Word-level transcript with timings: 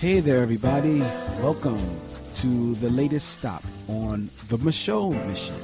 Hey 0.00 0.20
there, 0.20 0.40
everybody. 0.40 1.00
Welcome 1.42 2.00
to 2.36 2.74
the 2.76 2.88
latest 2.88 3.36
stop 3.36 3.62
on 3.86 4.30
the 4.48 4.56
Micheaux 4.56 5.10
Mission. 5.26 5.54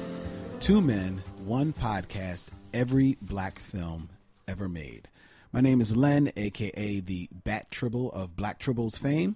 Two 0.59 0.79
men, 0.79 1.23
one 1.43 1.73
podcast, 1.73 2.49
every 2.71 3.17
black 3.19 3.57
film 3.57 4.09
ever 4.47 4.69
made. 4.69 5.07
My 5.51 5.61
name 5.61 5.81
is 5.81 5.97
Len, 5.97 6.31
aka 6.37 6.99
the 6.99 7.29
Bat 7.31 7.71
Tribble 7.71 8.11
of 8.11 8.35
Black 8.35 8.59
Tribbles 8.59 8.99
fame. 8.99 9.35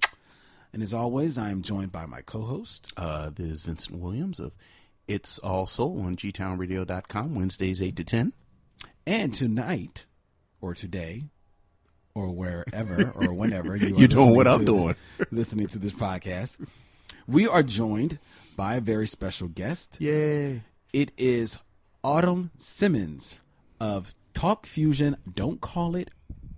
And 0.71 0.83
as 0.83 0.93
always, 0.93 1.35
I 1.35 1.49
am 1.49 1.63
joined 1.63 1.91
by 1.91 2.05
my 2.05 2.21
co 2.21 2.41
host. 2.41 2.93
Uh, 2.95 3.31
this 3.33 3.49
is 3.49 3.63
Vincent 3.63 3.99
Williams 3.99 4.39
of 4.39 4.51
It's 5.07 5.39
All 5.39 5.65
Soul 5.65 5.99
on 6.03 6.15
gtownradio.com, 6.15 7.33
Wednesdays 7.33 7.81
8 7.81 7.95
to 7.95 8.03
10. 8.03 8.33
And 9.07 9.33
tonight, 9.33 10.05
or 10.61 10.75
today, 10.75 11.23
or 12.13 12.29
wherever, 12.29 13.11
or 13.15 13.33
whenever 13.33 13.75
you 13.75 13.95
are 13.95 13.99
You're 13.99 14.07
doing 14.07 14.35
what 14.35 14.47
I'm 14.47 14.59
to- 14.59 14.65
doing. 14.65 14.95
listening 15.31 15.67
to 15.67 15.79
this 15.79 15.91
podcast, 15.93 16.57
we 17.27 17.47
are 17.47 17.63
joined 17.63 18.19
by 18.55 18.75
a 18.75 18.81
very 18.81 19.07
special 19.07 19.47
guest. 19.47 19.97
Yay. 19.99 20.63
It 20.93 21.11
is 21.17 21.57
Autumn 22.03 22.51
Simmons 22.57 23.39
of 23.79 24.13
Talk 24.33 24.65
Fusion. 24.65 25.15
Don't 25.33 25.61
call 25.61 25.95
it 25.95 26.09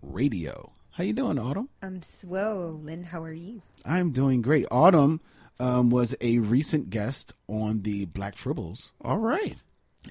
radio. 0.01 0.71
How 0.91 1.03
you 1.03 1.13
doing, 1.13 1.39
Autumn? 1.39 1.69
I'm 1.81 2.01
swell, 2.03 2.71
Lynn. 2.83 3.03
How 3.03 3.23
are 3.23 3.31
you? 3.33 3.61
I'm 3.85 4.11
doing 4.11 4.41
great. 4.41 4.65
Autumn 4.71 5.21
um, 5.59 5.89
was 5.89 6.15
a 6.21 6.39
recent 6.39 6.89
guest 6.89 7.33
on 7.47 7.81
the 7.81 8.05
Black 8.05 8.35
Tribbles 8.35 8.91
All 9.01 9.17
right. 9.19 9.57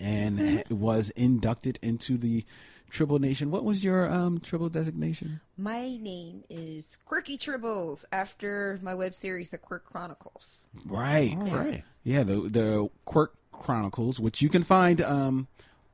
and 0.00 0.40
ha- 0.40 0.62
was 0.70 1.10
inducted 1.10 1.78
into 1.82 2.16
the 2.18 2.44
Tribble 2.92 3.18
Nation. 3.18 3.50
What 3.50 3.64
was 3.64 3.82
your 3.82 4.08
um, 4.12 4.38
Tribble 4.38 4.68
designation? 4.68 5.40
My 5.56 5.96
name 5.96 6.44
is 6.50 6.98
Quirky 7.06 7.38
Tribbles 7.38 8.04
after 8.12 8.78
my 8.82 8.94
web 8.94 9.14
series, 9.14 9.48
The 9.48 9.56
Quirk 9.56 9.86
Chronicles. 9.86 10.68
Right. 10.84 11.34
All 11.38 11.46
right. 11.46 11.84
Yeah, 12.04 12.22
the 12.22 12.40
the 12.40 12.90
Quirk 13.06 13.34
Chronicles, 13.50 14.20
which 14.20 14.42
you 14.42 14.50
can 14.50 14.62
find 14.62 15.00
um, 15.00 15.48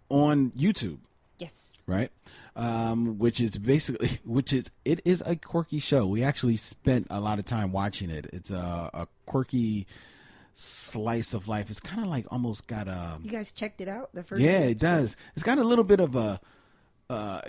on 0.08 0.50
YouTube. 0.50 0.98
Yes. 1.38 1.76
right? 1.86 2.10
Um, 2.56 3.18
which 3.20 3.40
is 3.40 3.56
basically, 3.56 4.18
which 4.24 4.52
is, 4.52 4.64
it 4.84 5.00
is 5.04 5.22
a 5.24 5.36
quirky 5.36 5.78
show. 5.78 6.04
We 6.04 6.24
actually 6.24 6.56
spent 6.56 7.06
a 7.10 7.20
lot 7.20 7.38
of 7.38 7.44
time 7.44 7.70
watching 7.70 8.10
it. 8.10 8.28
It's 8.32 8.50
a, 8.50 8.90
a 8.92 9.06
quirky 9.24 9.86
slice 10.52 11.32
of 11.32 11.46
life. 11.46 11.70
It's 11.70 11.78
kind 11.78 12.02
of 12.02 12.08
like 12.08 12.26
almost 12.32 12.66
got 12.66 12.88
a, 12.88 13.20
You 13.22 13.30
guys 13.30 13.52
checked 13.52 13.80
it 13.80 13.86
out? 13.86 14.12
The 14.14 14.24
first 14.24 14.42
yeah, 14.42 14.50
episode? 14.50 14.70
it 14.70 14.78
does. 14.80 15.16
It's 15.36 15.44
got 15.44 15.58
a 15.58 15.64
little 15.64 15.84
bit 15.84 16.00
of 16.00 16.16
a, 16.16 16.40
uh, 17.10 17.40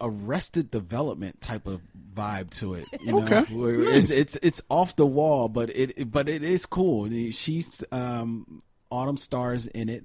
arrested 0.00 0.70
development 0.70 1.40
type 1.40 1.66
of 1.66 1.80
vibe 2.14 2.50
to 2.50 2.74
it. 2.74 2.86
You 3.04 3.12
know? 3.12 3.22
Okay. 3.24 3.42
Where 3.54 3.78
Nice. 3.78 4.10
it's, 4.10 4.12
it's 4.12 4.36
it's 4.42 4.62
off 4.68 4.96
the 4.96 5.06
wall, 5.06 5.48
but 5.48 5.70
it 5.70 5.92
it- 5.96 6.10
but 6.12 6.28
it 6.28 6.42
is 6.42 6.66
cool. 6.66 7.08
She's 7.30 7.82
um, 7.92 8.62
Autumn 8.90 9.16
stars 9.16 9.66
in 9.68 9.88
it. 9.88 10.04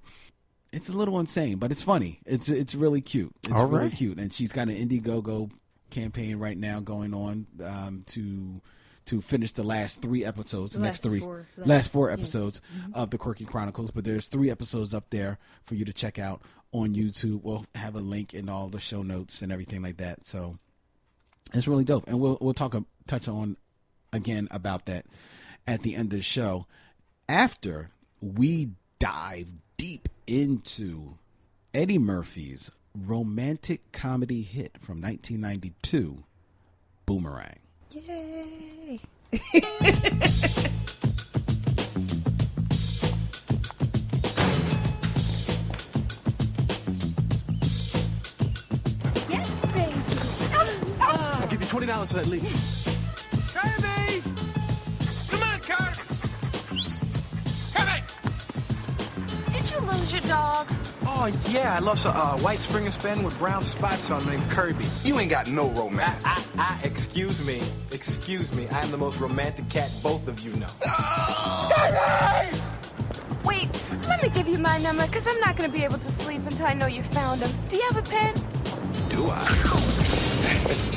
It's 0.71 0.89
a 0.89 0.93
little 0.93 1.19
insane, 1.19 1.57
but 1.57 1.71
it's 1.71 1.81
funny. 1.81 2.19
It's 2.25 2.49
it's 2.49 2.75
really 2.75 3.01
cute. 3.01 3.33
It's 3.43 3.53
All 3.53 3.65
really 3.67 3.85
right. 3.87 3.93
cute, 3.93 4.19
and 4.19 4.31
she's 4.31 4.51
got 4.51 4.69
an 4.69 4.75
Indiegogo 4.75 5.49
campaign 5.89 6.37
right 6.39 6.57
now 6.57 6.79
going 6.79 7.13
on 7.13 7.47
um, 7.63 8.03
to 8.07 8.61
to 9.05 9.21
finish 9.21 9.53
the 9.53 9.63
last 9.63 10.01
three 10.01 10.25
episodes. 10.25 10.73
The 10.73 10.79
The 10.79 10.85
next 10.85 10.99
three, 11.01 11.21
four. 11.21 11.47
last 11.57 11.89
four 11.91 12.09
Yes. 12.09 12.13
Mm-hmm. 12.15 12.21
episodes 12.21 12.61
of 12.93 13.09
the 13.09 13.17
Quirky 13.17 13.45
Chronicles. 13.45 13.89
But 13.91 14.03
there's 14.03 14.27
three 14.27 14.51
episodes 14.51 14.93
up 14.93 15.09
there 15.11 15.37
for 15.63 15.75
you 15.75 15.85
to 15.85 15.93
check 15.93 16.19
out 16.19 16.41
on 16.71 16.93
YouTube. 16.93 17.41
We'll 17.43 17.65
have 17.75 17.95
a 17.95 17.99
link 17.99 18.33
in 18.33 18.49
all 18.49 18.67
the 18.67 18.79
show 18.79 19.03
notes 19.03 19.41
and 19.41 19.51
everything 19.51 19.81
like 19.81 19.97
that. 19.97 20.27
So 20.27 20.57
it's 21.53 21.67
really 21.67 21.83
dope, 21.83 22.07
and 22.07 22.19
we'll 22.19 22.37
we'll 22.41 22.53
talk 22.53 22.75
touch 23.07 23.27
on 23.27 23.57
again 24.13 24.47
about 24.51 24.85
that 24.85 25.05
at 25.65 25.81
the 25.81 25.95
end 25.95 26.13
of 26.13 26.17
the 26.17 26.21
show 26.21 26.65
after 27.29 27.89
we 28.21 28.69
dive 28.99 29.47
deep 29.77 30.09
into 30.25 31.17
Eddie 31.73 31.99
Murphy's 31.99 32.71
romantic 32.95 33.91
comedy 33.91 34.41
hit 34.41 34.71
from 34.79 35.01
1992, 35.01 36.23
Boomerang. 37.05 37.59
Yay. 37.91 38.99
$20 51.77 52.07
for 52.07 52.13
that 52.15 52.25
lead. 52.25 52.41
Kirby! 53.53 54.23
Come 55.29 55.43
on, 55.43 55.59
Kirby! 55.59 56.01
Kirby! 57.75 58.01
Did 59.51 59.71
you 59.71 59.79
lose 59.81 60.11
your 60.11 60.21
dog? 60.21 60.67
Oh, 61.05 61.31
yeah, 61.49 61.75
I 61.75 61.79
lost 61.79 62.05
a 62.05 62.09
uh, 62.09 62.39
white 62.39 62.59
Springer 62.59 62.89
Spaniel 62.89 63.25
with 63.25 63.37
brown 63.37 63.61
spots 63.61 64.09
on 64.09 64.25
named 64.25 64.49
Kirby. 64.49 64.85
You 65.03 65.19
ain't 65.19 65.29
got 65.29 65.49
no 65.49 65.69
romance. 65.69 66.25
I, 66.25 66.43
I, 66.57 66.79
I, 66.81 66.83
excuse 66.83 67.45
me, 67.45 67.61
excuse 67.91 68.51
me. 68.55 68.67
I 68.69 68.81
am 68.81 68.89
the 68.89 68.97
most 68.97 69.19
romantic 69.19 69.69
cat 69.69 69.91
both 70.01 70.27
of 70.27 70.39
you 70.39 70.53
know. 70.53 70.67
Oh! 70.83 72.49
Kirby! 72.49 72.61
Wait, 73.45 73.69
let 74.07 74.23
me 74.23 74.29
give 74.29 74.47
you 74.47 74.57
my 74.57 74.79
number, 74.79 75.05
because 75.05 75.27
I'm 75.27 75.39
not 75.39 75.55
going 75.55 75.69
to 75.69 75.77
be 75.77 75.83
able 75.83 75.99
to 75.99 76.11
sleep 76.11 76.41
until 76.43 76.65
I 76.65 76.73
know 76.73 76.87
you 76.87 77.03
found 77.03 77.41
him. 77.41 77.51
Do 77.69 77.77
you 77.77 77.83
have 77.83 77.97
a 77.97 78.01
pen? 78.01 78.33
Do 79.09 79.27
I? 79.29 80.93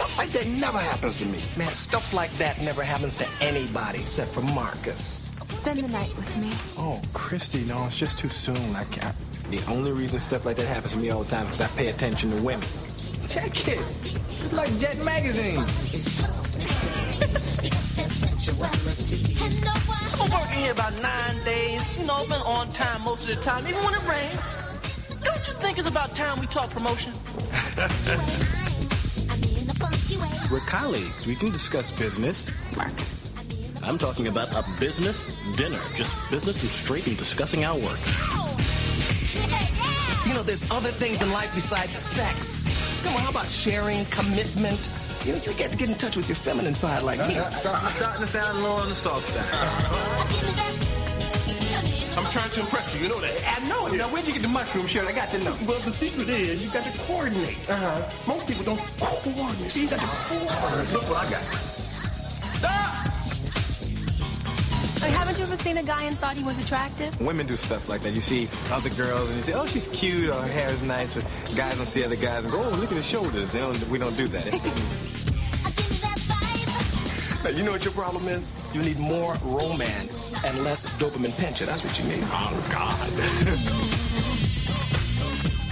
stuff 0.00 0.16
like 0.18 0.30
that 0.30 0.46
never 0.46 0.78
happens 0.78 1.18
to 1.18 1.26
me. 1.26 1.38
Man, 1.58 1.74
stuff 1.74 2.14
like 2.14 2.32
that 2.38 2.58
never 2.62 2.82
happens 2.82 3.16
to 3.16 3.26
anybody 3.42 3.98
except 4.00 4.30
for 4.30 4.40
Marcus. 4.40 5.18
Spend 5.42 5.80
the 5.80 5.88
night 5.88 6.14
with 6.16 6.36
me. 6.38 6.50
Oh, 6.78 7.02
Christy, 7.12 7.64
no, 7.64 7.86
it's 7.86 7.98
just 7.98 8.18
too 8.18 8.30
soon. 8.30 8.74
I 8.74 8.84
can't. 8.84 9.14
The 9.50 9.62
only 9.70 9.92
reason 9.92 10.18
stuff 10.20 10.46
like 10.46 10.56
that 10.56 10.66
happens 10.66 10.92
to 10.92 10.98
me 10.98 11.10
all 11.10 11.24
the 11.24 11.30
time 11.30 11.44
is 11.44 11.50
because 11.50 11.60
I 11.60 11.76
pay 11.76 11.88
attention 11.88 12.30
to 12.30 12.42
women. 12.42 12.66
Check 13.28 13.68
it. 13.68 13.78
It's 13.78 14.52
like 14.54 14.74
Jet 14.78 15.04
Magazine. 15.04 15.58
I've 19.42 20.18
been 20.18 20.32
working 20.32 20.58
here 20.58 20.72
about 20.72 20.94
nine 21.02 21.44
days. 21.44 21.98
You 21.98 22.06
know, 22.06 22.14
I've 22.14 22.28
been 22.28 22.40
on 22.40 22.72
time 22.72 23.02
most 23.04 23.28
of 23.28 23.36
the 23.36 23.42
time, 23.42 23.66
even 23.68 23.84
when 23.84 23.92
it 23.92 24.08
rains. 24.08 24.38
Don't 25.22 25.46
you 25.46 25.52
think 25.60 25.78
it's 25.78 25.88
about 25.88 26.14
time 26.16 26.40
we 26.40 26.46
talk 26.46 26.70
promotion? 26.70 27.12
We're 30.50 30.58
colleagues. 30.60 31.28
We 31.28 31.36
can 31.36 31.52
discuss 31.52 31.92
business. 31.92 32.44
Marcus. 32.76 33.36
I'm 33.84 33.98
talking 33.98 34.26
about 34.26 34.52
a 34.52 34.64
business 34.80 35.22
dinner. 35.56 35.78
Just 35.94 36.12
business 36.28 36.60
and 36.60 36.70
straight 36.70 37.06
and 37.06 37.16
discussing 37.16 37.64
our 37.64 37.76
work. 37.76 38.00
You 40.26 40.34
know, 40.34 40.42
there's 40.42 40.68
other 40.72 40.88
things 40.88 41.22
in 41.22 41.30
life 41.30 41.54
besides 41.54 41.92
sex. 41.92 43.02
Come 43.04 43.14
on, 43.14 43.22
how 43.22 43.30
about 43.30 43.46
sharing, 43.46 44.04
commitment? 44.06 44.90
You 45.24 45.34
know, 45.34 45.38
you 45.38 45.52
get 45.54 45.70
to 45.70 45.78
get 45.78 45.88
in 45.88 45.94
touch 45.94 46.16
with 46.16 46.28
your 46.28 46.36
feminine 46.36 46.74
side 46.74 47.04
like 47.04 47.20
me. 47.28 47.34
Starting 47.34 48.20
to 48.20 48.26
sound 48.26 48.58
a 48.58 48.60
little 48.60 48.76
on 48.76 48.88
the 48.88 48.94
soft 48.96 49.28
side. 49.28 50.29
I'm 52.20 52.30
trying 52.30 52.50
to 52.50 52.60
impress 52.60 52.94
you, 52.94 53.00
you 53.00 53.08
know 53.08 53.20
that. 53.20 53.32
I 53.58 53.66
know 53.66 53.86
it. 53.86 53.94
Now, 53.94 54.08
where'd 54.08 54.26
you 54.26 54.34
get 54.34 54.42
the 54.42 54.48
mushroom 54.48 54.86
Sharon? 54.86 55.08
I 55.08 55.12
got 55.12 55.30
to 55.30 55.38
know. 55.38 55.56
Well, 55.66 55.80
the 55.80 55.90
secret 55.90 56.28
is 56.28 56.62
you 56.62 56.70
got 56.70 56.82
to 56.82 56.98
coordinate. 57.00 57.56
Uh-huh. 57.68 58.10
Most 58.26 58.46
people 58.46 58.62
don't 58.62 58.80
coordinate. 58.98 59.72
See, 59.72 59.82
you 59.84 59.88
got 59.88 60.00
to 60.00 60.06
coordinate. 60.06 60.92
Look 60.92 61.08
what 61.08 61.26
I 61.26 61.30
got. 61.30 61.42
Like, 65.00 65.12
haven't 65.12 65.38
you 65.38 65.44
ever 65.44 65.56
seen 65.56 65.78
a 65.78 65.82
guy 65.82 66.04
and 66.04 66.18
thought 66.18 66.36
he 66.36 66.44
was 66.44 66.58
attractive? 66.58 67.18
Women 67.22 67.46
do 67.46 67.56
stuff 67.56 67.88
like 67.88 68.02
that. 68.02 68.12
You 68.12 68.20
see 68.20 68.50
other 68.70 68.90
girls 68.90 69.26
and 69.28 69.36
you 69.36 69.42
say, 69.42 69.54
oh, 69.54 69.64
she's 69.64 69.86
cute 69.86 70.28
or 70.28 70.34
her 70.34 70.52
hair 70.52 70.68
is 70.68 70.82
nice. 70.82 71.14
But 71.14 71.24
guys 71.56 71.74
don't 71.78 71.86
see 71.86 72.04
other 72.04 72.16
guys 72.16 72.44
and 72.44 72.52
go, 72.52 72.62
oh, 72.62 72.68
look 72.76 72.90
at 72.90 72.98
his 72.98 73.06
shoulders. 73.06 73.50
They 73.52 73.60
don't, 73.60 73.88
we 73.88 73.98
don't 73.98 74.16
do 74.16 74.28
that. 74.28 75.06
Now, 77.42 77.48
you 77.48 77.62
know 77.62 77.70
what 77.72 77.82
your 77.84 77.94
problem 77.94 78.28
is? 78.28 78.52
You 78.72 78.82
need 78.82 78.98
more 79.00 79.34
romance 79.42 80.32
and 80.44 80.62
less 80.62 80.86
dopamine 80.98 81.36
pension. 81.36 81.66
That's 81.66 81.82
what 81.82 81.98
you 81.98 82.04
need. 82.04 82.22
Oh, 82.26 82.68
God. 82.70 82.94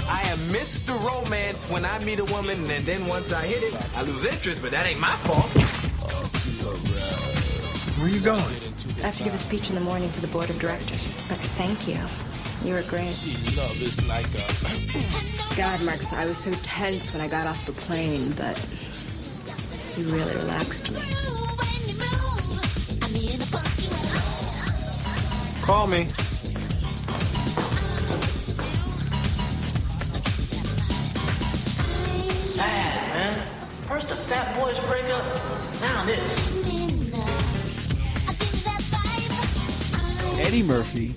I 0.09 0.23
am 0.29 0.39
Mr. 0.49 0.99
Romance 1.07 1.63
when 1.71 1.85
I 1.85 2.03
meet 2.05 2.19
a 2.19 2.25
woman, 2.25 2.59
and 2.59 2.85
then 2.85 3.07
once 3.07 3.33
I 3.33 3.47
hit 3.47 3.63
it, 3.63 3.97
I 3.97 4.03
lose 4.03 4.25
interest, 4.25 4.63
but 4.63 4.73
that 4.73 4.85
ain't 4.85 4.99
my 4.99 5.15
fault. 5.19 5.47
Where 7.99 8.07
are 8.07 8.11
you 8.11 8.21
going? 8.21 8.41
I 8.99 9.07
have 9.07 9.17
to 9.19 9.25
give 9.25 9.35
a 9.35 9.39
speech 9.39 9.71
in 9.71 9.77
the 9.77 9.81
morning 9.81 10.11
to 10.13 10.21
the 10.21 10.27
board 10.27 10.51
of 10.51 10.59
directors. 10.59 11.15
But 11.29 11.39
thank 11.57 11.87
you. 11.87 11.99
You 12.69 12.75
were 12.75 12.83
great. 12.83 13.15
God, 15.57 15.81
Marcus, 15.83 16.13
I 16.13 16.25
was 16.25 16.39
so 16.39 16.51
tense 16.63 17.13
when 17.13 17.23
I 17.23 17.29
got 17.29 17.47
off 17.47 17.65
the 17.65 17.73
plane, 17.73 18.33
but 18.33 18.59
you 19.97 20.13
really 20.13 20.35
relaxed 20.35 20.91
me. 20.91 21.01
Call 25.69 25.87
me. 25.87 26.07
Sad, 32.47 33.09
man. 33.13 33.35
First 33.83 34.09
the 34.09 34.17
Fat 34.17 34.59
Boys 34.59 34.81
break 34.87 35.05
up, 35.11 35.23
now 35.83 36.07
this. 36.07 36.59
Eddie 40.41 40.63
Murphy, 40.63 41.15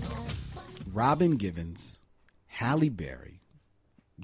Robin 0.91 1.37
Givens, 1.37 2.01
Halle 2.47 2.89
Berry, 2.89 3.39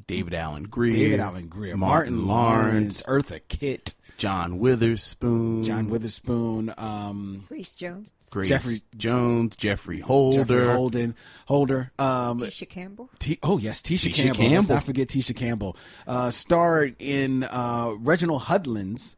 David 0.07 0.33
Alan 0.33 0.63
Grier, 0.63 0.91
David 0.91 1.21
Alan 1.21 1.47
Grier, 1.47 1.77
Martin, 1.77 2.17
Martin, 2.17 2.27
Lawrence, 2.27 3.07
Lawrence, 3.07 3.29
Eartha 3.29 3.39
Kitt, 3.47 3.93
John 4.17 4.59
Witherspoon, 4.59 5.63
John 5.63 5.89
Witherspoon, 5.89 6.73
um, 6.77 7.45
Grace 7.47 7.71
Jones, 7.71 8.09
Grace 8.31 8.49
Jeffrey- 8.49 8.81
Jones, 8.97 9.55
Geoffrey 9.55 9.99
Holder, 9.99 10.43
Jeffrey 10.43 10.73
Holden, 10.73 11.15
Holder, 11.45 11.91
um, 11.99 12.39
Tisha 12.39 12.67
Campbell. 12.67 13.09
T- 13.19 13.39
oh 13.43 13.57
yes, 13.57 13.81
Tisha, 13.81 14.09
Tisha 14.09 14.33
Campbell. 14.33 14.49
Let's 14.49 14.69
not 14.69 14.83
forget 14.83 15.07
Tisha 15.07 15.35
Campbell. 15.35 15.77
Uh, 16.07 16.31
starred 16.31 16.95
in 16.99 17.43
uh, 17.43 17.91
Reginald 17.99 18.41
Hudlin's, 18.43 19.15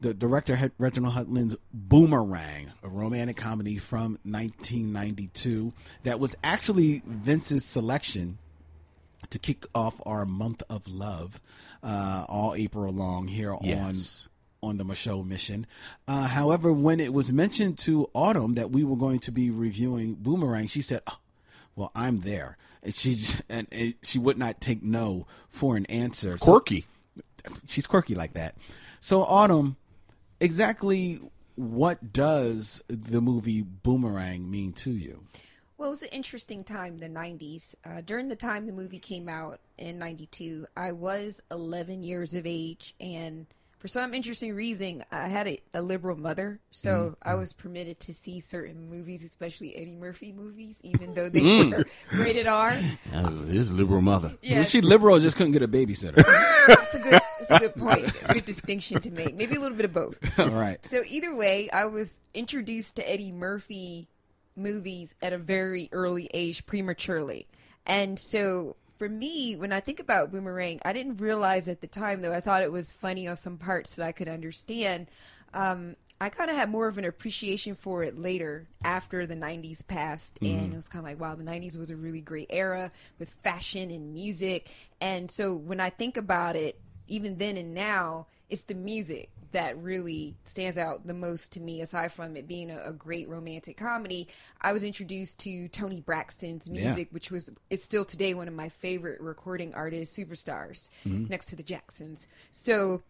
the 0.00 0.14
director 0.14 0.56
Hed- 0.56 0.72
Reginald 0.78 1.14
Hudlin's 1.14 1.56
Boomerang, 1.74 2.70
a 2.82 2.88
romantic 2.88 3.36
comedy 3.36 3.76
from 3.78 4.18
1992 4.24 5.72
that 6.04 6.18
was 6.20 6.34
actually 6.42 7.02
Vince's 7.06 7.64
selection 7.64 8.38
to 9.28 9.38
kick 9.38 9.66
off 9.74 10.00
our 10.06 10.24
month 10.24 10.62
of 10.70 10.88
love 10.88 11.40
uh, 11.82 12.24
all 12.28 12.54
April 12.54 12.92
long 12.92 13.28
here 13.28 13.54
Yes. 13.62 14.26
on 14.62 14.70
on 14.70 14.76
the 14.76 14.84
Micheaux 14.84 15.24
mission. 15.26 15.66
Uh, 16.06 16.26
however, 16.26 16.70
when 16.70 17.00
it 17.00 17.14
was 17.14 17.32
mentioned 17.32 17.78
to 17.78 18.10
Autumn 18.14 18.54
that 18.54 18.70
we 18.70 18.84
were 18.84 18.96
going 18.96 19.18
to 19.20 19.32
be 19.32 19.50
reviewing 19.50 20.14
Boomerang, 20.14 20.66
she 20.66 20.82
said, 20.82 21.00
oh, 21.06 21.18
"Well, 21.76 21.90
I'm 21.94 22.18
there." 22.18 22.58
And 22.82 22.94
she 22.94 23.14
just, 23.14 23.42
and, 23.48 23.66
and 23.72 23.94
she 24.02 24.18
would 24.18 24.36
not 24.36 24.60
take 24.60 24.82
no 24.82 25.26
for 25.48 25.76
an 25.76 25.86
answer. 25.86 26.36
So- 26.36 26.44
quirky. 26.44 26.86
she's 27.66 27.86
quirky 27.86 28.14
like 28.14 28.34
that. 28.34 28.54
So 29.00 29.22
Autumn, 29.22 29.76
exactly 30.40 31.20
what 31.56 32.12
does 32.12 32.82
the 32.88 33.20
movie 33.20 33.62
Boomerang 33.62 34.50
mean 34.50 34.72
to 34.74 34.90
you? 34.90 35.24
Well, 35.80 35.88
it 35.88 35.92
was 35.92 36.02
an 36.02 36.10
interesting 36.10 36.62
time, 36.62 36.98
the 36.98 37.08
90s. 37.08 37.74
Uh, 37.86 38.02
during 38.02 38.28
the 38.28 38.36
time 38.36 38.66
the 38.66 38.72
movie 38.72 38.98
came 38.98 39.30
out 39.30 39.60
in 39.78 39.98
92, 39.98 40.66
I 40.76 40.92
was 40.92 41.40
11 41.50 42.02
years 42.02 42.34
of 42.34 42.44
age, 42.44 42.94
and 43.00 43.46
for 43.78 43.88
some 43.88 44.12
interesting 44.12 44.54
reason, 44.54 45.02
I 45.10 45.28
had 45.28 45.48
a, 45.48 45.58
a 45.72 45.80
liberal 45.80 46.18
mother, 46.18 46.60
so 46.70 47.16
I 47.22 47.34
was 47.34 47.54
permitted 47.54 47.98
to 48.00 48.12
see 48.12 48.40
certain 48.40 48.90
movies, 48.90 49.24
especially 49.24 49.74
Eddie 49.74 49.96
Murphy 49.96 50.32
movies, 50.32 50.80
even 50.82 51.14
though 51.14 51.30
they 51.30 51.40
were 51.40 51.86
rated 52.12 52.46
R. 52.46 52.78
Uh, 53.14 53.30
his 53.46 53.72
liberal 53.72 54.02
mother. 54.02 54.34
Yeah, 54.42 54.58
Was 54.58 54.68
she 54.68 54.82
liberal 54.82 55.18
just 55.18 55.38
couldn't 55.38 55.52
get 55.52 55.62
a 55.62 55.68
babysitter? 55.68 56.16
that's 56.66 56.94
a 56.94 56.98
good, 56.98 57.22
that's 57.38 57.50
a 57.52 57.58
good 57.58 57.74
point. 57.76 58.04
It's 58.04 58.22
a 58.28 58.34
good 58.34 58.44
distinction 58.44 59.00
to 59.00 59.10
make. 59.10 59.34
Maybe 59.34 59.56
a 59.56 59.60
little 59.60 59.78
bit 59.78 59.86
of 59.86 59.94
both. 59.94 60.18
All 60.38 60.50
right. 60.50 60.84
So 60.84 61.02
either 61.08 61.34
way, 61.34 61.70
I 61.70 61.86
was 61.86 62.20
introduced 62.34 62.96
to 62.96 63.10
Eddie 63.10 63.32
Murphy 63.32 64.08
movies 64.56 65.14
at 65.22 65.32
a 65.32 65.38
very 65.38 65.88
early 65.92 66.28
age, 66.32 66.66
prematurely. 66.66 67.46
And 67.86 68.18
so 68.18 68.76
for 68.98 69.08
me, 69.08 69.56
when 69.56 69.72
I 69.72 69.80
think 69.80 69.98
about 69.98 70.30
Boomerang, 70.30 70.80
I 70.84 70.92
didn't 70.92 71.16
realize 71.16 71.68
at 71.68 71.80
the 71.80 71.86
time, 71.86 72.20
though 72.20 72.34
I 72.34 72.40
thought 72.40 72.62
it 72.62 72.70
was 72.70 72.92
funny 72.92 73.26
on 73.26 73.36
some 73.36 73.56
parts 73.56 73.96
that 73.96 74.06
I 74.06 74.12
could 74.12 74.28
understand. 74.28 75.06
Um, 75.54 75.96
I 76.20 76.28
kind 76.28 76.50
of 76.50 76.56
had 76.56 76.68
more 76.68 76.86
of 76.86 76.98
an 76.98 77.06
appreciation 77.06 77.74
for 77.74 78.02
it 78.02 78.18
later 78.18 78.68
after 78.84 79.26
the 79.26 79.34
90s 79.34 79.86
passed. 79.86 80.38
And 80.42 80.74
it 80.74 80.76
was 80.76 80.86
kind 80.86 81.02
of 81.02 81.10
like, 81.10 81.18
wow, 81.18 81.34
the 81.34 81.44
90s 81.44 81.78
was 81.78 81.90
a 81.90 81.96
really 81.96 82.20
great 82.20 82.48
era 82.50 82.92
with 83.18 83.30
fashion 83.42 83.90
and 83.90 84.12
music. 84.12 84.70
And 85.00 85.30
so 85.30 85.54
when 85.54 85.80
I 85.80 85.88
think 85.88 86.18
about 86.18 86.56
it, 86.56 86.78
even 87.08 87.38
then 87.38 87.56
and 87.56 87.72
now, 87.72 88.26
it's 88.50 88.64
the 88.64 88.74
music 88.74 89.30
that 89.52 89.76
really 89.78 90.36
stands 90.44 90.78
out 90.78 91.06
the 91.06 91.14
most 91.14 91.52
to 91.52 91.60
me 91.60 91.80
aside 91.80 92.12
from 92.12 92.36
it 92.36 92.46
being 92.46 92.70
a, 92.70 92.80
a 92.84 92.92
great 92.92 93.28
romantic 93.28 93.76
comedy 93.76 94.28
i 94.60 94.72
was 94.72 94.84
introduced 94.84 95.38
to 95.38 95.68
toni 95.68 96.00
braxton's 96.00 96.68
Yeah. 96.68 96.84
music 96.84 97.08
which 97.10 97.30
was 97.30 97.50
is 97.70 97.82
still 97.82 98.04
today 98.04 98.34
one 98.34 98.48
of 98.48 98.54
my 98.54 98.68
favorite 98.68 99.20
recording 99.20 99.74
artists 99.74 100.16
superstars 100.16 100.88
Mm-hmm. 101.06 101.26
next 101.28 101.46
to 101.46 101.56
the 101.56 101.62
jacksons 101.62 102.26
so 102.50 103.02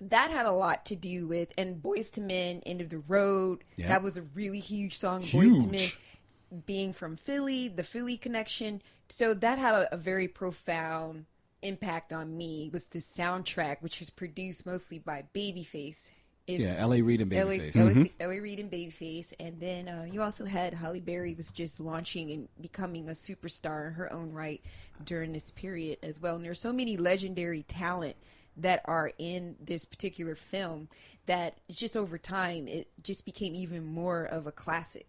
that 0.00 0.30
had 0.30 0.44
a 0.46 0.52
lot 0.52 0.84
to 0.86 0.96
do 0.96 1.26
with 1.26 1.52
and 1.56 1.82
Boyz 1.82 2.16
II 2.18 2.24
Men 2.24 2.62
end 2.66 2.80
of 2.80 2.90
the 2.90 2.98
road 2.98 3.64
Yeah. 3.76 3.88
that 3.88 4.02
was 4.02 4.16
a 4.18 4.22
really 4.22 4.60
huge 4.60 4.96
song 4.98 5.22
Boyz 5.22 5.62
II 5.64 5.66
Men 5.70 6.62
being 6.64 6.92
from 6.92 7.16
philly 7.16 7.68
the 7.68 7.82
philly 7.82 8.16
connection 8.16 8.80
so 9.08 9.34
that 9.34 9.58
had 9.58 9.74
a, 9.74 9.94
a 9.94 9.96
very 9.96 10.28
profound 10.28 11.24
impact 11.66 12.12
on 12.12 12.36
me 12.36 12.70
was 12.72 12.88
the 12.88 12.98
soundtrack 12.98 13.78
which 13.80 14.00
was 14.00 14.10
produced 14.10 14.64
mostly 14.66 14.98
by 14.98 15.24
babyface 15.34 16.10
If- 16.46 16.60
Yeah, 16.60 16.76
L.A. 16.78 17.02
Reid 17.02 17.20
and 17.20 17.32
LA, 17.32 17.40
Babyface. 17.40 18.10
LA, 18.20 18.26
LA 18.26 18.34
Reid 18.40 18.60
and 18.60 18.70
Babyface, 18.70 19.32
and 19.40 19.58
then 19.60 19.88
uh, 19.88 20.06
you 20.10 20.22
also 20.22 20.44
had 20.44 20.74
Halle 20.74 21.00
Berry 21.00 21.34
was 21.34 21.50
just 21.50 21.80
launching 21.80 22.30
and 22.30 22.48
becoming 22.60 23.08
a 23.08 23.12
superstar 23.12 23.88
in 23.88 23.94
her 23.94 24.12
own 24.12 24.32
right 24.32 24.60
during 25.04 25.32
this 25.32 25.50
period 25.50 25.98
as 26.04 26.20
well. 26.20 26.36
And 26.36 26.44
there's 26.44 26.60
so 26.60 26.72
many 26.72 26.96
legendary 26.96 27.64
talent 27.64 28.14
that 28.58 28.80
are 28.84 29.10
in 29.18 29.56
this 29.60 29.84
particular 29.84 30.34
film 30.36 30.88
that 31.26 31.58
just 31.70 31.96
over 31.96 32.16
time 32.16 32.68
it 32.68 32.86
just 33.02 33.24
became 33.24 33.54
even 33.56 33.84
more 33.84 34.24
of 34.24 34.46
a 34.46 34.52
classic. 34.52 35.06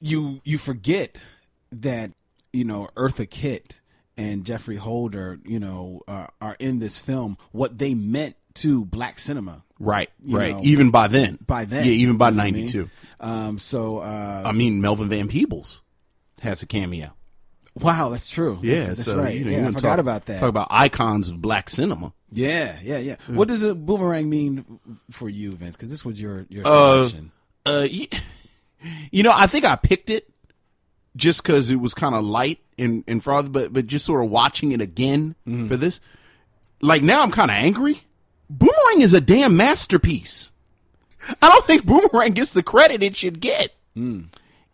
you 0.00 0.40
you 0.44 0.58
forget 0.58 1.16
that 1.70 2.10
you 2.52 2.64
know 2.64 2.88
Eartha 2.96 3.28
Kitt 3.30 3.80
and 4.16 4.44
Geoffrey 4.44 4.76
Holder, 4.76 5.38
you 5.44 5.58
know, 5.60 6.00
are, 6.08 6.30
are 6.40 6.56
in 6.58 6.78
this 6.78 6.98
film. 6.98 7.36
What 7.52 7.78
they 7.78 7.94
meant 7.94 8.36
to 8.54 8.84
black 8.84 9.18
cinema 9.18 9.64
Right, 9.80 10.08
right. 10.24 10.52
know, 10.54 10.60
even 10.62 10.90
by 10.90 11.08
then. 11.08 11.38
by 11.44 11.64
then. 11.64 11.84
Yeah, 11.84 11.90
even 11.90 12.16
by 12.16 12.28
you 12.28 12.36
know 12.36 12.42
what 12.44 12.48
I 12.48 12.50
mean? 12.52 12.60
92. 12.66 12.90
Um, 13.20 13.58
so 13.58 13.98
uh, 13.98 14.42
I 14.46 14.52
mean, 14.52 14.80
Melvin 14.80 15.08
Van 15.08 15.26
Peebles 15.28 15.82
has 16.40 16.62
a 16.62 16.66
cameo. 16.66 17.12
wow, 17.74 18.08
that's 18.10 18.30
true. 18.30 18.60
Yeah, 18.62 18.84
that's, 18.86 18.86
that's 18.98 19.04
so, 19.06 19.18
right. 19.18 19.34
you 19.34 19.44
know, 19.44 19.50
yeah, 19.50 19.62
I 19.68 19.72
forgot 19.72 19.82
talk- 19.82 19.98
about 19.98 20.26
that. 20.26 20.38
Talk 20.40 20.48
about 20.48 20.68
icons 20.70 21.28
of 21.28 21.42
black 21.42 21.68
cinema. 21.68 22.12
yeah, 22.30 22.78
yeah, 22.82 22.98
yeah. 22.98 23.16
What 23.26 23.48
does 23.48 23.64
a 23.64 23.74
boomerang 23.74 24.30
mean 24.30 24.78
for 25.10 25.28
you, 25.28 25.56
Vince? 25.56 25.74
Because 25.76 25.88
this 25.90 26.04
was 26.04 26.22
your 26.22 26.46
your 26.48 26.62
Uh, 26.64 27.08
selection. 27.08 27.32
Uh, 27.66 27.88
y- 27.90 28.08
you 29.10 29.24
know, 29.24 29.32
I 29.34 29.48
think 29.48 29.64
I 29.64 29.74
picked 29.74 30.08
it 30.10 30.30
just 31.16 31.42
because 31.42 31.70
it 31.70 31.76
was 31.80 31.94
kind 31.94 32.14
of 32.14 32.24
light 32.24 32.58
and 32.78 33.04
and 33.06 33.22
frothy, 33.22 33.48
but 33.48 33.72
but 33.72 33.86
just 33.86 34.04
sort 34.04 34.24
of 34.24 34.30
watching 34.30 34.72
it 34.72 34.80
again 34.80 35.34
Mm-hmm. 35.46 35.66
for 35.68 35.76
this, 35.76 36.00
like 36.80 37.02
now 37.02 37.22
I'm 37.22 37.30
kind 37.30 37.50
of 37.50 37.56
angry. 37.56 38.02
Boomerang 38.50 39.00
is 39.00 39.14
a 39.14 39.20
damn 39.20 39.56
masterpiece. 39.56 40.50
I 41.40 41.48
don't 41.48 41.64
think 41.64 41.84
Boomerang 41.86 42.32
gets 42.32 42.50
the 42.50 42.62
credit 42.62 43.02
it 43.02 43.16
should 43.16 43.40
get. 43.40 43.72
Hmm. 43.94 44.22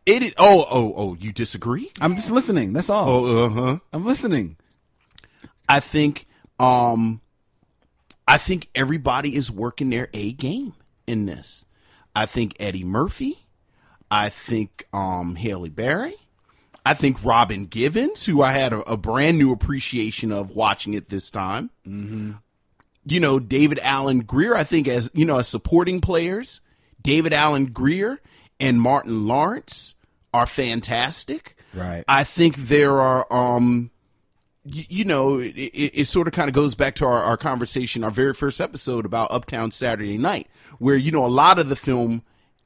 It 0.06 0.22
is. 0.22 0.34
Oh, 0.38 0.66
oh, 0.70 0.94
oh! 0.96 1.16
You 1.20 1.32
disagree? 1.32 1.92
I'm 2.00 2.16
just 2.16 2.30
listening. 2.30 2.72
That's 2.72 2.90
all. 2.90 3.08
Oh, 3.08 3.44
uh 3.44 3.48
huh. 3.50 3.78
I'm 3.92 4.04
listening. 4.04 4.56
I 5.68 5.78
think 5.80 6.26
um 6.58 7.20
I 8.26 8.38
think 8.38 8.68
everybody 8.74 9.36
is 9.36 9.50
working 9.50 9.90
their 9.90 10.08
A 10.14 10.32
game 10.32 10.72
in 11.06 11.26
this. 11.26 11.64
I 12.16 12.26
think 12.26 12.56
Eddie 12.58 12.82
Murphy, 12.84 13.46
I 14.10 14.30
think 14.30 14.88
um 14.92 15.36
Halle 15.36 15.68
Berry, 15.68 16.16
I 16.84 16.94
think 16.94 17.24
Robin 17.24 17.66
Givens, 17.66 18.24
who 18.24 18.42
I 18.42 18.52
had 18.52 18.72
a, 18.72 18.80
a 18.82 18.96
brand 18.96 19.38
new 19.38 19.52
appreciation 19.52 20.32
of 20.32 20.56
watching 20.56 20.94
it 20.94 21.08
this 21.08 21.30
time. 21.30 21.70
Mm-hmm. 21.86 22.32
You 23.06 23.20
know, 23.20 23.38
David 23.38 23.78
Alan 23.82 24.20
Grier, 24.20 24.54
I 24.54 24.64
think 24.64 24.88
as 24.88 25.10
you 25.14 25.24
know, 25.24 25.38
as 25.38 25.48
supporting 25.48 26.00
players, 26.00 26.60
David 27.02 27.32
Alan 27.32 27.66
Grier 27.66 28.20
and 28.58 28.80
Martin 28.80 29.26
Lawrence 29.26 29.94
are 30.32 30.46
fantastic. 30.46 31.56
Right. 31.74 32.04
I 32.08 32.24
think 32.24 32.56
there 32.56 33.00
are 33.00 33.26
um 33.32 33.90
you 34.64 35.04
know, 35.04 35.38
it, 35.38 35.56
it, 35.56 36.00
it 36.00 36.04
sort 36.06 36.26
of 36.26 36.34
kind 36.34 36.48
of 36.48 36.54
goes 36.54 36.74
back 36.74 36.94
to 36.96 37.06
our, 37.06 37.22
our 37.22 37.36
conversation, 37.36 38.04
our 38.04 38.10
very 38.10 38.34
first 38.34 38.60
episode 38.60 39.06
about 39.06 39.30
Uptown 39.30 39.70
Saturday 39.70 40.18
Night, 40.18 40.48
where, 40.78 40.96
you 40.96 41.10
know, 41.10 41.24
a 41.24 41.28
lot 41.28 41.58
of 41.58 41.70
the 41.70 41.76
film 41.76 42.22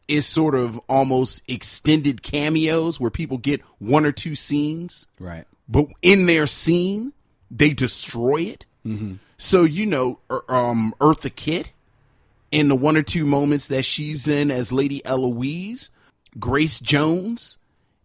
is 0.08 0.26
sort 0.26 0.54
of 0.54 0.78
almost 0.88 1.42
extended 1.48 2.22
cameos 2.22 3.00
where 3.00 3.10
people 3.10 3.38
get 3.38 3.60
one 3.78 4.04
or 4.04 4.12
two 4.12 4.34
scenes, 4.34 5.06
Right. 5.18 5.44
but 5.68 5.86
in 6.02 6.26
their 6.26 6.46
scene, 6.46 7.12
they 7.50 7.70
destroy 7.70 8.42
it. 8.42 8.66
So, 9.38 9.64
you 9.64 9.86
know, 9.86 10.18
er- 10.30 10.44
um, 10.48 10.94
Eartha 11.00 11.34
Kitt, 11.34 11.72
in 12.50 12.68
the 12.68 12.74
one 12.76 12.96
or 12.98 13.02
two 13.02 13.24
moments 13.24 13.66
that 13.68 13.84
she's 13.84 14.28
in 14.28 14.50
as 14.50 14.70
Lady 14.72 15.04
Eloise, 15.06 15.90
Grace 16.38 16.78
Jones 16.80 17.56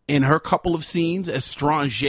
in 0.07 0.23
her 0.23 0.39
couple 0.39 0.73
of 0.75 0.85
scenes 0.85 1.27
as 1.27 1.43
Strange, 1.43 2.03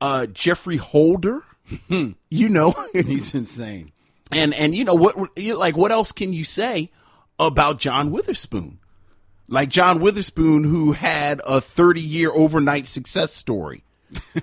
uh, 0.00 0.26
Geoffrey 0.26 0.76
Holder, 0.76 1.44
you 1.88 2.48
know, 2.48 2.74
He's 2.92 3.32
insane. 3.32 3.92
and 4.32 4.52
and 4.54 4.74
you 4.74 4.84
know 4.84 4.94
what, 4.94 5.38
like 5.38 5.76
what 5.76 5.92
else 5.92 6.10
can 6.12 6.32
you 6.32 6.44
say 6.44 6.90
about 7.38 7.78
John 7.78 8.10
Witherspoon? 8.10 8.78
Like 9.54 9.68
John 9.70 10.00
Witherspoon, 10.00 10.64
who 10.64 10.92
had 10.92 11.40
a 11.46 11.60
30 11.60 12.00
year 12.00 12.30
overnight 12.32 12.86
success 12.86 13.32
story. 13.32 13.84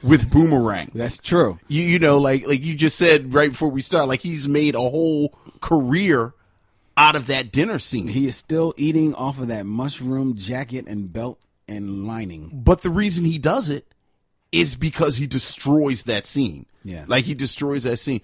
with 0.02 0.30
Boomerang. 0.34 0.92
That's 0.94 1.18
true. 1.18 1.60
You 1.68 1.84
you 1.84 2.00
know, 2.00 2.18
like 2.18 2.46
like 2.48 2.62
you 2.62 2.76
just 2.76 2.98
said 2.98 3.34
right 3.34 3.52
before 3.52 3.70
we 3.70 3.82
start, 3.82 4.08
like 4.08 4.22
he's 4.22 4.48
made 4.48 4.76
a 4.76 4.80
whole 4.80 5.30
career 5.62 6.34
out 6.98 7.16
of 7.16 7.28
that 7.28 7.52
dinner 7.52 7.80
scene. 7.80 8.08
He 8.08 8.28
is 8.28 8.36
still 8.36 8.74
eating 8.78 9.14
off 9.16 9.40
of 9.40 9.48
that 9.48 9.66
mushroom 9.66 10.36
jacket 10.36 10.88
and 10.88 11.12
belt 11.14 11.40
and 11.68 12.06
lining. 12.06 12.50
But 12.54 12.82
the 12.82 12.90
reason 12.90 13.24
he 13.26 13.38
does 13.38 13.70
it 13.70 13.86
is 14.52 14.76
because 14.76 15.18
he 15.18 15.28
destroys 15.28 16.04
that 16.04 16.26
scene. 16.28 16.66
Yeah. 16.84 17.06
Like 17.08 17.24
he 17.26 17.34
destroys 17.34 17.84
that 17.84 17.98
scene. 17.98 18.22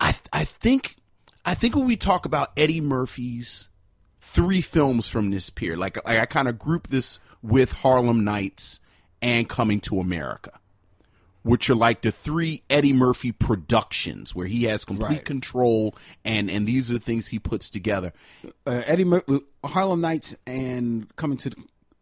I 0.00 0.14
I 0.32 0.44
think 0.44 0.96
I 1.44 1.54
think 1.54 1.76
when 1.76 1.86
we 1.86 1.96
talk 1.96 2.26
about 2.26 2.50
Eddie 2.56 2.80
Murphy's 2.80 3.68
three 4.34 4.60
films 4.60 5.06
from 5.08 5.30
this 5.30 5.48
period, 5.50 5.78
like, 5.78 5.96
like 6.06 6.18
I 6.18 6.26
kind 6.26 6.48
of 6.48 6.58
group 6.58 6.88
this 6.88 7.20
with 7.42 7.72
Harlem 7.72 8.24
Nights 8.24 8.80
and 9.22 9.48
Coming 9.48 9.80
to 9.80 10.00
America, 10.00 10.50
which 11.42 11.70
are 11.70 11.74
like 11.74 12.02
the 12.02 12.10
three 12.10 12.62
Eddie 12.68 12.92
Murphy 12.92 13.32
productions 13.32 14.34
where 14.34 14.46
he 14.46 14.64
has 14.64 14.84
complete 14.84 15.08
Right. 15.08 15.24
control 15.24 15.94
and 16.24 16.50
and 16.50 16.66
these 16.66 16.90
are 16.90 16.94
the 16.94 17.00
things 17.00 17.28
he 17.28 17.38
puts 17.38 17.70
together. 17.70 18.12
Uh, 18.66 18.82
Eddie 18.86 19.04
Mur- 19.04 19.24
Harlem 19.64 20.00
Nights 20.00 20.36
and 20.46 21.14
Coming 21.16 21.38
to 21.38 21.52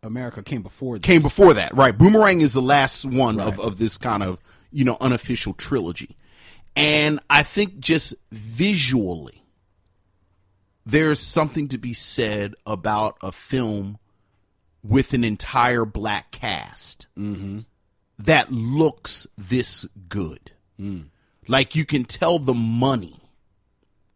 America 0.02 0.42
came 0.42 0.62
before. 0.62 0.98
This. 0.98 1.06
came 1.06 1.22
before 1.22 1.54
that, 1.54 1.76
right? 1.76 1.96
Boomerang 1.96 2.40
is 2.40 2.54
the 2.54 2.62
last 2.62 3.04
one 3.04 3.38
of, 3.38 3.60
of 3.60 3.78
this 3.78 3.96
kind 3.98 4.22
of 4.22 4.38
you 4.72 4.84
know 4.84 4.96
unofficial 5.00 5.52
trilogy, 5.54 6.16
and 6.74 7.20
I 7.30 7.42
think 7.44 7.78
just 7.78 8.14
visually, 8.32 9.41
there's 10.84 11.20
something 11.20 11.68
to 11.68 11.78
be 11.78 11.92
said 11.92 12.54
about 12.66 13.16
a 13.22 13.32
film 13.32 13.98
with 14.82 15.12
an 15.12 15.22
entire 15.24 15.84
black 15.84 16.30
cast 16.32 17.06
that 18.18 18.50
looks 18.52 19.26
this 19.38 19.86
good. 20.08 20.52
Like 21.48 21.74
you 21.76 21.84
can 21.84 22.04
tell 22.04 22.38
the 22.38 22.54
money 22.54 23.16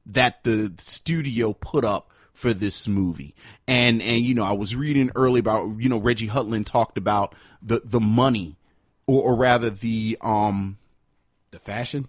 that 0.04 0.44
the 0.44 0.72
studio 0.78 1.52
put 1.52 1.84
up 1.84 2.10
for 2.32 2.52
this 2.52 2.86
movie. 2.88 3.34
And 3.66 4.02
and 4.02 4.24
you 4.24 4.34
know, 4.34 4.44
I 4.44 4.52
was 4.52 4.74
reading 4.76 5.10
early 5.14 5.40
about 5.40 5.78
you 5.78 5.88
know 5.88 5.98
Reggie 5.98 6.28
Hudlin 6.28 6.64
talked 6.64 6.98
about 6.98 7.34
the 7.62 7.80
the 7.84 8.00
money 8.00 8.56
or, 9.06 9.22
or 9.22 9.34
rather 9.36 9.70
the 9.70 10.18
um 10.20 10.78
The 11.52 11.58
fashion. 11.60 12.08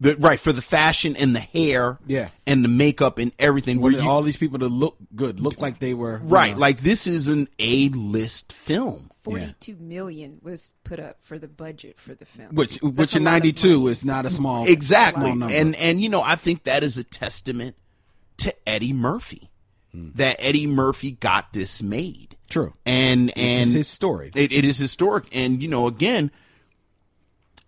The 0.00 0.16
right 0.16 0.40
for 0.40 0.52
the 0.52 0.62
fashion 0.62 1.16
and 1.16 1.34
the 1.34 1.40
hair 1.40 1.98
Yeah. 2.06 2.28
and 2.46 2.64
the 2.64 2.68
makeup 2.68 3.18
and 3.18 3.32
everything 3.38 3.80
where 3.80 3.92
Wanted 3.92 4.06
all 4.06 4.22
these 4.22 4.36
people 4.36 4.58
to 4.58 4.66
look 4.68 4.96
good, 5.14 5.40
look 5.40 5.60
like 5.60 5.78
they 5.78 5.94
were 5.94 6.18
you 6.18 6.28
right 6.28 6.54
know, 6.54 6.60
like 6.60 6.80
this 6.80 7.06
is 7.06 7.28
an 7.28 7.48
A-list 7.58 8.52
film. 8.52 9.10
Forty-two 9.22 9.76
million 9.80 10.38
was 10.42 10.74
put 10.84 11.00
up 11.00 11.16
for 11.22 11.38
the 11.38 11.48
budget 11.48 11.98
for 11.98 12.14
the 12.14 12.26
film. 12.26 12.54
which 12.54 12.78
That's 12.80 12.94
which 12.96 13.16
in 13.16 13.24
'92 13.24 13.88
is 13.88 14.04
not 14.04 14.26
a 14.26 14.30
small 14.30 14.64
exactly 14.68 15.22
small 15.24 15.36
number. 15.36 15.54
and 15.54 15.74
and 15.76 16.00
you 16.00 16.10
know 16.10 16.20
i 16.20 16.36
think 16.36 16.64
that 16.64 16.82
is 16.82 16.98
a 16.98 17.04
testament 17.04 17.74
to 18.36 18.54
eddie 18.68 18.92
murphy 18.92 19.48
hmm. 19.92 20.10
that 20.16 20.36
eddie 20.40 20.66
murphy 20.66 21.12
got 21.12 21.54
this 21.54 21.82
made 21.82 22.36
True. 22.50 22.74
and 22.84 23.32
and 23.38 23.68
is 23.68 23.72
his 23.72 23.88
story. 23.88 24.30
it, 24.34 24.52
it 24.52 24.64
is 24.66 24.76
historic 24.76 25.24
and 25.32 25.62
you 25.62 25.68
know 25.68 25.86
again 25.86 26.30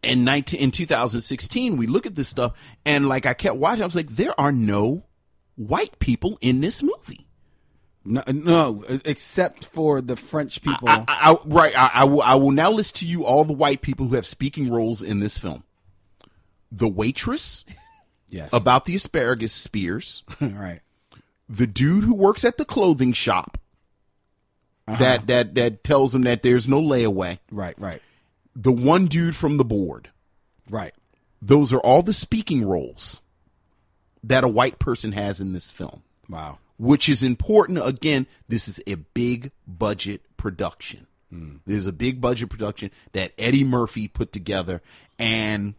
in 0.03 0.25
19 0.25 0.61
in 0.61 0.71
2016 0.71 1.77
we 1.77 1.87
look 1.87 2.07
at 2.07 2.15
this 2.15 2.29
stuff 2.29 2.53
and 2.85 3.09
like 3.09 3.27
i 3.27 3.35
kept 3.35 3.57
watching 3.57 3.83
i 3.83 3.85
was 3.85 3.97
like 3.97 4.11
there 4.11 4.39
are 4.39 4.53
no 4.53 5.05
white 5.57 5.99
people 5.99 6.39
in 6.41 6.61
this 6.61 6.83
movie 6.83 7.27
no, 8.09 8.23
no, 8.29 8.85
except 9.05 9.65
for 9.65 10.01
the 10.01 10.15
French 10.15 10.63
people. 10.63 10.89
I, 10.89 11.05
I, 11.09 11.37
right 11.45 11.77
I, 11.77 11.91
I 11.95 12.05
will 12.05 12.23
i 12.23 12.37
will 12.37 12.53
now 12.53 12.71
list 12.71 12.95
to 12.97 13.07
you 13.07 13.25
all 13.25 13.45
the 13.45 13.53
white 13.53 13.83
people 13.83 14.07
who 14.07 14.15
have 14.15 14.27
speaking 14.27 14.71
roles 14.71 15.03
in 15.03 15.19
this 15.19 15.39
film 15.39 15.65
the 16.71 16.87
waitress 16.89 17.65
yes. 18.29 18.51
about 18.53 18.85
the 18.85 18.95
asparagus 18.95 19.53
spears 19.53 20.23
right. 20.41 20.81
the 21.49 21.67
dude 21.67 22.05
who 22.05 22.15
works 22.15 22.45
at 22.45 22.59
the 22.59 22.65
clothing 22.65 23.13
shop 23.13 23.59
Uh-huh. 24.87 24.99
that 25.03 25.27
that 25.27 25.55
that 25.57 25.83
tells 25.83 26.15
him 26.15 26.23
that 26.23 26.45
there's 26.45 26.69
no 26.69 26.81
layaway. 26.81 27.41
Right. 27.51 27.75
Right. 27.77 28.01
The 28.59 28.73
one 28.73 29.07
dude 29.07 29.37
from 29.37 29.59
the 29.59 29.65
board. 29.65 30.09
Right. 30.71 30.95
Those 31.43 31.73
are 31.73 31.79
all 31.81 32.03
the 32.03 32.13
speaking 32.15 32.67
roles 32.67 33.21
that 34.25 34.45
a 34.45 34.49
white 34.49 34.79
person 34.79 35.13
has 35.13 35.41
in 35.41 35.53
this 35.53 35.71
film, 35.71 36.03
Wow. 36.29 36.59
which 36.79 37.09
is 37.09 37.23
important. 37.23 37.79
Again, 37.87 38.27
this 38.49 38.67
is 38.67 38.81
a 38.87 38.95
big 38.95 39.53
budget 39.67 40.23
production. 40.37 41.07
There's 41.67 41.87
a 41.87 41.93
big 41.93 42.19
budget 42.23 42.49
production 42.49 42.91
that 43.13 43.33
Eddie 43.37 43.63
Murphy 43.65 44.09
put 44.09 44.33
together, 44.33 44.81
and 45.19 45.75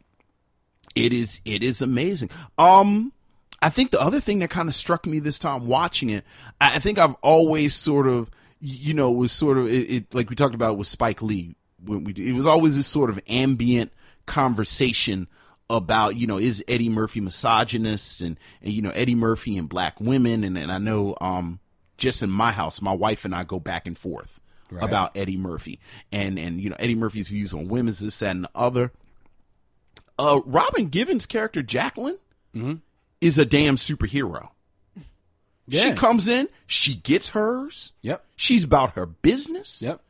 it 0.93 1.11
is 1.11 1.41
it 1.45 1.63
is 1.63 1.81
amazing. 1.81 2.29
Um, 2.59 3.11
I 3.59 3.69
think 3.69 3.89
the 3.89 3.99
other 3.99 4.19
thing 4.19 4.37
that 4.39 4.51
kind 4.51 4.69
of 4.69 4.75
struck 4.75 5.07
me 5.07 5.17
this 5.17 5.39
time 5.39 5.65
watching 5.65 6.11
it, 6.11 6.23
I 6.61 6.75
I 6.75 6.79
think 6.79 6.99
I've 6.99 7.15
always 7.23 7.73
sort 7.73 8.07
of, 8.07 8.29
you 8.61 8.93
know, 8.93 9.09
was 9.09 9.31
sort 9.31 9.57
of 9.57 9.65
it, 9.67 9.89
it 9.89 10.13
like 10.13 10.29
we 10.29 10.35
talked 10.35 10.53
about 10.53 10.77
with 10.77 10.85
Spike 10.85 11.23
Lee 11.23 11.55
when 11.83 12.03
we 12.03 12.13
it 12.13 12.33
was 12.33 12.45
always 12.45 12.75
this 12.75 12.87
sort 12.87 13.09
of 13.09 13.19
ambient 13.27 13.91
conversation 14.25 15.27
about 15.69 16.15
you 16.15 16.27
know 16.27 16.37
is 16.37 16.63
Eddie 16.67 16.89
Murphy 16.89 17.21
misogynist 17.21 18.21
and, 18.21 18.39
and 18.61 18.73
you 18.73 18.81
know 18.81 18.91
Eddie 18.91 19.15
Murphy 19.15 19.57
and 19.57 19.67
black 19.69 19.99
women 19.99 20.43
and 20.43 20.57
and 20.57 20.71
I 20.71 20.77
know 20.77 21.15
um 21.21 21.59
just 21.97 22.23
in 22.23 22.29
my 22.29 22.51
house 22.51 22.81
my 22.81 22.93
wife 22.93 23.25
and 23.25 23.35
I 23.35 23.43
go 23.43 23.59
back 23.59 23.85
and 23.87 23.97
forth 23.97 24.39
about 24.83 25.15
Eddie 25.15 25.37
Murphy 25.37 25.79
and 26.11 26.37
and 26.39 26.59
you 26.61 26.69
know 26.69 26.75
Eddie 26.79 26.95
Murphy's 26.95 27.29
views 27.29 27.53
on 27.53 27.67
women's 27.67 27.99
this 27.99 28.19
that 28.19 28.31
and 28.31 28.45
the 28.45 28.49
other. 28.55 28.91
Uh, 30.19 30.41
Robin 30.45 30.87
Givens' 30.87 31.27
character 31.27 31.61
Jacqueline 31.61 32.17
is 33.21 33.37
a 33.37 33.45
damn 33.45 33.75
superhero. 33.75 34.49
She 35.69 35.93
comes 35.93 36.27
in, 36.27 36.49
she 36.65 36.95
gets 36.95 37.29
hers. 37.29 37.93
Yep. 38.01 38.25
She's 38.35 38.63
about 38.63 38.93
her 38.93 39.05
business. 39.05 39.81
Yep. 39.81 40.01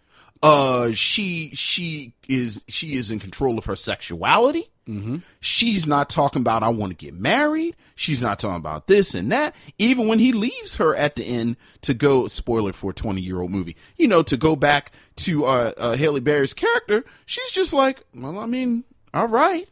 Uh, 0.42 0.92
she 0.92 1.52
she 1.54 2.14
is 2.28 2.64
she 2.68 2.94
is 2.94 3.12
in 3.12 3.20
control 3.20 3.58
of 3.58 3.66
her 3.66 3.76
sexuality. 3.76 4.70
Mm-hmm. 4.88 5.18
She's 5.42 5.86
not 5.86 6.10
talking 6.10 6.42
about 6.42 6.64
I 6.64 6.70
want 6.70 6.98
to 6.98 7.06
get 7.06 7.14
married. 7.14 7.76
She's 7.96 8.22
not 8.22 8.40
talking 8.40 8.58
about 8.58 8.88
this 8.88 9.16
and 9.16 9.32
that. 9.32 9.56
Even 9.78 10.08
when 10.08 10.20
he 10.20 10.32
leaves 10.32 10.76
her 10.76 10.96
at 10.96 11.16
the 11.16 11.24
end 11.24 11.58
to 11.82 11.94
go, 11.94 12.28
spoiler 12.28 12.74
for 12.74 12.92
a 12.92 12.94
twenty 12.94 13.22
year 13.22 13.42
old 13.42 13.52
movie, 13.52 13.76
you 13.98 14.08
know, 14.08 14.24
to 14.24 14.38
go 14.38 14.56
back 14.56 14.92
to 15.18 15.46
uh, 15.46 15.74
uh, 15.78 15.98
Halle 15.98 16.20
Berry's 16.20 16.54
character, 16.54 17.04
she's 17.26 17.52
just 17.52 17.74
like, 17.74 18.04
well, 18.16 18.40
I 18.40 18.46
mean, 18.46 18.84
all 19.14 19.28
right. 19.28 19.68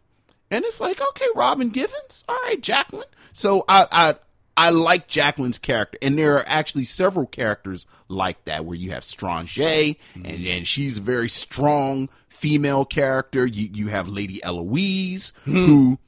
And 0.52 0.64
it's 0.64 0.80
like, 0.80 1.02
okay, 1.02 1.28
Robin 1.36 1.70
Givens, 1.70 2.24
all 2.30 2.40
right, 2.44 2.62
Jacqueline. 2.62 3.08
So 3.34 3.66
I, 3.68 3.88
I, 3.92 4.16
I 4.58 4.70
like 4.70 5.08
Jacqueline's 5.08 5.60
character, 5.60 5.98
and 6.02 6.18
there 6.18 6.38
are 6.38 6.46
actually 6.48 6.86
several 6.86 7.26
characters 7.26 7.88
like 8.08 8.46
that 8.46 8.64
where 8.64 8.76
you 8.76 8.92
have 8.92 9.04
Strange, 9.04 9.60
and 9.60 9.96
mm-hmm. 10.16 10.48
and 10.48 10.68
she's 10.68 10.98
a 10.98 11.02
very 11.02 11.30
strong 11.30 12.10
female 12.30 12.86
character. 12.86 13.46
You 13.46 13.70
you 13.74 13.88
have 13.90 14.08
Lady 14.08 14.42
Eloise, 14.44 15.34
hmm. 15.44 15.66
who 15.66 16.00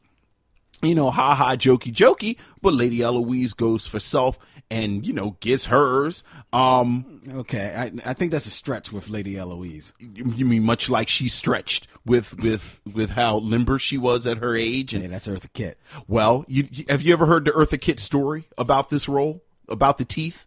you 0.81 0.95
know, 0.95 1.09
ha 1.11 1.33
ha, 1.35 1.55
jokey, 1.55 1.91
jokey, 1.93 2.37
but 2.61 2.73
Lady 2.73 3.01
Eloise 3.01 3.53
goes 3.53 3.87
for 3.87 3.99
self 3.99 4.37
and, 4.69 5.05
you 5.05 5.13
know, 5.13 5.37
gets 5.39 5.65
hers. 5.67 6.23
Um, 6.53 7.21
Okay. 7.33 7.73
I 7.75 8.09
I 8.09 8.13
think 8.13 8.31
that's 8.31 8.45
a 8.45 8.49
stretch 8.51 8.91
with 8.93 9.09
Lady 9.09 9.37
Eloise. 9.37 9.93
you 9.99 10.45
mean 10.45 10.63
much 10.63 10.89
like 10.89 11.07
she 11.09 11.27
stretched 11.27 11.87
with, 12.05 12.37
with, 12.41 12.79
with 12.91 13.11
how 13.11 13.37
limber 13.37 13.77
she 13.79 13.97
was 13.97 14.25
at 14.27 14.37
her 14.37 14.55
age? 14.55 14.93
And 14.93 15.03
Yeah, 15.03 15.09
that's 15.09 15.27
Eartha 15.27 15.51
Kitt. 15.53 15.77
well, 16.07 16.45
you, 16.47 16.67
you- 16.71 16.85
have 16.89 17.01
you 17.01 17.11
ever 17.13 17.25
heard 17.25 17.45
the 17.45 17.51
Eartha 17.51 17.79
Kitt 17.79 17.99
story 17.99 18.47
about 18.57 18.89
this 18.89 19.07
role? 19.09 19.43
About 19.69 19.97
the 19.97 20.05
teeth? 20.05 20.46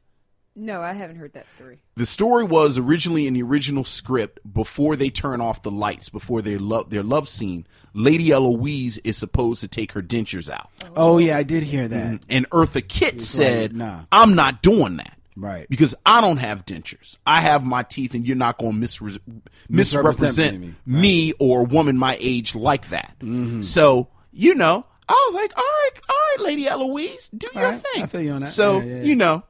No, 0.56 0.82
I 0.82 0.92
haven't 0.92 1.16
heard 1.16 1.32
that 1.34 1.46
story. 1.46 1.78
The 1.94 2.04
story 2.04 2.44
was 2.44 2.76
originally 2.78 3.26
in 3.26 3.34
the 3.34 3.42
original 3.42 3.84
script 3.84 4.40
before 4.52 4.96
they 4.96 5.08
turn 5.08 5.40
off 5.40 5.62
the 5.62 5.70
lights, 5.70 6.08
before 6.08 6.42
their 6.42 6.58
love 6.58 6.90
their 6.90 7.04
love 7.04 7.28
scene. 7.28 7.66
Lady 7.94 8.32
Eloise 8.32 8.98
is 8.98 9.16
supposed 9.16 9.60
to 9.60 9.68
take 9.68 9.92
her 9.92 10.02
dentures 10.02 10.50
out. 10.50 10.68
Oh 10.96 11.18
yeah, 11.18 11.36
I 11.36 11.44
did 11.44 11.62
hear 11.62 11.86
that. 11.88 12.20
And 12.28 12.50
Eartha 12.50 12.86
Kitt 12.86 13.22
said, 13.22 13.74
nah. 13.76 14.02
I'm 14.10 14.34
not 14.34 14.60
doing 14.60 14.96
that. 14.96 15.16
Right. 15.36 15.66
Because 15.70 15.94
I 16.04 16.20
don't 16.20 16.36
have 16.38 16.66
dentures. 16.66 17.16
I 17.26 17.40
have 17.40 17.64
my 17.64 17.82
teeth, 17.82 18.12
and 18.14 18.26
you're 18.26 18.36
not 18.36 18.58
going 18.58 18.72
to 18.72 18.86
misre- 18.86 19.20
misrepresent 19.68 20.60
me. 20.60 20.74
me, 20.84 21.32
or 21.38 21.60
a 21.60 21.64
woman 21.64 21.96
my 21.96 22.16
age 22.20 22.54
like 22.54 22.88
that. 22.90 23.14
Mm-hmm. 23.20 23.62
So, 23.62 24.08
you 24.32 24.54
know, 24.54 24.84
I 25.08 25.28
was 25.30 25.34
like, 25.40 25.56
all 25.56 25.64
right, 25.64 25.90
all 26.08 26.16
right, 26.16 26.40
Lady 26.40 26.66
Eloise, 26.68 27.30
do 27.30 27.48
your 27.54 27.64
right, 27.64 27.80
thing. 27.80 28.02
I 28.02 28.06
feel 28.06 28.20
you 28.20 28.32
on 28.32 28.42
that. 28.42 28.48
So, 28.48 28.80
Yeah, 28.80 28.84
yeah, 28.84 28.96
yeah. 28.96 29.02
you 29.02 29.14
know, 29.16 29.42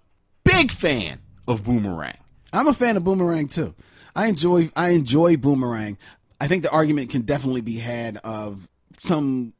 big 0.44 0.70
fan 0.72 1.20
of 1.46 1.64
Boomerang. 1.64 2.16
I'm 2.52 2.66
a 2.66 2.74
fan 2.74 2.96
of 2.96 3.04
Boomerang 3.04 3.48
too. 3.48 3.74
I 4.14 4.26
enjoy 4.26 4.70
I 4.76 4.90
enjoy 4.90 5.36
Boomerang. 5.36 5.98
I 6.40 6.48
think 6.48 6.62
the 6.62 6.70
argument 6.70 7.10
can 7.10 7.22
definitely 7.22 7.60
be 7.60 7.78
had 7.78 8.16
of 8.18 8.68
some 8.98 9.52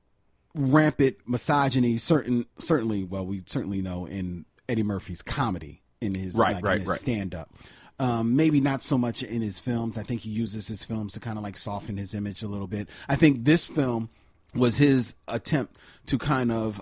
rampant 0.55 1.17
misogyny. 1.27 1.99
Certain 1.99 2.47
certainly, 2.59 3.05
well, 3.05 3.25
we 3.27 3.43
certainly 3.47 3.83
know 3.83 4.07
in 4.07 4.45
Eddie 4.69 4.83
Murphy's 4.83 5.23
comedy 5.23 5.83
in 6.01 6.15
his 6.15 6.35
Right, 6.35 6.57
like, 6.57 6.65
right, 6.65 6.87
right. 6.87 6.99
stand 6.99 7.35
up. 7.35 7.53
Um, 7.99 8.35
maybe 8.35 8.63
not 8.63 8.83
so 8.83 8.97
much 8.97 9.23
in 9.23 9.43
his 9.43 9.61
films. 9.61 9.99
I 9.99 10.03
think 10.03 10.23
he 10.23 10.31
uses 10.31 10.67
his 10.69 10.83
films 10.85 11.13
to 11.13 11.21
kind 11.21 11.37
of 11.37 11.45
like 11.45 11.57
soften 11.59 11.99
his 11.99 12.15
image 12.15 12.43
a 12.43 12.49
little 12.49 12.67
bit. 12.67 12.89
I 13.11 13.17
think 13.17 13.45
this 13.45 13.65
film 13.65 14.09
was 14.55 14.79
his 14.79 15.15
attempt 15.29 15.77
to 16.07 16.17
kind 16.17 16.51
of 16.51 16.81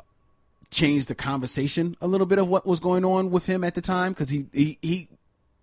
change 0.71 1.07
the 1.07 1.15
conversation 1.15 1.97
a 2.01 2.07
little 2.07 2.27
bit 2.27 2.39
of 2.39 2.49
what 2.49 2.67
was 2.67 2.81
going 2.81 3.05
on 3.05 3.31
with 3.31 3.47
him 3.47 3.65
at 3.65 3.75
the 3.75 3.81
time 3.81 4.13
because 4.13 4.31
he, 4.31 4.47
he 4.53 4.79
he 4.83 5.09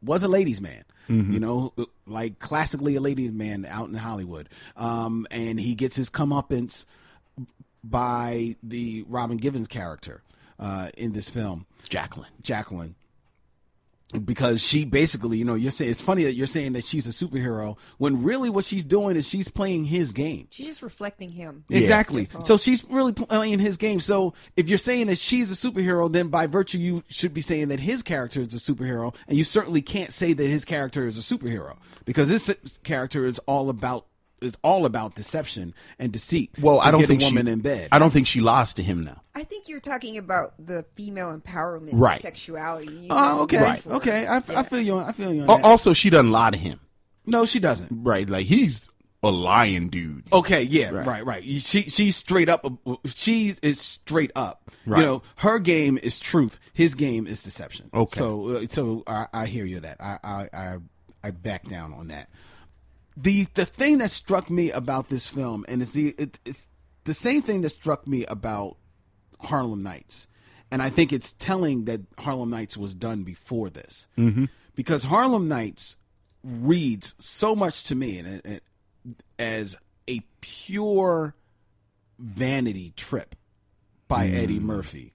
was 0.02 0.24
a 0.24 0.28
ladies' 0.28 0.62
man. 0.62 0.84
You 1.08 1.40
know, 1.40 1.74
like 2.08 2.40
classically 2.40 2.96
a 2.96 3.00
ladies' 3.02 3.32
man 3.32 3.64
out 3.66 3.90
in 3.90 3.94
Hollywood, 3.94 4.50
um, 4.76 5.28
and 5.30 5.60
he 5.60 5.76
gets 5.76 5.96
his 5.96 6.10
comeuppance 6.10 6.86
by 7.84 8.56
the 8.64 9.06
Robin 9.08 9.38
Givens 9.38 9.68
character 9.68 10.24
uh, 10.60 10.90
in 10.98 11.12
this 11.12 11.30
film, 11.30 11.68
Jacqueline. 11.88 12.32
Jacqueline. 12.42 12.96
Because 14.24 14.62
she 14.62 14.86
basically, 14.86 15.40
you 15.40 15.46
know, 15.46 15.56
you're 15.56 15.72
saying 15.72 15.90
it's 15.90 16.02
funny 16.02 16.24
that 16.24 16.34
you're 16.34 16.46
saying 16.46 16.74
that 16.74 16.86
she's 16.86 17.08
a 17.08 17.10
superhero 17.10 17.76
when 17.98 18.24
really 18.24 18.52
what 18.52 18.64
she's 18.64 18.86
doing 18.86 19.18
is 19.18 19.28
she's 19.28 19.50
playing 19.50 19.86
his 19.86 20.14
game. 20.14 20.48
She's 20.52 20.68
just 20.68 20.84
reflecting 20.84 21.32
him. 21.32 21.66
Exactly. 21.70 22.28
All. 22.36 22.46
So 22.46 22.58
she's 22.58 22.86
really 22.86 23.14
playing 23.14 23.60
his 23.60 23.78
game. 23.78 24.00
So 24.00 24.34
if 24.56 24.70
you're 24.70 24.78
saying 24.78 25.08
that 25.08 25.18
she's 25.18 25.52
a 25.52 25.56
superhero, 25.56 26.10
then 26.12 26.28
by 26.28 26.46
virtue 26.46 26.78
you 26.78 27.04
should 27.08 27.34
be 27.34 27.42
saying 27.42 27.70
that 27.70 27.80
his 27.80 28.04
character 28.04 28.42
is 28.42 28.54
a 28.54 28.58
superhero, 28.58 29.14
and 29.28 29.38
you 29.38 29.44
certainly 29.44 29.82
can't 29.82 30.14
say 30.14 30.34
that 30.34 30.50
his 30.50 30.66
character 30.66 31.08
is 31.08 31.18
a 31.18 31.22
superhero 31.22 31.78
because 32.06 32.30
his 32.30 32.56
character 32.84 33.26
is 33.26 33.40
all 33.40 33.70
about 33.70 34.06
is 34.46 34.58
all 34.64 34.86
about 34.86 35.16
deception 35.16 35.74
and 36.00 36.12
deceit. 36.12 36.52
Well, 36.60 36.80
to 36.80 36.88
I 36.88 36.92
don't 36.92 37.02
get 37.02 37.08
think 37.10 37.22
a 37.22 37.26
woman 37.26 37.48
she, 37.48 37.52
in 37.54 37.60
bed. 37.60 37.90
I 37.92 38.00
don't 38.00 38.12
think 38.12 38.28
she 38.28 38.40
lost 38.42 38.78
to 38.78 38.84
him 38.84 39.04
now. 39.04 39.22
I 39.34 39.44
think 39.44 39.68
you're 39.68 39.80
talking 39.82 40.18
about 40.18 40.54
the 40.64 40.86
female 40.96 41.38
empowerment, 41.38 41.90
Right. 41.94 42.22
sexuality. 42.22 43.08
Oh, 43.10 43.32
used 43.42 43.42
okay, 43.54 43.58
Right. 43.62 43.88
okay. 43.88 44.26
I, 44.28 44.38
I 44.38 44.64
feel 44.64 44.80
you. 44.82 44.98
On, 44.98 45.04
I 45.04 45.12
feel 45.12 45.34
you. 45.34 45.44
On 45.44 45.50
Al- 45.50 45.58
that. 45.58 45.66
Also, 45.66 45.94
she 45.94 46.10
doesn't 46.10 46.32
lie 46.32 46.52
to 46.52 46.58
him. 46.58 46.80
no, 47.26 47.46
she 47.46 47.60
doesn't. 47.60 47.90
Right. 47.92 48.30
Like 48.30 48.46
he's 48.46 48.88
a 49.24 49.32
lying 49.32 49.90
dude. 49.90 50.24
Okay, 50.32 50.62
yeah, 50.64 50.92
Right. 50.92 51.08
right, 51.08 51.26
right. 51.26 51.44
She 51.44 51.82
she's 51.84 52.16
straight 52.16 52.48
up. 52.48 52.64
She 53.16 53.56
is 53.64 53.82
straight 53.82 54.32
up. 54.36 54.62
Right. 54.86 55.00
You 55.00 55.06
know, 55.06 55.24
her 55.38 55.58
game 55.58 55.98
is 56.02 56.20
truth. 56.20 56.60
His 56.74 56.94
game 56.94 57.26
is 57.26 57.42
deception. 57.42 57.90
Okay. 57.94 58.20
So 58.20 58.50
uh, 58.50 58.68
so 58.70 59.04
I, 59.08 59.26
I 59.34 59.46
hear 59.48 59.66
you. 59.66 59.80
That 59.80 59.98
I, 60.00 60.20
I 60.24 60.50
I 60.54 60.78
I 61.24 61.32
back 61.32 61.68
down 61.68 61.92
on 61.94 62.10
that. 62.10 62.30
The 63.18 63.48
the 63.54 63.66
thing 63.66 64.00
that 64.00 64.12
struck 64.12 64.50
me 64.50 64.72
about 64.72 65.10
this 65.10 65.28
film, 65.28 65.66
and 65.68 65.82
it's 65.82 65.94
the 65.94 66.14
it, 66.18 66.40
it's 66.46 66.68
the 67.06 67.14
same 67.14 67.42
thing 67.42 67.62
that 67.62 67.70
struck 67.70 68.08
me 68.08 68.26
about 68.26 68.78
Harlem 69.40 69.84
Nights, 69.84 70.28
and 70.70 70.82
I 70.82 70.90
think 70.90 71.14
it's 71.14 71.32
telling 71.34 71.86
that 71.86 72.02
Harlem 72.18 72.50
Nights 72.50 72.76
was 72.76 72.94
done 72.94 73.24
before 73.24 73.70
this, 73.70 74.08
mm-hmm. 74.18 74.46
because 74.76 75.06
Harlem 75.06 75.48
Nights 75.48 75.98
reads 76.44 77.16
so 77.20 77.56
much 77.56 77.84
to 77.86 77.96
me, 77.96 78.18
and 78.20 78.28
it, 78.46 78.64
as 79.40 79.78
a 80.10 80.22
pure 80.42 81.36
vanity 82.20 82.94
trip 82.96 83.36
by 84.08 84.28
Eddie 84.28 84.60
Murphy. 84.60 85.14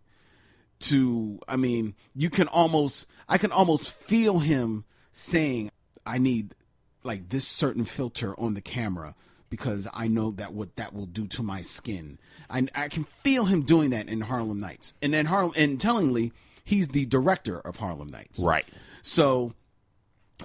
To, 0.80 1.38
I 1.46 1.56
mean, 1.56 1.94
you 2.14 2.30
can 2.30 2.48
almost, 2.48 3.06
I 3.28 3.36
can 3.36 3.52
almost 3.52 3.90
feel 3.90 4.38
him 4.38 4.86
saying, 5.12 5.70
"I 6.06 6.16
need 6.16 6.54
like 7.02 7.28
this 7.28 7.46
certain 7.46 7.84
filter 7.84 8.38
on 8.38 8.54
the 8.54 8.60
camera." 8.60 9.14
Because 9.48 9.88
I 9.92 10.06
know 10.06 10.30
that 10.30 10.52
what 10.54 10.76
that 10.76 10.94
will 10.94 11.06
do 11.06 11.26
to 11.26 11.42
my 11.42 11.62
skin, 11.62 12.20
I, 12.48 12.68
I 12.72 12.86
can 12.88 13.02
feel 13.24 13.46
him 13.46 13.62
doing 13.62 13.90
that 13.90 14.08
in 14.08 14.20
Harlem 14.20 14.60
Nights, 14.60 14.94
and 15.02 15.12
then 15.12 15.26
Harlem, 15.26 15.52
and 15.56 15.80
tellingly, 15.80 16.32
he's 16.62 16.86
the 16.86 17.04
director 17.04 17.58
of 17.58 17.78
Harlem 17.78 18.10
Nights, 18.10 18.38
Right. 18.38 18.64
so, 19.02 19.54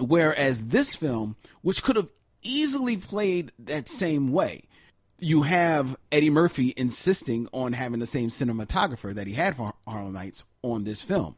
whereas 0.00 0.64
this 0.66 0.96
film, 0.96 1.36
which 1.62 1.84
could 1.84 1.94
have 1.94 2.10
easily 2.42 2.96
played 2.96 3.52
that 3.60 3.88
same 3.88 4.32
way, 4.32 4.64
you 5.18 5.42
have 5.42 5.96
Eddie 6.12 6.30
Murphy 6.30 6.74
insisting 6.76 7.48
on 7.52 7.72
having 7.72 8.00
the 8.00 8.06
same 8.06 8.28
cinematographer 8.28 9.14
that 9.14 9.26
he 9.26 9.32
had 9.34 9.56
for 9.56 9.72
Harlem 9.86 10.12
Nights 10.12 10.44
on 10.62 10.84
this 10.84 11.02
film, 11.02 11.36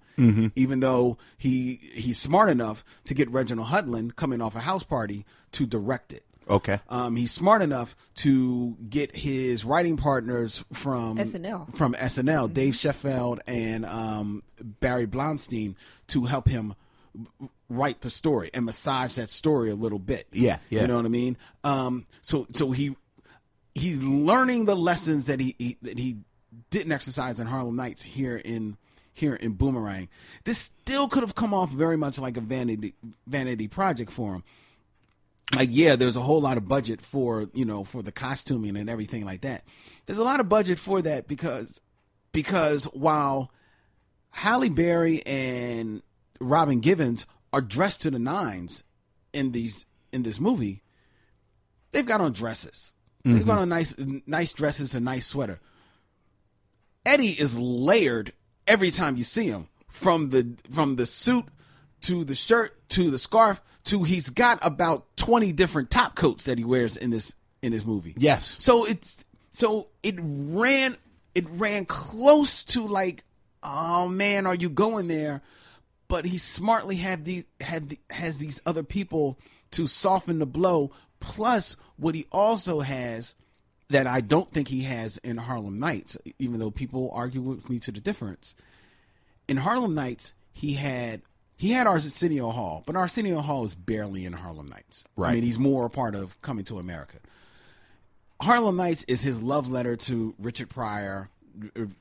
even 0.57 0.81
though 0.81 1.17
he 1.37 1.79
he's 1.95 2.19
smart 2.19 2.51
enough 2.51 2.85
to 3.05 3.15
get 3.15 3.31
Reginald 3.31 3.69
Hudlin 3.69 4.11
coming 4.17 4.41
off 4.41 4.57
a 4.57 4.61
house 4.61 4.83
party 4.83 5.25
to 5.53 5.67
direct 5.67 6.13
it. 6.13 6.25
Okay. 6.51 6.81
Um, 6.89 7.15
he's 7.17 7.31
smart 7.31 7.61
enough 7.61 7.95
to 8.17 8.77
get 8.89 9.15
his 9.15 9.65
writing 9.67 9.97
partners 9.99 10.65
from 10.73 11.19
SNL. 11.19 11.77
from 11.77 11.93
SNL, 11.95 12.53
Dave 12.53 12.75
Sheffield 12.75 13.41
and 13.47 13.85
um, 13.85 14.43
Barry 14.61 15.07
Blaustein, 15.07 15.75
to 16.09 16.25
help 16.25 16.49
him 16.49 16.75
write 17.69 18.01
the 18.01 18.11
story 18.11 18.51
and 18.55 18.65
massage 18.65 19.17
that 19.17 19.29
story 19.31 19.71
a 19.71 19.75
little 19.75 19.99
bit. 19.99 20.27
Yeah, 20.33 20.59
yeah. 20.71 20.83
You 20.83 20.87
know 20.89 20.97
what 20.97 21.05
I 21.05 21.11
mean? 21.11 21.37
Um, 21.65 22.07
so 22.23 22.47
so 22.53 22.71
he 22.71 22.97
he's 23.79 24.03
learning 24.03 24.65
the 24.65 24.75
lessons 24.75 25.27
that 25.27 25.41
he, 25.41 25.55
he 25.59 25.77
that 25.83 25.99
he 25.99 26.19
didn't 26.71 26.93
exercise 26.93 27.41
in 27.41 27.47
Harlem 27.47 27.77
Nights 27.77 28.03
here 28.03 28.37
in 28.37 28.77
here 29.13 29.35
in 29.35 29.53
Boomerang. 29.53 30.09
This 30.45 30.59
still 30.59 31.09
could 31.09 31.23
have 31.23 31.35
come 31.35 31.53
off 31.53 31.71
very 31.71 31.97
much 31.97 32.19
like 32.19 32.37
a 32.37 32.41
vanity 32.41 32.95
vanity 33.27 33.69
project 33.69 34.11
for 34.11 34.35
him. 34.35 34.45
Like 35.55 35.71
yeah 35.73 35.97
there's 35.97 36.17
a 36.17 36.21
whole 36.21 36.41
lot 36.41 36.57
of 36.57 36.69
budget 36.69 37.01
for 37.01 37.49
you 37.55 37.65
know 37.65 37.85
for 37.85 38.03
the 38.03 38.13
costuming 38.13 38.77
and 38.77 38.91
everything 38.91 39.25
like 39.25 39.43
that. 39.43 39.65
There's 40.07 40.19
a 40.19 40.25
lot 40.25 40.41
of 40.41 40.49
budget 40.49 40.79
for 40.79 41.03
that 41.03 41.27
because 41.29 41.81
because 42.33 42.85
while 42.87 43.51
Halle 44.31 44.69
Berry 44.69 45.25
and 45.27 46.03
Robin 46.41 46.81
Givens 46.81 47.27
are 47.53 47.61
dressed 47.61 48.03
to 48.03 48.11
the 48.11 48.19
nines 48.19 48.85
in 49.33 49.53
these 49.53 49.87
in 50.13 50.23
this 50.23 50.41
movie 50.41 50.83
they've 51.91 52.07
got 52.07 52.21
on 52.21 52.33
dresses 52.33 52.93
they've 53.37 53.47
got 53.47 53.59
on 53.59 53.69
nice 53.69 53.95
nice 54.27 54.53
dresses 54.53 54.95
and 54.95 55.05
nice 55.05 55.27
sweater. 55.27 55.61
Eddie 57.05 57.41
is 57.41 57.59
layered 57.59 58.33
every 58.67 58.91
time 58.91 59.17
you 59.17 59.25
see 59.25 59.47
him. 59.49 59.69
From 59.89 60.31
the 60.31 60.55
from 60.71 60.97
the 60.97 61.07
suit 61.07 61.47
to 62.03 62.25
the 62.25 62.35
shirt 62.35 62.89
to 62.91 63.11
the 63.11 63.19
scarf 63.19 63.61
to 63.85 64.05
he's 64.05 64.31
got 64.31 64.59
about 64.63 65.17
20 65.17 65.53
different 65.53 65.91
top 65.91 66.15
coats 66.15 66.45
that 66.45 66.59
he 66.59 66.65
wears 66.65 66.97
in 66.97 67.11
this 67.11 67.35
in 67.63 67.73
this 67.73 67.85
movie. 67.85 68.15
Yes. 68.17 68.57
So 68.61 68.85
it's 68.85 69.25
so 69.53 69.89
it 70.03 70.17
ran 70.21 70.97
it 71.35 71.49
ran 71.51 71.87
close 71.87 72.65
to 72.65 72.87
like 72.87 73.25
oh 73.63 74.09
man 74.09 74.47
are 74.47 74.55
you 74.55 74.69
going 74.69 75.09
there? 75.09 75.43
But 76.07 76.25
he 76.25 76.39
smartly 76.39 76.97
had 76.97 77.25
these 77.25 77.47
had 77.61 77.91
the, 77.91 77.99
has 78.11 78.39
these 78.39 78.61
other 78.65 78.83
people 78.83 79.39
to 79.73 79.87
soften 79.87 80.39
the 80.39 80.47
blow. 80.47 80.93
Plus 81.21 81.77
what 81.99 82.15
he 82.15 82.27
also 82.33 82.81
has 82.81 83.35
that 83.91 84.07
I 84.07 84.21
don't 84.21 84.51
think 84.53 84.69
he 84.69 84.83
has 84.83 85.19
in 85.19 85.37
Harlem 85.37 85.79
Nights 85.79 86.17
even 86.39 86.59
though 86.59 86.71
people 86.71 87.11
argue 87.13 87.41
with 87.41 87.69
me 87.69 87.79
to 87.81 87.93
the 87.93 88.01
difference 88.01 88.55
in 89.49 89.57
Harlem 89.57 89.95
Nights, 89.95 90.33
he 90.53 90.75
had 90.75 91.23
he 91.57 91.73
had 91.73 91.89
Arsenio 91.89 92.51
Hall, 92.51 92.85
but 92.87 92.95
Arsenio 92.95 93.41
Hall 93.41 93.65
is 93.65 93.75
barely 93.75 94.25
in 94.25 94.33
Harlem 94.35 94.69
Nights. 94.69 95.05
Right. 95.17 95.31
I 95.31 95.33
mean, 95.35 95.43
he's 95.43 95.59
more 95.59 95.87
a 95.87 95.91
part 95.91 96.15
of 96.15 96.41
Coming 96.41 96.65
to 96.67 96.79
America. 96.79 97.17
Harlem 98.41 98.77
Nights 98.77 99.05
is 99.09 99.23
his 99.23 99.43
love 99.43 99.69
letter 99.69 99.97
to 99.97 100.35
Richard 100.39 100.69
Pryor, 100.69 101.31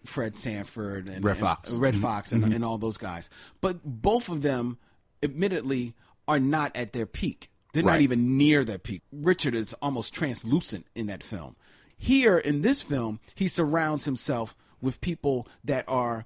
Fred 0.05 0.37
Sanford, 0.37 1.09
and 1.09 1.25
Red 1.25 1.31
and- 1.31 1.39
Foxx. 1.39 1.71
Red 1.71 1.95
mm-hmm. 1.95 2.03
Foxx, 2.03 2.31
and, 2.31 2.43
mm-hmm. 2.43 2.53
and 2.53 2.65
all 2.65 2.77
those 2.77 2.97
guys. 2.97 3.31
But 3.59 3.79
both 3.83 4.29
of 4.29 4.43
them, 4.43 4.77
admittedly, 5.23 5.95
are 6.27 6.39
not 6.39 6.75
at 6.75 6.93
their 6.93 7.07
peak. 7.07 7.49
They're 7.73 7.83
not 7.83 8.01
even 8.01 8.37
near 8.37 8.63
that 8.63 8.83
peak. 8.83 9.03
Richard 9.11 9.53
is 9.53 9.73
almost 9.81 10.13
translucent 10.13 10.87
in 10.95 11.07
that 11.07 11.23
film. 11.23 11.55
Here 11.97 12.37
in 12.37 12.61
this 12.61 12.81
film, 12.81 13.19
he 13.35 13.47
surrounds 13.47 14.05
himself 14.05 14.55
with 14.81 15.01
people 15.01 15.47
that 15.63 15.85
are 15.87 16.25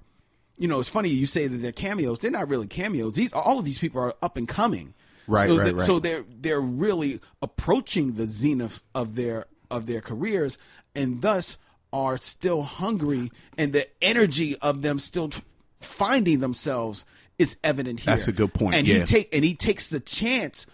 you 0.58 0.68
know, 0.68 0.80
it's 0.80 0.88
funny 0.88 1.08
you 1.08 1.26
say 1.26 1.46
that 1.46 1.56
they're 1.56 1.72
cameos. 1.72 2.20
They're 2.20 2.30
not 2.30 2.48
really 2.48 2.66
cameos. 2.66 3.14
These 3.14 3.32
all 3.32 3.58
of 3.58 3.64
these 3.64 3.78
people 3.78 4.00
are 4.00 4.14
up 4.22 4.36
and 4.36 4.46
coming. 4.46 4.94
Right, 5.26 5.48
so 5.48 5.56
right, 5.56 5.64
that- 5.64 5.74
right. 5.74 5.86
So 5.86 5.98
they're 5.98 6.24
they're 6.28 6.60
really 6.60 7.20
approaching 7.40 8.14
the 8.14 8.26
zenith 8.26 8.82
of 8.94 9.14
their 9.14 9.46
of 9.70 9.86
their 9.86 10.00
careers, 10.00 10.58
and 10.94 11.22
thus 11.22 11.56
are 11.92 12.16
still 12.16 12.62
hungry, 12.62 13.30
and 13.58 13.72
the 13.72 13.88
energy 14.02 14.56
of 14.58 14.82
them 14.82 14.98
still 14.98 15.28
tr- 15.30 15.40
finding 15.80 16.40
themselves 16.40 17.04
is 17.38 17.56
evident 17.64 18.00
here. 18.00 18.14
That's 18.14 18.28
a 18.28 18.32
good 18.32 18.52
point. 18.54 18.74
And 18.74 18.86
yeah. 18.86 19.00
he 19.00 19.04
take 19.04 19.34
and 19.34 19.44
he 19.44 19.54
takes 19.54 19.88
the 19.88 20.00
chance 20.00 20.66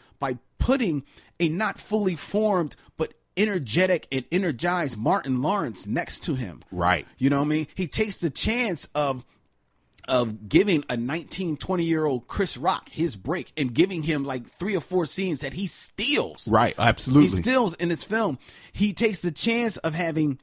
putting 0.59 1.05
a 1.41 1.49
not 1.49 1.79
fully 1.81 2.17
formed 2.17 2.77
but 2.97 3.15
energetic 3.37 4.07
and 4.11 4.25
energized 4.33 4.99
Martin 4.99 5.41
Lawrence 5.41 5.87
next 5.87 6.25
to 6.25 6.35
him. 6.35 6.61
Right. 6.73 7.07
You 7.17 7.31
know 7.31 7.39
what 7.39 7.47
I 7.47 7.49
mean? 7.49 7.67
He 7.75 7.87
takes 7.87 8.19
the 8.19 8.31
chance 8.31 8.89
of 8.95 9.25
of 10.09 10.49
giving 10.49 10.83
a 10.89 10.97
19, 10.97 11.59
20 11.59 11.85
year 11.85 12.07
old 12.07 12.27
Chris 12.27 12.57
Rock 12.57 12.89
his 12.89 13.15
break 13.15 13.53
and 13.57 13.75
giving 13.75 14.03
him 14.03 14.25
like 14.25 14.47
three 14.47 14.75
or 14.75 14.81
four 14.81 15.05
scenes 15.05 15.41
that 15.41 15.53
he 15.53 15.67
steals. 15.67 16.49
Right, 16.49 16.75
absolutely. 16.79 17.29
He 17.29 17.43
steals 17.43 17.75
in 17.75 17.91
this 17.91 18.05
film. 18.05 18.39
He 18.73 18.95
takes 18.95 19.21
the 19.21 19.31
chance 19.31 19.77
of 19.79 19.95
having 19.95 20.41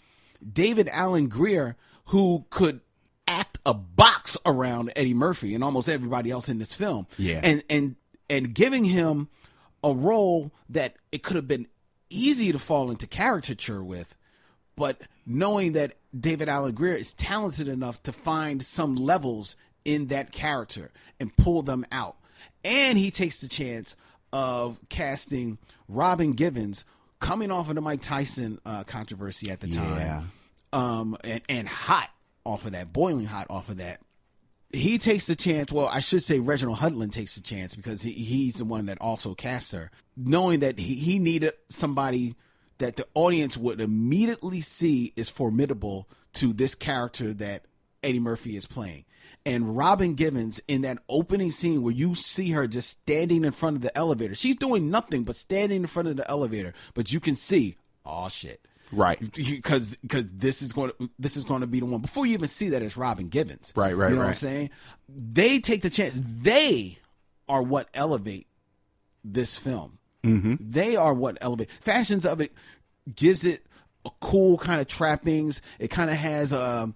David 0.47 0.87
Alan 0.89 1.27
Grier, 1.29 1.75
who 2.05 2.45
could 2.51 2.81
act 3.27 3.57
a 3.65 3.73
box 3.73 4.37
around 4.45 4.93
Eddie 4.95 5.15
Murphy 5.15 5.55
and 5.55 5.63
almost 5.63 5.89
everybody 5.89 6.29
else 6.29 6.47
in 6.47 6.59
this 6.59 6.73
film. 6.73 7.07
Yeah. 7.17 7.41
And 7.43 7.63
and 7.69 7.95
and 8.29 8.53
giving 8.53 8.85
him 8.85 9.29
a 9.85 9.93
role 9.93 10.51
that 10.67 10.95
it 11.11 11.21
could 11.23 11.35
have 11.35 11.47
been 11.47 11.67
easy 12.09 12.51
to 12.51 12.59
fall 12.59 12.89
into 12.89 13.05
caricature 13.05 13.83
with, 13.83 14.17
but 14.75 14.99
knowing 15.25 15.73
that 15.73 15.93
David 16.17 16.49
Alan 16.49 16.73
Grier 16.73 16.95
is 16.95 17.13
talented 17.13 17.67
enough 17.67 18.01
to 18.03 18.11
find 18.11 18.63
some 18.63 18.95
levels 18.95 19.55
in 19.85 20.07
that 20.07 20.31
character 20.31 20.91
and 21.19 21.35
pull 21.37 21.61
them 21.61 21.85
out. 21.91 22.17
And 22.63 22.97
he 22.97 23.11
takes 23.11 23.41
the 23.41 23.47
chance 23.47 23.95
of 24.33 24.79
casting 24.89 25.59
Robin 25.87 26.33
Givens 26.33 26.83
coming 27.19 27.51
off 27.51 27.69
of 27.69 27.75
the 27.75 27.81
Mike 27.81 28.01
Tyson 28.01 28.59
uh, 28.65 28.83
controversy 28.83 29.51
at 29.51 29.59
the 29.59 29.67
time. 29.67 29.99
Yeah. 29.99 30.23
Um, 30.73 31.15
and, 31.23 31.41
and 31.47 31.67
hot 31.67 32.09
off 32.43 32.65
of 32.65 32.71
that, 32.71 32.91
boiling 32.91 33.25
hot 33.27 33.47
off 33.51 33.69
of 33.69 33.77
that 33.77 33.99
he 34.75 34.97
takes 34.97 35.27
the 35.27 35.35
chance. 35.35 35.71
Well, 35.71 35.87
I 35.87 35.99
should 35.99 36.23
say 36.23 36.39
Reginald 36.39 36.79
Hudlin 36.79 37.11
takes 37.11 37.35
the 37.35 37.41
chance 37.41 37.75
because 37.75 38.01
he, 38.01 38.11
he's 38.11 38.55
the 38.55 38.65
one 38.65 38.85
that 38.87 38.99
also 39.01 39.33
cast 39.33 39.71
her, 39.71 39.91
knowing 40.15 40.59
that 40.59 40.79
he, 40.79 40.95
he 40.95 41.19
needed 41.19 41.53
somebody 41.69 42.35
that 42.77 42.97
the 42.97 43.07
audience 43.13 43.57
would 43.57 43.79
immediately 43.79 44.61
see 44.61 45.13
is 45.15 45.29
formidable 45.29 46.09
to 46.33 46.53
this 46.53 46.75
character 46.75 47.33
that 47.33 47.63
Eddie 48.03 48.19
Murphy 48.19 48.55
is 48.57 48.65
playing. 48.65 49.05
And 49.45 49.77
Robin 49.77 50.15
Givens 50.15 50.59
in 50.67 50.81
that 50.81 50.99
opening 51.07 51.51
scene 51.51 51.81
where 51.81 51.93
you 51.93 52.15
see 52.15 52.51
her 52.51 52.67
just 52.67 52.89
standing 52.89 53.45
in 53.45 53.51
front 53.51 53.77
of 53.77 53.81
the 53.81 53.95
elevator, 53.97 54.35
she's 54.35 54.55
doing 54.55 54.89
nothing 54.89 55.23
but 55.23 55.35
standing 55.35 55.81
in 55.81 55.87
front 55.87 56.07
of 56.07 56.17
the 56.17 56.29
elevator, 56.29 56.73
but 56.93 57.13
you 57.13 57.19
can 57.19 57.35
see, 57.35 57.77
oh 58.05 58.27
shit, 58.27 58.65
Right. 58.95 59.19
because 59.19 59.97
because 59.97 60.25
this 60.31 60.61
is 60.61 60.73
going 60.73 60.91
to 60.99 61.09
this 61.19 61.37
is 61.37 61.43
going 61.43 61.61
to 61.61 61.67
be 61.67 61.79
the 61.79 61.85
one 61.85 62.01
before 62.01 62.25
you 62.25 62.33
even 62.33 62.47
see 62.47 62.69
that 62.69 62.81
it's 62.81 62.97
Robin 62.97 63.27
Givens, 63.27 63.73
Right, 63.75 63.95
right, 63.95 64.09
You 64.09 64.15
know 64.15 64.21
what 64.21 64.29
I'm 64.29 64.35
saying? 64.35 64.69
They 65.09 65.59
take 65.59 65.81
the 65.81 65.89
chance. 65.89 66.21
They 66.23 66.97
are 67.47 67.61
what 67.61 67.89
elevate 67.93 68.47
this 69.23 69.57
film. 69.57 69.99
Mm-hmm. 70.23 70.55
They 70.59 70.95
are 70.95 71.13
what 71.13 71.37
elevate 71.41 71.69
fashions 71.81 72.25
of 72.25 72.41
it 72.41 72.51
gives 73.15 73.45
it 73.45 73.65
a 74.05 74.09
cool 74.21 74.57
kind 74.57 74.81
of 74.81 74.87
trappings. 74.87 75.61
It 75.79 75.89
kind 75.89 76.09
of 76.09 76.15
has 76.15 76.53
a. 76.53 76.93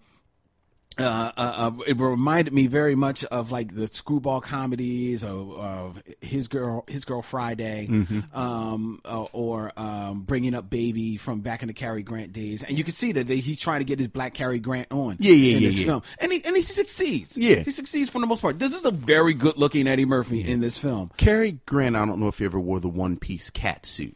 Uh, 1.00 1.32
uh, 1.38 1.72
uh, 1.78 1.82
it 1.88 1.98
reminded 1.98 2.54
me 2.54 2.68
very 2.68 2.96
much 2.96 3.24
of 3.26 3.52
like 3.52 3.74
the 3.76 3.88
screwball 3.88 4.42
comedies 4.42 5.24
of, 5.24 5.52
of 5.58 6.04
his 6.22 6.48
girl, 6.48 6.84
his 6.88 7.06
girl 7.06 7.22
Friday, 7.22 7.88
Mm-hmm. 7.90 8.38
um, 8.38 9.02
uh, 9.06 9.24
or 9.32 9.72
um, 9.80 10.22
bringing 10.22 10.54
up 10.54 10.70
baby 10.70 11.18
from 11.18 11.42
back 11.42 11.62
in 11.62 11.68
the 11.68 11.74
Cary 11.74 12.04
Grant 12.04 12.34
days, 12.34 12.64
and 12.64 12.78
you 12.78 12.84
can 12.84 12.94
see 12.94 13.12
that 13.14 13.28
they, 13.28 13.38
he's 13.38 13.60
trying 13.60 13.80
to 13.80 13.86
get 13.86 14.00
his 14.00 14.08
black 14.08 14.34
Cary 14.34 14.60
Grant 14.60 14.88
on, 14.92 15.18
Yeah, 15.20 15.32
yeah, 15.34 15.56
in 15.58 15.62
yeah, 15.64 15.70
this 15.70 15.80
yeah. 15.80 15.86
film, 15.86 16.04
and 16.20 16.32
he 16.32 16.44
and 16.46 16.56
he 16.56 16.64
succeeds, 16.64 17.38
Yeah. 17.38 17.56
he 17.58 17.72
succeeds 17.72 18.10
for 18.10 18.20
the 18.20 18.28
most 18.28 18.42
part. 18.42 18.60
This 18.60 18.76
is 18.76 18.84
a 18.86 18.92
very 18.92 19.34
good 19.34 19.58
looking 19.58 19.88
Eddie 19.88 20.06
Murphy 20.06 20.42
in 20.42 20.60
this 20.60 20.78
film. 20.78 21.12
Cary 21.18 21.60
Grant, 21.66 21.96
I 21.96 22.06
don't 22.06 22.20
know 22.20 22.28
if 22.28 22.40
he 22.40 22.46
ever 22.46 22.60
wore 22.60 22.80
the 22.80 22.90
one 22.90 23.18
piece 23.18 23.50
cat 23.50 23.86
suit 23.86 24.16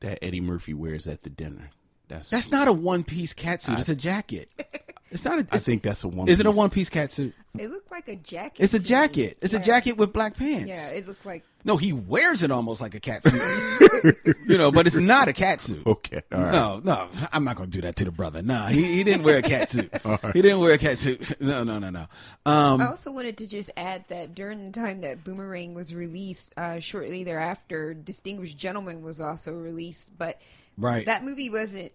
that 0.00 0.18
Eddie 0.22 0.40
Murphy 0.40 0.74
wears 0.74 1.06
at 1.06 1.22
the 1.22 1.30
dinner. 1.30 1.70
That's 2.08 2.30
That's 2.30 2.50
not 2.50 2.68
a 2.68 2.72
one 2.72 3.04
piece 3.04 3.34
cat 3.34 3.62
suit; 3.62 3.78
it's 3.78 3.88
a 3.88 3.96
jacket. 3.96 4.48
It's 5.08 5.24
not 5.24 5.34
a. 5.34 5.36
I 5.36 5.40
it's- 5.42 5.64
think 5.64 5.82
that's 5.82 6.02
a 6.02 6.08
one. 6.08 6.28
Is 6.28 6.40
it 6.40 6.46
a 6.46 6.50
one 6.50 6.68
piece 6.68 6.90
cat 6.90 7.12
suit? 7.12 7.32
It 7.56 7.70
looks 7.70 7.90
like 7.92 8.08
a 8.08 8.16
jacket. 8.16 8.62
It's 8.64 8.74
a 8.74 8.78
to 8.78 8.82
me. 8.82 8.88
jacket. 8.88 9.38
It's 9.40 9.54
a 9.54 9.60
jacket 9.60 9.92
with 9.96 10.12
black 10.12 10.36
pants. 10.36 10.66
Yeah, 10.66 10.88
it 10.88 11.06
looked 11.06 11.24
like 11.24 11.44
No, 11.64 11.76
he 11.76 11.92
wears 11.92 12.42
it 12.42 12.50
almost 12.50 12.80
like 12.80 12.94
a 12.96 13.00
cat 13.00 13.22
suit. 13.22 14.16
you 14.46 14.58
know, 14.58 14.72
but 14.72 14.86
it's 14.88 14.98
not 14.98 15.28
a 15.28 15.32
cat 15.32 15.60
suit. 15.62 15.86
Okay, 15.86 16.22
all 16.32 16.42
right. 16.42 16.52
No, 16.52 16.80
no, 16.82 17.08
I'm 17.32 17.44
not 17.44 17.56
going 17.56 17.70
to 17.70 17.78
do 17.78 17.82
that 17.82 17.94
to 17.96 18.04
the 18.04 18.10
brother. 18.10 18.42
Nah, 18.42 18.66
he, 18.66 18.82
he 18.82 19.04
didn't 19.04 19.22
wear 19.22 19.38
a 19.38 19.42
cat 19.42 19.70
suit. 19.70 19.90
He 20.34 20.42
didn't 20.42 20.58
wear 20.58 20.72
a 20.72 20.78
cat 20.78 20.98
suit. 20.98 21.40
No, 21.40 21.62
no, 21.62 21.78
no, 21.78 21.88
no. 21.88 22.06
Um, 22.44 22.80
I 22.80 22.88
also 22.88 23.12
wanted 23.12 23.38
to 23.38 23.46
just 23.46 23.70
add 23.76 24.04
that 24.08 24.34
during 24.34 24.66
the 24.66 24.72
time 24.78 25.02
that 25.02 25.22
Boomerang 25.24 25.72
was 25.72 25.94
released, 25.94 26.52
uh, 26.56 26.80
shortly 26.80 27.22
thereafter, 27.22 27.94
Distinguished 27.94 28.58
Gentleman 28.58 29.02
was 29.02 29.20
also 29.20 29.52
released. 29.52 30.10
But 30.18 30.40
Right. 30.76 31.06
that 31.06 31.24
movie 31.24 31.50
wasn't. 31.50 31.92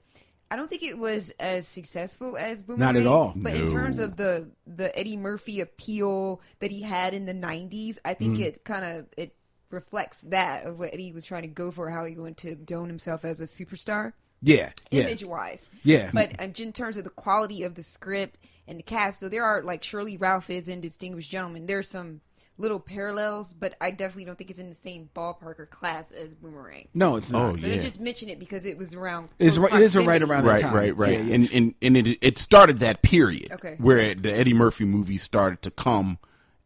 I 0.50 0.58
don't 0.58 0.70
think 0.70 0.84
it 0.84 0.98
was 0.98 1.32
as 1.40 1.66
successful 1.68 2.36
as 2.36 2.62
Boomerang. 2.62 2.94
Not 2.94 2.96
at 3.02 3.08
all. 3.08 3.32
But 3.36 3.54
in 3.56 3.70
terms 3.70 4.00
of 4.00 4.18
the 4.18 4.50
the 4.68 4.98
Eddie 4.98 5.16
Murphy 5.18 5.62
appeal 5.62 6.42
that 6.60 6.72
he 6.72 6.82
had 6.82 7.14
in 7.14 7.26
the 7.26 7.34
'90s, 7.34 8.00
I 8.04 8.14
think 8.14 8.38
Mm. 8.38 8.42
it 8.42 8.64
kind 8.66 8.84
of 8.84 9.06
it 9.16 9.34
reflects 9.70 10.20
that 10.28 10.66
of 10.66 10.78
what 10.80 10.94
Eddie 10.94 11.14
was 11.14 11.26
trying 11.26 11.44
to 11.44 11.48
go 11.48 11.72
for, 11.72 11.90
how 11.90 12.04
he 12.04 12.18
wanted 12.18 12.38
to 12.38 12.56
dome 12.56 12.88
himself 12.90 13.24
as 13.24 13.40
a 13.40 13.46
superstar 13.46 14.12
yeah, 14.42 14.72
yeah. 14.90 15.04
image 15.04 15.24
wise. 15.24 15.70
Yeah. 15.84 16.10
But 16.14 16.34
in 16.60 16.74
terms 16.74 16.98
of 16.98 17.06
the 17.06 17.10
quality 17.10 17.64
of 17.64 17.76
the 17.76 17.84
script 17.84 18.38
and 18.68 18.78
the 18.78 18.84
cast, 18.84 19.22
so 19.22 19.30
there 19.30 19.46
are 19.46 19.62
like 19.64 19.84
Shirley 19.86 20.18
Ralph 20.18 20.50
is 20.50 20.68
in 20.68 20.82
Distinguished 20.82 21.30
Gentleman. 21.32 21.68
There's 21.68 21.88
some 21.88 22.20
little 22.62 22.80
parallels, 22.80 23.54
but 23.54 23.76
I 23.82 23.92
definitely 23.92 24.26
don't 24.26 24.38
think 24.38 24.50
it's 24.50 24.60
in 24.60 24.70
the 24.70 24.76
same 24.76 25.10
ballpark 25.16 25.60
or 25.60 25.66
class 25.70 26.12
as 26.12 26.34
Boomerang. 26.34 26.88
No, 26.94 27.16
it's 27.18 27.30
not. 27.32 27.42
Oh, 27.42 27.58
But. 27.58 27.72
I 27.72 27.78
just 27.80 28.00
mention 28.00 28.30
it 28.30 28.40
because 28.40 28.66
it 28.66 28.78
was 28.78 28.94
around. 28.94 29.30
It's 29.40 29.58
close 29.58 29.72
right- 29.72 29.82
it 29.82 29.84
is 29.86 29.96
right 29.96 30.06
proximity. 30.06 30.32
around 30.32 30.46
that 30.46 30.52
right, 30.52 30.62
time. 30.62 30.74
right, 30.74 30.96
right. 30.98 31.12
Yeah, 31.14 31.22
yeah. 31.26 31.36
And 31.36 31.50
and 31.52 31.76
and 31.82 31.98
it 31.98 32.18
it 32.22 32.38
started 32.38 32.80
that 32.80 33.02
period 33.02 33.52
Okay. 33.52 33.76
where 33.80 34.16
the 34.16 34.32
Eddie 34.32 34.54
Murphy 34.54 34.86
movies 34.86 35.24
started 35.24 35.62
to 35.64 35.72
come, 35.72 36.20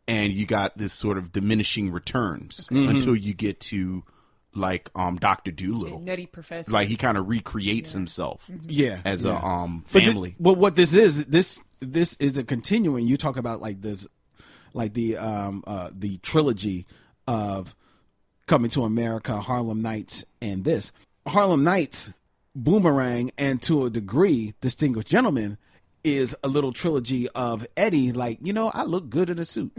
and 0.07 0.31
you 0.33 0.45
got 0.45 0.77
this 0.77 0.93
sort 0.93 1.17
of 1.17 1.31
diminishing 1.31 1.91
returns 1.91 2.67
Mm-hmm. 2.71 2.89
until 2.89 3.15
you 3.15 3.33
get 3.33 3.59
to 3.61 4.03
like 4.53 4.89
um 4.95 5.17
Doctor 5.17 5.51
Doolittle. 5.51 5.99
Nutty 5.99 6.27
Professor. 6.27 6.71
Like 6.71 6.87
he 6.87 6.95
kind 6.95 7.17
of 7.17 7.27
recreates 7.27 7.91
himself 7.91 8.49
Yeah, 8.63 9.01
as 9.03 9.25
yeah. 9.25 9.31
a 9.41 9.43
um 9.45 9.83
But 9.91 10.01
thi- 10.01 10.05
family. 10.07 10.35
well, 10.39 10.55
what 10.55 10.75
this 10.75 10.93
is, 10.93 11.25
this 11.25 11.59
this 11.81 12.15
is 12.19 12.37
a 12.37 12.43
continuing. 12.43 13.05
You 13.07 13.17
talk 13.17 13.35
about 13.37 13.59
like 13.61 13.81
this, 13.81 14.07
like 14.75 14.93
the 14.93 15.17
um 15.17 15.63
uh 15.65 15.89
the 15.91 16.17
trilogy 16.17 16.85
of 17.27 17.75
Coming 18.47 18.69
to 18.71 18.83
America, 18.83 19.41
Harlem 19.41 19.81
Nights, 19.81 20.23
and 20.39 20.63
this 20.63 20.91
Harlem 21.27 21.63
Nights, 21.63 22.11
Boomerang, 22.53 23.31
and 23.39 23.59
to 23.63 23.85
a 23.85 23.89
degree, 23.89 24.53
Distinguished 24.61 25.07
Gentleman 25.07 25.57
is 26.03 26.37
a 26.43 26.47
little 26.47 26.71
trilogy 26.71 27.27
of 27.29 27.65
Eddie. 27.75 28.11
Like 28.11 28.37
you 28.43 28.53
know, 28.53 28.69
I 28.71 28.83
look 28.83 29.09
good 29.09 29.31
in 29.31 29.39
a 29.39 29.45
suit. 29.45 29.71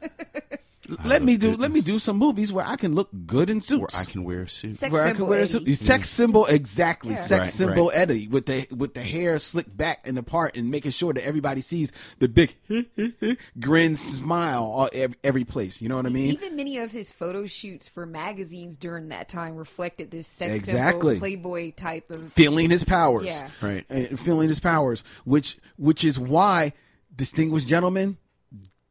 let 1.04 1.22
me 1.22 1.36
do 1.36 1.52
let 1.52 1.70
me 1.70 1.80
do 1.80 1.98
some 1.98 2.16
movies 2.16 2.52
where 2.52 2.66
I 2.66 2.76
can 2.76 2.94
look 2.94 3.08
good 3.26 3.50
in 3.50 3.60
suits 3.60 3.94
where 3.94 4.02
I 4.02 4.04
can 4.04 4.24
wear 4.24 4.42
a 4.42 4.48
suit. 4.48 4.76
Sex 4.76 4.92
where 4.92 5.04
I 5.04 5.12
can 5.12 5.26
wear 5.26 5.40
a 5.40 5.42
Eddie. 5.42 5.74
suit. 5.74 5.78
Sex 5.78 6.08
mm. 6.08 6.12
symbol, 6.12 6.46
exactly. 6.46 7.10
Yeah. 7.10 7.16
Sex 7.16 7.40
Right, 7.40 7.48
symbol 7.48 7.88
right. 7.88 7.96
Eddie 7.98 8.28
with 8.28 8.46
the 8.46 8.66
with 8.74 8.94
the 8.94 9.02
hair 9.02 9.38
slicked 9.38 9.76
back 9.76 10.06
in 10.06 10.14
the 10.14 10.22
part 10.22 10.56
and 10.56 10.70
making 10.70 10.90
sure 10.92 11.12
that 11.12 11.24
everybody 11.24 11.60
sees 11.60 11.92
the 12.18 12.28
big 12.28 12.54
grin 13.60 13.96
smile 13.96 14.64
all 14.64 14.88
every, 14.92 15.16
every 15.22 15.44
place. 15.44 15.82
You 15.82 15.88
know 15.88 15.96
what 15.96 16.06
I 16.06 16.10
mean? 16.10 16.32
Even 16.32 16.56
many 16.56 16.78
of 16.78 16.90
his 16.90 17.12
photo 17.12 17.46
shoots 17.46 17.88
for 17.88 18.06
magazines 18.06 18.76
during 18.76 19.08
that 19.08 19.28
time 19.28 19.56
reflected 19.56 20.10
this 20.10 20.26
sex 20.26 20.52
Exactly. 20.54 21.14
symbol 21.14 21.18
Playboy 21.20 21.72
type 21.72 22.10
of. 22.10 22.32
feeling 22.32 22.70
his 22.70 22.84
powers. 22.84 23.26
Yeah. 23.26 23.48
Right. 23.60 23.84
And 23.88 24.18
feeling 24.18 24.48
his 24.48 24.60
powers, 24.60 25.04
which 25.24 25.58
which 25.76 26.04
is 26.04 26.18
why 26.18 26.72
distinguished 27.14 27.66
gentlemen 27.66 28.16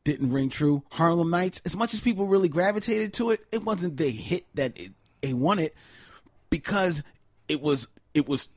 didn't 0.07 0.31
ring 0.31 0.49
true. 0.49 0.83
Harlem 0.89 1.29
Nights, 1.29 1.61
as 1.65 1.75
much 1.75 1.93
as 1.93 1.99
people 1.99 2.27
really 2.27 2.47
gravitated 2.47 3.11
to 3.15 3.31
it, 3.31 3.45
it 3.51 3.63
wasn't 3.63 3.97
the 3.97 4.09
hit 4.09 4.45
that 4.55 4.71
it, 4.79 4.93
it 5.21 5.33
wanted 5.33 5.73
because 6.49 7.03
it 7.49 7.61
was 7.61 7.89
it 8.13 8.25
was 8.25 8.47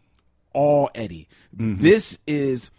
all 0.52 0.90
Eddie. 0.94 1.26
This 1.52 2.18
is 2.24 2.70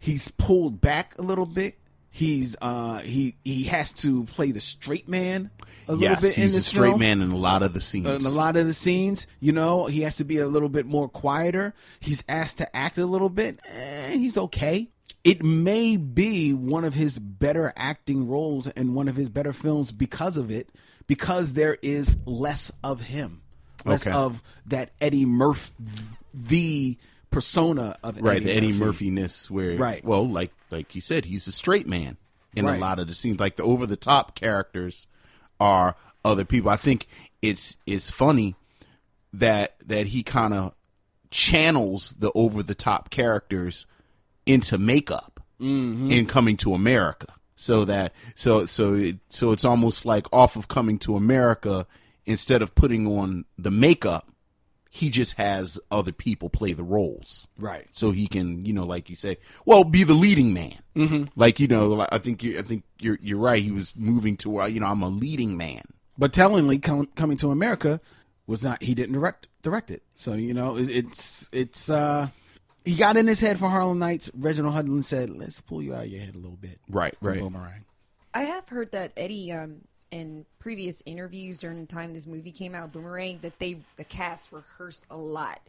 he's 0.00 0.26
pulled 0.26 0.80
back 0.80 1.16
a 1.18 1.22
little 1.22 1.46
bit. 1.46 1.78
He's 2.10 2.56
uh 2.60 2.98
he 2.98 3.36
he 3.44 3.64
has 3.64 3.92
to 3.92 4.24
play 4.24 4.50
the 4.50 4.60
straight 4.60 5.08
man 5.08 5.50
a 5.86 5.92
little 5.92 6.10
yes, 6.10 6.20
bit 6.20 6.36
in 6.36 6.42
he's 6.42 6.54
a 6.54 6.58
this 6.58 6.66
straight 6.66 6.88
film 6.88 6.98
man 6.98 7.22
in 7.22 7.30
a 7.30 7.36
lot 7.36 7.62
of 7.62 7.74
the 7.74 7.80
scenes. 7.80 8.08
in 8.08 8.26
a 8.26 8.34
lot 8.34 8.56
of 8.56 8.66
the 8.66 8.74
scenes, 8.74 9.28
you 9.38 9.52
know, 9.52 9.86
he 9.86 10.00
has 10.00 10.16
to 10.16 10.24
be 10.24 10.38
a 10.38 10.48
little 10.48 10.68
bit 10.68 10.84
more 10.84 11.08
quieter. 11.08 11.74
He's 12.00 12.24
asked 12.28 12.58
to 12.58 12.76
act 12.76 12.98
a 12.98 13.06
little 13.06 13.28
bit. 13.28 13.60
Eh, 13.72 14.10
he's 14.16 14.36
okay. 14.36 14.88
It 15.22 15.42
may 15.42 15.96
be 15.96 16.54
one 16.54 16.84
of 16.84 16.94
his 16.94 17.18
better 17.18 17.72
acting 17.76 18.26
roles 18.28 18.68
and 18.68 18.94
one 18.94 19.06
of 19.08 19.16
his 19.16 19.28
better 19.28 19.52
films 19.52 19.92
because 19.92 20.36
of 20.36 20.50
it, 20.50 20.70
because 21.06 21.52
there 21.52 21.76
is 21.82 22.16
less 22.24 22.72
of 22.82 23.02
him, 23.02 23.42
less 23.84 24.06
Okay. 24.06 24.16
of 24.16 24.42
that 24.66 24.92
Eddie 25.00 25.26
Murphy, 25.26 25.72
the 26.32 26.96
persona 27.30 27.96
of 28.02 28.20
right, 28.22 28.42
the 28.42 28.50
Eddie 28.52 28.72
Murphy 28.72 29.10
ness 29.10 29.50
where 29.50 29.76
Right. 29.76 30.04
well, 30.04 30.26
like 30.28 30.52
like 30.70 30.94
you 30.94 31.00
said, 31.00 31.26
he's 31.26 31.46
a 31.46 31.52
straight 31.52 31.86
man 31.86 32.16
in 32.56 32.64
Right. 32.64 32.76
a 32.76 32.80
lot 32.80 32.98
of 32.98 33.06
the 33.06 33.14
scenes. 33.14 33.38
Like 33.38 33.56
the 33.56 33.62
over 33.62 33.86
the 33.86 33.96
top 33.96 34.34
characters 34.34 35.06
are 35.60 35.96
other 36.24 36.44
people. 36.46 36.70
I 36.70 36.76
think 36.76 37.06
it's 37.42 37.76
it's 37.86 38.10
funny 38.10 38.56
that 39.32 39.76
that 39.86 40.08
he 40.08 40.22
kind 40.22 40.54
of 40.54 40.74
channels 41.30 42.14
the 42.18 42.32
over 42.34 42.62
the 42.62 42.74
top 42.74 43.10
characters 43.10 43.86
into 44.52 44.78
makeup 44.78 45.40
in 45.60 46.26
coming 46.26 46.56
to 46.58 46.74
America. 46.74 47.26
So 47.56 47.84
that 47.84 48.14
so 48.34 48.64
so 48.64 48.94
it, 48.94 49.16
so 49.28 49.52
it's 49.52 49.64
almost 49.64 50.06
like 50.06 50.26
off 50.32 50.56
of 50.56 50.68
coming 50.68 50.98
to 51.00 51.16
America 51.16 51.86
instead 52.24 52.62
of 52.62 52.74
putting 52.74 53.06
on 53.06 53.44
the 53.58 53.70
makeup, 53.70 54.26
he 54.88 55.10
just 55.10 55.34
has 55.36 55.78
other 55.90 56.12
people 56.12 56.48
play 56.48 56.72
the 56.72 56.82
roles. 56.82 57.46
Right. 57.58 57.86
So 57.92 58.10
he 58.12 58.26
can, 58.26 58.64
you 58.64 58.72
know, 58.72 58.86
like 58.86 59.10
you 59.10 59.16
say, 59.16 59.36
well, 59.66 59.84
be 59.84 60.02
the 60.04 60.14
leading 60.14 60.54
man. 60.54 60.78
Mm-hmm. 60.96 61.24
Like 61.36 61.60
you 61.60 61.68
know, 61.68 62.06
I 62.10 62.18
think 62.18 62.42
you, 62.42 62.58
I 62.58 62.62
think 62.62 62.84
you're 62.98 63.18
you're 63.20 63.38
right. 63.38 63.62
He 63.62 63.70
was 63.70 63.94
moving 63.94 64.36
to, 64.38 64.62
uh, 64.62 64.66
you 64.66 64.80
know, 64.80 64.86
I'm 64.86 65.02
a 65.02 65.08
leading 65.10 65.56
man 65.58 65.82
But 66.16 66.32
tellingly, 66.32 66.78
Com- 66.78 67.10
coming 67.14 67.36
to 67.38 67.50
America 67.50 68.00
was 68.46 68.64
not. 68.64 68.82
He 68.82 68.94
didn't 68.94 69.12
direct 69.12 69.46
direct 69.62 69.90
it. 69.90 70.02
So 70.14 70.32
you 70.32 70.54
know, 70.54 70.76
it, 70.78 70.88
it's 70.88 71.48
it's. 71.52 71.90
uh 71.90 72.28
He 72.84 72.96
got 72.96 73.16
in 73.16 73.26
his 73.26 73.40
head 73.40 73.58
for 73.58 73.68
Harlem 73.68 73.98
Nights. 73.98 74.30
Reginald 74.34 74.74
Hudlin 74.74 75.02
said, 75.04 75.30
"Let's 75.30 75.60
pull 75.60 75.82
you 75.82 75.94
out 75.94 76.04
of 76.04 76.08
your 76.10 76.20
head 76.20 76.34
a 76.34 76.38
little 76.38 76.56
bit." 76.56 76.78
Right, 76.88 77.14
right. 77.20 77.38
Boomerang. 77.38 77.84
I 78.32 78.42
have 78.42 78.68
heard 78.68 78.92
that 78.92 79.12
Eddie, 79.16 79.52
um, 79.52 79.82
in 80.10 80.46
previous 80.58 81.02
interviews 81.06 81.58
during 81.58 81.80
the 81.80 81.86
time 81.86 82.14
this 82.14 82.26
movie 82.26 82.52
came 82.52 82.74
out, 82.74 82.92
Boomerang, 82.92 83.40
that 83.42 83.58
they 83.58 83.80
the 83.96 84.04
cast 84.04 84.50
rehearsed 84.52 85.04
a 85.10 85.16
lot. 85.16 85.60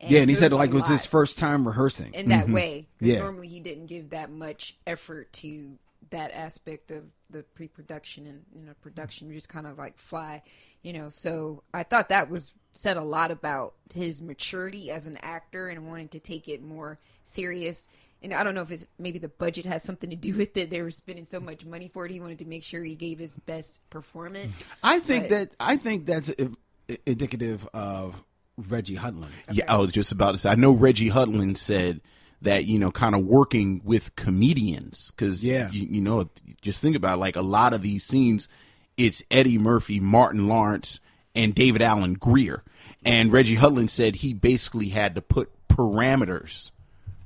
yeah, 0.00 0.20
and 0.20 0.30
he 0.30 0.36
said 0.36 0.52
like 0.52 0.70
it 0.70 0.74
was 0.74 0.88
his 0.88 1.04
first 1.04 1.36
time 1.38 1.66
rehearsing 1.66 2.14
in 2.14 2.28
that 2.30 2.46
Mhm. 2.46 2.54
way. 2.54 2.86
'cause 2.98 3.08
Yeah, 3.08 3.18
normally 3.18 3.48
he 3.48 3.60
didn't 3.60 3.86
give 3.86 4.10
that 4.10 4.30
much 4.30 4.76
effort 4.86 5.30
to 5.34 5.76
that 6.10 6.30
aspect 6.32 6.90
of 6.90 7.04
the 7.28 7.42
pre-production 7.42 8.26
and 8.26 8.44
you 8.54 8.64
know 8.64 8.72
production. 8.80 9.28
You 9.28 9.34
just 9.34 9.50
kind 9.50 9.66
of 9.66 9.76
like 9.76 9.98
fly, 9.98 10.42
you 10.82 10.92
know. 10.94 11.08
So 11.10 11.62
I 11.74 11.82
thought 11.82 12.08
that 12.08 12.30
was 12.30 12.54
said 12.74 12.96
a 12.96 13.02
lot 13.02 13.30
about 13.30 13.74
his 13.92 14.22
maturity 14.22 14.90
as 14.90 15.06
an 15.06 15.18
actor 15.22 15.68
and 15.68 15.86
wanting 15.88 16.08
to 16.08 16.20
take 16.20 16.48
it 16.48 16.62
more 16.62 16.98
serious. 17.24 17.88
And 18.22 18.32
I 18.34 18.44
don't 18.44 18.54
know 18.54 18.62
if 18.62 18.70
it's 18.70 18.86
maybe 18.98 19.18
the 19.18 19.28
budget 19.28 19.64
has 19.66 19.82
something 19.82 20.10
to 20.10 20.16
do 20.16 20.34
with 20.36 20.56
it. 20.56 20.70
They 20.70 20.82
were 20.82 20.90
spending 20.90 21.24
so 21.24 21.40
much 21.40 21.64
money 21.64 21.88
for 21.88 22.06
it. 22.06 22.12
He 22.12 22.20
wanted 22.20 22.38
to 22.40 22.44
make 22.44 22.62
sure 22.62 22.84
he 22.84 22.94
gave 22.94 23.18
his 23.18 23.36
best 23.46 23.80
performance. 23.90 24.56
I 24.82 25.00
think 25.00 25.24
But- 25.24 25.30
that 25.30 25.50
I 25.58 25.76
think 25.76 26.06
that's 26.06 26.30
i- 26.38 26.48
i- 26.90 26.98
indicative 27.06 27.66
of 27.72 28.22
Reggie 28.56 28.96
Hudlin. 28.96 29.30
Yeah, 29.52 29.64
I 29.68 29.78
was 29.78 29.90
just 29.92 30.12
about 30.12 30.32
to 30.32 30.38
say. 30.38 30.50
I 30.50 30.54
know 30.54 30.72
Reggie 30.72 31.08
Hudlin 31.08 31.56
said 31.56 32.00
that 32.42 32.66
you 32.66 32.78
know, 32.78 32.90
kind 32.90 33.14
of 33.14 33.24
working 33.24 33.80
with 33.84 34.14
comedians 34.16 35.10
because 35.12 35.44
Yeah. 35.44 35.70
you, 35.70 35.86
you 35.90 36.00
know, 36.00 36.30
just 36.62 36.80
think 36.82 36.96
about 36.96 37.16
it, 37.18 37.20
like 37.20 37.36
a 37.36 37.42
lot 37.42 37.72
of 37.74 37.82
these 37.82 38.04
scenes, 38.04 38.48
it's 38.96 39.22
Eddie 39.30 39.58
Murphy, 39.58 40.00
Martin 40.00 40.46
Lawrence, 40.48 41.00
and 41.34 41.54
David 41.54 41.82
Alan 41.82 42.14
Grier, 42.14 42.62
and 43.04 43.32
Reggie 43.32 43.56
Hudlin 43.56 43.88
said 43.88 44.16
he 44.16 44.32
basically 44.32 44.88
had 44.90 45.14
to 45.14 45.22
put 45.22 45.50
parameters 45.68 46.70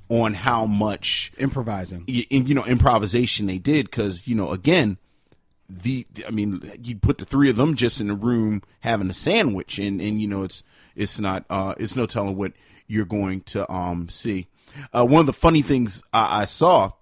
on 0.09 0.35
how 0.35 0.67
much 0.67 1.33
improvising, 1.39 2.05
y- 2.07 2.27
in, 2.31 2.47
you 2.47 2.55
know, 2.55 2.65
improvisation 2.65 3.47
they 3.47 3.59
did 3.59 3.87
because 3.87 4.29
you 4.29 4.35
know, 4.35 4.51
again, 4.51 4.99
the 5.69 6.07
I 6.27 6.31
mean, 6.31 6.79
you 6.83 6.97
put 6.97 7.19
the 7.19 7.25
three 7.25 7.49
of 7.51 7.57
them 7.57 7.75
just 7.75 8.01
in 8.01 8.11
a 8.11 8.15
room 8.15 8.63
having 8.81 9.09
a 9.11 9.15
sandwich, 9.15 9.79
and 9.79 10.01
and 10.01 10.21
you 10.21 10.29
know, 10.29 10.43
it's 10.45 10.63
it's 10.95 11.19
not 11.19 11.45
uh, 11.51 11.75
it's 11.79 11.97
no 11.97 12.07
telling 12.07 12.37
what 12.37 12.53
you're 12.87 13.07
going 13.07 13.41
to 13.43 13.71
um 13.73 14.09
see. 14.09 14.47
Uh, 14.93 15.07
one 15.07 15.21
of 15.21 15.27
the 15.27 15.33
funny 15.33 15.63
things 15.63 16.03
I, 16.13 16.43
I 16.43 16.45
saw 16.45 16.93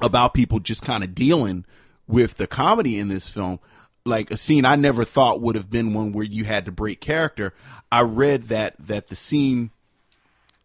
about 0.00 0.34
people 0.34 0.60
just 0.60 0.82
kind 0.82 1.04
of 1.04 1.14
dealing 1.14 1.64
with 2.06 2.36
the 2.36 2.46
comedy 2.46 2.98
in 2.98 3.08
this 3.08 3.30
film, 3.30 3.60
like 4.06 4.30
a 4.30 4.36
scene 4.36 4.64
I 4.64 4.76
never 4.76 5.04
thought 5.04 5.40
would 5.40 5.56
have 5.56 5.70
been 5.70 5.94
one 5.94 6.12
where 6.12 6.24
you 6.24 6.44
had 6.44 6.64
to 6.66 6.72
break 6.72 7.00
character. 7.00 7.52
I 7.90 8.02
read 8.02 8.44
that 8.44 8.74
that 8.78 9.08
the 9.08 9.16
scene 9.16 9.70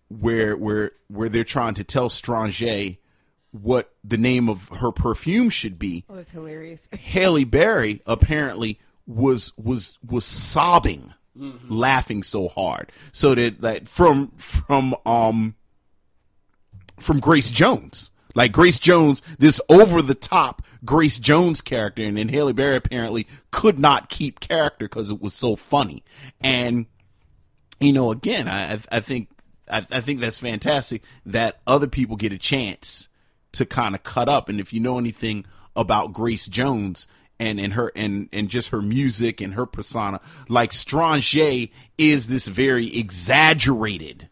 where 0.10 0.56
where 0.56 0.92
where 1.08 1.30
they're 1.30 1.44
trying 1.44 1.74
to 1.76 1.84
tell 1.84 2.10
Stranger 2.10 2.98
what 3.52 3.94
the 4.04 4.18
name 4.18 4.50
of 4.50 4.70
her 4.70 4.92
perfume 4.92 5.50
should 5.50 5.78
be. 5.78 6.06
Oh, 6.10 6.16
that's 6.16 6.32
hilarious. 6.32 6.88
Halle 6.94 7.44
Berry 7.44 8.02
apparently 8.06 8.80
was 9.06 9.54
was 9.58 9.98
was 10.06 10.26
sobbing, 10.26 11.14
laughing 11.36 12.24
so 12.24 12.48
hard, 12.48 12.92
so 13.12 13.36
that 13.36 13.62
that 13.62 13.88
from 13.88 14.30
from 14.38 14.96
um 15.06 15.56
from 17.00 17.20
Grace 17.20 17.52
Jones. 17.52 18.12
Like 18.36 18.52
Grace 18.52 18.80
Jones, 18.80 19.22
this 19.40 19.60
over 19.70 20.02
the 20.02 20.16
top 20.16 20.62
Grace 20.86 21.20
Jones 21.20 21.62
character, 21.62 22.04
and 22.04 22.18
then 22.18 22.30
Halle 22.30 22.54
Berry 22.54 22.76
apparently 22.78 23.28
could 23.52 23.78
not 23.80 24.10
keep 24.10 24.40
character 24.40 24.86
because 24.88 25.12
it 25.12 25.22
was 25.22 25.34
so 25.34 25.56
funny. 25.56 26.04
And 26.42 26.86
you 27.80 27.94
know, 27.94 28.12
again, 28.12 28.48
I 28.48 28.80
I- 28.92 29.00
think 29.00 29.30
I, 29.70 29.86
I 29.92 30.02
think 30.02 30.20
that's 30.20 30.40
fantastic 30.40 31.04
that 31.26 31.60
other 31.66 31.88
people 31.88 32.16
get 32.16 32.34
a 32.34 32.38
chance 32.38 33.08
to 33.54 33.66
kind 33.66 33.96
of 33.96 34.04
cut 34.04 34.28
up. 34.30 34.50
And 34.50 34.60
if 34.60 34.74
you 34.74 34.80
know 34.80 34.98
anything 34.98 35.46
about 35.76 36.14
Grace 36.14 36.48
Jones 36.48 37.08
and 37.40 37.60
and 37.60 37.74
her 37.74 37.92
and 37.96 38.30
and 38.34 38.50
just 38.50 38.70
her 38.70 38.82
music 38.82 39.42
and 39.42 39.54
her 39.56 39.66
persona, 39.66 40.20
like 40.50 40.74
Strange 40.74 41.36
is 41.98 42.28
this 42.28 42.48
very 42.48 42.96
exaggerated 42.98 44.30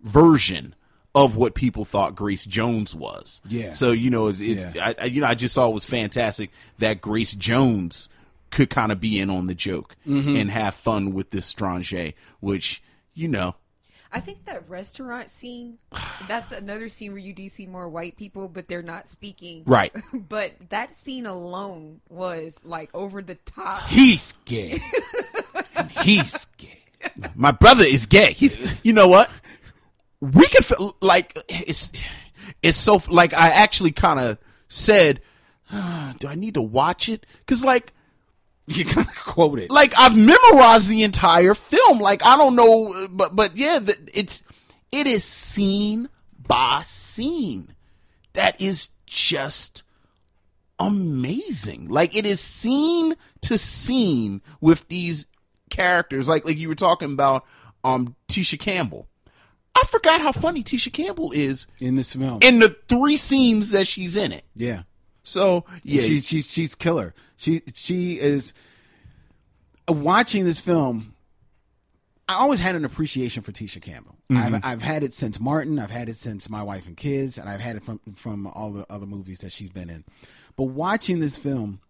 version 0.00 0.74
of 1.14 1.36
what 1.36 1.54
people 1.54 1.84
thought 1.84 2.14
Grace 2.14 2.44
Jones 2.44 2.94
was. 2.94 3.40
Yeah. 3.48 3.70
So 3.70 3.92
you 3.92 4.10
know, 4.10 4.28
it's, 4.28 4.40
it's 4.40 4.74
Yeah. 4.74 4.88
I, 4.88 4.94
I, 5.02 5.04
you 5.06 5.20
know 5.20 5.26
I 5.26 5.34
just 5.34 5.54
saw 5.54 5.68
it 5.68 5.74
was 5.74 5.84
fantastic 5.84 6.50
that 6.78 7.00
Grace 7.00 7.32
Jones 7.34 8.08
could 8.50 8.70
kind 8.70 8.92
of 8.92 9.00
be 9.00 9.18
in 9.20 9.28
on 9.30 9.46
the 9.46 9.54
joke 9.54 9.94
Mhm. 10.06 10.40
and 10.40 10.50
have 10.50 10.74
fun 10.74 11.12
with 11.12 11.30
this 11.30 11.46
Stranger, 11.46 12.12
which 12.40 12.82
you 13.14 13.28
know. 13.28 13.56
I 14.10 14.20
think 14.20 14.46
that 14.46 14.66
restaurant 14.70 15.28
scene, 15.28 15.76
that's 16.28 16.50
another 16.50 16.88
scene 16.88 17.12
where 17.12 17.20
you 17.20 17.34
do 17.34 17.46
see 17.50 17.66
more 17.66 17.90
white 17.90 18.16
people, 18.16 18.48
but 18.48 18.66
they're 18.66 18.82
not 18.82 19.06
speaking. 19.06 19.64
Right. 19.66 19.92
but 20.30 20.52
that 20.70 20.92
scene 20.94 21.26
alone 21.26 22.00
was 22.08 22.58
like 22.64 22.88
over 22.94 23.20
the 23.20 23.34
top. 23.34 23.86
He's 23.88 24.32
gay. 24.46 24.82
He's 26.02 26.46
gay. 26.56 26.78
My 27.34 27.50
brother 27.50 27.84
is 27.84 28.06
gay. 28.06 28.32
He's. 28.32 28.56
You 28.84 28.92
know 28.92 29.08
what? 29.08 29.30
We 30.20 30.46
could 30.48 30.64
feel 30.64 30.96
like 31.00 31.38
it's. 31.48 31.92
It's 32.62 32.78
so 32.78 33.00
like 33.08 33.34
I 33.34 33.50
actually 33.50 33.92
kind 33.92 34.18
of 34.18 34.38
said, 34.68 35.20
"Ah, 35.70 36.14
"Do 36.18 36.26
I 36.28 36.34
need 36.34 36.54
to 36.54 36.62
watch 36.62 37.08
it?" 37.08 37.24
Because 37.40 37.62
like 37.62 37.92
you 38.68 38.84
kind 38.84 39.06
of 39.06 39.16
quote 39.16 39.58
it. 39.58 39.70
Like 39.70 39.94
I've 39.96 40.16
memorized 40.16 40.88
the 40.88 41.02
entire 41.02 41.54
film. 41.54 41.98
Like 42.00 42.24
I 42.24 42.36
don't 42.36 42.54
know, 42.56 43.08
but 43.08 43.34
but 43.34 43.56
yeah, 43.56 43.78
the, 43.78 43.96
it's 44.12 44.42
it 44.92 45.06
is 45.06 45.24
scene 45.24 46.08
by 46.38 46.82
scene. 46.84 47.74
That 48.34 48.60
is 48.60 48.90
just 49.06 49.82
amazing. 50.78 51.88
Like 51.88 52.14
it 52.16 52.26
is 52.26 52.40
scene 52.40 53.16
to 53.42 53.56
scene 53.56 54.42
with 54.60 54.86
these 54.88 55.26
characters. 55.70 56.28
Like 56.28 56.44
like 56.44 56.58
you 56.58 56.68
were 56.68 56.74
talking 56.74 57.12
about 57.12 57.44
um 57.84 58.16
Tisha 58.28 58.58
Campbell. 58.58 59.08
I 59.80 59.86
forgot 59.88 60.20
how 60.20 60.32
funny 60.32 60.62
Tisha 60.64 60.92
Campbell 60.92 61.30
is 61.32 61.66
in 61.78 61.96
this 61.96 62.14
film. 62.14 62.38
In 62.42 62.58
the 62.58 62.76
three 62.88 63.16
scenes 63.16 63.70
that 63.70 63.86
she's 63.86 64.16
in 64.16 64.32
it. 64.32 64.44
Yeah. 64.54 64.82
So 65.24 65.64
yeah, 65.82 66.02
she, 66.02 66.20
she's 66.20 66.50
she's 66.50 66.74
killer. 66.74 67.14
She 67.36 67.62
she 67.74 68.18
is 68.18 68.52
watching 69.88 70.44
this 70.44 70.58
film. 70.60 71.14
I 72.28 72.34
always 72.34 72.60
had 72.60 72.74
an 72.76 72.84
appreciation 72.84 73.42
for 73.42 73.52
Tisha 73.52 73.80
Campbell. 73.80 74.16
Mhm. 74.30 74.36
I've 74.54 74.64
I've 74.64 74.82
had 74.82 75.02
it 75.02 75.14
since 75.14 75.38
Martin. 75.40 75.78
I've 75.78 75.90
had 75.90 76.08
it 76.08 76.16
since 76.16 76.50
My 76.50 76.62
Wife 76.62 76.86
and 76.86 76.96
Kids, 76.96 77.38
and 77.38 77.48
I've 77.48 77.60
had 77.60 77.76
it 77.76 77.84
from 77.84 78.00
from 78.14 78.46
all 78.48 78.70
the 78.72 78.86
other 78.90 79.06
movies 79.06 79.40
that 79.40 79.52
she's 79.52 79.70
been 79.70 79.88
in. 79.90 80.04
But 80.56 80.64
watching 80.64 81.20
this 81.20 81.38
film, 81.38 81.80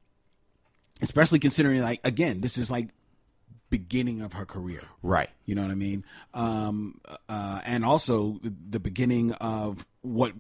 especially 1.01 1.39
considering 1.39 1.81
like 1.81 2.01
again, 2.05 2.41
this 2.41 2.59
is 2.59 2.71
like 2.71 2.89
beginning 3.71 4.21
of 4.21 4.35
her 4.35 4.45
career. 4.45 4.81
Right. 5.03 5.31
You 5.45 5.55
know 5.55 5.63
what 5.63 5.71
I 5.71 5.77
mean? 5.77 6.05
Um, 6.35 7.01
uh, 7.29 7.61
and 7.65 7.85
also 7.85 8.41
the, 8.43 8.81
beginning 8.81 9.33
of 9.33 9.87
what 10.03 10.33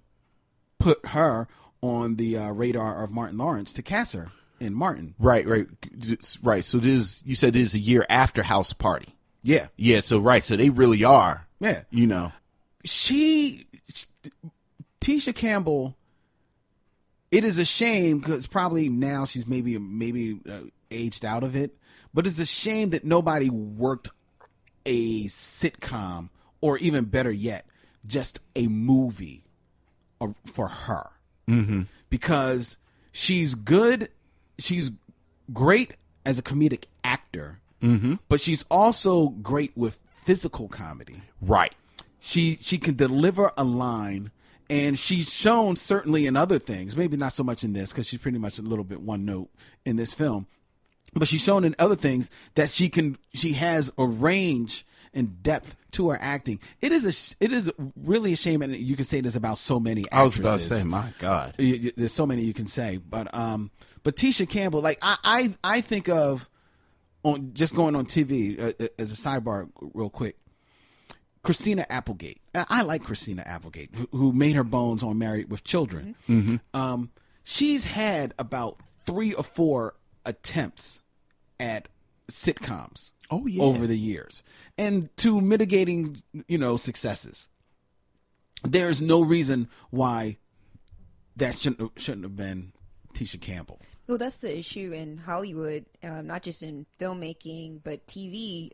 put 0.78 1.04
her 1.06 1.48
on 1.82 2.16
the 2.16 2.36
uh, 2.36 2.50
radar 2.50 3.04
of 3.04 3.10
Martin 3.10 3.38
Lawrence 3.38 3.72
to 3.74 3.82
cast 3.82 4.14
her 4.14 4.30
in 4.60 4.74
Martin. 4.74 5.14
Right, 5.18 5.46
right, 5.46 5.66
right. 6.42 6.64
So 6.64 6.78
this 6.78 6.92
is 6.92 7.22
you 7.24 7.34
said 7.34 7.52
this 7.52 7.68
is 7.68 7.74
a 7.74 7.80
year 7.80 8.06
after 8.08 8.42
House 8.42 8.72
Party. 8.72 9.14
Yeah. 9.42 9.68
Yeah. 9.76 10.00
So 10.00 10.18
right. 10.18 10.42
So 10.42 10.56
they 10.56 10.70
really 10.70 11.04
are. 11.04 11.46
Yeah. 11.60 11.82
You 11.90 12.06
know. 12.06 12.32
She, 12.84 13.66
Tisha 15.00 15.34
Campbell. 15.34 15.96
It 17.30 17.44
is 17.44 17.58
a 17.58 17.64
shame 17.64 18.20
because 18.20 18.46
probably 18.46 18.88
now 18.88 19.26
she's 19.26 19.46
maybe 19.46 19.76
maybe 19.76 20.40
uh, 20.48 20.60
aged 20.90 21.24
out 21.24 21.44
of 21.44 21.56
it, 21.56 21.76
but 22.18 22.26
it's 22.26 22.40
a 22.40 22.44
shame 22.46 22.90
that 22.90 23.04
nobody 23.04 23.48
worked 23.48 24.10
a 24.84 25.26
sitcom 25.26 26.30
or 26.60 26.76
even 26.78 27.04
better 27.04 27.30
yet, 27.30 27.64
just 28.04 28.40
a 28.56 28.66
movie 28.66 29.44
uh, 30.20 30.26
for 30.44 30.66
her 30.66 31.10
Mm-hmm. 31.48 31.82
because 32.10 32.76
she's 33.12 33.54
good, 33.54 34.08
she's 34.58 34.90
great 35.52 35.94
as 36.26 36.40
a 36.40 36.42
comedic 36.42 36.86
actor, 37.04 37.60
Mm-hmm. 37.82 38.14
but 38.28 38.40
she's 38.40 38.64
also 38.68 39.28
great 39.28 39.70
with 39.76 40.00
physical 40.26 40.66
comedy. 40.66 41.22
Right. 41.40 41.72
She 42.18 42.58
she 42.60 42.78
can 42.78 42.96
deliver 42.96 43.52
a 43.56 43.62
line, 43.62 44.32
and 44.68 44.98
she's 44.98 45.30
shown 45.32 45.76
certainly 45.76 46.26
in 46.26 46.34
other 46.36 46.58
things, 46.58 46.96
maybe 46.96 47.16
not 47.16 47.32
so 47.32 47.44
much 47.44 47.62
in 47.62 47.74
this 47.74 47.92
because 47.92 48.08
she's 48.08 48.18
pretty 48.20 48.38
much 48.38 48.58
a 48.58 48.62
little 48.62 48.84
bit 48.84 49.00
one 49.02 49.24
note 49.24 49.48
in 49.84 49.94
this 49.94 50.12
film, 50.12 50.48
but 51.18 51.28
she's 51.28 51.42
shown 51.42 51.64
in 51.64 51.74
other 51.78 51.96
things 51.96 52.30
that 52.54 52.70
she 52.70 52.88
can 52.88 53.18
she 53.34 53.52
has 53.54 53.92
a 53.98 54.06
range 54.06 54.84
and 55.14 55.42
depth 55.42 55.74
to 55.92 56.10
her 56.10 56.18
acting. 56.20 56.60
It 56.80 56.92
is 56.92 57.04
a 57.04 57.44
it 57.44 57.52
is 57.52 57.72
really 57.96 58.32
a 58.32 58.36
shame, 58.36 58.62
and 58.62 58.74
you 58.76 58.96
can 58.96 59.04
say 59.04 59.20
this 59.20 59.36
about 59.36 59.58
so 59.58 59.80
many. 59.80 60.04
I 60.12 60.22
was 60.22 60.38
about 60.38 60.60
to 60.60 60.64
say, 60.66 60.84
my 60.84 61.12
God. 61.18 61.54
There's 61.58 62.12
so 62.12 62.26
many 62.26 62.44
you 62.44 62.54
can 62.54 62.68
say, 62.68 62.98
but 62.98 63.34
um, 63.34 63.70
but 64.02 64.16
Tisha 64.16 64.48
Campbell, 64.48 64.80
like 64.80 64.98
I 65.02 65.16
I 65.24 65.54
I 65.64 65.80
think 65.80 66.08
of 66.08 66.48
on 67.22 67.52
just 67.54 67.74
going 67.74 67.96
on 67.96 68.06
TV 68.06 68.60
uh, 68.60 68.72
uh, 68.80 68.88
as 68.98 69.12
a 69.12 69.16
sidebar, 69.16 69.68
real 69.80 70.10
quick. 70.10 70.36
Christina 71.42 71.86
Applegate. 71.88 72.40
I 72.54 72.82
like 72.82 73.04
Christina 73.04 73.42
Applegate, 73.46 73.94
who, 73.94 74.08
who 74.12 74.32
made 74.32 74.56
her 74.56 74.64
bones 74.64 75.02
on 75.02 75.18
Married 75.18 75.48
with 75.48 75.64
Children. 75.64 76.14
Um, 76.74 77.10
she's 77.44 77.84
had 77.86 78.34
about 78.38 78.80
three 79.06 79.32
or 79.32 79.44
four 79.44 79.94
attempts 80.26 81.00
at 81.58 81.88
sitcoms. 82.30 83.12
Oh, 83.30 83.46
yeah. 83.46 83.62
over 83.62 83.86
the 83.86 83.98
years, 83.98 84.42
and 84.78 85.14
to 85.18 85.42
mitigating, 85.42 86.22
you 86.46 86.56
know, 86.56 86.78
successes. 86.78 87.46
There's 88.62 89.02
no 89.02 89.20
reason 89.20 89.68
why 89.90 90.38
that 91.36 91.58
shouldn't 91.58 91.92
shouldn't 92.00 92.24
have 92.24 92.36
been 92.36 92.72
Tisha 93.12 93.38
Campbell. 93.38 93.80
Well, 94.06 94.18
that's 94.18 94.38
the 94.38 94.56
issue 94.56 94.92
in 94.92 95.18
Hollywood, 95.18 95.84
um, 96.02 96.26
not 96.26 96.42
just 96.42 96.62
in 96.62 96.86
filmmaking, 96.98 97.80
but 97.84 98.06
TV. 98.06 98.70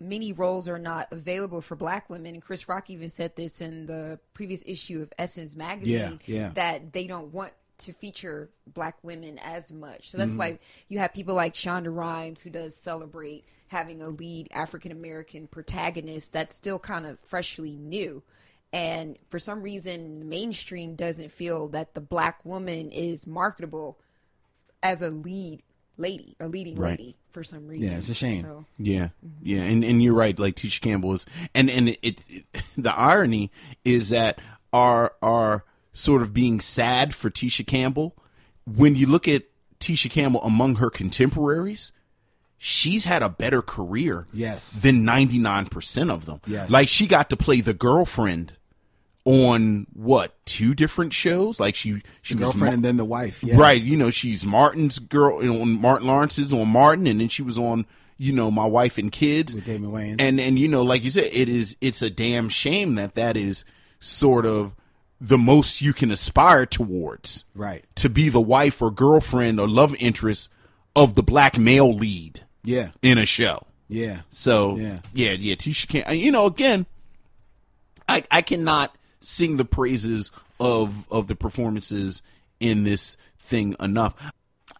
Many 0.00 0.32
roles 0.32 0.68
are 0.68 0.78
not 0.78 1.10
available 1.10 1.62
for 1.62 1.76
black 1.76 2.10
women. 2.10 2.34
And 2.34 2.42
Chris 2.42 2.68
Rock 2.68 2.90
even 2.90 3.08
said 3.08 3.36
this 3.36 3.62
in 3.62 3.86
the 3.86 4.18
previous 4.34 4.62
issue 4.66 5.00
of 5.00 5.12
Essence 5.18 5.56
magazine 5.56 6.20
yeah. 6.26 6.50
that 6.54 6.92
they 6.92 7.06
don't 7.06 7.32
want 7.32 7.52
to 7.78 7.92
feature 7.92 8.50
black 8.66 8.96
women 9.02 9.38
as 9.38 9.72
much. 9.72 10.10
So 10.10 10.18
that's 10.18 10.30
Mm-hmm. 10.30 10.38
why 10.38 10.58
you 10.88 10.98
have 10.98 11.12
people 11.12 11.34
like 11.34 11.54
Shonda 11.54 11.94
Rhimes 11.94 12.42
who 12.42 12.50
does 12.50 12.76
celebrate 12.76 13.44
having 13.68 14.02
a 14.02 14.08
lead 14.08 14.48
African 14.52 14.92
American 14.92 15.46
protagonist 15.46 16.32
that's 16.32 16.54
still 16.54 16.78
kind 16.78 17.06
of 17.06 17.18
freshly 17.20 17.76
new. 17.76 18.22
And 18.72 19.18
for 19.30 19.38
some 19.38 19.62
reason, 19.62 20.18
the 20.20 20.24
mainstream 20.24 20.94
doesn't 20.96 21.30
feel 21.32 21.68
that 21.68 21.94
the 21.94 22.00
black 22.00 22.44
woman 22.44 22.90
is 22.90 23.26
marketable 23.26 23.98
as 24.82 25.02
a 25.02 25.10
lead 25.10 25.62
lady, 25.96 26.36
a 26.40 26.48
leading 26.48 26.76
Right. 26.76 26.98
lady 26.98 27.16
for 27.30 27.44
some 27.44 27.66
reason. 27.68 27.92
Yeah, 27.92 27.98
it's 27.98 28.08
a 28.08 28.14
shame. 28.14 28.42
So, 28.44 28.64
Yeah, 28.78 29.08
yeah, 29.42 29.62
and 29.62 29.84
and 29.84 30.02
you're 30.02 30.14
right. 30.14 30.36
Like 30.38 30.56
Tisha 30.56 30.80
Campbell 30.80 31.14
is, 31.14 31.26
and 31.54 31.70
and 31.70 31.90
it, 31.90 31.98
it 32.02 32.44
the 32.76 32.92
irony 32.96 33.50
is 33.84 34.10
that 34.10 34.38
our 34.72 35.12
our 35.22 35.64
sort 35.94 36.20
of 36.20 36.34
being 36.34 36.60
sad 36.60 37.14
for 37.14 37.30
Tisha 37.30 37.66
Campbell 37.66 38.14
when 38.66 38.94
you 38.96 39.06
look 39.06 39.26
at 39.26 39.44
Tisha 39.80 40.10
Campbell 40.10 40.42
among 40.42 40.74
her 40.76 40.90
contemporaries. 40.90 41.92
She's 42.58 43.04
had 43.04 43.22
a 43.22 43.28
better 43.28 43.60
career, 43.62 44.26
Yes. 44.32 44.70
than 44.72 45.04
ninety 45.04 45.38
nine 45.38 45.66
percent 45.66 46.10
of 46.10 46.24
them. 46.26 46.40
Yes. 46.46 46.70
like 46.70 46.88
she 46.88 47.06
got 47.06 47.30
to 47.30 47.36
play 47.36 47.60
the 47.62 47.74
girlfriend 47.74 48.52
on 49.26 49.86
what 49.94 50.34
two 50.46 50.74
different 50.74 51.12
shows? 51.12 51.58
Like 51.60 51.74
she 51.74 52.02
she 52.22 52.34
The 52.34 52.40
was 52.40 52.50
girlfriend 52.52 52.74
and 52.76 52.84
then 52.84 52.96
the 52.96 53.04
wife. 53.04 53.42
Yeah. 53.42 53.56
Right, 53.56 53.80
you 53.80 53.96
know, 53.96 54.10
she's 54.10 54.44
Martin's 54.46 54.98
girl 54.98 55.42
you 55.42 55.52
know, 55.52 55.60
on 55.62 55.80
Martin 55.80 56.06
Lawrence's 56.06 56.52
on 56.52 56.68
Martin, 56.68 57.06
and 57.06 57.20
then 57.20 57.28
she 57.28 57.42
was 57.42 57.58
on, 57.58 57.86
you 58.18 58.32
know, 58.32 58.50
my 58.50 58.66
wife 58.66 58.98
and 58.98 59.10
kids 59.12 59.54
With 59.54 59.64
Damon 59.66 59.90
Wayans. 59.92 60.16
and 60.20 60.40
and 60.40 60.58
you 60.58 60.68
know, 60.68 60.82
like 60.82 61.04
you 61.04 61.10
said, 61.10 61.28
it 61.32 61.48
is 61.48 61.76
it's 61.80 62.02
a 62.02 62.10
damn 62.10 62.48
shame 62.48 62.94
that 62.94 63.14
that 63.14 63.36
is 63.36 63.64
sort 64.00 64.46
of 64.46 64.74
the 65.28 65.38
most 65.38 65.80
you 65.80 65.92
can 65.92 66.10
aspire 66.10 66.66
towards, 66.66 67.44
Right. 67.54 67.84
To 67.96 68.08
be 68.08 68.28
the 68.28 68.40
wife 68.40 68.82
or 68.82 68.90
girlfriend 68.90 69.58
or 69.58 69.66
love 69.68 69.94
interest 69.98 70.50
of 70.94 71.14
the 71.14 71.22
black 71.22 71.58
male 71.58 71.92
lead 71.92 72.44
Yeah. 72.62 72.90
in 73.02 73.18
a 73.18 73.26
show. 73.26 73.66
Yeah. 73.88 74.20
So 74.30 74.76
Yeah. 74.76 74.98
yeah, 75.12 75.32
yeah, 75.32 75.54
Tisha 75.54 75.88
can't. 75.88 76.18
You 76.18 76.30
know, 76.30 76.46
again, 76.46 76.86
I 78.08 78.24
I 78.30 78.42
cannot 78.42 78.94
sing 79.20 79.56
the 79.56 79.64
praises 79.64 80.30
of 80.60 81.10
of 81.10 81.26
the 81.28 81.34
performances 81.36 82.22
in 82.60 82.84
this 82.84 83.16
thing 83.38 83.74
enough. 83.80 84.14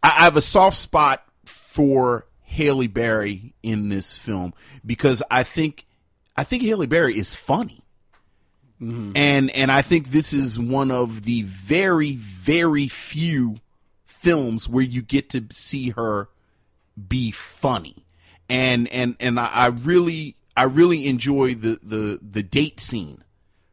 I, 0.03 0.09
I 0.09 0.25
have 0.25 0.37
a 0.37 0.43
soft 0.43 0.77
spot 0.77 1.25
for 1.45 2.27
Halle 2.43 2.87
Berry 2.87 3.55
in 3.63 3.89
this 3.89 4.17
film 4.19 4.53
because 4.85 5.23
I 5.31 5.43
think 5.43 5.87
I 6.37 6.45
think 6.45 6.63
Halle 6.63 6.87
Berry 6.87 7.17
is 7.19 7.35
funny. 7.35 7.84
Mm-hmm. 8.83 9.13
And 9.17 9.51
and 9.53 9.71
I 9.73 9.83
think 9.83 10.09
this 10.09 10.33
is 10.33 10.59
one 10.59 10.91
of 10.91 11.23
the 11.23 11.43
very 11.43 12.17
very 12.17 12.89
few 12.89 13.57
films 14.07 14.69
where 14.69 14.85
you 14.85 15.01
get 15.03 15.31
to 15.31 15.45
see 15.53 15.91
her 15.91 16.29
be 17.09 17.31
funny. 17.31 18.05
And 18.49 18.89
and 18.89 19.17
and 19.21 19.39
I, 19.41 19.47
I 19.47 19.67
really 19.69 20.37
I 20.57 20.65
really 20.65 21.07
enjoy 21.07 21.55
the 21.55 21.79
the 21.83 22.19
the 22.23 22.43
date 22.43 22.81
scene 22.81 23.23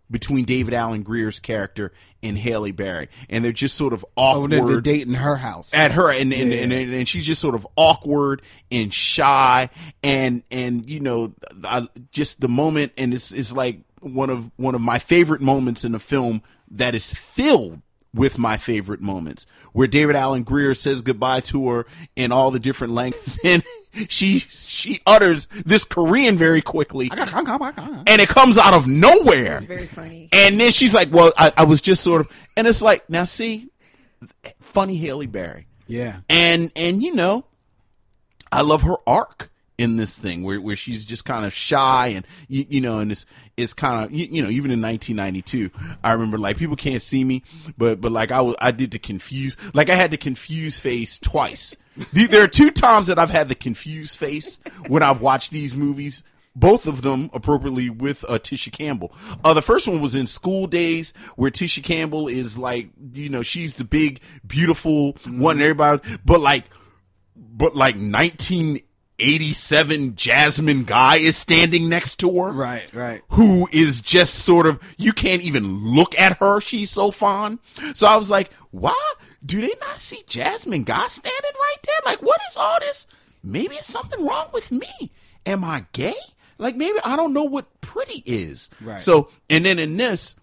between 0.10 0.44
David 0.44 0.74
Alan 0.74 1.04
Grier's 1.04 1.40
character 1.40 1.94
and 2.22 2.38
Halle 2.38 2.72
Berry. 2.72 3.08
And 3.30 3.44
they're 3.46 3.52
just 3.54 3.76
sort 3.76 3.94
of 3.94 4.06
Oh, 4.18 4.22
awkward 4.24 4.52
they're, 4.52 4.66
they're 4.66 4.82
dating 4.82 5.14
her 5.14 5.38
house. 5.38 5.74
at 5.74 5.94
her. 5.94 6.12
And 6.12 6.34
and, 6.34 6.52
Yeah. 6.52 6.60
and 6.60 6.74
and 6.74 6.94
and 6.94 7.08
she's 7.08 7.26
just 7.26 7.42
sort 7.42 7.56
of 7.56 7.66
awkward 7.76 8.42
and 8.72 8.94
shy. 8.94 9.70
And 10.04 10.44
and 10.52 10.88
you 10.90 11.00
know 11.00 11.34
I, 11.64 11.88
just 12.12 12.40
the 12.42 12.50
moment 12.50 12.92
and 12.98 13.14
it's 13.14 13.32
it's 13.32 13.52
like 13.54 13.82
one 14.02 14.30
of 14.30 14.52
one 14.58 14.76
of 14.76 14.82
my 14.82 15.00
favorite 15.00 15.42
moments 15.42 15.84
in 15.86 15.94
the 15.94 16.00
film 16.00 16.42
that 16.70 16.94
is 16.96 17.14
filled 17.14 17.82
with 18.14 18.38
my 18.38 18.58
favorite 18.58 19.00
moments 19.00 19.46
where 19.72 19.88
David 19.88 20.16
Alan 20.18 20.44
Grier 20.44 20.74
says 20.76 21.02
goodbye 21.02 21.40
to 21.42 21.70
her 21.70 21.86
in 22.16 22.32
all 22.34 22.52
the 22.52 22.60
different 22.60 22.92
languages 22.94 23.40
and 23.46 23.64
she 24.10 24.40
she 24.40 25.00
utters 25.06 25.48
this 25.66 25.84
Korean 25.86 26.38
very 26.38 26.62
quickly. 26.62 27.10
And 27.12 28.22
it 28.22 28.28
comes 28.30 28.58
out 28.58 28.74
of 28.74 28.88
nowhere. 28.88 29.58
It's 29.58 29.66
very 29.66 29.88
funny. 29.88 30.30
and 30.34 30.60
then 30.60 30.72
she's 30.72 30.94
like 30.94 31.12
well 31.12 31.32
I, 31.38 31.52
I 31.58 31.64
was 31.64 31.80
just 31.80 32.04
sort 32.04 32.22
of 32.22 32.30
and 32.58 32.68
it's 32.68 32.82
like 32.82 33.10
now 33.10 33.24
see 33.24 33.70
funny 34.60 34.98
Halle 34.98 35.26
Berry. 35.28 35.68
Yeah. 35.88 36.18
and 36.30 36.72
and 36.76 37.04
you 37.04 37.14
know 37.16 37.46
i 38.52 38.62
love 38.62 38.82
her 38.84 38.96
arc 39.06 39.51
in 39.82 39.96
this 39.96 40.16
thing 40.16 40.44
where, 40.44 40.62
where 40.62 40.76
she's 40.76 41.04
just 41.04 41.26
kind 41.26 41.44
of 41.44 41.52
shy 41.52 42.08
and 42.08 42.28
you, 42.48 42.66
you 42.70 42.80
know 42.80 43.00
and 43.00 43.12
it's 43.12 43.26
it's 43.58 43.74
kind 43.74 44.06
of 44.06 44.12
you, 44.12 44.28
you 44.30 44.40
know 44.40 44.48
even 44.48 44.70
in 44.70 44.80
1992 44.80 45.72
i 46.04 46.12
remember 46.12 46.38
like 46.38 46.56
people 46.56 46.76
can't 46.76 47.02
see 47.02 47.24
me 47.24 47.42
but 47.80 48.00
but 48.00 48.12
like 48.12 48.32
i 48.32 48.40
was 48.40 48.56
i 48.62 48.70
did 48.70 48.92
the 48.92 49.00
confuse 49.00 49.58
like 49.74 49.90
i 49.90 49.96
had 49.96 50.12
the 50.12 50.18
confused 50.18 50.80
face 50.80 51.18
twice 51.18 51.76
there 52.14 52.44
are 52.44 52.48
two 52.48 52.70
times 52.70 53.08
that 53.08 53.18
i've 53.18 53.32
had 53.32 53.50
the 53.50 53.56
confused 53.56 54.20
face 54.20 54.60
when 54.88 55.02
i've 55.02 55.20
watched 55.20 55.50
these 55.50 55.76
movies 55.76 56.22
both 56.54 56.86
of 56.86 57.02
them 57.02 57.32
appropriately 57.34 57.90
with 57.90 58.26
uh, 58.26 58.38
Tisha 58.38 58.74
Campbell. 58.74 59.14
Uh, 59.42 59.54
the 59.54 59.62
first 59.62 59.88
one 59.88 60.02
was 60.02 60.16
in 60.16 60.28
School 60.28 60.68
Daze, 60.68 61.14
where 61.38 61.50
Tisha 61.50 61.82
Campbell 61.82 62.28
is 62.28 62.58
like, 62.58 62.90
you 63.14 63.30
know, 63.30 63.42
she's 63.42 63.76
the 63.76 63.86
big, 63.86 64.20
beautiful 64.46 65.14
one, 65.30 65.56
and 65.56 65.62
everybody, 65.62 66.02
but 66.26 66.42
like, 66.42 66.66
but 67.38 67.74
like 67.74 67.96
1987 69.22 70.16
Jasmine 70.16 70.84
Guy 70.84 71.18
is 71.18 71.38
standing 71.38 71.88
next 71.88 72.16
to 72.18 72.40
her. 72.40 72.52
Right, 72.52 72.92
right. 72.94 73.22
Who 73.30 73.70
is 73.72 74.02
just 74.02 74.36
sort 74.36 74.66
of, 74.66 74.82
you 74.98 75.14
can't 75.14 75.44
even 75.44 75.86
look 75.86 76.18
at 76.18 76.40
her. 76.40 76.60
She's 76.60 76.90
so 76.90 77.12
fond. 77.12 77.60
So 77.94 78.08
I 78.08 78.16
was 78.16 78.32
like, 78.32 78.52
why 78.72 79.14
do 79.46 79.62
they 79.62 79.74
not 79.80 80.00
see 80.00 80.24
Jasmine 80.26 80.84
Guy 80.84 81.08
standing 81.08 81.52
right 81.54 81.78
there? 81.84 81.96
Like, 82.06 82.22
what 82.22 82.40
is 82.50 82.58
all 82.58 82.80
this? 82.80 83.06
Maybe 83.44 83.76
it's 83.76 83.88
something 83.88 84.26
wrong 84.26 84.48
with 84.54 84.72
me. 84.72 85.12
Am 85.46 85.64
I 85.64 85.86
gay? 85.94 86.14
Like, 86.58 86.76
maybe 86.76 86.98
I 87.04 87.16
don't 87.16 87.34
know 87.34 87.44
what 87.44 87.82
pretty 87.82 88.24
is. 88.26 88.70
Right. 88.82 89.02
So, 89.02 89.30
and 89.50 89.66
then 89.66 89.80
in 89.80 89.98
this, 89.98 90.36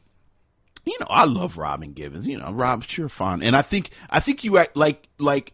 you 0.85 0.97
know, 1.01 1.07
I 1.11 1.25
love 1.25 1.59
Robin 1.59 1.93
Givens. 1.93 2.27
You 2.27 2.38
know, 2.38 2.53
Rob's 2.53 2.87
sure 2.87 3.09
fun, 3.09 3.43
and 3.43 3.55
I 3.55 3.62
think 3.62 3.91
I 4.09 4.21
think 4.21 4.43
you 4.43 4.57
act 4.57 4.77
like 4.77 5.07
like 5.19 5.53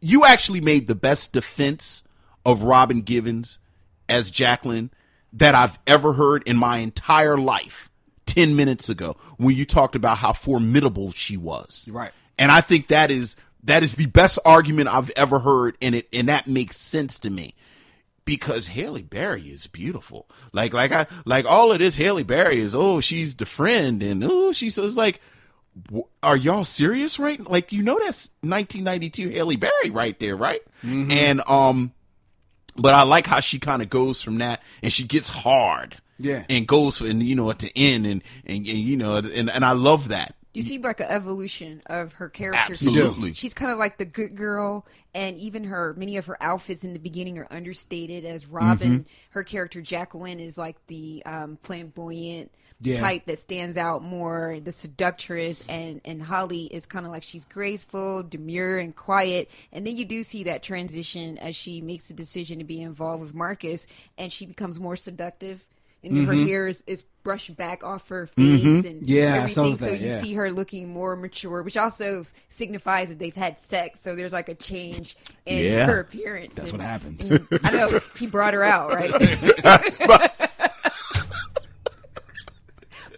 you 0.00 0.24
actually 0.24 0.62
made 0.62 0.88
the 0.88 0.94
best 0.94 1.32
defense 1.32 2.02
of 2.44 2.62
Robin 2.62 3.00
Givens 3.02 3.58
as 4.08 4.30
Jacqueline 4.30 4.90
that 5.32 5.54
I've 5.54 5.78
ever 5.86 6.14
heard 6.14 6.42
in 6.46 6.56
my 6.56 6.78
entire 6.78 7.38
life. 7.38 7.88
Ten 8.26 8.54
minutes 8.54 8.88
ago, 8.88 9.16
when 9.38 9.56
you 9.56 9.64
talked 9.64 9.96
about 9.96 10.18
how 10.18 10.32
formidable 10.32 11.10
she 11.10 11.36
was, 11.36 11.88
Right. 11.90 12.12
and 12.38 12.52
I 12.52 12.60
think 12.60 12.86
that 12.86 13.10
is 13.10 13.34
that 13.64 13.82
is 13.82 13.96
the 13.96 14.06
best 14.06 14.38
argument 14.44 14.88
I've 14.88 15.10
ever 15.16 15.40
heard, 15.40 15.76
and 15.82 15.96
it 15.96 16.08
and 16.12 16.28
that 16.28 16.46
makes 16.46 16.76
sense 16.76 17.18
to 17.20 17.30
me 17.30 17.54
because 18.24 18.68
Halle 18.68 19.02
Berry 19.02 19.42
is 19.48 19.66
beautiful. 19.66 20.28
Like 20.52 20.72
like 20.72 20.92
I 20.92 21.06
like 21.24 21.44
all 21.44 21.72
of 21.72 21.80
this 21.80 21.96
Halle 21.96 22.22
Berry 22.22 22.60
is 22.60 22.72
oh 22.72 23.00
she's 23.00 23.34
the 23.34 23.46
friend 23.46 24.00
and 24.00 24.22
oh 24.22 24.52
she's 24.52 24.78
like 24.78 25.20
are 26.22 26.36
y'all 26.36 26.64
serious 26.64 27.18
right 27.18 27.40
like 27.48 27.72
you 27.72 27.82
know 27.82 27.98
that's 27.98 28.30
1992 28.42 29.30
Halle 29.30 29.56
Berry 29.56 29.90
right 29.90 30.18
there 30.20 30.36
right 30.36 30.62
and 30.84 31.40
um 31.48 31.92
but 32.76 32.94
I 32.94 33.02
like 33.02 33.26
how 33.26 33.40
she 33.40 33.58
kind 33.58 33.82
of 33.82 33.90
goes 33.90 34.22
from 34.22 34.38
that 34.38 34.62
and 34.82 34.92
she 34.92 35.04
gets 35.04 35.28
hard 35.28 35.96
Yeah. 36.18 36.44
and 36.48 36.66
goes 36.66 37.00
and 37.00 37.22
you 37.22 37.34
know 37.34 37.50
at 37.50 37.58
the 37.60 37.72
end 37.76 38.06
and 38.06 38.22
and, 38.46 38.58
and 38.58 38.66
you 38.66 38.96
know 38.96 39.16
and 39.16 39.50
and 39.50 39.64
I 39.64 39.72
love 39.72 40.08
that 40.08 40.34
You 40.52 40.62
see 40.62 40.78
like 40.78 41.00
an 41.00 41.06
evolution 41.08 41.80
of 41.86 42.14
her 42.14 42.28
character. 42.28 42.72
Absolutely. 42.72 43.34
She's 43.34 43.54
kind 43.54 43.70
of 43.70 43.78
like 43.78 43.98
the 43.98 44.04
good 44.04 44.34
girl, 44.34 44.84
and 45.14 45.36
even 45.38 45.64
her 45.64 45.94
many 45.96 46.16
of 46.16 46.26
her 46.26 46.36
outfits 46.42 46.82
in 46.82 46.92
the 46.92 46.98
beginning 46.98 47.38
are 47.38 47.46
understated. 47.52 48.24
As 48.24 48.46
Robin, 48.46 48.90
Mm-hmm. 49.00 49.12
her 49.30 49.44
character 49.44 49.80
Jacqueline 49.80 50.40
is 50.40 50.58
like 50.58 50.76
the 50.88 51.22
um, 51.24 51.56
flamboyant, 51.62 52.50
Yeah. 52.82 52.96
type 52.98 53.26
that 53.26 53.38
stands 53.38 53.76
out 53.76 54.02
more, 54.02 54.58
the 54.62 54.72
seductress, 54.72 55.62
and 55.68 56.00
and 56.04 56.22
Halle 56.22 56.66
is 56.70 56.86
kind 56.86 57.04
of 57.04 57.12
like 57.12 57.22
she's 57.22 57.44
graceful, 57.44 58.22
demure, 58.22 58.78
and 58.78 58.96
quiet. 58.96 59.50
And 59.72 59.86
then 59.86 59.96
you 59.96 60.04
do 60.06 60.22
see 60.22 60.44
that 60.44 60.62
transition 60.62 61.36
as 61.38 61.54
she 61.56 61.80
makes 61.82 62.08
the 62.08 62.14
decision 62.14 62.58
to 62.58 62.64
be 62.64 62.80
involved 62.80 63.22
with 63.22 63.34
Marcus, 63.34 63.86
and 64.16 64.32
she 64.32 64.46
becomes 64.46 64.80
more 64.80 64.96
seductive. 64.96 65.64
And 66.02 66.26
her 66.26 66.32
hair 66.32 66.66
is, 66.66 66.82
is 66.86 67.04
brushed 67.22 67.54
back 67.56 67.84
off 67.84 68.08
her 68.08 68.26
face, 68.28 68.64
and 68.64 68.84
Mm-hmm. 68.84 69.04
Yeah, 69.04 69.34
everything. 69.42 69.76
So 69.76 69.84
that, 69.84 70.00
you 70.00 70.06
yeah. 70.06 70.20
see 70.22 70.32
her 70.32 70.50
looking 70.50 70.88
more 70.88 71.14
mature, 71.14 71.62
which 71.62 71.76
also 71.76 72.22
signifies 72.48 73.10
that 73.10 73.18
they've 73.18 73.34
had 73.34 73.58
sex. 73.68 74.00
So 74.00 74.16
there's 74.16 74.32
like 74.32 74.48
a 74.48 74.54
change 74.54 75.18
in 75.44 75.62
Yeah. 75.62 75.84
her 75.84 76.00
appearance. 76.00 76.54
That's 76.54 76.70
And- 76.70 76.78
what 76.78 76.86
happens. 76.86 77.30
and 77.30 77.46
I 77.64 77.70
know 77.72 77.98
he 78.18 78.26
brought 78.28 78.54
her 78.54 78.64
out, 78.64 78.94
right? 78.94 79.10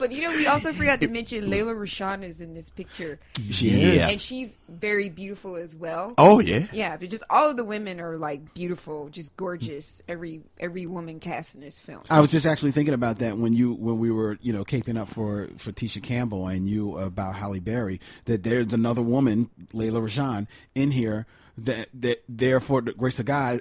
but 0.02 0.10
you 0.10 0.20
know, 0.20 0.30
we 0.30 0.48
also 0.48 0.72
forgot 0.72 1.00
to 1.00 1.08
mention 1.18 1.48
Lela 1.48 1.74
Rochon 1.74 2.24
is 2.24 2.40
in 2.40 2.54
this 2.54 2.68
picture, 2.70 3.20
She 3.50 3.68
Yeah. 3.70 4.08
and 4.08 4.20
she's 4.20 4.58
very 4.68 5.08
beautiful 5.08 5.54
as 5.54 5.76
well. 5.76 6.14
Oh 6.18 6.40
yeah. 6.40 6.66
Yeah, 6.72 6.96
but 6.96 7.08
just 7.08 7.22
all 7.30 7.50
of 7.50 7.56
the 7.56 7.62
women 7.62 8.00
are 8.00 8.16
like 8.18 8.52
beautiful, 8.52 9.08
just 9.10 9.36
gorgeous. 9.36 10.02
Every 10.08 10.40
every 10.58 10.86
woman 10.86 11.20
cast 11.20 11.54
in 11.54 11.60
this 11.60 11.78
film. 11.78 12.02
I 12.10 12.18
was 12.20 12.32
just 12.32 12.46
actually 12.46 12.72
thinking 12.72 12.94
about 12.94 13.20
that 13.20 13.38
when 13.38 13.52
you 13.52 13.74
when 13.74 14.00
we 14.00 14.10
were 14.10 14.38
you 14.42 14.52
know 14.52 14.64
caping 14.64 14.98
up 14.98 15.08
for 15.08 15.48
for 15.56 15.70
Tisha 15.70 16.02
Campbell 16.02 16.48
and 16.48 16.66
you 16.66 16.98
about 16.98 17.36
Halle 17.36 17.60
Berry 17.60 18.00
that 18.24 18.42
there's 18.42 18.74
another 18.74 19.02
woman 19.02 19.50
Lela 19.72 20.00
Rochon 20.00 20.48
in 20.74 20.90
here 20.90 21.26
that 21.56 21.88
that 21.94 22.24
therefore 22.28 22.80
the 22.80 22.92
grace 22.92 23.20
of 23.20 23.26
God 23.26 23.60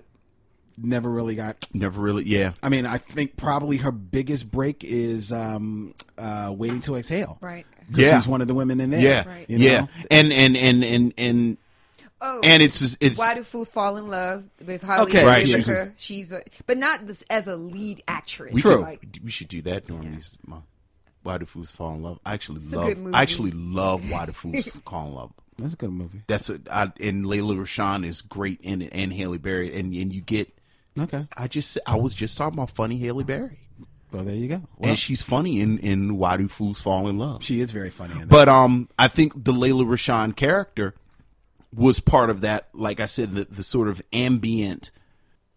never 0.84 1.10
really 1.10 1.36
got. 1.36 1.66
Never 1.74 2.02
really. 2.02 2.24
Yeah. 2.26 2.54
I 2.64 2.70
mean, 2.70 2.86
I 2.86 2.98
think 2.98 3.38
probably 3.38 3.78
her 3.78 3.92
biggest 3.92 4.50
break 4.52 4.84
is 4.84 5.32
um, 5.32 5.94
uh, 6.18 6.54
waiting 6.56 6.82
to 6.82 6.96
exhale. 6.96 7.38
Right. 7.42 7.66
'Cause 7.92 8.00
Yeah. 8.00 8.20
she's 8.20 8.28
one 8.28 8.42
of 8.42 8.48
the 8.48 8.54
women 8.54 8.80
in 8.80 8.90
there. 8.92 9.02
Yeah. 9.02 9.28
Right. 9.28 9.50
you 9.50 9.58
know? 9.60 9.66
Yeah. 9.66 9.86
And 10.10 10.32
and 10.32 10.56
and 10.58 10.84
and 10.84 11.14
and 11.18 11.58
Oh, 12.24 12.40
and 12.44 12.62
it's 12.62 12.96
it's 13.00 13.18
Why 13.18 13.34
do 13.34 13.44
fools 13.44 13.70
fall 13.70 13.98
in 13.98 14.08
love 14.08 14.44
with 14.64 14.84
Holly 14.84 15.10
Okay, 15.10 15.26
right, 15.26 15.44
Whitaker? 15.48 15.92
She's 15.98 16.32
a, 16.32 16.44
but 16.68 16.78
not 16.78 17.08
this, 17.08 17.24
as 17.32 17.48
a 17.48 17.56
lead 17.56 18.04
actress. 18.08 18.54
we 18.54 18.62
True. 18.62 18.74
should 18.74 18.82
Like, 18.82 19.18
we 19.24 19.32
should 19.32 19.48
do 19.48 19.64
that 19.64 19.88
during 19.88 20.12
these. 20.12 20.38
uh, 20.52 20.58
Why 21.24 21.40
do 21.40 21.48
fools 21.48 21.72
fall 21.72 21.96
in 21.96 22.04
love? 22.04 22.20
I 22.24 22.36
actually 22.36 22.62
a 22.72 22.78
love. 22.78 23.14
I 23.16 23.24
actually 23.24 23.50
love 23.52 24.08
Why 24.08 24.28
do 24.28 24.34
fools 24.34 24.66
fall 24.86 25.08
in 25.08 25.14
love. 25.16 25.32
That's 25.58 25.74
a 25.74 25.78
good 25.78 25.90
movie. 25.92 26.22
That's 26.28 26.50
a 26.52 26.60
I, 26.72 26.92
and 27.00 27.26
Lela 27.26 27.56
Rochon 27.56 28.06
is 28.06 28.22
great 28.22 28.62
in 28.62 28.84
it, 28.84 28.90
and 28.94 29.12
Halle 29.12 29.38
Berry, 29.40 29.76
and 29.76 29.92
and 29.96 30.14
you 30.14 30.22
get. 30.22 30.54
Okay. 31.00 31.28
I 31.38 31.48
just 31.48 31.78
I 31.86 31.96
was 31.96 32.14
just 32.14 32.38
talking 32.38 32.58
about 32.58 32.72
funny 32.72 32.98
Halle 32.98 33.24
Berry, 33.24 33.60
Well, 34.12 34.24
there 34.24 34.36
you 34.36 34.48
go. 34.48 34.62
Well, 34.78 34.90
and 34.92 35.00
she's 35.00 35.22
funny 35.22 35.62
in 35.62 35.78
in 35.80 36.18
Why 36.18 36.38
Do 36.38 36.48
Fools 36.48 36.82
Fall 36.82 37.08
in 37.08 37.18
Love. 37.18 37.44
she 37.44 37.60
is 37.62 37.72
very 37.72 37.90
funny 37.90 38.14
in 38.14 38.20
that. 38.20 38.30
But 38.30 38.50
um, 38.50 38.90
I 39.00 39.08
think 39.08 39.34
the 39.44 39.54
Lela 39.54 39.84
Rochon 39.86 40.36
character 40.36 40.94
was 41.74 42.00
part 42.02 42.30
of 42.30 42.42
that. 42.42 42.68
Like 42.74 43.00
I 43.00 43.06
said, 43.06 43.34
the, 43.34 43.46
the 43.46 43.64
sort 43.64 43.88
of 43.88 44.02
ambient. 44.12 44.92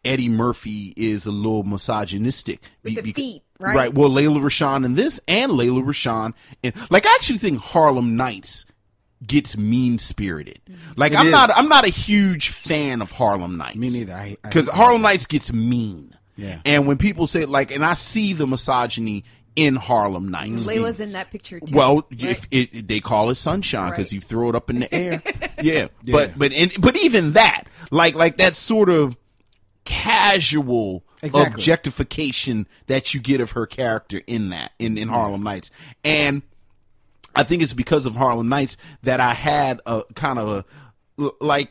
Eddie 0.05 0.29
Murphy 0.29 0.93
is 0.99 1.25
a 1.25 1.33
little 1.33 1.63
misogynistic. 1.63 2.61
With 2.83 2.97
the 2.97 3.01
Be- 3.01 3.13
feet, 3.15 3.43
right? 3.59 3.75
Right. 3.75 3.95
Well, 3.95 4.11
Lela 4.11 4.39
Rochon 4.39 4.85
in 4.85 4.95
this, 4.97 5.19
and 5.27 5.51
Lela 5.53 5.81
Rochon 5.81 6.35
in, 6.63 6.75
like 6.91 7.07
I 7.07 7.15
actually 7.15 7.39
think 7.39 7.59
Harlem 7.59 8.15
Nights 8.15 8.67
gets 9.27 9.57
mean 9.57 9.99
spirited. 9.99 10.61
Mm-hmm. 10.71 10.93
Like 10.97 11.13
It 11.13 11.19
I'm 11.19 11.27
is. 11.27 11.33
not, 11.33 11.51
I'm 11.55 11.69
not 11.69 11.85
a 11.87 11.91
huge 11.91 12.49
fan 12.51 13.03
of 13.03 13.11
Harlem 13.13 13.57
Nights. 13.57 13.77
Me 13.77 13.91
neither. 13.91 14.13
I- 14.13 14.37
I 14.45 14.49
because 14.49 14.69
Harlem 14.69 15.03
Nights 15.03 15.27
gets 15.27 15.53
mean. 15.53 16.17
Yeah. 16.37 16.61
And 16.65 16.87
when 16.87 16.97
people 16.99 17.27
say 17.27 17.45
like, 17.45 17.71
and 17.71 17.85
I 17.85 17.95
see 17.95 18.33
the 18.33 18.47
misogyny 18.47 19.25
in 19.57 19.77
Harlem 19.77 20.29
Nights. 20.31 20.67
Lela's 20.67 20.99
in 20.99 21.13
that 21.13 21.31
picture 21.31 21.61
too. 21.61 21.75
Well, 21.77 21.97
right? 22.11 22.23
if 22.25 22.47
it, 22.51 22.89
they 22.89 22.99
call 23.01 23.31
it 23.31 23.37
sunshine 23.37 23.91
because 23.91 24.07
Right. 24.07 24.13
you 24.15 24.21
throw 24.21 24.49
it 24.49 24.57
up 24.57 24.69
in 24.69 24.81
the 24.81 24.93
air. 24.93 25.23
yeah. 25.63 25.87
but 26.11 26.37
but 26.37 26.53
and, 26.53 26.73
but 26.81 26.97
even 26.97 27.35
that, 27.35 27.63
like 27.93 28.17
like 28.17 28.39
that 28.39 28.57
sort 28.57 28.89
of 28.91 29.17
casual 29.85 31.05
Exactly. 31.23 31.55
objectification 31.55 32.67
that 32.87 33.15
you 33.15 33.21
get 33.21 33.41
of 33.41 33.53
her 33.53 33.67
character 33.67 34.21
in 34.27 34.51
that 34.51 34.73
in 34.79 34.99
in 34.99 35.09
Harlem 35.09 35.43
Nights, 35.43 35.71
and 36.05 36.43
I 37.37 37.43
think 37.43 37.63
it's 37.63 37.73
because 37.73 38.07
of 38.07 38.17
Harlem 38.17 38.49
Nights 38.49 38.77
that 39.03 39.21
I 39.21 39.35
had 39.35 39.81
a 39.87 40.03
kind 40.15 40.39
of 40.39 40.49
a 41.19 41.31
like 41.41 41.71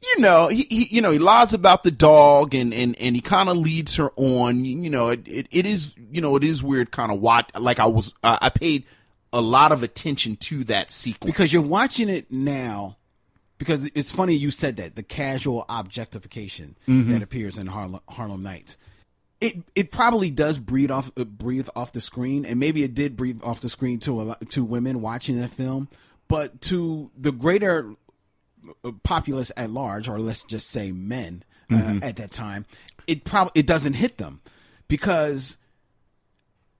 you 0.00 0.20
know, 0.20 0.46
he, 0.48 0.62
he 0.70 0.84
you 0.96 1.00
know 1.02 1.10
he 1.10 1.18
lies 1.18 1.52
about 1.52 1.82
the 1.82 1.90
dog 1.90 2.54
and 2.54 2.72
and 2.72 2.96
and 3.00 3.16
he 3.16 3.20
kind 3.20 3.48
of 3.48 3.56
leads 3.56 3.96
her 3.96 4.10
on. 4.16 4.64
You, 4.64 4.90
know, 4.90 5.08
it, 5.08 5.26
it 5.26 5.46
it 5.50 5.66
is 5.66 5.92
you 6.10 6.20
know 6.20 6.36
it 6.36 6.44
is 6.44 6.62
weird 6.62 6.90
kind 6.90 7.10
of 7.10 7.20
watch 7.20 7.50
like 7.54 7.78
I 7.80 7.86
was 7.86 8.14
uh, 8.22 8.38
I 8.40 8.48
paid 8.48 8.84
a 9.32 9.40
lot 9.40 9.72
of 9.72 9.82
attention 9.82 10.36
to 10.36 10.64
that 10.64 10.90
sequence 10.90 11.32
because 11.32 11.52
you're 11.52 11.62
watching 11.62 12.08
it 12.08 12.30
now 12.30 12.96
because 13.58 13.90
it's 13.94 14.10
funny 14.10 14.34
you 14.34 14.50
said 14.50 14.76
that 14.76 14.94
the 14.94 15.02
casual 15.02 15.64
objectification 15.68 16.76
Mm-hmm. 16.86 17.12
that 17.12 17.22
appears 17.22 17.58
in 17.58 17.66
Harlem, 17.66 18.00
Harlem 18.08 18.42
Nights. 18.42 18.76
It 19.40 19.58
it 19.76 19.90
probably 19.92 20.30
does 20.30 20.58
breathe 20.58 20.90
off 20.90 21.12
uh, 21.16 21.24
breathe 21.24 21.68
off 21.76 21.92
the 21.92 22.00
screen, 22.00 22.44
and 22.44 22.58
maybe 22.58 22.82
it 22.82 22.94
did 22.94 23.16
breathe 23.16 23.40
off 23.44 23.60
the 23.60 23.68
screen 23.68 23.98
to 24.00 24.20
a 24.20 24.22
lot, 24.22 24.50
to 24.50 24.64
women 24.64 25.00
watching 25.00 25.40
the 25.40 25.46
film, 25.48 25.88
but 26.26 26.60
to 26.62 27.10
the 27.16 27.30
greater 27.30 27.94
uh, 28.84 28.92
populace 29.04 29.52
at 29.56 29.70
large, 29.70 30.08
or 30.08 30.18
let's 30.18 30.42
just 30.44 30.68
say 30.68 30.90
men 30.92 31.44
uh, 31.70 31.74
Mm-hmm. 31.74 32.02
at 32.02 32.16
that 32.16 32.32
time, 32.32 32.64
it 33.06 33.24
probably 33.24 33.52
it 33.60 33.66
doesn't 33.66 33.92
hit 33.92 34.18
them 34.18 34.40
because 34.88 35.56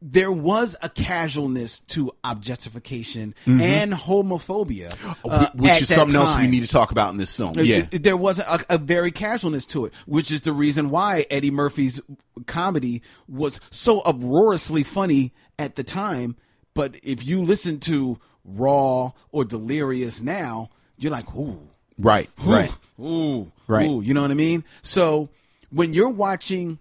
there 0.00 0.30
was 0.30 0.76
a 0.80 0.88
casualness 0.88 1.80
to 1.80 2.12
objectification 2.22 3.34
and 3.46 3.92
homophobia, 3.92 4.92
uh, 4.92 5.14
Mm-hmm. 5.46 5.62
which 5.62 5.82
is 5.82 5.88
something 5.88 6.14
else 6.16 6.36
we 6.36 6.46
need 6.46 6.60
to 6.64 6.68
talk 6.70 6.90
about 6.92 7.10
in 7.10 7.16
this 7.16 7.34
film. 7.34 7.54
Yeah, 7.56 7.86
there 7.90 8.16
was 8.16 8.38
a, 8.38 8.64
a 8.68 8.78
very 8.78 9.10
casualness 9.10 9.64
to 9.66 9.86
it, 9.86 9.94
which 10.06 10.30
is 10.30 10.42
the 10.42 10.52
reason 10.52 10.90
why 10.90 11.26
Eddie 11.30 11.50
Murphy's 11.50 12.00
comedy 12.46 13.02
was 13.26 13.60
so 13.70 14.00
uproariously 14.02 14.84
funny 14.84 15.32
at 15.58 15.74
the 15.76 15.82
time. 15.84 16.36
But 16.74 16.94
if 17.02 17.26
you 17.26 17.42
listen 17.42 17.80
to 17.80 18.20
Raw 18.44 19.12
or 19.32 19.44
Delirious 19.44 20.20
now, 20.20 20.70
you're 20.96 21.10
like, 21.12 21.34
ooh, 21.34 21.68
right, 21.98 22.30
ooh, 22.46 22.50
right. 22.52 22.70
ooh, 23.00 23.52
Right. 23.66 23.88
ooh, 23.88 24.00
you 24.00 24.14
know 24.14 24.22
what 24.22 24.30
I 24.30 24.34
mean? 24.34 24.62
So 24.82 25.28
when 25.70 25.92
you're 25.92 26.08
watching 26.08 26.78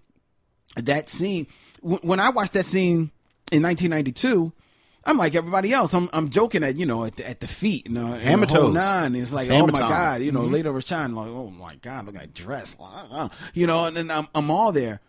that 0.76 1.08
scene, 1.08 1.46
w- 1.82 2.00
when 2.02 2.20
I 2.20 2.30
watched 2.30 2.52
that 2.54 2.66
scene 2.66 3.10
in 3.52 3.62
1992. 3.62 4.52
I'm 5.04 5.16
like 5.16 5.34
everybody 5.34 5.72
else. 5.72 5.94
I'm 5.94 6.10
I'm 6.12 6.28
joking 6.28 6.62
at 6.62 6.76
you 6.76 6.84
know 6.84 7.04
at 7.04 7.16
the, 7.16 7.26
at 7.26 7.40
the 7.40 7.46
feet, 7.46 7.86
you 7.86 7.94
know, 7.94 8.12
and 8.12 8.20
Hammer 8.20 8.44
the 8.44 8.52
whole 8.54 8.64
toes. 8.64 8.74
nine. 8.74 9.14
It's 9.14 9.32
like 9.32 9.46
It's 9.46 9.54
oh 9.54 9.66
my 9.66 9.78
god, 9.78 10.20
you 10.22 10.32
know. 10.32 10.40
Mm-hmm. 10.42 10.52
Lela 10.54 10.78
Rochon, 10.78 11.14
like 11.14 11.28
oh 11.28 11.48
my 11.48 11.76
god, 11.76 12.04
look 12.06 12.16
at 12.16 12.20
that 12.20 12.34
dress, 12.34 12.76
you 13.54 13.66
know. 13.66 13.86
And 13.86 13.96
then 13.96 14.10
I'm 14.10 14.28
I'm 14.34 14.50
all 14.50 14.70
there. 14.70 15.00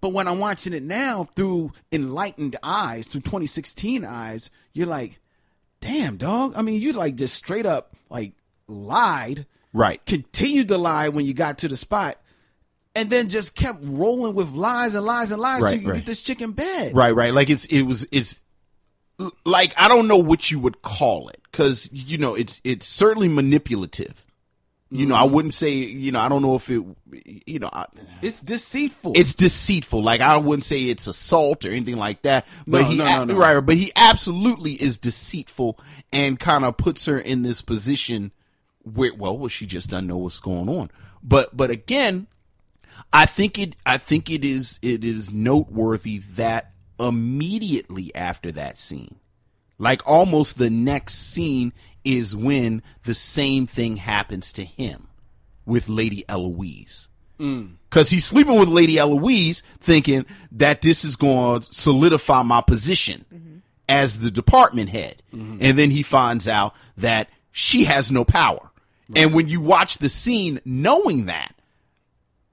But 0.00 0.10
when 0.12 0.28
I'm 0.28 0.38
watching 0.38 0.72
it 0.74 0.84
now 0.84 1.28
through 1.34 1.72
enlightened 1.90 2.56
eyes, 2.62 3.06
through 3.08 3.22
2016 3.22 4.04
eyes, 4.04 4.48
you're 4.74 4.86
like, 4.86 5.18
damn, 5.80 6.18
dog. 6.18 6.52
I 6.54 6.62
mean, 6.62 6.80
you 6.80 6.92
like 6.92 7.16
just 7.16 7.34
straight 7.34 7.66
up 7.66 7.96
like 8.10 8.34
lied, 8.68 9.46
Right. 9.72 10.04
continued 10.06 10.68
to 10.68 10.78
lie 10.78 11.08
when 11.08 11.24
you 11.24 11.34
got 11.34 11.58
to 11.58 11.68
the 11.68 11.76
spot, 11.76 12.20
and 12.94 13.08
then 13.10 13.28
just 13.28 13.54
kept 13.54 13.78
rolling 13.82 14.34
with 14.34 14.50
lies 14.52 14.94
and 14.94 15.04
lies 15.06 15.30
and 15.30 15.40
lies 15.40 15.60
so 15.60 15.66
Right, 15.66 15.74
you 15.74 15.80
can 15.80 15.90
right. 15.90 15.96
get 15.98 16.06
this 16.06 16.22
chicken 16.22 16.52
bed. 16.52 16.94
Right, 16.94 17.14
right. 17.14 17.32
Like 17.32 17.48
it's 17.50 17.64
it 17.66 17.82
was 17.82 18.06
it's 18.12 18.42
like 19.44 19.72
I 19.76 19.88
don't 19.88 20.08
know 20.08 20.16
what 20.16 20.50
you 20.50 20.58
would 20.58 20.82
call 20.82 21.28
it 21.28 21.40
because 21.50 21.88
you 21.92 22.18
know 22.18 22.34
it's 22.34 22.60
it's 22.64 22.86
certainly 22.86 23.28
manipulative. 23.28 24.26
You 24.94 25.06
know, 25.06 25.14
I 25.14 25.22
Mm-hmm. 25.24 25.34
wouldn't 25.34 25.54
say 25.54 25.70
you 25.72 26.12
know 26.12 26.20
I 26.20 26.28
don't 26.28 26.42
know 26.42 26.54
if 26.56 26.68
it 26.68 26.82
you 27.46 27.58
know 27.58 27.70
I, 27.72 27.86
It's 28.20 28.40
deceitful. 28.40 29.12
it's 29.16 29.32
deceitful. 29.32 30.02
Like 30.02 30.20
I 30.20 30.36
wouldn't 30.36 30.64
say 30.64 30.82
it's 30.82 31.06
assault 31.06 31.64
or 31.64 31.70
anything 31.70 31.96
like 31.96 32.20
that. 32.22 32.46
But 32.66 32.82
No, 32.82 32.88
he 32.88 32.96
no, 32.98 33.24
no. 33.24 33.34
right, 33.36 33.58
but 33.60 33.76
he 33.76 33.90
absolutely 33.96 34.74
is 34.74 34.98
deceitful 34.98 35.78
and 36.12 36.38
kind 36.38 36.62
of 36.66 36.76
puts 36.76 37.06
her 37.06 37.18
in 37.18 37.40
this 37.40 37.62
position 37.62 38.32
where 38.82 39.14
well, 39.14 39.38
well, 39.38 39.48
she 39.48 39.64
just 39.64 39.88
doesn't 39.88 40.08
know 40.08 40.18
what's 40.18 40.40
going 40.40 40.68
on. 40.68 40.90
But 41.22 41.56
but 41.56 41.70
again, 41.70 42.26
I 43.12 43.26
think 43.26 43.58
it 43.58 43.76
I 43.86 43.98
think 43.98 44.30
it 44.30 44.44
is 44.44 44.78
it 44.82 45.04
is 45.04 45.30
noteworthy 45.30 46.18
that 46.34 46.72
immediately 46.98 48.14
after 48.14 48.52
that 48.52 48.78
scene, 48.78 49.16
like 49.78 50.06
almost 50.06 50.58
the 50.58 50.70
next 50.70 51.14
scene 51.14 51.72
is 52.04 52.34
when 52.34 52.82
the 53.04 53.14
same 53.14 53.66
thing 53.66 53.96
happens 53.96 54.52
to 54.52 54.64
him 54.64 55.08
with 55.64 55.88
Lady 55.88 56.24
Eloise. 56.28 57.08
Mm. 57.38 57.76
Cause 57.90 58.10
he's 58.10 58.24
sleeping 58.24 58.58
with 58.58 58.68
Lady 58.68 58.98
Eloise 58.98 59.62
thinking 59.78 60.26
that 60.52 60.82
this 60.82 61.04
is 61.04 61.16
going 61.16 61.60
to 61.60 61.74
solidify 61.74 62.42
my 62.42 62.60
position 62.60 63.24
mm-hmm. 63.32 63.56
as 63.88 64.20
the 64.20 64.30
department 64.30 64.90
head. 64.90 65.22
Mm-hmm. 65.34 65.58
And 65.60 65.78
then 65.78 65.90
he 65.90 66.02
finds 66.02 66.46
out 66.46 66.74
that 66.96 67.28
she 67.50 67.84
has 67.84 68.10
no 68.10 68.24
power. 68.24 68.70
And 69.14 69.34
when 69.34 69.48
you 69.48 69.60
watch 69.60 69.98
the 69.98 70.08
scene 70.08 70.60
knowing 70.64 71.26
that, 71.26 71.54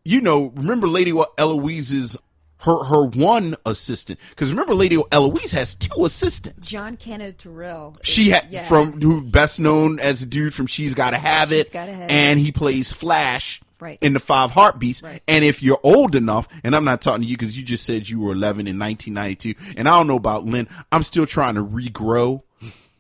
you 0.10 0.22
know, 0.22 0.51
remember 0.55 0.88
Lady 0.88 1.14
Eloise's 1.38 2.18
her 2.62 2.84
her 2.84 3.05
one 3.05 3.55
assistant 3.66 4.20
because 4.32 4.49
remember 4.49 4.74
Lady 4.74 5.01
Eloise 5.12 5.51
has 5.51 5.76
two 5.76 6.03
assistants. 6.03 6.68
John 6.68 6.97
Canada 6.97 7.32
Terrell. 7.32 7.95
She 8.03 8.30
had 8.32 8.47
yeah. 8.49 8.66
from 8.68 8.99
who 8.99 9.22
best 9.22 9.60
known 9.60 9.99
as 9.99 10.24
a 10.24 10.26
dude 10.26 10.53
from 10.53 10.68
She's 10.68 10.93
Gotta 10.93 11.18
Have 11.18 11.53
It, 11.53 11.72
Gotta 11.72 11.93
Have 11.93 12.01
It. 12.03 12.12
and 12.12 12.39
he 12.39 12.51
plays 12.51 12.91
Flash 12.91 13.62
Right. 13.80 13.97
in 14.01 14.12
the 14.12 14.20
Five 14.20 14.51
Heartbeats. 14.51 15.01
Right. 15.01 15.22
And 15.26 15.45
if 15.45 15.64
you're 15.64 15.80
old 15.84 16.14
enough, 16.16 16.49
and 16.66 16.76
I'm 16.76 16.84
not 16.84 17.01
talking 17.01 17.22
to 17.22 17.28
you 17.28 17.38
because 17.38 17.55
you 17.55 17.64
just 17.64 17.86
said 17.86 18.10
you 18.10 18.20
were 18.20 18.34
11 18.34 18.68
in 18.68 18.78
1992, 18.78 19.53
and 19.78 19.88
I 19.88 19.91
don't 19.91 20.07
know 20.07 20.18
about 20.18 20.43
Lynn, 20.43 20.68
I'm 20.91 21.03
still 21.03 21.26
trying 21.26 21.55
to 21.55 21.64
regrow 21.64 22.41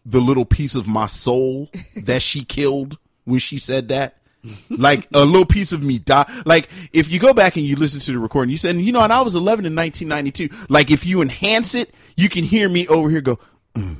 the 0.05 0.21
little 0.21 0.45
piece 0.45 0.75
of 0.75 0.87
my 0.87 1.05
soul 1.07 1.69
that 1.97 2.21
she 2.21 2.45
killed 2.45 2.97
when 3.25 3.39
she 3.39 3.57
said 3.57 3.89
that. 3.89 4.18
like 4.69 5.07
a 5.13 5.25
little 5.25 5.45
piece 5.45 5.71
of 5.71 5.83
me 5.83 5.99
die. 5.99 6.29
Like 6.45 6.69
if 6.93 7.09
you 7.11 7.19
go 7.19 7.33
back 7.33 7.55
and 7.55 7.65
you 7.65 7.75
listen 7.75 7.99
to 8.01 8.11
the 8.11 8.19
recording, 8.19 8.51
you 8.51 8.57
said, 8.57 8.75
you 8.77 8.91
know, 8.91 9.01
and 9.01 9.13
I 9.13 9.21
was 9.21 9.35
11 9.35 9.65
in 9.65 9.75
1992. 9.75 10.65
Like 10.69 10.91
if 10.91 11.05
you 11.05 11.21
enhance 11.21 11.75
it, 11.75 11.93
you 12.15 12.29
can 12.29 12.43
hear 12.43 12.69
me 12.69 12.87
over 12.87 13.09
here 13.09 13.21
go, 13.21 13.39
mm. 13.75 13.97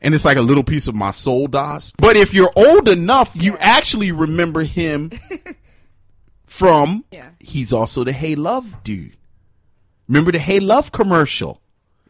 and 0.00 0.14
it's 0.14 0.24
like 0.24 0.36
a 0.36 0.42
little 0.42 0.64
piece 0.64 0.88
of 0.88 0.94
my 0.94 1.10
soul 1.10 1.46
dies. 1.46 1.92
But 1.98 2.16
if 2.16 2.32
you're 2.32 2.52
old 2.56 2.88
enough, 2.88 3.30
you 3.34 3.56
actually 3.58 4.12
remember 4.12 4.62
him 4.62 5.10
from. 6.46 7.04
Yeah. 7.10 7.30
He's 7.40 7.72
also 7.72 8.04
the 8.04 8.12
Hey 8.12 8.34
Love 8.34 8.82
dude. 8.84 9.16
Remember 10.08 10.32
the 10.32 10.38
Hey 10.38 10.60
Love 10.60 10.92
commercial? 10.92 11.60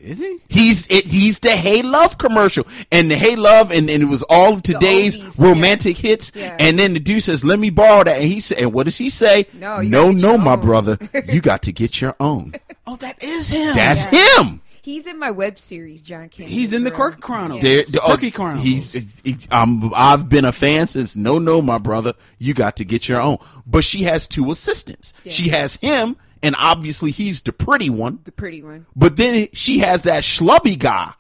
Is 0.05 0.19
he? 0.19 0.39
He's 0.49 0.87
it, 0.91 1.07
he's 1.07 1.39
the 1.39 1.53
Hey 1.57 1.83
Love 1.83 2.19
commercial, 2.19 2.67
and 2.93 3.11
the 3.11 3.17
Hey 3.17 3.37
Love, 3.37 3.71
and, 3.71 3.89
and 3.89 4.03
it 4.03 4.07
was 4.07 4.23
all 4.25 4.55
of 4.55 4.63
today's 4.63 5.17
oldies, 5.17 5.39
romantic 5.39 5.97
hits. 5.97 6.31
Yeah. 6.35 6.57
And 6.59 6.79
then 6.79 6.93
the 6.93 7.01
dude 7.01 7.23
says, 7.23 7.43
"Let 7.45 7.59
me 7.59 7.71
borrow 7.71 8.05
that," 8.05 8.21
and 8.21 8.31
he 8.31 8.41
said, 8.41 8.59
"And 8.59 8.73
what 8.73 8.85
does 8.85 8.99
he 8.99 9.09
say? 9.09 9.47
No, 9.55 9.79
no, 9.81 10.11
no, 10.11 10.37
my 10.37 10.53
own." 10.53 10.61
brother, 10.61 10.99
you 11.29 11.41
got 11.41 11.63
to 11.63 11.73
get 11.73 12.01
your 12.01 12.15
own. 12.21 12.55
Oh, 12.87 12.97
that 12.97 13.25
is 13.25 13.49
him. 13.49 13.75
That's 13.75 14.13
Yeah. 14.13 14.43
him." 14.43 14.61
He's 14.83 15.07
in 15.07 15.19
my 15.19 15.31
web 15.31 15.59
series, 15.59 16.03
John 16.03 16.29
Canada. 16.29 16.55
He's 16.55 16.75
in 16.75 16.85
the 16.85 16.91
Terrell. 16.91 17.13
Quirky 17.13 17.21
Chronicles. 17.23 17.63
There, 17.63 17.85
The 17.89 18.01
oh, 18.03 18.05
Quirky 18.09 18.31
Chronicles. 18.31 18.93
He's, 18.93 19.23
he, 19.25 19.39
um, 19.51 19.91
I've 19.97 20.29
been 20.29 20.45
a 20.45 20.53
fan 20.53 20.87
since 20.89 21.17
no, 21.17 21.39
no, 21.39 21.63
my 21.63 21.79
brother. 21.79 22.13
You 22.39 22.53
got 22.53 22.77
to 22.77 22.85
get 22.85 23.09
your 23.09 23.23
own. 23.23 23.39
But 23.67 23.85
she 23.85 24.03
has 24.03 24.27
two 24.29 24.51
assistants. 24.51 25.15
She 25.27 25.49
has 25.49 25.77
him, 25.77 26.17
and 26.45 26.55
obviously 26.59 27.11
he's 27.11 27.41
the 27.41 27.53
pretty 27.53 27.91
one. 27.91 28.21
the 28.23 28.31
pretty 28.33 28.63
one. 28.63 28.87
But 28.95 29.17
then 29.17 29.49
she 29.53 29.79
has 29.81 30.05
that 30.05 30.23
schlubby 30.23 30.79
guy 30.79 31.15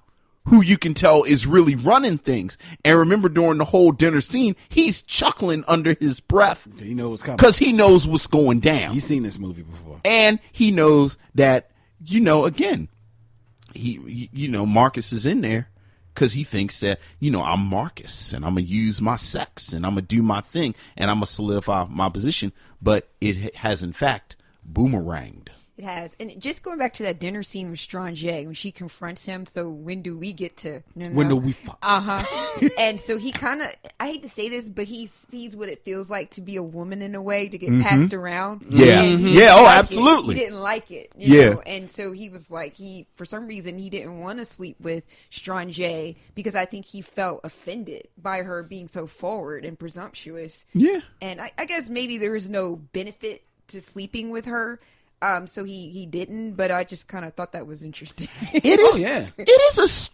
who 0.48 0.62
you 0.62 0.76
can 0.76 0.92
tell 0.92 1.22
is 1.24 1.46
really 1.46 1.74
running 1.74 2.18
things. 2.18 2.58
And 2.84 2.98
remember 2.98 3.28
during 3.30 3.56
the 3.58 3.64
whole 3.64 3.90
dinner 3.92 4.20
scene, 4.20 4.54
he's 4.68 5.00
chuckling 5.02 5.64
under 5.66 5.96
his 5.98 6.20
breath 6.20 6.68
He 6.78 6.92
knows 6.94 7.08
what's 7.10 7.22
coming. 7.22 7.38
because 7.38 7.56
he 7.58 7.72
knows 7.72 8.06
what's 8.06 8.26
going 8.26 8.60
down. 8.60 8.92
He's 8.92 9.04
seen 9.06 9.22
this 9.22 9.38
movie 9.38 9.62
before. 9.62 10.00
and 10.04 10.38
he 10.52 10.70
knows 10.70 11.16
that, 11.34 11.70
you 12.04 12.20
know, 12.20 12.44
again, 12.44 12.88
he, 13.72 14.28
you 14.32 14.48
know, 14.48 14.66
Marcus 14.66 15.12
is 15.12 15.24
in 15.26 15.40
there 15.40 15.70
because 16.14 16.34
he 16.34 16.44
thinks 16.44 16.78
that, 16.80 17.00
you 17.18 17.30
know, 17.30 17.42
I'm 17.42 17.64
Marcus 17.66 18.32
and 18.34 18.44
I'm 18.44 18.54
going 18.54 18.66
to 18.66 18.70
use 18.70 19.00
my 19.00 19.16
sex 19.16 19.72
and 19.72 19.86
I'm 19.86 19.94
going 19.94 20.04
to 20.06 20.14
do 20.16 20.22
my 20.22 20.42
thing 20.42 20.74
and 20.96 21.10
I'm 21.10 21.16
going 21.16 21.26
to 21.26 21.32
solidify 21.32 21.86
my 21.88 22.08
position. 22.10 22.52
But 22.82 23.08
it 23.20 23.56
has, 23.56 23.82
in 23.82 23.94
fact, 23.94 24.36
boomeranged. 24.70 25.48
It 25.76 25.82
has. 25.82 26.16
And 26.20 26.40
just 26.40 26.62
going 26.62 26.78
back 26.78 26.94
to 26.94 27.02
that 27.02 27.18
dinner 27.18 27.42
scene 27.42 27.68
with 27.68 27.80
Strange 27.80 28.24
when 28.24 28.54
she 28.54 28.70
confronts 28.70 29.26
him, 29.26 29.44
so 29.44 29.68
when 29.68 30.02
do 30.02 30.16
we 30.16 30.32
get 30.32 30.56
to 30.58 30.84
no, 30.94 31.08
no, 31.08 31.14
When 31.16 31.28
do 31.28 31.36
we 31.36 31.50
fuck? 31.50 31.78
Uh 31.82 32.00
huh. 32.00 32.68
and 32.78 33.00
so 33.00 33.18
he 33.18 33.32
kind 33.32 33.60
of, 33.60 33.74
I 33.98 34.06
hate 34.06 34.22
to 34.22 34.28
say 34.28 34.48
this, 34.48 34.68
but 34.68 34.84
he 34.84 35.06
sees 35.06 35.56
what 35.56 35.68
it 35.68 35.82
feels 35.82 36.08
like 36.08 36.30
to 36.32 36.42
be 36.42 36.54
a 36.54 36.62
woman 36.62 37.02
in 37.02 37.16
a 37.16 37.20
way, 37.22 37.48
to 37.48 37.58
get 37.58 37.70
passed 37.82 38.14
around. 38.14 38.60
Mm-hmm. 38.60 38.76
Yeah. 38.76 39.02
Mhm. 39.02 39.34
Yeah, 39.34 39.48
oh, 39.58 39.64
like 39.64 39.74
it. 39.74 39.78
absolutely. 39.80 40.34
He 40.36 40.40
didn't 40.42 40.60
like 40.60 40.92
it. 40.92 41.10
you 41.16 41.36
Yeah. 41.40 41.50
know? 41.54 41.60
And 41.66 41.90
so 41.90 42.12
he 42.12 42.28
was 42.28 42.52
like, 42.52 42.76
he, 42.76 43.08
for 43.16 43.24
some 43.24 43.48
reason, 43.48 43.76
he 43.76 43.90
didn't 43.90 44.20
want 44.20 44.38
to 44.38 44.44
sleep 44.44 44.76
with 44.78 45.02
Strange 45.30 45.80
because 46.36 46.54
I 46.54 46.66
think 46.66 46.86
he 46.86 47.00
felt 47.00 47.40
offended 47.42 48.06
by 48.16 48.42
her 48.42 48.62
being 48.62 48.86
so 48.86 49.08
forward 49.08 49.64
and 49.64 49.76
presumptuous. 49.76 50.66
Yeah. 50.72 51.00
And 51.20 51.40
I, 51.40 51.50
I 51.58 51.64
guess 51.64 51.88
maybe 51.88 52.16
there 52.18 52.30
was 52.30 52.48
no 52.48 52.76
benefit 52.76 53.42
to 53.68 53.80
sleeping 53.80 54.30
with 54.30 54.46
her. 54.46 54.78
Um, 55.22 55.46
so 55.46 55.64
he, 55.64 55.88
he 55.88 56.04
didn't, 56.06 56.52
but 56.54 56.70
I 56.70 56.84
just 56.84 57.08
kind 57.08 57.24
of 57.24 57.34
thought 57.34 57.52
that 57.52 57.66
was 57.66 57.82
interesting. 57.82 58.28
It 58.52 58.78
is. 58.80 59.00
yeah. 59.00 59.28
It 59.38 59.48
is 59.72 59.78
a. 59.78 59.82
s- 59.82 60.10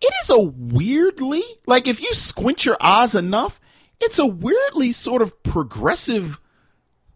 It 0.00 0.12
is 0.22 0.30
a 0.30 0.40
weirdly 0.40 1.42
like 1.66 1.86
if 1.86 2.00
you 2.00 2.12
squint 2.14 2.64
your 2.64 2.76
eyes 2.80 3.14
enough, 3.14 3.60
it's 4.00 4.18
a 4.18 4.26
weirdly 4.26 4.92
sort 4.92 5.20
of 5.22 5.40
progressive 5.42 6.40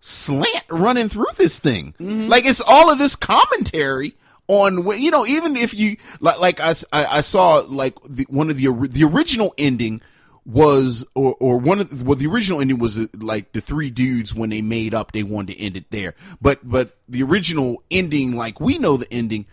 slant 0.01 0.65
running 0.69 1.09
through 1.09 1.27
this 1.39 1.59
thing. 1.59 1.95
Like 1.99 2.45
it's 2.45 2.61
all 2.61 2.91
of 2.91 2.99
this 2.99 3.17
commentary 3.17 4.15
on 4.47 4.85
wh- 4.85 5.01
you 5.01 5.11
know 5.11 5.25
even 5.27 5.57
if 5.57 5.73
you 5.73 5.97
like 6.21 6.39
like 6.39 6.61
I, 6.61 6.69
s- 6.71 6.85
I- 6.93 7.07
I 7.07 7.21
saw 7.23 7.65
like 7.67 7.95
the, 8.09 8.27
one 8.29 8.51
of 8.51 8.59
the 8.59 8.69
the 8.91 9.05
original 9.05 9.55
ending 9.57 10.03
was 10.47 11.07
or 11.15 11.35
or 11.41 11.57
one 11.57 11.81
of 11.81 11.99
the, 11.99 12.05
well 12.05 12.17
the 12.17 12.27
original 12.27 12.61
ending 12.61 12.79
was 12.79 12.99
uh, 12.99 13.07
like 13.17 13.53
the 13.53 13.61
three 13.61 13.89
dudes 13.89 14.35
when 14.35 14.51
they 14.51 14.61
made 14.61 14.93
up 14.93 15.13
they 15.13 15.23
wanted 15.23 15.55
to 15.55 15.61
end 15.61 15.77
it 15.77 15.91
there 15.91 16.15
but 16.41 16.59
but 16.63 16.99
the 17.09 17.23
original 17.23 17.83
ending 17.91 18.37
like 18.37 18.61
we 18.61 18.77
know 18.77 18.97
the 18.97 19.11
ending 19.13 19.47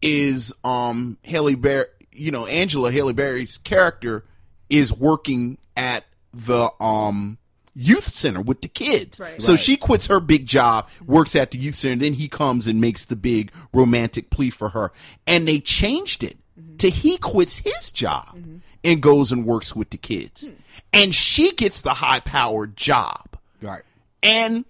is 0.00 0.52
um 0.62 1.18
Halle 1.24 1.56
Berry 1.56 1.86
you 2.12 2.30
know 2.30 2.46
Angela 2.46 2.92
Halle 2.92 3.12
Berry's 3.12 3.58
character 3.58 4.24
is 4.70 4.92
working 4.92 5.58
at 5.76 6.04
the 6.32 6.70
um 6.80 7.38
youth 7.76 8.08
center 8.14 8.40
with 8.40 8.62
the 8.62 8.68
kids. 8.68 9.20
Right. 9.20 9.40
So 9.40 9.54
she 9.54 9.76
quits 9.76 10.06
her 10.06 10.18
big 10.18 10.46
job, 10.46 10.88
works 11.04 11.36
at 11.36 11.50
the 11.50 11.58
youth 11.58 11.74
center, 11.74 11.92
and 11.92 12.00
then 12.00 12.14
he 12.14 12.26
comes 12.26 12.66
and 12.66 12.80
makes 12.80 13.04
the 13.04 13.16
big 13.16 13.52
romantic 13.72 14.30
plea 14.30 14.50
for 14.50 14.70
her. 14.70 14.92
And 15.26 15.46
they 15.46 15.60
changed 15.60 16.24
it 16.24 16.38
to 16.78 16.88
he 16.88 17.18
quits 17.18 17.58
his 17.58 17.92
job 17.92 18.38
and 18.86 19.02
goes 19.02 19.32
and 19.32 19.44
works 19.44 19.74
with 19.74 19.90
the 19.90 19.98
kids. 19.98 20.52
And 20.92 21.14
she 21.14 21.52
gets 21.52 21.80
the 21.80 21.94
high 21.94 22.20
powered 22.20 22.76
job. 22.76 23.36
Right. 23.60 23.82
And 24.22 24.64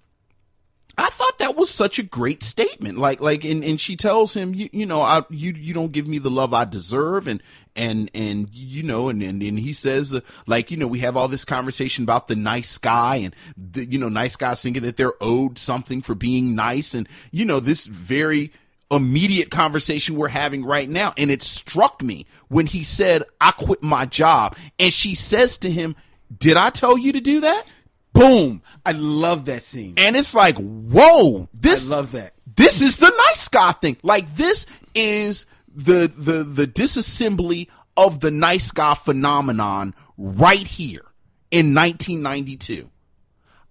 I 0.99 1.11
thought 1.11 1.39
that 1.41 1.57
was 1.57 1.69
such 1.69 1.99
a 1.99 2.03
great 2.03 2.43
statement. 2.43 2.97
Like, 2.97 3.21
like, 3.21 3.45
and, 3.45 3.63
and 3.63 3.79
she 3.79 3.95
tells 3.95 4.33
him, 4.33 4.55
you, 4.55 4.71
you 4.73 4.87
know, 4.87 5.03
I, 5.03 5.23
you, 5.29 5.53
you 5.53 5.75
don't 5.75 5.93
give 5.93 6.09
me 6.09 6.19
the 6.19 6.31
love 6.31 6.55
I 6.55 6.65
deserve. 6.65 7.29
And, 7.29 7.43
and, 7.77 8.11
and, 8.15 8.49
you 8.55 8.83
know, 8.83 9.11
and, 9.11 9.23
and, 9.23 9.43
and 9.43 9.59
he 9.59 9.75
says, 9.75 10.15
uh, 10.15 10.21
like, 10.47 10.71
you 10.71 10.79
know, 10.79 10.87
we 10.87 11.01
have 11.01 11.15
all 11.15 11.29
this 11.29 11.45
conversation 11.45 12.05
about 12.05 12.29
the 12.29 12.37
nice 12.37 12.79
guy 12.79 13.17
and 13.17 13.37
the, 13.55 13.85
you 13.85 13.99
know, 13.99 14.09
nice 14.09 14.37
guys 14.37 14.63
thinking 14.63 14.83
that 14.85 14.97
they're 14.97 15.13
owed 15.21 15.59
something 15.59 16.01
for 16.01 16.15
being 16.15 16.55
nice. 16.55 16.95
And, 16.95 17.07
you 17.31 17.45
know, 17.45 17.61
this 17.61 17.85
very, 17.85 18.51
immediate 18.91 19.51
conversation 19.51 20.17
we're 20.17 20.29
having 20.29 20.65
right 20.65 20.89
now. 20.89 21.13
And 21.17 21.31
it 21.31 21.43
struck 21.43 22.03
me 22.03 22.27
when 22.49 22.67
he 22.67 22.85
said, 22.85 23.23
I 23.41 23.51
quit 23.53 23.83
my 23.83 24.07
job. 24.07 24.57
And 24.79 24.93
she 24.93 25.15
says 25.15 25.59
to 25.59 25.71
him, 25.71 25.97
Did 26.37 26.57
I 26.57 26.71
tell 26.71 26.97
you 26.97 27.13
to 27.13 27.21
do 27.21 27.41
that? 27.41 27.65
Boom. 28.13 28.63
I 28.85 28.93
love 28.93 29.45
that 29.45 29.63
scene. 29.63 29.95
And 29.99 30.17
it's 30.17 30.35
like, 30.35 30.57
whoa, 30.57 31.49
this 31.53 31.91
I 31.91 31.97
love 31.97 32.13
that. 32.13 32.33
this 32.57 32.81
is 32.81 32.97
the 32.97 33.11
nice 33.29 33.49
guy 33.49 33.73
thing. 33.73 33.99
Like 34.03 34.35
this 34.37 34.65
is 34.95 35.45
the 35.75 36.11
the 36.17 36.43
the 36.43 36.67
disassembly 36.67 37.69
of 37.97 38.21
the 38.21 38.31
nice 38.31 38.71
guy 38.71 38.95
phenomenon 38.95 39.95
right 40.17 40.67
here 40.67 41.05
in 41.51 41.75
1992. 41.75 42.89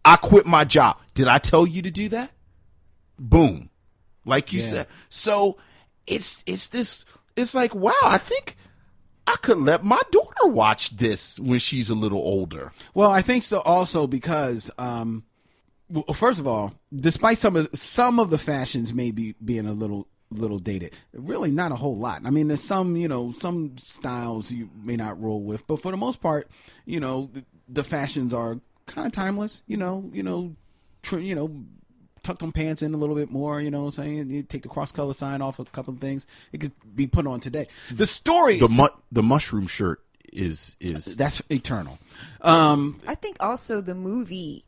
I 0.03 0.17
quit 0.17 0.45
my 0.45 0.63
job. 0.63 0.97
Did 1.15 1.27
I 1.27 1.39
tell 1.39 1.65
you 1.65 1.81
to 1.81 1.89
do 1.89 2.09
that? 2.09 2.31
Boom. 3.17 3.71
Like 4.25 4.51
you 4.51 4.59
Yeah. 4.61 4.67
said. 4.67 4.87
So 5.09 5.57
it's 6.07 6.43
it's 6.45 6.67
this 6.67 7.05
it's 7.35 7.53
like 7.53 7.73
wow, 7.75 7.93
I 8.03 8.17
think 8.17 8.57
I 9.27 9.35
could 9.37 9.57
let 9.57 9.83
my 9.83 10.01
daughter 10.11 10.47
watch 10.47 10.97
this 10.97 11.39
when 11.39 11.59
she's 11.59 11.89
a 11.89 11.95
little 11.95 12.19
older. 12.19 12.73
Well, 12.93 13.09
I 13.11 13.21
think 13.21 13.43
so 13.43 13.59
also 13.61 14.07
because 14.07 14.69
um 14.77 15.23
well, 15.89 16.03
first 16.13 16.39
of 16.39 16.47
all, 16.47 16.73
despite 16.93 17.37
some 17.37 17.55
of 17.55 17.69
some 17.73 18.19
of 18.19 18.29
the 18.31 18.37
fashions 18.39 18.93
maybe 18.93 19.35
being 19.43 19.67
a 19.67 19.73
little 19.73 20.07
little 20.31 20.57
dated, 20.59 20.93
really 21.13 21.51
not 21.51 21.71
a 21.71 21.75
whole 21.75 21.95
lot. 21.95 22.21
I 22.25 22.31
mean, 22.31 22.47
there's 22.47 22.63
some, 22.63 22.95
you 22.97 23.07
know, 23.07 23.31
some 23.33 23.77
styles 23.77 24.51
you 24.51 24.69
may 24.83 24.95
not 24.95 25.21
roll 25.21 25.41
with, 25.43 25.65
but 25.67 25.79
for 25.79 25.91
the 25.91 25.97
most 25.97 26.19
part, 26.19 26.49
you 26.85 26.99
know, 26.99 27.29
the, 27.31 27.45
the 27.69 27.83
fashions 27.83 28.33
are 28.33 28.59
kind 28.87 29.05
of 29.05 29.13
timeless, 29.13 29.61
you 29.67 29.77
know, 29.77 30.09
you 30.11 30.23
know, 30.23 30.55
tr- 31.03 31.19
you 31.19 31.35
know, 31.35 31.51
tucked 32.25 32.39
them 32.39 32.51
pants 32.51 32.81
in 32.81 32.93
a 32.93 32.97
little 32.97 33.15
bit 33.15 33.29
more, 33.31 33.61
you 33.61 33.71
know 33.71 33.81
what 33.83 33.97
I'm 33.97 34.03
saying? 34.03 34.29
You 34.29 34.43
take 34.43 34.63
the 34.63 34.67
cross 34.69 34.91
color 34.91 35.13
sign 35.13 35.41
off 35.41 35.59
a 35.59 35.65
couple 35.65 35.93
of 35.93 35.99
things. 36.01 36.25
It 36.51 36.59
could 36.59 36.73
be 36.95 37.07
put 37.07 37.25
on 37.27 37.39
today. 37.39 37.67
The 37.91 38.05
story 38.05 38.57
The 38.59 38.65
is 38.65 38.73
mu- 38.77 38.87
the 39.11 39.23
mushroom 39.23 39.67
shirt 39.67 40.01
is 40.33 40.75
is 40.81 41.15
that's 41.15 41.41
eternal. 41.49 41.97
Um 42.41 42.99
I 43.07 43.15
think 43.15 43.37
also 43.39 43.79
the 43.79 43.95
movie 43.95 44.65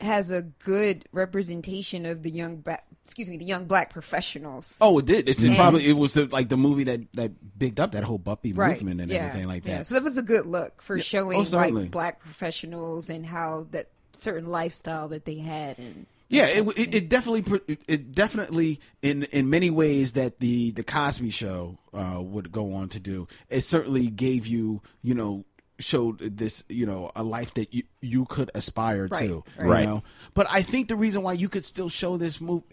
has 0.00 0.30
a 0.30 0.42
good 0.42 1.04
representation 1.12 2.06
of 2.06 2.22
the 2.22 2.30
young 2.30 2.56
black, 2.56 2.86
excuse 3.04 3.28
me, 3.28 3.36
the 3.36 3.44
young 3.44 3.66
black 3.66 3.92
professionals. 3.92 4.78
Oh, 4.80 4.98
it 4.98 5.04
did. 5.06 5.28
It's 5.28 5.42
it 5.42 5.48
And- 5.48 5.56
probably 5.56 5.86
it 5.86 5.92
was 5.94 6.14
the, 6.14 6.26
like 6.26 6.48
the 6.48 6.56
movie 6.56 6.84
that 6.84 7.00
that 7.14 7.58
bigged 7.58 7.80
up 7.80 7.92
that 7.92 8.04
whole 8.04 8.18
buppie 8.18 8.56
right. 8.56 8.74
movement 8.76 9.00
and 9.00 9.10
yeah. 9.10 9.18
everything 9.26 9.48
like 9.48 9.64
that. 9.64 9.70
Yeah. 9.70 9.82
So 9.82 9.94
that 9.96 10.02
was 10.04 10.16
a 10.16 10.22
good 10.22 10.46
look 10.46 10.80
for 10.82 10.96
Yeah. 10.96 11.02
showing 11.02 11.38
Oh, 11.38 11.56
like 11.56 11.90
black 11.90 12.20
professionals 12.20 13.10
and 13.10 13.26
how 13.26 13.66
that 13.72 13.88
certain 14.12 14.48
lifestyle 14.50 15.08
that 15.08 15.24
they 15.24 15.36
had 15.38 15.78
and 15.78 16.06
Yeah, 16.30 16.46
it, 16.46 16.66
it, 16.78 16.94
it 16.94 17.08
definitely 17.08 17.44
it, 17.66 17.82
it 17.88 18.12
definitely 18.12 18.80
in 19.02 19.24
in 19.24 19.50
many 19.50 19.68
ways 19.68 20.12
that 20.14 20.38
the 20.38 20.70
the 20.70 20.84
Cosby 20.84 21.30
Show 21.30 21.76
uh, 21.92 22.20
would 22.22 22.52
go 22.52 22.72
on 22.72 22.88
to 22.90 23.00
do. 23.00 23.26
It 23.48 23.62
certainly 23.62 24.06
gave 24.08 24.46
you 24.46 24.80
you 25.02 25.14
know 25.14 25.44
showed 25.80 26.18
this 26.20 26.62
you 26.68 26.86
know 26.86 27.10
a 27.16 27.22
life 27.24 27.52
that 27.54 27.74
you 27.74 27.82
you 28.00 28.26
could 28.26 28.50
aspire 28.54 29.08
Right, 29.10 29.26
to. 29.28 29.44
right. 29.58 29.80
You 29.80 29.86
know? 29.86 30.02
But 30.34 30.46
I 30.48 30.62
think 30.62 30.86
the 30.88 30.96
reason 30.96 31.22
why 31.22 31.32
you 31.32 31.48
could 31.48 31.64
still 31.64 31.88
show 31.88 32.16
this 32.16 32.40
movie 32.40 32.64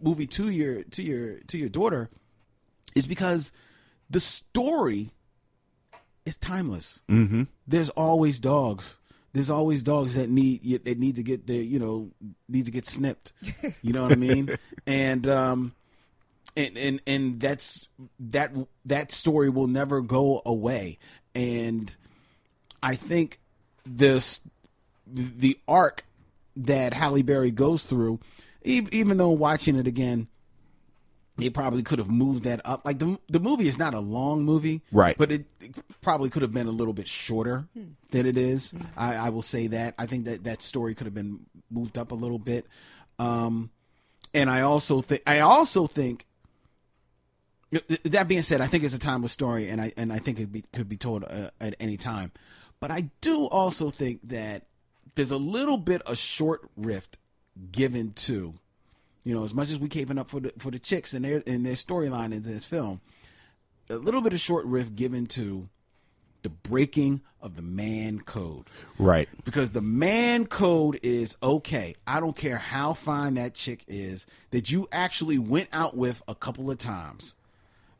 movie 0.00 0.26
to 0.26 0.50
your 0.50 0.82
to 0.82 1.02
your 1.02 1.38
to 1.46 1.56
your 1.58 1.68
daughter 1.68 2.10
is 2.96 3.06
because 3.06 3.52
the 4.10 4.20
story 4.20 5.12
is 6.26 6.34
timeless. 6.36 7.00
Mm-hmm. 7.08 7.44
There's 7.68 7.90
always 7.90 8.38
dogs. 8.40 8.94
There's 9.34 9.50
always 9.50 9.82
dogs 9.82 10.14
that 10.14 10.30
need 10.30 10.84
that 10.84 10.98
need 10.98 11.16
to 11.16 11.22
get 11.22 11.46
their 11.46 11.60
you 11.60 11.78
know 11.78 12.10
need 12.48 12.64
to 12.64 12.70
get 12.70 12.86
snipped. 12.86 13.32
You 13.82 13.92
know 13.92 14.04
what 14.04 14.12
I 14.12 14.16
mean? 14.16 14.58
And 14.86 15.26
um, 15.26 15.72
and 16.56 16.76
and 16.76 17.00
and 17.06 17.40
that's 17.40 17.88
that 18.20 18.52
that 18.84 19.12
story 19.12 19.48
will 19.48 19.66
never 19.66 20.00
go 20.02 20.42
away. 20.46 20.98
And 21.34 21.94
I 22.82 22.94
think 22.96 23.40
this 23.84 24.40
the 25.06 25.58
arc 25.66 26.04
that 26.56 26.94
Halle 26.94 27.22
Berry 27.22 27.50
goes 27.50 27.84
through, 27.84 28.20
even 28.62 29.16
though 29.16 29.30
watching 29.30 29.76
it 29.76 29.86
again, 29.86 30.28
they 31.36 31.50
probably 31.50 31.82
could 31.82 31.98
have 31.98 32.10
moved 32.10 32.44
that 32.44 32.60
up. 32.64 32.84
Like 32.84 32.98
the 32.98 33.18
the 33.28 33.40
movie 33.40 33.66
is 33.66 33.78
not 33.78 33.94
a 33.94 34.00
long 34.00 34.44
movie, 34.44 34.82
Right. 34.92 35.16
But 35.18 35.32
it, 35.32 35.46
it 35.60 35.74
probably 36.00 36.30
could 36.30 36.42
have 36.42 36.52
been 36.52 36.66
a 36.66 36.72
little 36.72 36.92
bit 36.94 37.08
shorter 37.08 37.66
than 38.10 38.26
it 38.26 38.36
is. 38.38 38.72
I, 38.96 39.16
I 39.16 39.28
will 39.30 39.42
say 39.42 39.66
that. 39.68 39.94
I 39.98 40.06
think 40.06 40.24
that 40.24 40.44
that 40.44 40.62
story 40.62 40.94
could 40.94 41.06
have 41.06 41.14
been 41.14 41.46
moved 41.70 41.98
up 41.98 42.12
a 42.12 42.14
little 42.14 42.38
bit. 42.38 42.66
Um, 43.18 43.70
and 44.32 44.50
I 44.50 44.62
also 44.62 45.00
think 45.00 45.22
I 45.26 45.40
also 45.40 45.86
think 45.86 46.26
that 48.04 48.28
being 48.28 48.42
said, 48.42 48.60
I 48.60 48.66
think 48.66 48.84
it's 48.84 48.94
a 48.94 48.98
timeless 48.98 49.32
story, 49.32 49.68
and 49.68 49.80
I 49.80 49.92
and 49.96 50.12
I 50.12 50.18
think 50.18 50.38
it 50.38 50.52
be, 50.52 50.64
could 50.72 50.88
be 50.88 50.96
told 50.96 51.24
uh, 51.24 51.50
at 51.60 51.74
any 51.80 51.96
time. 51.96 52.32
But 52.80 52.90
I 52.90 53.10
do 53.20 53.46
also 53.46 53.90
think 53.90 54.20
that 54.28 54.66
there's 55.14 55.30
a 55.30 55.36
little 55.36 55.78
bit 55.78 56.02
of 56.02 56.18
short 56.18 56.68
rift 56.76 57.18
given 57.72 58.12
to, 58.12 58.54
you 59.24 59.34
know, 59.34 59.44
as 59.44 59.54
much 59.54 59.70
as 59.70 59.78
we 59.78 59.88
keeping 59.88 60.18
up 60.18 60.30
for 60.30 60.40
the 60.40 60.52
for 60.58 60.70
the 60.70 60.78
chicks 60.78 61.14
and 61.14 61.24
their 61.24 61.42
and 61.46 61.64
their 61.64 61.74
storyline 61.74 62.32
in 62.32 62.42
this 62.42 62.64
film, 62.64 63.00
a 63.88 63.96
little 63.96 64.20
bit 64.20 64.32
of 64.32 64.40
short 64.40 64.64
riff 64.66 64.94
given 64.94 65.26
to 65.26 65.68
the 66.42 66.50
breaking 66.50 67.22
of 67.40 67.56
the 67.56 67.62
man 67.62 68.20
code. 68.20 68.66
Right. 68.98 69.28
Because 69.44 69.72
the 69.72 69.80
man 69.80 70.46
code 70.46 71.00
is 71.02 71.36
okay. 71.42 71.96
I 72.06 72.20
don't 72.20 72.36
care 72.36 72.58
how 72.58 72.92
fine 72.92 73.34
that 73.34 73.54
chick 73.54 73.82
is 73.88 74.26
that 74.50 74.70
you 74.70 74.86
actually 74.92 75.38
went 75.38 75.70
out 75.72 75.96
with 75.96 76.22
a 76.28 76.34
couple 76.34 76.70
of 76.70 76.76
times. 76.76 77.34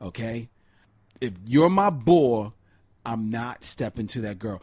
Okay? 0.00 0.50
If 1.22 1.32
you're 1.46 1.70
my 1.70 1.88
boy, 1.88 2.52
I'm 3.06 3.30
not 3.30 3.64
stepping 3.64 4.06
to 4.08 4.20
that 4.22 4.38
girl. 4.38 4.60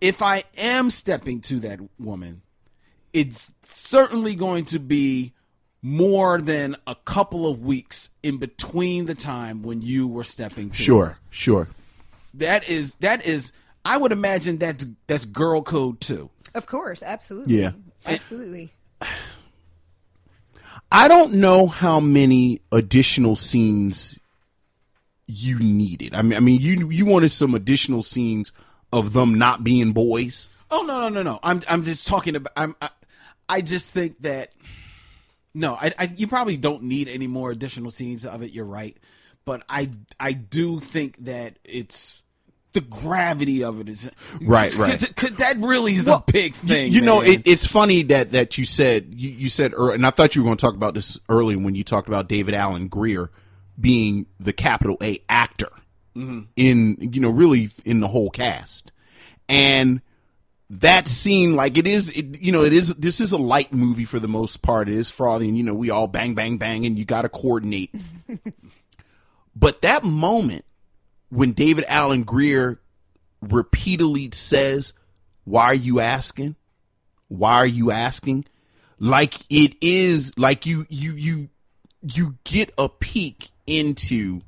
If 0.00 0.20
I 0.20 0.42
am 0.56 0.90
stepping 0.90 1.40
to 1.42 1.60
that 1.60 1.78
woman, 1.98 2.42
it's 3.12 3.52
certainly 3.62 4.34
going 4.34 4.64
to 4.66 4.80
be 4.80 5.32
more 5.82 6.40
than 6.40 6.76
a 6.86 6.94
couple 6.94 7.46
of 7.46 7.62
weeks 7.62 8.10
in 8.22 8.36
between 8.38 9.06
the 9.06 9.14
time 9.14 9.62
when 9.62 9.80
you 9.82 10.06
were 10.06 10.24
stepping 10.24 10.70
to 10.70 10.76
Sure. 10.76 11.18
Sure. 11.30 11.68
that 12.34 12.68
is 12.68 12.94
that 12.96 13.24
is 13.26 13.52
I 13.84 13.96
would 13.96 14.12
imagine 14.12 14.58
that's 14.58 14.86
that's 15.06 15.24
girl 15.24 15.62
code 15.62 16.00
too. 16.00 16.28
Of 16.54 16.66
course, 16.66 17.02
absolutely. 17.02 17.60
Yeah. 17.62 17.72
Absolutely. 18.04 18.72
I 20.92 21.08
don't 21.08 21.34
know 21.34 21.66
how 21.66 22.00
many 22.00 22.60
additional 22.72 23.36
scenes 23.36 24.18
you 25.26 25.58
needed. 25.58 26.14
I 26.14 26.22
mean, 26.22 26.34
I 26.36 26.40
mean, 26.40 26.60
you 26.60 26.90
you 26.90 27.06
wanted 27.06 27.30
some 27.30 27.54
additional 27.54 28.02
scenes 28.02 28.52
of 28.92 29.12
them 29.12 29.34
not 29.34 29.62
being 29.62 29.92
boys. 29.92 30.48
Oh 30.70 30.82
no 30.82 31.00
no 31.00 31.08
no 31.08 31.22
no! 31.22 31.38
I'm 31.42 31.60
I'm 31.68 31.84
just 31.84 32.06
talking 32.06 32.36
about. 32.36 32.52
I'm 32.56 32.74
I, 32.82 32.90
I 33.48 33.60
just 33.60 33.90
think 33.90 34.20
that 34.22 34.52
no, 35.54 35.74
I, 35.74 35.92
I 35.98 36.12
you 36.16 36.26
probably 36.26 36.56
don't 36.56 36.84
need 36.84 37.08
any 37.08 37.26
more 37.26 37.50
additional 37.50 37.90
scenes 37.90 38.24
of 38.24 38.42
it. 38.42 38.52
You're 38.52 38.64
right, 38.64 38.96
but 39.44 39.62
I 39.68 39.90
I 40.18 40.32
do 40.32 40.80
think 40.80 41.24
that 41.24 41.58
it's 41.64 42.22
the 42.72 42.80
gravity 42.80 43.64
of 43.64 43.80
it 43.80 43.88
is 43.88 44.08
Right, 44.40 44.72
right. 44.76 44.92
Cause, 44.92 45.12
'cause 45.16 45.36
that 45.38 45.56
really 45.56 45.94
is 45.94 46.06
Well, 46.06 46.24
a 46.26 46.32
big 46.32 46.54
thing. 46.54 46.92
You, 46.92 47.00
know, 47.00 47.20
it, 47.20 47.42
it's 47.44 47.66
funny 47.66 48.04
that 48.04 48.30
that 48.30 48.58
you 48.58 48.64
said 48.64 49.12
you, 49.12 49.30
you 49.30 49.48
said, 49.48 49.72
and 49.72 50.06
I 50.06 50.10
thought 50.10 50.36
you 50.36 50.42
were 50.42 50.46
going 50.46 50.56
to 50.56 50.64
talk 50.64 50.74
about 50.74 50.94
this 50.94 51.18
earlier 51.28 51.58
when 51.58 51.74
you 51.74 51.82
talked 51.82 52.06
about 52.06 52.28
David 52.28 52.54
Alan 52.54 52.86
Grier 52.86 53.30
being 53.80 54.26
the 54.38 54.52
capital 54.52 54.96
A 55.02 55.18
actor 55.28 55.70
Mm-hmm. 56.16 56.40
in 56.56 56.96
you 57.12 57.20
know 57.20 57.30
really 57.30 57.70
in 57.84 58.00
the 58.00 58.08
whole 58.08 58.30
cast, 58.30 58.90
and 59.48 60.00
that 60.70 61.08
scene 61.08 61.56
like 61.56 61.76
it 61.76 61.86
is 61.86 62.10
it, 62.10 62.40
you 62.40 62.52
know 62.52 62.62
it 62.62 62.72
is 62.72 62.94
this 62.94 63.20
is 63.20 63.32
a 63.32 63.38
light 63.38 63.72
movie 63.72 64.04
for 64.04 64.20
the 64.20 64.28
most 64.28 64.62
part. 64.62 64.88
It 64.88 64.94
is 64.94 65.10
frothy 65.10 65.48
and 65.48 65.58
you 65.58 65.64
know 65.64 65.74
we 65.74 65.90
all 65.90 66.06
bang 66.06 66.34
bang 66.34 66.58
bang 66.58 66.86
and 66.86 66.98
you 66.98 67.04
got 67.04 67.22
to 67.22 67.28
coordinate. 67.28 67.94
But 69.56 69.82
that 69.82 70.04
moment 70.04 70.64
when 71.28 71.52
david 71.52 71.84
alan 71.88 72.22
grier 72.22 72.80
repeatedly 73.42 74.30
says 74.32 74.94
why 75.44 75.64
are 75.64 75.74
you 75.74 75.98
asking? 75.98 76.54
Why 77.26 77.56
are 77.56 77.66
you 77.66 77.90
asking? 77.90 78.44
Like 78.98 79.34
it 79.50 79.74
is 79.80 80.32
like 80.36 80.66
you 80.66 80.86
you 80.88 81.12
you 81.12 81.48
you 82.02 82.36
get 82.44 82.72
a 82.78 82.88
peek 82.88 83.50
into 83.66 84.42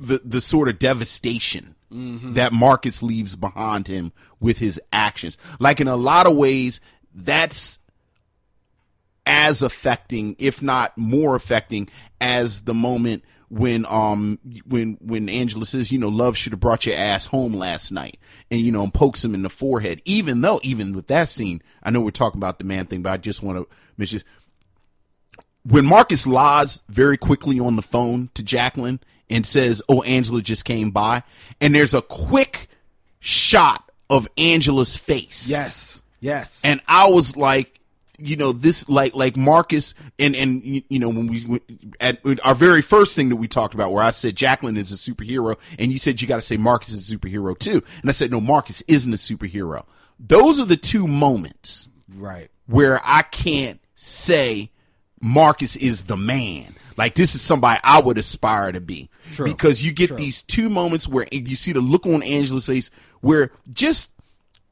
the 0.00 0.20
the 0.24 0.40
sort 0.40 0.68
of 0.68 0.80
devastation 0.80 1.76
that 1.90 2.52
Marcus 2.52 3.02
leaves 3.02 3.36
behind 3.36 3.88
him 3.88 4.12
with 4.38 4.58
his 4.58 4.80
actions. 4.92 5.36
Like 5.58 5.80
in 5.80 5.88
a 5.88 5.96
lot 5.96 6.26
of 6.26 6.36
ways, 6.36 6.80
that's 7.14 7.80
as 9.26 9.62
affecting, 9.62 10.36
if 10.38 10.62
not 10.62 10.96
more 10.96 11.34
affecting, 11.34 11.88
as 12.20 12.62
the 12.62 12.74
moment 12.74 13.24
when 13.48 13.84
um 13.86 14.38
when 14.64 14.96
when 15.00 15.28
Angela 15.28 15.66
says, 15.66 15.90
you 15.90 15.98
know, 15.98 16.08
love 16.08 16.36
should 16.36 16.52
have 16.52 16.60
brought 16.60 16.86
your 16.86 16.96
ass 16.96 17.26
home 17.26 17.54
last 17.54 17.90
night, 17.90 18.18
and 18.50 18.60
you 18.60 18.70
know, 18.70 18.84
and 18.84 18.94
pokes 18.94 19.24
him 19.24 19.34
in 19.34 19.42
the 19.42 19.50
forehead. 19.50 20.00
Even 20.04 20.40
though, 20.40 20.60
even 20.62 20.92
with 20.92 21.08
that 21.08 21.28
scene, 21.28 21.60
I 21.82 21.90
know 21.90 22.00
we're 22.00 22.10
talking 22.10 22.38
about 22.38 22.58
the 22.58 22.64
man 22.64 22.86
thing, 22.86 23.02
but 23.02 23.12
I 23.12 23.16
just 23.16 23.42
want 23.42 23.58
to 23.58 23.76
mention 23.96 24.22
when 25.64 25.84
Marcus 25.84 26.26
lies 26.26 26.82
very 26.88 27.16
quickly 27.16 27.60
on 27.60 27.76
the 27.76 27.82
phone 27.82 28.30
to 28.34 28.42
Jacqueline 28.42 29.00
and 29.30 29.46
says, 29.46 29.82
"Oh, 29.88 30.02
Angela 30.02 30.42
just 30.42 30.64
came 30.66 30.90
by," 30.90 31.22
and 31.60 31.74
there's 31.74 31.94
a 31.94 32.02
quick 32.02 32.68
shot 33.20 33.90
of 34.10 34.28
Angela's 34.36 34.96
face. 34.96 35.48
yes 35.48 36.02
yes 36.20 36.60
And 36.64 36.80
I 36.88 37.08
was 37.08 37.36
like, 37.36 37.78
you 38.18 38.36
know, 38.36 38.52
this 38.52 38.88
like 38.88 39.14
like 39.14 39.36
Marcus 39.36 39.94
and 40.18 40.34
and 40.34 40.62
you 40.64 40.98
know 40.98 41.08
when 41.08 41.28
we 41.28 41.46
went 41.46 41.62
at 42.00 42.20
our 42.44 42.54
very 42.54 42.82
first 42.82 43.14
thing 43.16 43.28
that 43.30 43.36
we 43.36 43.46
talked 43.48 43.72
about 43.72 43.92
where 43.92 44.02
I 44.02 44.10
said 44.10 44.36
Jacqueline 44.36 44.76
is 44.76 44.92
a 44.92 44.96
superhero 44.96 45.58
and 45.78 45.92
you 45.92 45.98
said 45.98 46.20
you 46.20 46.28
got 46.28 46.36
to 46.36 46.42
say 46.42 46.56
Marcus 46.58 46.92
is 46.92 47.10
a 47.10 47.16
superhero 47.16 47.58
too. 47.58 47.82
And 48.02 48.10
I 48.10 48.12
said 48.12 48.30
no, 48.30 48.40
Marcus 48.40 48.82
isn't 48.88 49.12
a 49.12 49.16
superhero. 49.16 49.84
Those 50.18 50.60
are 50.60 50.66
the 50.66 50.76
two 50.76 51.06
moments 51.06 51.88
right 52.14 52.50
where 52.66 53.00
I 53.04 53.22
can't 53.22 53.80
say 53.94 54.70
Marcus 55.20 55.76
is 55.76 56.04
the 56.04 56.16
man. 56.16 56.74
Like 56.96 57.14
this 57.14 57.34
is 57.34 57.42
somebody 57.42 57.80
I 57.84 58.00
would 58.00 58.18
aspire 58.18 58.72
to 58.72 58.80
be. 58.80 59.08
True. 59.32 59.46
Because 59.46 59.82
you 59.82 59.92
get 59.92 60.16
these 60.16 60.42
two 60.42 60.68
moments 60.68 61.06
where 61.06 61.26
you 61.30 61.56
see 61.56 61.72
the 61.72 61.80
look 61.80 62.06
on 62.06 62.22
Angela's 62.22 62.66
face 62.66 62.90
where 63.20 63.52
just 63.72 64.12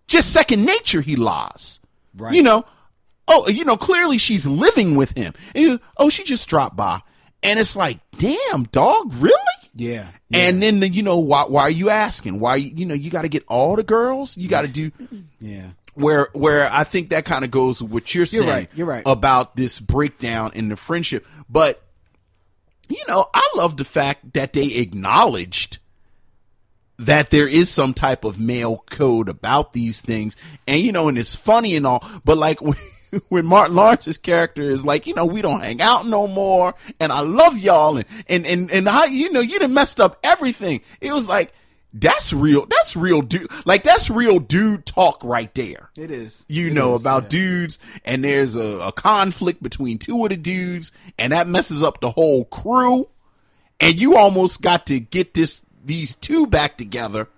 just 0.06 0.32
second 0.32 0.64
nature 0.64 1.00
he 1.00 1.16
lies. 1.16 1.80
Right. 2.16 2.34
You 2.34 2.42
know, 2.42 2.64
oh, 3.28 3.48
you 3.48 3.64
know, 3.64 3.76
clearly 3.76 4.18
she's 4.18 4.46
living 4.46 4.96
with 4.96 5.16
him. 5.16 5.34
And 5.54 5.80
oh, 5.96 6.08
she 6.10 6.24
just 6.24 6.48
dropped 6.48 6.76
by. 6.76 7.00
And 7.42 7.60
it's 7.60 7.76
like, 7.76 7.98
damn, 8.16 8.64
dog, 8.64 9.12
really? 9.14 9.34
yeah, 9.74 10.08
And 10.32 10.60
then 10.60 10.80
the, 10.80 10.88
you 10.88 11.02
know 11.04 11.18
why? 11.18 11.44
Why 11.44 11.62
are 11.62 11.70
you 11.70 11.88
asking? 11.88 12.40
Why 12.40 12.56
you 12.56 12.84
know 12.84 12.94
you 12.94 13.10
got 13.10 13.22
to 13.22 13.28
get 13.28 13.44
all 13.46 13.76
the 13.76 13.84
girls? 13.84 14.36
You 14.36 14.48
got 14.48 14.62
to 14.62 14.68
do 14.68 14.90
yeah 15.40 15.68
where 15.98 16.28
where 16.32 16.72
I 16.72 16.84
think 16.84 17.10
that 17.10 17.24
kind 17.24 17.44
of 17.44 17.50
goes 17.50 17.82
with 17.82 17.90
what 17.90 18.14
you're 18.14 18.24
saying 18.24 18.48
right, 18.48 18.70
you're 18.74 18.86
right. 18.86 19.02
about 19.04 19.56
this 19.56 19.80
breakdown 19.80 20.52
in 20.54 20.68
the 20.68 20.76
friendship. 20.76 21.26
But 21.48 21.82
you 22.88 23.02
know, 23.08 23.28
I 23.34 23.50
love 23.56 23.76
the 23.76 23.84
fact 23.84 24.32
that 24.34 24.52
they 24.52 24.76
acknowledged 24.76 25.78
that 26.98 27.30
there 27.30 27.48
is 27.48 27.68
some 27.68 27.94
type 27.94 28.24
of 28.24 28.38
male 28.38 28.84
code 28.90 29.28
about 29.28 29.72
these 29.72 30.00
things, 30.00 30.36
and 30.68 30.80
you 30.80 30.92
know, 30.92 31.08
and 31.08 31.18
it's 31.18 31.34
funny 31.34 31.74
and 31.74 31.84
all, 31.84 32.04
but 32.24 32.38
like 32.38 32.62
when, 32.62 32.76
when 33.28 33.46
Martin 33.46 33.74
Lawrence's 33.74 34.18
character 34.18 34.62
is 34.62 34.84
like, 34.84 35.06
you 35.06 35.14
know, 35.14 35.26
we 35.26 35.42
don't 35.42 35.62
hang 35.62 35.80
out 35.82 36.06
no 36.06 36.28
more, 36.28 36.76
and 37.00 37.10
I 37.10 37.20
love 37.20 37.58
y'all, 37.58 37.96
and 37.96 38.06
and 38.28 38.46
and 38.46 38.70
and 38.70 38.88
how 38.88 39.06
you 39.06 39.32
know 39.32 39.40
you 39.40 39.58
done 39.58 39.74
messed 39.74 40.00
up 40.00 40.16
everything. 40.22 40.80
It 41.00 41.12
was 41.12 41.26
like 41.26 41.52
that's 41.92 42.32
real. 42.32 42.66
That's 42.66 42.96
real 42.96 43.22
dude. 43.22 43.50
Like 43.64 43.82
that's 43.82 44.10
real 44.10 44.38
dude 44.38 44.84
talk 44.86 45.22
right 45.24 45.52
there. 45.54 45.90
It 45.96 46.10
is. 46.10 46.44
You 46.48 46.68
It 46.68 46.74
know 46.74 46.94
is, 46.94 47.00
about 47.00 47.24
yeah. 47.24 47.28
dudes, 47.30 47.78
and 48.04 48.24
there's 48.24 48.56
a, 48.56 48.78
a 48.80 48.92
conflict 48.92 49.62
between 49.62 49.98
two 49.98 50.22
of 50.22 50.30
the 50.30 50.36
dudes, 50.36 50.92
and 51.18 51.32
that 51.32 51.46
messes 51.46 51.82
up 51.82 52.00
the 52.00 52.10
whole 52.12 52.44
crew. 52.44 53.08
And 53.80 53.98
you 54.00 54.16
almost 54.16 54.60
got 54.60 54.86
to 54.88 55.00
get 55.00 55.34
this 55.34 55.62
these 55.84 56.14
two 56.16 56.46
back 56.46 56.76
together 56.76 57.28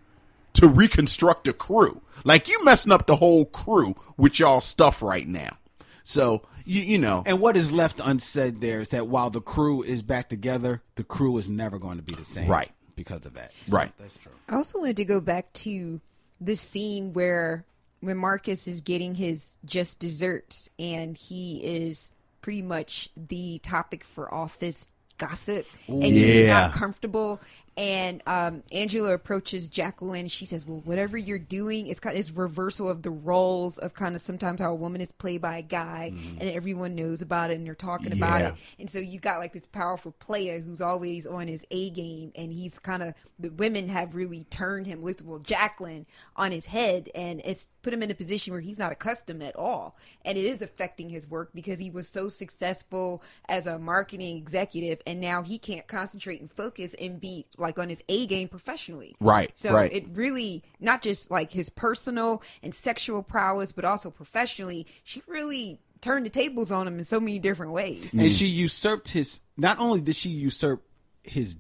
to 0.55 0.67
reconstruct 0.67 1.47
a 1.47 1.53
crew. 1.53 2.03
Like 2.25 2.49
you 2.49 2.63
messing 2.65 2.93
up 2.93 3.07
the 3.07 3.17
whole 3.17 3.45
crew 3.45 3.95
with 4.17 4.39
y'all 4.39 4.61
stuff 4.61 5.01
right 5.03 5.29
now. 5.29 5.59
So 6.03 6.43
you 6.65 6.83
you 6.83 6.99
know, 6.99 7.23
And 7.25 7.41
what 7.41 7.57
is 7.57 7.71
left 7.71 8.01
unsaid 8.03 8.61
there 8.61 8.81
is 8.81 8.89
that 8.91 9.07
while 9.07 9.31
the 9.31 9.41
crew 9.41 9.83
is 9.83 10.03
back 10.03 10.29
together, 10.29 10.83
the 10.97 11.05
crew 11.05 11.37
is 11.39 11.49
never 11.49 11.79
going 11.79 11.97
to 11.99 12.03
be 12.03 12.15
the 12.15 12.25
same. 12.25 12.49
Right. 12.49 12.71
Because 13.01 13.25
of 13.25 13.33
that. 13.33 13.51
So 13.67 13.77
Right. 13.77 13.93
That's 13.99 14.17
true. 14.17 14.33
I 14.47 14.57
also 14.57 14.79
wanted 14.79 14.97
to 14.99 15.07
go 15.07 15.21
back 15.23 15.51
to 15.55 16.03
the 16.39 16.55
scene 16.55 17.15
where 17.15 17.65
when 18.01 18.19
Marcus 18.19 18.69
is 18.69 18.83
getting 18.83 19.15
his 19.15 19.57
just 19.65 19.99
desserts 19.99 20.69
and 20.79 21.17
he 21.17 21.63
is 21.65 22.13
pretty 22.43 22.61
much 22.61 23.09
the 23.17 23.59
topic 23.63 24.05
for 24.05 24.33
office 24.35 24.89
gossip 25.17 25.65
and 25.89 26.05
he's 26.05 26.45
Yeah. 26.45 26.47
not 26.69 26.73
comfortable 26.75 27.41
and 27.81 28.23
um, 28.27 28.63
Angela 28.73 29.15
approaches 29.15 29.67
Jacqueline. 29.67 30.29
She 30.29 30.45
says, 30.45 30.67
"Well, 30.67 30.83
whatever 30.85 31.17
you're 31.17 31.39
doing, 31.39 31.87
it's 31.87 31.99
kind 31.99 32.19
of 32.19 32.37
reversal 32.37 32.91
of 32.91 33.01
the 33.01 33.11
roles 33.11 33.79
of 33.79 33.95
kind 33.95 34.15
of 34.15 34.21
sometimes 34.21 34.61
how 34.61 34.71
a 34.71 34.75
woman 34.75 35.01
is 35.01 35.13
played 35.13 35.41
by 35.41 35.57
a 35.57 35.63
guy, 35.63 36.13
and 36.39 36.51
everyone 36.51 36.95
knows 36.95 37.23
about 37.23 37.51
it, 37.51 37.55
and 37.55 37.67
they're 37.67 37.75
talking 37.75 38.13
about 38.13 38.43
it. 38.43 38.55
And 38.79 38.91
so 38.91 38.99
you 38.99 39.19
got 39.19 39.39
like 39.39 39.55
this 39.55 39.65
powerful 39.65 40.13
player 40.13 40.61
who's 40.61 40.83
always 40.83 41.27
on 41.27 41.49
his 41.49 41.67
A 41.71 41.89
game, 41.89 42.33
and 42.37 42.53
he's 42.53 42.79
kind 42.79 43.03
of 43.03 43.15
the 43.39 43.49
women 43.49 43.89
have 43.89 44.15
really 44.15 44.45
turned 44.51 44.87
him, 44.87 45.01
well, 45.25 45.39
Jacqueline, 45.39 46.05
on 46.37 46.53
his 46.53 46.67
head, 46.67 47.09
and 47.15 47.41
it's 47.47 47.71
put 47.81 47.95
him 47.95 48.03
in 48.03 48.11
a 48.11 48.15
position 48.15 48.53
where 48.53 48.61
he's 48.61 48.79
not 48.79 48.93
accustomed 48.93 49.43
at 49.43 49.57
all, 49.57 49.97
and 50.27 50.37
it 50.37 50.45
is 50.45 50.61
affecting 50.61 51.09
his 51.09 51.27
work 51.27 51.51
because 51.55 51.79
he 51.79 51.91
was 51.91 52.07
so 52.07 52.29
successful 52.29 53.23
as 53.49 53.67
a 53.67 53.79
marketing 53.79 54.37
executive, 54.37 55.01
and 55.07 55.19
now 55.19 55.43
he 55.43 55.57
can't 55.57 55.89
concentrate 55.89 56.43
and 56.43 56.53
focus 56.53 56.95
and 57.01 57.19
be 57.19 57.47
like 57.57 57.70
on 57.79 57.89
his 57.89 58.03
A 58.09 58.27
game 58.27 58.49
professionally. 58.49 59.15
Right, 59.21 59.51
So 59.55 59.73
right. 59.73 59.93
it 59.93 60.07
really 60.13 60.63
not 60.79 61.03
just 61.03 61.31
like 61.31 61.51
his 61.51 61.71
personal 61.71 62.43
and 62.63 62.75
sexual 62.75 63.23
prowess, 63.23 63.73
but 63.73 63.85
also 63.85 64.11
professionally. 64.11 64.87
She 65.05 65.23
really 65.27 65.81
turned 66.01 66.27
the 66.27 66.31
tables 66.31 66.73
on 66.73 66.87
him 66.87 66.99
in 66.99 67.05
so 67.05 67.21
many 67.21 67.39
different 67.39 67.73
ways. 67.73 68.13
And 68.13 68.23
mm. 68.23 68.37
she 68.37 68.47
usurped 68.47 69.09
his. 69.09 69.41
Not 69.57 69.79
only 69.79 70.01
did 70.01 70.17
she 70.17 70.31
usurp 70.31 70.83
his, 71.23 71.57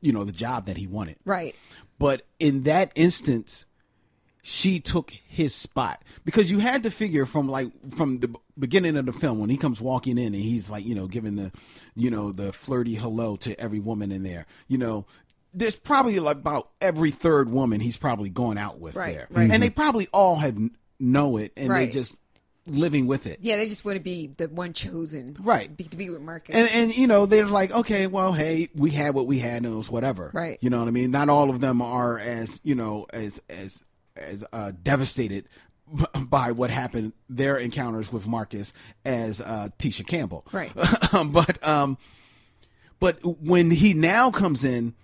you 0.00 0.12
know, 0.12 0.24
the 0.24 0.32
job 0.32 0.66
that 0.66 0.76
he 0.76 0.86
wanted, 0.86 1.16
Right. 1.24 1.54
but 1.98 2.22
in 2.38 2.64
that 2.64 2.92
instance, 2.94 3.64
she 4.42 4.80
took 4.80 5.10
his 5.10 5.54
spot 5.54 6.02
because 6.24 6.50
you 6.50 6.58
had 6.58 6.82
to 6.82 6.90
figure 6.90 7.26
from 7.26 7.48
like 7.48 7.70
from 7.94 8.18
the 8.20 8.34
beginning 8.58 8.96
of 8.96 9.04
the 9.04 9.12
film 9.12 9.38
when 9.38 9.50
he 9.50 9.56
comes 9.56 9.80
walking 9.80 10.16
in 10.16 10.34
and 10.34 10.42
he's 10.42 10.70
like 10.70 10.86
you 10.86 10.94
know 10.94 11.06
giving 11.06 11.36
the 11.36 11.52
you 11.94 12.10
know 12.10 12.32
the 12.32 12.50
flirty 12.52 12.94
hello 12.94 13.36
to 13.36 13.58
every 13.60 13.78
woman 13.78 14.10
in 14.10 14.22
there 14.22 14.46
you 14.66 14.78
know 14.78 15.04
there's 15.54 15.76
probably 15.76 16.18
like 16.20 16.36
about 16.36 16.70
every 16.80 17.10
third 17.10 17.50
woman 17.50 17.80
he's 17.80 17.96
probably 17.96 18.28
going 18.30 18.58
out 18.58 18.78
with 18.78 18.94
Right, 18.94 19.14
there 19.14 19.26
right. 19.30 19.50
and 19.50 19.62
they 19.62 19.70
probably 19.70 20.06
all 20.12 20.36
have 20.36 20.58
know 21.00 21.36
it 21.36 21.52
and 21.56 21.68
Right. 21.68 21.86
they 21.86 21.92
just 21.92 22.20
living 22.66 23.06
with 23.06 23.26
it 23.26 23.38
Yeah, 23.40 23.56
they 23.56 23.66
just 23.66 23.82
want 23.84 23.96
to 23.96 24.02
be 24.02 24.26
the 24.36 24.46
one 24.48 24.74
chosen, 24.74 25.34
Right. 25.40 25.74
Be, 25.74 25.84
to 25.84 25.96
be 25.96 26.10
with 26.10 26.20
Marcus. 26.20 26.54
and 26.54 26.68
and 26.74 26.94
you 26.96 27.06
know 27.06 27.24
they're 27.24 27.46
like 27.46 27.72
okay 27.72 28.06
well 28.06 28.32
hey 28.34 28.68
we 28.74 28.90
had 28.90 29.14
what 29.14 29.26
we 29.26 29.38
had 29.38 29.64
and 29.64 29.66
it 29.66 29.76
was 29.76 29.90
whatever 29.90 30.30
Right. 30.34 30.58
you 30.60 30.68
know 30.68 30.78
what 30.80 30.88
i 30.88 30.90
mean 30.90 31.10
not 31.10 31.28
all 31.30 31.48
of 31.50 31.60
them 31.60 31.80
are 31.80 32.18
as 32.18 32.60
you 32.62 32.74
know 32.74 33.06
as 33.12 33.40
as 33.48 33.82
as 34.16 34.44
uh 34.52 34.72
devastated 34.82 35.48
by 36.28 36.52
what 36.52 36.70
happened 36.70 37.14
their 37.30 37.56
encounters 37.56 38.12
with 38.12 38.26
marcus 38.26 38.74
as 39.06 39.40
uh 39.40 39.70
tisha 39.78 40.06
campbell 40.06 40.44
Right. 40.52 40.72
but 41.32 41.66
um 41.66 41.96
but 43.00 43.18
when 43.42 43.70
he 43.70 43.94
now 43.94 44.30
comes 44.30 44.62
in 44.64 44.94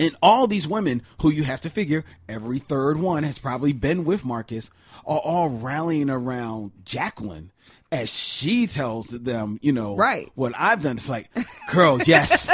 and 0.00 0.16
all 0.22 0.46
these 0.46 0.66
women 0.68 1.02
who 1.22 1.30
you 1.30 1.44
have 1.44 1.60
to 1.62 1.70
figure 1.70 2.04
every 2.28 2.58
third 2.58 2.98
one 3.00 3.22
has 3.24 3.38
probably 3.38 3.72
been 3.72 4.04
with 4.04 4.24
Marcus 4.24 4.70
are 5.06 5.18
all 5.18 5.48
rallying 5.48 6.10
around 6.10 6.72
Jacqueline 6.84 7.50
as 7.90 8.10
she 8.10 8.66
tells 8.66 9.08
them, 9.08 9.58
you 9.62 9.72
know, 9.72 9.96
Right. 9.96 10.30
what 10.34 10.52
I've 10.56 10.82
done. 10.82 10.96
It's 10.96 11.08
like, 11.08 11.30
girl, 11.72 11.98
yes, 12.02 12.50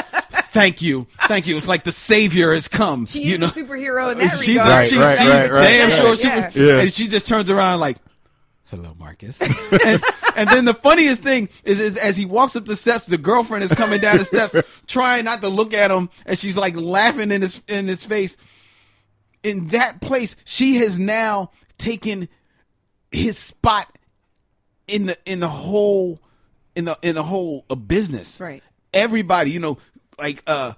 thank 0.53 0.81
you, 0.81 1.07
thank 1.27 1.47
you. 1.49 1.57
It's 1.57 1.67
like 1.67 1.83
the 1.85 1.91
savior 1.93 2.55
has 2.55 2.69
come. 2.69 3.07
she 3.07 3.23
you 3.23 3.35
is 3.35 3.41
know, 3.41 3.47
a 3.47 3.51
superhero 3.51 4.13
in 4.13 4.19
that 4.19 4.39
she's, 4.39 4.49
regard. 4.51 4.69
Right, 4.69 4.89
she's, 4.91 4.99
right, 4.99 5.19
she's 5.19 5.29
right, 5.29 5.51
right, 5.51 5.65
damn 5.65 5.91
right. 5.91 6.01
sure. 6.01 6.17
She, 6.17 6.29
Yeah. 6.29 6.51
Yeah. 6.55 6.81
And 6.83 6.93
she 6.93 7.09
just 7.09 7.27
turns 7.29 7.51
around 7.51 7.81
like, 7.81 7.97
hello, 8.75 8.95
Marcus. 8.99 9.41
and, 9.85 10.03
and 10.37 10.49
then 10.51 10.65
the 10.65 10.75
funniest 10.75 11.23
thing 11.23 11.49
is, 11.65 11.81
is 11.81 11.97
as 11.97 12.17
he 12.17 12.27
walks 12.27 12.57
up 12.57 12.65
the 12.65 12.77
steps, 12.77 13.07
the 13.07 13.19
girlfriend 13.19 13.65
is 13.65 13.73
coming 13.73 14.01
down 14.01 14.19
the 14.19 14.25
steps, 14.25 14.57
trying 14.87 15.25
not 15.25 15.41
to 15.43 15.49
look 15.49 15.73
at 15.73 15.91
him, 15.91 16.11
and 16.27 16.39
she's 16.39 16.57
like 16.57 16.77
laughing 16.77 17.31
in 17.31 17.43
his 17.43 17.63
in 17.69 17.87
his 17.87 18.05
face. 18.05 18.37
In 19.43 19.69
that 19.69 20.01
place, 20.01 20.37
she 20.45 20.77
has 20.77 20.99
now 20.99 21.51
taken 21.79 22.29
his 23.11 23.39
spot 23.39 23.99
in 24.89 25.07
the 25.07 25.19
in 25.25 25.41
the 25.41 25.49
whole 25.49 26.21
in 26.75 26.87
the 26.87 26.99
in 27.03 27.15
the 27.15 27.23
whole 27.23 27.65
uh, 27.71 27.75
business. 27.75 28.41
Right. 28.41 28.63
Everybody, 28.93 29.51
you 29.51 29.61
know, 29.61 29.79
like 30.19 30.43
uh 30.47 30.75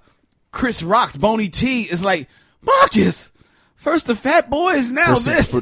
Chris 0.51 0.83
Rock's 0.83 1.17
Bony 1.17 1.49
T 1.49 1.83
is 1.83 2.03
like 2.03 2.27
Marcus. 2.61 3.31
First 3.75 4.07
the 4.07 4.15
fat 4.15 4.49
boys, 4.49 4.91
now 4.91 5.17
this. 5.19 5.55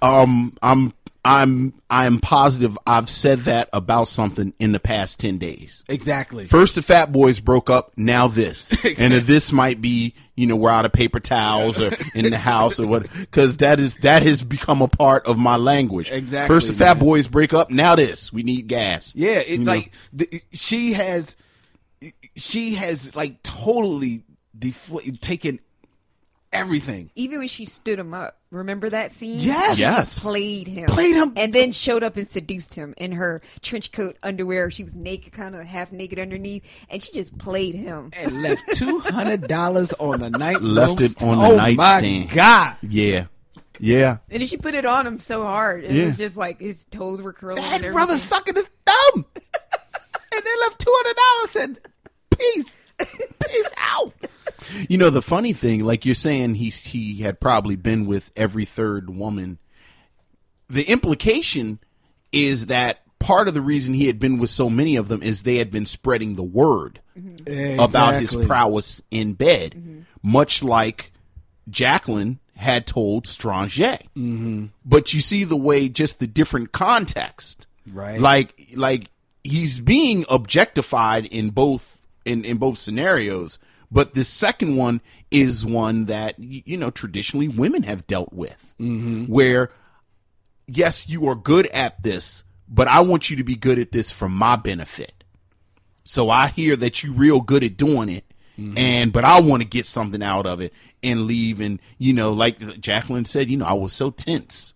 um, 0.00 0.56
I'm 0.62 0.94
I'm 1.24 1.74
I'm 1.88 2.18
positive 2.18 2.76
I've 2.84 3.08
said 3.08 3.40
that 3.40 3.68
about 3.72 4.08
something 4.08 4.54
in 4.58 4.72
the 4.72 4.80
past 4.80 5.20
ten 5.20 5.38
days. 5.38 5.84
Exactly. 5.88 6.46
First 6.46 6.74
the 6.74 6.82
Fat 6.82 7.12
Boys 7.12 7.38
broke 7.38 7.70
up, 7.70 7.92
now 7.96 8.26
this, 8.26 8.72
and 8.98 9.12
this 9.14 9.52
might 9.52 9.80
be 9.80 10.14
you 10.34 10.48
know 10.48 10.56
we're 10.56 10.70
out 10.70 10.84
of 10.84 10.92
paper 10.92 11.20
towels 11.20 11.80
or 11.80 11.92
in 12.14 12.28
the 12.30 12.38
house 12.38 12.80
or 12.80 12.88
what, 12.88 13.08
because 13.12 13.58
that 13.58 13.78
is 13.78 13.96
that 13.96 14.24
has 14.24 14.42
become 14.42 14.82
a 14.82 14.88
part 14.88 15.24
of 15.26 15.38
my 15.38 15.56
language. 15.56 16.10
Exactly, 16.10 16.54
First 16.54 16.66
the 16.68 16.74
Fat. 16.74 16.98
Boys 16.98 17.28
break 17.28 17.54
up, 17.54 17.70
now 17.70 17.94
this. 17.94 18.32
We 18.32 18.42
need 18.42 18.66
gas. 18.66 19.14
Yeah, 19.14 19.38
it 19.38 19.60
like 19.60 19.92
the, 20.12 20.42
she 20.52 20.94
has, 20.94 21.36
she 22.34 22.74
has 22.74 23.14
like 23.14 23.42
totally 23.44 24.24
defl- 24.58 25.20
taken 25.20 25.60
everything. 26.52 27.10
Even 27.14 27.38
when 27.40 27.48
she 27.48 27.64
stood 27.64 27.98
him 27.98 28.12
up, 28.14 28.38
remember 28.50 28.90
that 28.90 29.12
scene? 29.12 29.38
Yes. 29.40 29.76
She 29.76 29.82
Yes. 29.82 30.22
played 30.22 30.68
him, 30.68 30.86
Played 30.86 31.16
him. 31.16 31.32
and 31.36 31.52
then 31.52 31.72
showed 31.72 32.02
up 32.02 32.16
and 32.16 32.28
seduced 32.28 32.74
him 32.74 32.94
in 32.96 33.12
her 33.12 33.40
trench 33.62 33.92
coat 33.92 34.16
underwear. 34.22 34.70
She 34.70 34.84
was 34.84 34.94
naked, 34.94 35.32
kind 35.32 35.54
of 35.54 35.64
half 35.66 35.92
naked 35.92 36.18
underneath, 36.18 36.62
and 36.90 37.02
she 37.02 37.12
just 37.12 37.36
played 37.38 37.74
him. 37.74 38.10
And 38.12 38.42
left 38.42 38.62
two 38.74 38.98
hundred 39.00 39.48
dollars 39.48 39.92
on 39.94 40.20
the 40.20 40.30
night. 40.30 40.60
Left 40.62 40.88
room 40.88 40.98
it 40.98 41.02
on 41.02 41.08
st- 41.08 41.18
the 41.18 41.46
oh 41.52 41.56
nightstand. 41.56 42.28
My 42.28 42.34
God, 42.34 42.76
Yeah, 42.82 43.26
yeah. 43.80 44.16
And 44.30 44.40
then 44.40 44.46
she 44.46 44.56
put 44.56 44.74
it 44.74 44.84
on 44.86 45.06
him 45.06 45.18
so 45.20 45.42
hard, 45.44 45.84
it 45.84 45.92
Yeah. 45.92 46.06
was 46.06 46.18
just 46.18 46.36
like 46.36 46.60
his 46.60 46.84
toes 46.86 47.20
were 47.22 47.32
curling. 47.32 47.62
that 47.62 47.82
and 47.82 47.92
brother 47.92 48.12
everything. 48.12 48.18
sucking 48.18 48.54
his 48.56 48.68
thumb, 48.86 49.24
and 49.34 50.44
they 50.44 50.60
left 50.60 50.78
two 50.78 50.94
hundred 50.94 51.16
dollars 51.16 51.56
and 51.56 51.78
peace, 52.38 52.72
peace 53.48 53.70
out. 53.78 54.12
You 54.88 54.98
know 54.98 55.10
the 55.10 55.22
funny 55.22 55.52
thing, 55.52 55.84
like 55.84 56.04
you're 56.04 56.14
saying, 56.14 56.56
he 56.56 56.70
he 56.70 57.22
had 57.22 57.40
probably 57.40 57.76
been 57.76 58.06
with 58.06 58.32
every 58.36 58.64
third 58.64 59.10
woman. 59.10 59.58
The 60.68 60.84
implication 60.84 61.78
is 62.32 62.66
that 62.66 63.00
part 63.18 63.48
of 63.48 63.54
the 63.54 63.60
reason 63.60 63.94
he 63.94 64.06
had 64.06 64.18
been 64.18 64.38
with 64.38 64.50
so 64.50 64.70
many 64.70 64.96
of 64.96 65.08
them 65.08 65.22
is 65.22 65.42
they 65.42 65.56
had 65.56 65.70
been 65.70 65.86
spreading 65.86 66.34
the 66.34 66.42
word 66.42 67.00
about 67.78 68.14
his 68.14 68.34
prowess 68.34 69.02
in 69.10 69.34
bed, 69.34 70.06
much 70.22 70.62
like 70.62 71.12
Jacqueline 71.68 72.40
had 72.56 72.86
told 72.86 73.26
Strange. 73.26 73.76
Mm-hmm. 74.16 74.66
But 74.84 75.12
you 75.12 75.20
see 75.20 75.44
the 75.44 75.56
way, 75.56 75.88
just 75.88 76.20
the 76.20 76.26
different 76.26 76.72
context, 76.72 77.66
Right. 77.86 78.20
Like, 78.20 78.70
like 78.74 79.10
he's 79.42 79.80
being 79.80 80.24
objectified 80.28 81.26
in 81.26 81.50
both 81.50 82.06
in 82.24 82.44
in 82.44 82.58
both 82.58 82.78
scenarios. 82.78 83.58
But 83.92 84.14
the 84.14 84.24
second 84.24 84.76
one 84.76 85.02
is 85.30 85.66
one 85.66 86.06
that 86.06 86.38
you 86.38 86.78
know 86.78 86.90
traditionally 86.90 87.46
women 87.46 87.82
have 87.82 88.06
dealt 88.06 88.32
with, 88.32 88.74
mm-hmm. 88.80 89.26
where 89.26 89.70
yes, 90.66 91.08
you 91.08 91.28
are 91.28 91.34
good 91.34 91.66
at 91.66 92.02
this, 92.02 92.42
but 92.66 92.88
I 92.88 93.00
want 93.00 93.28
you 93.28 93.36
to 93.36 93.44
be 93.44 93.54
good 93.54 93.78
at 93.78 93.92
this 93.92 94.10
for 94.10 94.30
my 94.30 94.56
benefit. 94.56 95.24
So 96.04 96.30
I 96.30 96.48
hear 96.48 96.74
that 96.76 97.02
you 97.02 97.12
real 97.12 97.42
good 97.42 97.62
at 97.62 97.76
doing 97.76 98.08
it, 98.08 98.24
and 98.78 99.12
but 99.12 99.24
I 99.24 99.42
want 99.42 99.62
to 99.62 99.68
get 99.68 99.84
something 99.84 100.22
out 100.22 100.46
of 100.46 100.62
it 100.62 100.72
and 101.02 101.26
leave. 101.26 101.60
And 101.60 101.78
you 101.98 102.14
know, 102.14 102.32
like 102.32 102.80
Jacqueline 102.80 103.26
said, 103.26 103.50
you 103.50 103.58
know, 103.58 103.66
I 103.66 103.74
was 103.74 103.92
so 103.92 104.10
tense 104.10 104.72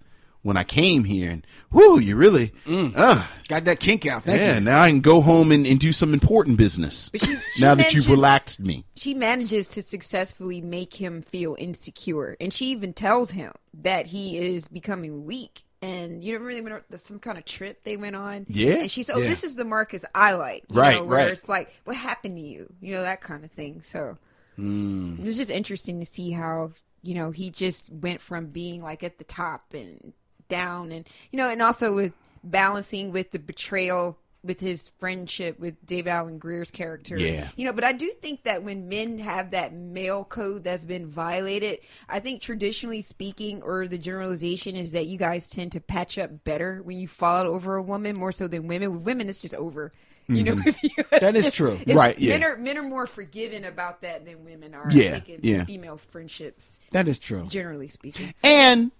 when 0.46 0.56
I 0.56 0.64
came 0.64 1.04
here, 1.04 1.30
and 1.30 1.46
whoo, 1.72 1.98
you 1.98 2.16
really, 2.16 2.52
uh, 2.66 3.26
Got 3.48 3.64
that 3.64 3.80
kink 3.80 4.06
out. 4.06 4.24
Thank 4.24 4.40
yeah. 4.40 4.54
you. 4.54 4.60
Now 4.60 4.80
I 4.82 4.88
can 4.90 5.00
go 5.00 5.20
home 5.20 5.52
and, 5.52 5.66
and 5.66 5.78
do 5.78 5.92
some 5.92 6.12
important 6.14 6.56
business. 6.56 7.10
But 7.10 7.22
she- 7.24 7.36
she 7.54 7.62
now 7.62 7.74
that 7.74 7.92
you've 7.94 8.08
relaxed 8.08 8.60
me, 8.60 8.84
she 8.96 9.12
manages 9.14 9.68
to 9.68 9.82
successfully 9.82 10.60
make 10.60 10.94
him 10.94 11.22
feel 11.22 11.56
insecure 11.58 12.36
and 12.40 12.52
she 12.52 12.66
even 12.66 12.92
tells 12.92 13.32
him 13.32 13.52
that 13.82 14.06
he 14.06 14.38
is 14.38 14.68
becoming 14.68 15.24
weak 15.24 15.64
and 15.82 16.24
you 16.24 16.38
know 16.38 16.44
really 16.44 16.60
went 16.62 16.74
on 16.74 16.80
there's 16.88 17.02
some 17.02 17.18
kind 17.18 17.36
of 17.36 17.44
trip 17.44 17.84
they 17.84 17.96
went 17.98 18.16
on 18.16 18.46
Yeah. 18.48 18.76
and 18.76 18.90
she 18.90 19.02
said 19.02 19.14
oh 19.16 19.18
Yeah. 19.20 19.28
this 19.28 19.44
is 19.44 19.56
the 19.56 19.64
marcus 19.66 20.06
i 20.14 20.32
like 20.32 20.64
you 20.70 20.78
Right, 20.80 20.94
know, 20.96 21.04
where 21.04 21.18
right. 21.18 21.28
it's 21.28 21.48
like 21.50 21.70
what 21.84 21.94
happened 21.96 22.36
to 22.38 22.42
you 22.42 22.72
you 22.80 22.94
know 22.94 23.02
that 23.02 23.20
kind 23.20 23.44
of 23.44 23.50
thing 23.52 23.82
so 23.82 24.16
Hmm. 24.56 25.16
it 25.20 25.24
was 25.26 25.36
just 25.36 25.50
interesting 25.50 26.00
to 26.00 26.06
see 26.06 26.30
how 26.30 26.72
you 27.02 27.14
know 27.14 27.30
he 27.30 27.50
just 27.50 27.92
went 27.92 28.22
from 28.22 28.46
being 28.46 28.82
like 28.82 29.02
at 29.02 29.18
the 29.18 29.24
top 29.24 29.74
and 29.74 30.14
down 30.48 30.92
and 30.92 31.08
you 31.30 31.36
know 31.36 31.48
and 31.48 31.62
also 31.62 31.94
with 31.94 32.12
balancing 32.42 33.12
with 33.12 33.30
the 33.32 33.38
betrayal 33.38 34.18
with 34.46 34.60
his 34.60 34.90
friendship 35.00 35.58
with 35.58 35.84
Dave 35.84 36.06
Alan 36.06 36.38
Grier's 36.38 36.70
character. 36.70 37.18
Yeah. 37.18 37.48
You 37.56 37.64
know, 37.64 37.72
but 37.72 37.84
I 37.84 37.92
do 37.92 38.10
think 38.22 38.44
that 38.44 38.62
when 38.62 38.88
men 38.88 39.18
have 39.18 39.50
that 39.50 39.74
male 39.74 40.24
code 40.24 40.64
that's 40.64 40.84
been 40.84 41.08
violated, 41.08 41.80
I 42.08 42.20
think 42.20 42.40
traditionally 42.40 43.02
speaking, 43.02 43.62
or 43.62 43.88
the 43.88 43.98
generalization 43.98 44.76
is 44.76 44.92
that 44.92 45.06
you 45.06 45.18
guys 45.18 45.50
tend 45.50 45.72
to 45.72 45.80
patch 45.80 46.16
up 46.16 46.44
better 46.44 46.80
when 46.82 46.96
you 46.96 47.08
fall 47.08 47.44
over 47.44 47.76
a 47.76 47.82
woman 47.82 48.16
more 48.16 48.32
so 48.32 48.46
than 48.46 48.68
women. 48.68 48.92
With 48.92 49.02
women, 49.02 49.28
it's 49.28 49.42
just 49.42 49.54
over. 49.54 49.92
You 50.28 50.42
know, 50.42 50.54
mm-hmm. 50.56 50.68
if 50.68 50.82
you, 50.82 50.90
That 51.20 51.36
is 51.36 51.50
true. 51.50 51.78
Right, 51.86 52.18
yeah. 52.18 52.38
Men 52.38 52.44
are 52.44 52.56
men 52.56 52.78
are 52.78 52.82
more 52.82 53.06
forgiving 53.06 53.64
about 53.64 54.02
that 54.02 54.24
than 54.24 54.44
women 54.44 54.74
are. 54.74 54.88
Yeah, 54.90 55.20
yeah. 55.40 55.64
female 55.64 55.98
friendships, 55.98 56.80
That 56.90 57.06
is 57.06 57.18
true. 57.18 57.46
generally 57.46 57.88
speaking. 57.88 58.34
and 58.42 58.90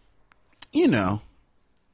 you 0.73 0.87
know, 0.87 1.21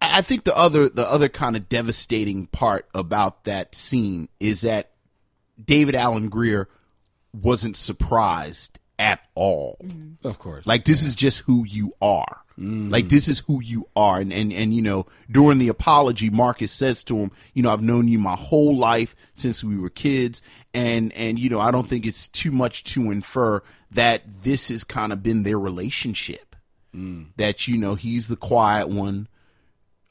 I 0.03 0.22
think 0.22 0.44
the 0.44 0.57
other 0.57 0.88
the 0.88 1.09
other 1.09 1.28
kind 1.28 1.57
of 1.57 1.68
devastating 1.68 2.46
part 2.46 2.88
about 2.94 3.44
that 3.44 3.74
scene 3.74 4.28
is 4.40 4.62
that 4.62 4.90
David 5.62 5.94
Alan 5.94 6.28
Grier 6.28 6.68
wasn't 7.32 7.76
surprised 7.76 8.78
at 8.98 9.26
all. 9.34 9.78
Mm-hmm. 9.82 10.26
Of 10.26 10.38
course. 10.38 10.66
Like 10.66 10.84
this 10.84 11.05
is 11.05 11.14
just 11.14 11.40
who 11.40 11.64
you 11.64 11.94
are. 12.00 12.42
Mm-hmm. 12.59 12.90
Like 12.90 13.09
this 13.09 13.28
is 13.28 13.40
who 13.40 13.62
you 13.62 13.88
are. 13.96 14.20
And, 14.20 14.32
and 14.32 14.53
and 14.53 14.74
you 14.74 14.82
know, 14.82 15.07
during 15.30 15.59
the 15.59 15.68
apology, 15.68 16.30
Marcus 16.30 16.72
says 16.72 17.03
to 17.05 17.16
him, 17.16 17.32
you 17.55 17.62
know, 17.62 17.72
I've 17.72 17.82
known 17.82 18.09
you 18.09 18.18
my 18.18 18.36
whole 18.36 18.76
life 18.76 19.16
since 19.34 19.64
we 19.64 19.76
were 19.76 19.90
kids, 19.90 20.42
and 20.74 21.12
and 21.12 21.38
you 21.38 21.48
know, 21.48 21.61
I 21.61 21.70
don't 21.70 21.88
think 21.88 22.07
it's 22.07 22.28
too 22.28 22.53
much 22.53 22.84
to 22.84 23.11
infer 23.11 23.62
that 23.90 24.22
this 24.42 24.68
has 24.68 24.84
kind 24.84 25.12
of 25.12 25.22
been 25.22 25.42
their 25.42 25.59
relationship. 25.59 26.57
Mm. 26.94 27.28
That 27.36 27.66
you 27.66 27.78
know, 27.78 27.94
he's 27.94 28.28
the 28.28 28.36
quiet 28.36 28.88
one, 28.88 29.28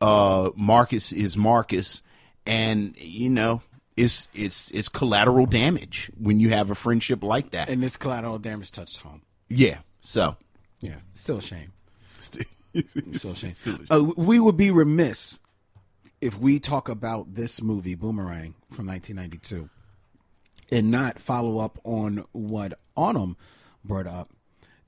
uh 0.02 0.50
Marcus 0.56 1.12
is 1.14 1.38
Marcus 1.38 2.02
and 2.46 2.96
you 2.98 3.30
know, 3.30 3.62
it's 3.96 4.28
it's 4.34 4.72
it's 4.72 4.90
collateral 4.90 5.46
damage 5.46 6.12
when 6.20 6.40
you 6.40 6.50
have 6.50 6.72
a 6.72 6.76
friendship 6.76 7.24
like 7.24 7.52
that. 7.52 7.70
and 7.70 7.82
this 7.84 7.98
collateral 7.98 8.40
damage 8.40 8.72
touched 8.72 8.98
home. 9.02 9.22
yeah. 9.48 9.80
So 10.02 10.36
Yeah, 10.82 10.96
still 11.14 11.38
a 11.38 11.42
shame. 11.42 11.72
Still 12.20 13.32
a 13.32 13.36
shame. 13.36 13.54
Uh, 13.90 14.12
we 14.18 14.40
would 14.40 14.58
be 14.58 14.72
remiss 14.72 15.40
if 16.22 16.38
we 16.38 16.60
talk 16.60 16.90
about 16.90 17.34
this 17.36 17.62
movie, 17.62 17.96
Boomerang, 17.96 18.56
from 18.72 18.88
1992, 18.88 19.70
and 20.72 20.90
not 20.90 21.20
follow 21.20 21.60
up 21.60 21.80
on 21.84 22.26
what 22.32 22.80
Autumn 22.96 23.38
brought 23.84 24.08
up 24.08 24.30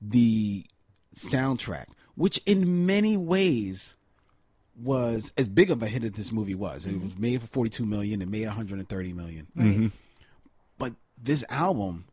the 0.00 0.64
soundtrack, 1.14 1.86
which 2.14 2.40
in 2.46 2.86
many 2.86 3.16
ways 3.16 3.94
was 4.80 5.32
as 5.36 5.48
big 5.48 5.70
of 5.70 5.82
a 5.82 5.86
hit 5.86 6.04
as 6.04 6.12
this 6.12 6.32
movie 6.32 6.54
was. 6.54 6.86
It 6.86 7.00
was 7.00 7.16
made 7.16 7.40
for 7.40 7.46
42 7.48 7.84
million, 7.86 8.22
it 8.22 8.28
made 8.28 8.46
130 8.46 9.12
million. 9.12 9.92
But 10.78 10.94
this 11.22 11.44
album 11.48 12.06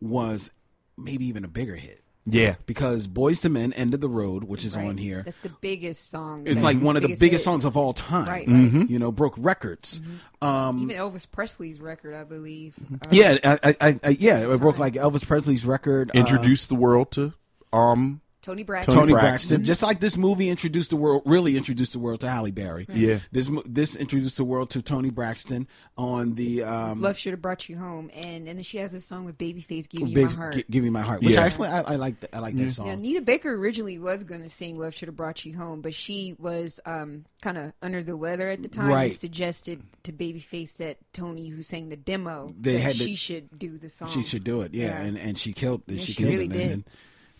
was 0.00 0.50
maybe 0.96 1.26
even 1.26 1.44
a 1.44 1.48
bigger 1.48 1.74
hit 1.76 2.00
Yeah. 2.24 2.54
because 2.64 3.06
Boyz 3.06 3.44
II 3.44 3.50
Men 3.50 3.72
End 3.74 3.92
of 3.92 4.00
the 4.00 4.08
Road, 4.08 4.44
which 4.44 4.64
is 4.64 4.76
on 4.76 4.96
here, 4.96 5.22
That's 5.24 5.36
the 5.38 5.52
biggest 5.60 6.08
song. 6.10 6.44
it's 6.46 6.62
like 6.62 6.80
one 6.80 6.96
of 6.96 7.02
the 7.02 7.08
biggest 7.08 7.20
hit. 7.30 7.40
songs 7.40 7.64
of 7.66 7.76
all 7.76 7.92
time. 7.92 8.26
Right, 8.26 8.46
right. 8.46 8.48
Mm-hmm. 8.48 8.82
You 8.90 8.98
know, 8.98 9.12
broke 9.12 9.34
records. 9.36 10.00
Um, 10.40 10.78
Even 10.80 10.96
Elvis 10.96 11.26
Presley's 11.30 11.80
record, 11.80 12.14
I 12.14 12.24
believe. 12.24 12.74
Uh, 12.92 12.96
yeah, 13.10 13.36
I, 13.44 13.58
I, 13.62 13.76
I, 13.88 14.00
I- 14.04 14.16
yeah, 14.18 14.38
it 14.52 14.58
broke 14.58 14.78
like 14.78 14.94
Elvis 14.94 15.26
Presley's 15.26 15.64
record. 15.66 16.10
uh, 16.14 16.18
Introduced 16.18 16.68
the 16.70 16.74
world 16.76 17.10
to 17.12 17.34
um 17.72 18.20
Toni 18.46 18.62
Braxton. 18.62 18.94
Toni 18.94 19.12
Braxton. 19.12 19.28
Braxton. 19.48 19.64
just 19.64 19.82
like 19.82 19.98
this 20.00 20.16
movie 20.16 20.48
introduced 20.48 20.90
the 20.90 20.96
world, 20.96 21.22
really 21.26 21.56
introduced 21.56 21.92
the 21.92 21.98
world 21.98 22.20
to 22.20 22.30
Halle 22.30 22.50
Berry. 22.52 22.86
Yeah. 22.88 23.18
this 23.32 23.50
this 23.66 23.96
introduced 23.96 24.36
the 24.36 24.44
world 24.44 24.70
to 24.70 24.82
Toni 24.82 25.10
Braxton 25.10 25.66
on 25.98 26.34
the 26.36 26.62
um, 26.62 27.02
Love 27.02 27.18
should 27.18 27.32
have 27.32 27.42
brought 27.42 27.68
you 27.68 27.76
home, 27.76 28.10
and 28.14 28.46
and 28.46 28.58
then 28.58 28.62
she 28.62 28.78
has 28.78 28.94
a 28.94 29.00
song 29.00 29.24
with 29.24 29.36
Babyface, 29.36 29.88
"Give 29.88 30.08
You 30.08 30.14
Big- 30.14 30.26
My 30.26 30.32
Heart." 30.32 30.54
Gi- 30.54 30.64
Give 30.70 30.84
Me 30.84 30.90
My 30.90 31.02
Heart, 31.02 31.22
which 31.22 31.32
Yeah. 31.32 31.42
I 31.42 31.46
actually 31.46 31.68
I, 31.68 31.80
I 31.80 31.96
like. 31.96 32.20
th- 32.20 32.30
I 32.32 32.38
like 32.38 32.56
that 32.56 32.70
song. 32.70 32.86
Yeah, 32.86 32.94
Nita 32.94 33.20
Baker 33.20 33.52
originally 33.54 33.98
was 33.98 34.22
going 34.24 34.42
to 34.42 34.48
sing 34.48 34.78
"Love 34.78 34.94
Should 34.94 35.08
Have 35.08 35.16
Brought 35.16 35.44
You 35.44 35.56
Home," 35.56 35.80
but 35.80 35.92
she 35.92 36.36
was 36.38 36.78
um, 36.86 37.24
kind 37.42 37.58
of 37.58 37.72
under 37.82 38.02
the 38.02 38.16
weather 38.16 38.48
at 38.48 38.62
the 38.62 38.68
time 38.68 38.88
Right. 38.88 39.10
and 39.10 39.12
suggested 39.12 39.82
to 40.04 40.12
Babyface 40.12 40.76
that 40.76 40.98
Toni, 41.12 41.48
who 41.48 41.62
sang 41.62 41.88
the 41.88 41.96
demo, 41.96 42.54
They 42.60 42.74
that 42.74 42.78
had 42.80 42.92
to- 42.94 43.02
she 43.04 43.14
should 43.16 43.58
do 43.58 43.76
the 43.76 43.88
song. 43.88 44.08
She 44.08 44.22
should 44.22 44.44
do 44.44 44.60
it, 44.60 44.72
yeah, 44.72 44.86
Yeah. 44.86 45.02
and 45.02 45.18
and 45.18 45.36
she 45.36 45.52
killed. 45.52 45.82
Yeah, 45.88 45.98
she, 45.98 46.12
she 46.12 46.14
killed 46.14 46.30
really 46.30 46.44
it, 46.44 46.52
did. 46.52 46.60
and, 46.62 46.70
and 46.72 46.84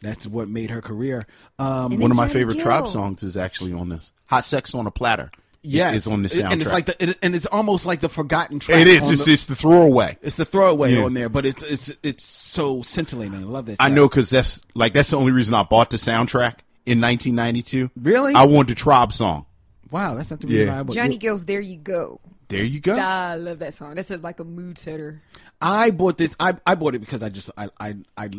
that's 0.02 0.26
what 0.26 0.48
made 0.48 0.70
her 0.70 0.80
career. 0.80 1.26
Um, 1.58 1.98
one 1.98 2.10
of 2.10 2.16
my 2.16 2.28
favorite 2.28 2.54
Gill. 2.54 2.64
tribe 2.64 2.88
songs 2.88 3.22
is 3.22 3.36
actually 3.36 3.72
on 3.72 3.88
this. 3.88 4.12
Hot 4.26 4.44
Sex 4.44 4.74
on 4.74 4.86
a 4.86 4.90
Platter. 4.90 5.30
yes, 5.62 6.06
is 6.06 6.12
on 6.12 6.22
the 6.22 6.28
soundtrack. 6.28 6.52
and 6.52 6.60
it's 6.62 6.70
like 6.72 6.86
the 6.86 7.02
it, 7.10 7.18
and 7.22 7.34
it's 7.34 7.46
almost 7.46 7.86
like 7.86 8.00
the 8.00 8.08
forgotten 8.08 8.58
track. 8.60 8.78
it 8.80 8.86
is. 8.88 9.10
It's, 9.10 9.24
the- 9.24 9.32
it's 9.32 9.46
the 9.46 9.54
throwaway. 9.54 10.16
it's 10.22 10.36
the 10.36 10.44
throwaway 10.44 10.94
Yeah. 10.94 11.04
on 11.04 11.14
there, 11.14 11.28
but 11.28 11.44
it's 11.46 11.62
it's 11.64 11.92
it's 12.02 12.24
so 12.24 12.82
scintillating. 12.82 13.34
I 13.34 13.42
love 13.42 13.66
that. 13.66 13.76
I 13.80 13.88
know 13.88 14.08
because 14.08 14.30
that's 14.30 14.60
like 14.74 14.92
that's 14.92 15.10
the 15.10 15.16
only 15.18 15.32
reason 15.32 15.54
I 15.54 15.62
bought 15.64 15.90
the 15.90 15.96
soundtrack 15.96 16.58
in 16.84 17.00
1992. 17.00 17.90
Really? 18.00 18.34
I 18.34 18.44
wanted 18.44 18.68
the 18.68 18.74
tribe 18.78 19.12
song. 19.12 19.46
Wow, 19.90 20.14
that's 20.14 20.30
not 20.30 20.40
the 20.40 20.46
reason 20.48 20.66
Yeah. 20.68 20.80
I 20.80 20.82
bought- 20.82 20.94
Johnny 20.94 21.16
Gill's 21.16 21.44
"There 21.44 21.60
You 21.60 21.76
Go." 21.78 22.20
There 22.48 22.62
you 22.62 22.78
go. 22.78 22.96
I 22.96 23.34
love 23.34 23.58
that 23.58 23.74
song. 23.74 23.96
That's 23.96 24.08
a, 24.12 24.18
like 24.18 24.38
a 24.38 24.44
mood 24.44 24.78
setter. 24.78 25.20
I 25.60 25.90
bought 25.90 26.16
this. 26.16 26.36
I, 26.38 26.54
I 26.64 26.76
bought 26.76 26.94
it 26.94 27.00
because 27.00 27.20
I 27.24 27.28
just 27.28 27.50
I 27.58 27.70
I 27.80 27.96
I 28.16 28.30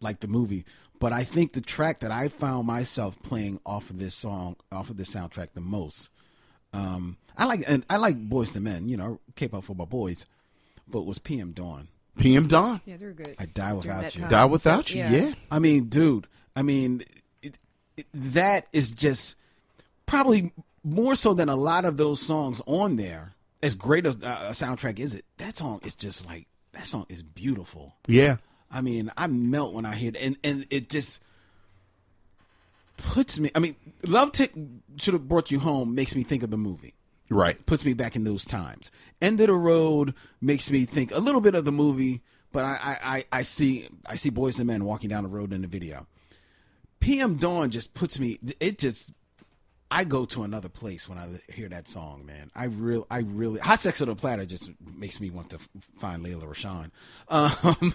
like 0.00 0.20
the 0.20 0.28
movie, 0.28 0.64
but 0.98 1.12
I 1.12 1.24
think 1.24 1.52
the 1.52 1.60
track 1.60 2.00
that 2.00 2.10
I 2.10 2.28
found 2.28 2.66
myself 2.66 3.20
playing 3.22 3.60
off 3.66 3.90
of 3.90 3.98
this 3.98 4.14
song, 4.14 4.56
off 4.72 4.90
of 4.90 4.96
this 4.96 5.14
soundtrack, 5.14 5.48
the 5.54 5.60
most. 5.60 6.08
Um, 6.72 7.16
I 7.36 7.44
like 7.44 7.64
and 7.66 7.84
I 7.88 7.96
like 7.96 8.28
Boyz 8.28 8.54
II 8.54 8.62
Men, 8.62 8.88
you 8.88 8.96
know, 8.96 9.20
K-pop 9.34 9.64
for 9.64 9.74
my 9.74 9.84
boys, 9.84 10.26
but 10.88 11.00
it 11.00 11.06
was 11.06 11.18
PM 11.18 11.52
Dawn. 11.52 11.88
PM 12.18 12.48
Dawn. 12.48 12.80
Yeah, 12.86 12.96
they're 12.96 13.12
good. 13.12 13.36
I 13.38 13.46
die 13.46 13.74
without 13.74 14.14
you. 14.14 14.20
time. 14.22 14.30
Die 14.30 14.44
without 14.46 14.90
you. 14.90 14.98
Yeah. 15.00 15.10
Yeah. 15.10 15.34
I 15.50 15.58
mean, 15.58 15.88
dude. 15.88 16.26
I 16.54 16.62
mean, 16.62 17.04
it, 17.42 17.58
it, 17.96 18.06
that 18.14 18.66
is 18.72 18.90
just 18.90 19.36
probably 20.06 20.52
more 20.82 21.14
so 21.14 21.34
than 21.34 21.48
a 21.48 21.56
lot 21.56 21.84
of 21.84 21.96
those 21.96 22.22
songs 22.22 22.62
on 22.66 22.96
there. 22.96 23.34
As 23.62 23.74
great 23.74 24.06
as 24.06 24.16
uh, 24.22 24.46
a 24.48 24.52
soundtrack 24.52 24.98
is 24.98 25.14
it, 25.14 25.24
that 25.38 25.56
song 25.56 25.80
is 25.82 25.94
just 25.94 26.24
like 26.26 26.46
that 26.72 26.86
song 26.86 27.06
is 27.08 27.22
beautiful. 27.22 27.94
Yeah. 28.06 28.36
I 28.70 28.80
mean, 28.80 29.10
I 29.16 29.26
melt 29.26 29.74
when 29.74 29.86
I 29.86 29.94
hear 29.94 30.10
it, 30.10 30.16
and 30.16 30.36
and 30.42 30.66
it 30.70 30.88
just 30.90 31.20
puts 32.96 33.38
me. 33.38 33.50
I 33.54 33.58
mean, 33.58 33.76
Love 34.04 34.32
Tick 34.32 34.52
should 34.96 35.14
have 35.14 35.28
brought 35.28 35.50
you 35.50 35.60
home. 35.60 35.94
Makes 35.94 36.14
me 36.14 36.22
think 36.22 36.42
of 36.42 36.50
the 36.50 36.56
movie. 36.56 36.94
Right. 37.28 37.64
Puts 37.66 37.84
me 37.84 37.92
back 37.92 38.14
in 38.16 38.24
those 38.24 38.44
times. 38.44 38.90
End 39.20 39.40
of 39.40 39.48
the 39.48 39.54
road 39.54 40.14
makes 40.40 40.70
me 40.70 40.84
think 40.84 41.12
a 41.12 41.18
little 41.18 41.40
bit 41.40 41.54
of 41.54 41.64
the 41.64 41.72
movie, 41.72 42.22
but 42.52 42.64
I 42.64 42.78
I, 42.82 43.16
I, 43.16 43.24
I 43.32 43.42
see 43.42 43.88
I 44.06 44.14
see 44.16 44.30
Boyz 44.30 44.58
II 44.58 44.66
Men 44.66 44.84
walking 44.84 45.10
down 45.10 45.24
the 45.24 45.28
road 45.28 45.52
in 45.52 45.62
the 45.62 45.68
video. 45.68 46.06
PM 47.00 47.36
Dawn 47.36 47.70
just 47.70 47.94
puts 47.94 48.18
me. 48.18 48.38
It 48.60 48.78
just. 48.78 49.10
I 49.90 50.04
go 50.04 50.24
to 50.26 50.42
another 50.42 50.68
place 50.68 51.08
when 51.08 51.16
I 51.18 51.40
hear 51.52 51.68
that 51.68 51.86
song, 51.86 52.26
man. 52.26 52.50
I 52.54 52.64
real, 52.64 53.06
I 53.10 53.18
really, 53.18 53.60
hot 53.60 53.78
sex 53.78 54.02
on 54.02 54.08
the 54.08 54.16
platter 54.16 54.44
just 54.44 54.70
makes 54.84 55.20
me 55.20 55.30
want 55.30 55.50
to 55.50 55.58
find 55.98 56.22
Lela 56.22 56.46
Rochon. 56.46 56.90
Um, 57.28 57.94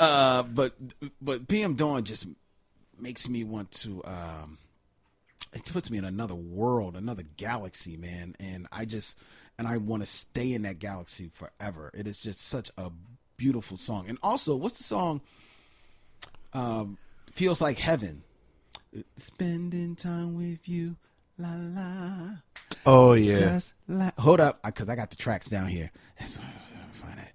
uh, 0.00 0.42
but 0.42 0.74
but 1.20 1.48
PM 1.48 1.74
Dawn 1.74 2.04
just 2.04 2.26
makes 2.98 3.28
me 3.28 3.44
want 3.44 3.70
to. 3.72 4.02
Um, 4.04 4.58
it 5.52 5.64
puts 5.66 5.90
me 5.90 5.98
in 5.98 6.04
another 6.04 6.34
world, 6.34 6.96
another 6.96 7.24
galaxy, 7.36 7.96
man. 7.96 8.34
And 8.40 8.66
I 8.72 8.84
just 8.84 9.16
and 9.58 9.68
I 9.68 9.76
want 9.76 10.02
to 10.02 10.06
stay 10.06 10.52
in 10.52 10.62
that 10.62 10.78
galaxy 10.78 11.30
forever. 11.32 11.90
It 11.94 12.06
is 12.06 12.20
just 12.20 12.38
such 12.38 12.70
a 12.76 12.90
beautiful 13.36 13.76
song. 13.76 14.08
And 14.08 14.18
also, 14.22 14.56
what's 14.56 14.78
the 14.78 14.84
song? 14.84 15.20
Um, 16.52 16.98
feels 17.32 17.60
like 17.60 17.78
heaven. 17.78 18.22
Spending 19.16 19.96
time 19.96 20.36
with 20.36 20.68
you, 20.68 20.96
la 21.38 21.54
la. 21.56 22.36
Oh 22.86 23.12
yeah. 23.14 23.38
Just 23.38 23.74
like 23.88 24.18
hold 24.18 24.40
up, 24.40 24.60
because 24.64 24.88
I 24.88 24.96
got 24.96 25.10
the 25.10 25.16
tracks 25.16 25.48
down 25.48 25.66
here. 25.68 25.90
That's 26.18 26.38
find 26.94 27.18
it. 27.18 27.32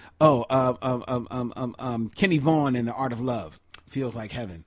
oh, 0.20 0.44
um, 0.50 0.78
um, 0.82 1.04
um, 1.08 1.28
um, 1.30 1.52
um, 1.56 1.74
um, 1.78 2.08
Kenny 2.14 2.38
Vaughan 2.38 2.76
and 2.76 2.86
the 2.88 2.92
Art 2.94 3.12
of 3.12 3.20
Love 3.20 3.60
feels 3.90 4.14
like 4.16 4.32
heaven. 4.32 4.64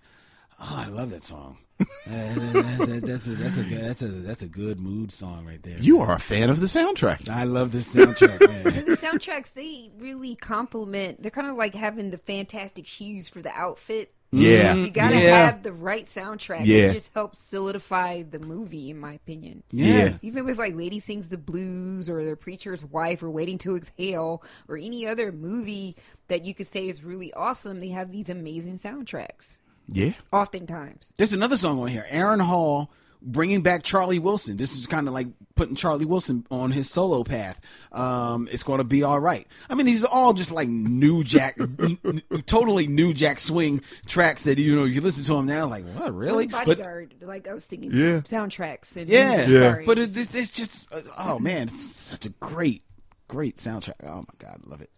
Oh, 0.60 0.84
I 0.86 0.90
love 0.90 1.12
that 1.12 1.24
song. 1.24 1.58
Uh, 1.80 1.86
that- 2.08 3.02
that's 3.06 3.28
a 3.28 3.32
that's 3.32 3.58
a 3.58 3.64
good- 3.64 3.84
that's 3.84 4.02
a 4.02 4.08
that's 4.08 4.42
a 4.44 4.48
good 4.48 4.80
mood 4.80 5.12
song 5.12 5.46
right 5.46 5.62
there. 5.62 5.78
You 5.78 6.02
are 6.02 6.16
a 6.16 6.20
fan 6.20 6.50
of 6.50 6.60
the 6.60 6.66
soundtrack. 6.66 7.30
I 7.30 7.44
love 7.44 7.72
this 7.72 7.94
soundtrack, 7.94 8.48
man. 8.48 8.66
And 8.66 8.76
the 8.88 8.98
soundtracks 8.98 9.54
they 9.54 9.92
really 10.00 10.36
complement. 10.36 11.22
They're 11.22 11.30
kind 11.32 11.48
of 11.48 11.56
like 11.56 11.76
having 11.76 12.10
the 12.12 12.18
fantastic 12.18 12.88
shoes 12.88 13.30
for 13.30 13.42
the 13.44 13.52
outfit. 13.52 14.12
Yeah. 14.32 14.74
Mm-hmm. 14.74 14.86
You 14.86 14.92
gotta 14.92 15.16
Yeah. 15.16 15.46
have 15.46 15.64
the 15.64 15.72
right 15.72 16.06
soundtrack. 16.06 16.66
Yeah. 16.66 16.90
It 16.90 16.94
just 16.94 17.12
helps 17.14 17.40
solidify 17.40 18.24
the 18.24 18.40
movie, 18.40 18.90
in 18.90 19.00
my 19.00 19.14
opinion. 19.14 19.64
Yeah. 19.72 20.18
Even 20.22 20.46
with 20.46 20.58
like 20.58 20.76
Lady 20.76 21.00
Sings 21.00 21.30
the 21.30 21.38
Blues 21.38 22.10
or 22.10 22.24
The 22.26 22.36
Preacher's 22.36 22.84
Wife 22.84 23.24
or 23.24 23.30
Waiting 23.30 23.58
to 23.60 23.76
Exhale 23.78 24.44
or 24.68 24.78
any 24.78 25.08
other 25.08 25.32
movie 25.32 25.96
that 26.28 26.44
you 26.44 26.54
could 26.54 26.68
say 26.68 26.88
is 26.90 27.04
really 27.04 27.32
awesome, 27.34 27.80
they 27.80 27.90
have 27.90 28.12
these 28.12 28.30
amazing 28.30 28.78
soundtracks. 28.78 29.60
Yeah. 29.88 30.12
Oftentimes. 30.34 31.14
There's 31.18 31.32
another 31.34 31.56
song 31.56 31.80
on 31.80 31.88
here. 31.88 32.06
Aaron 32.10 32.42
Hall 32.42 32.92
bringing 33.22 33.62
back 33.62 33.84
Charlie 33.84 34.20
Wilson. 34.20 34.58
This 34.58 34.76
is 34.78 34.86
kind 34.88 35.08
of 35.08 35.14
like 35.14 35.28
putting 35.56 35.76
Charlie 35.76 36.06
Wilson 36.06 36.46
on 36.52 36.72
his 36.72 36.90
solo 36.90 37.24
path. 37.24 37.60
Um, 37.92 38.48
it's 38.52 38.64
going 38.64 38.78
to 38.78 38.84
be 38.84 39.04
all 39.04 39.20
right. 39.20 39.48
I 39.70 39.76
mean, 39.76 39.86
these 39.86 40.04
are 40.04 40.12
all 40.14 40.34
just 40.34 40.52
like 40.52 40.70
new 40.70 41.24
Jack, 41.24 41.58
n- 41.60 41.98
n- 42.06 42.22
totally 42.46 42.88
new 42.88 43.14
Jack 43.14 43.40
swing 43.40 43.82
tracks 44.06 44.44
that 44.44 44.58
you 44.60 44.76
know 44.76 44.84
you 44.86 45.02
listen 45.02 45.24
to 45.26 45.34
them 45.34 45.46
now, 45.46 45.68
like 45.68 45.86
what 45.96 46.14
really? 46.14 46.48
But 46.48 46.66
Bodyguard, 46.68 47.16
like 47.22 47.48
I 47.48 47.54
was 47.54 47.66
thinking 47.66 47.92
Yeah. 47.92 48.20
soundtracks. 48.22 48.96
And 48.96 49.08
yeah, 49.08 49.38
movies, 49.48 49.60
sorry. 49.62 49.86
But 49.86 50.00
it's, 50.00 50.18
it's, 50.18 50.36
it's 50.36 50.52
just 50.52 50.94
uh, 50.94 51.02
oh 51.18 51.40
man, 51.40 51.68
it's 51.70 51.96
such 51.96 52.26
a 52.26 52.30
great, 52.30 52.84
great 53.28 53.58
soundtrack. 53.58 53.96
Oh 54.04 54.18
my 54.18 54.26
god, 54.38 54.62
I 54.66 54.70
love 54.70 54.82
it. 54.82 54.90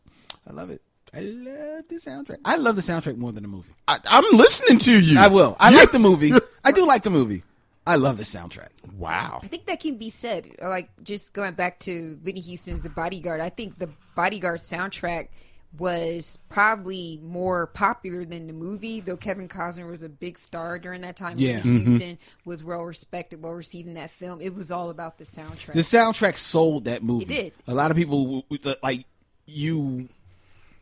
I 0.47 0.53
love 0.53 0.69
it. 0.69 0.81
I 1.11 1.21
love 1.21 1.85
the 1.89 1.95
soundtrack. 1.95 2.37
I 2.45 2.55
love 2.57 2.75
the 2.75 2.83
soundtrack 2.83 3.17
more 3.17 3.31
than 3.31 3.41
the 3.43 3.49
movie. 3.49 3.69
I, 3.87 3.97
I'm 4.05 4.25
listening 4.37 4.77
to 4.79 4.99
you. 4.99 5.19
I 5.19 5.27
will. 5.27 5.55
I 5.59 5.71
Yeah. 5.71 5.77
like 5.77 5.91
the 5.91 5.97
movie. 5.99 6.31
I 6.63 6.71
do 6.71 6.85
like 6.85 7.01
the 7.03 7.09
movie. 7.09 7.41
I 7.89 7.95
love 7.95 8.17
the 8.17 8.23
soundtrack. 8.23 8.69
Wow. 8.97 9.39
I 9.43 9.47
think 9.47 9.65
that 9.65 9.79
can 9.79 9.97
be 9.97 10.09
said. 10.09 10.55
Like 10.61 10.89
just 11.03 11.33
going 11.33 11.53
back 11.55 11.79
to 11.81 12.19
Whitney 12.23 12.41
Houston's 12.41 12.83
The 12.83 12.89
Bodyguard. 12.89 13.41
I 13.41 13.49
think 13.49 13.79
the 13.79 13.89
Bodyguard 14.15 14.59
soundtrack 14.59 15.29
was 15.77 16.37
probably 16.49 17.19
more 17.23 17.67
popular 17.67 18.25
than 18.25 18.47
the 18.47 18.53
movie, 18.53 18.99
though 19.01 19.17
Kevin 19.17 19.47
Costner 19.47 19.89
was 19.89 20.01
a 20.03 20.09
big 20.09 20.37
star 20.37 20.79
during 20.79 21.01
that 21.01 21.15
time. 21.15 21.37
Yeah. 21.37 21.57
Whitney 21.57 21.71
Mm-hmm. 21.79 21.85
Houston 21.89 22.17
was 22.45 22.63
well 22.63 22.81
respected, 22.83 23.41
well 23.41 23.53
received 23.53 23.87
in 23.87 23.93
that 23.95 24.09
film. 24.11 24.41
It 24.41 24.55
was 24.55 24.71
all 24.71 24.89
about 24.89 25.17
the 25.17 25.25
soundtrack. 25.25 25.73
The 25.73 25.79
soundtrack 25.81 26.37
sold 26.37 26.85
that 26.85 27.03
movie. 27.03 27.25
It 27.25 27.27
did. 27.27 27.53
A 27.67 27.73
lot 27.73 27.91
of 27.91 27.97
people 27.97 28.23
w- 28.23 28.43
w- 28.49 28.75
like 28.81 29.05
you 29.45 30.09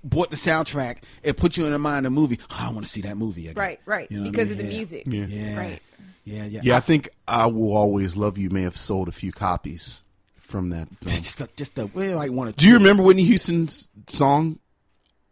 bought 0.04 0.30
the 0.30 0.36
soundtrack. 0.38 0.98
It 1.24 1.36
put 1.38 1.58
you 1.58 1.66
in 1.66 1.72
the 1.74 1.80
mind 1.80 2.06
of 2.06 2.14
the 2.14 2.20
movie. 2.22 2.40
Oh, 2.52 2.58
I 2.58 2.70
want 2.72 2.86
to 2.86 2.92
see 2.92 3.02
that 3.02 3.18
movie 3.18 3.48
again. 3.50 3.62
right, 3.62 3.80
right, 3.86 4.10
You 4.12 4.18
know 4.18 4.24
what 4.24 4.28
I 4.28 4.32
because 4.32 4.50
mean? 4.50 4.60
of 4.60 4.66
the 4.66 4.72
Yeah. 4.72 4.78
music. 4.78 5.04
Yeah. 5.08 5.26
Yeah. 5.26 5.58
Right. 5.60 5.82
Yeah, 6.28 6.44
yeah. 6.46 6.60
Yeah, 6.64 6.78
I 6.78 6.80
think 6.82 7.10
I 7.28 7.46
Will 7.48 7.76
Always 7.76 8.16
Love 8.18 8.38
You 8.38 8.50
may 8.50 8.64
have 8.64 8.76
sold 8.76 9.08
a 9.08 9.12
few 9.14 9.32
copies 9.32 10.02
from 10.36 10.72
that 10.72 10.88
film. 11.02 11.22
just 11.24 11.40
a, 11.42 11.48
just 11.56 11.78
a, 11.80 11.86
we 11.88 12.14
like 12.14 12.32
one 12.32 12.50
or 12.50 12.52
Do 12.52 12.68
you 12.68 12.74
remember 12.74 13.02
Whitney 13.04 13.24
Houston's 13.24 13.90
song? 14.08 14.60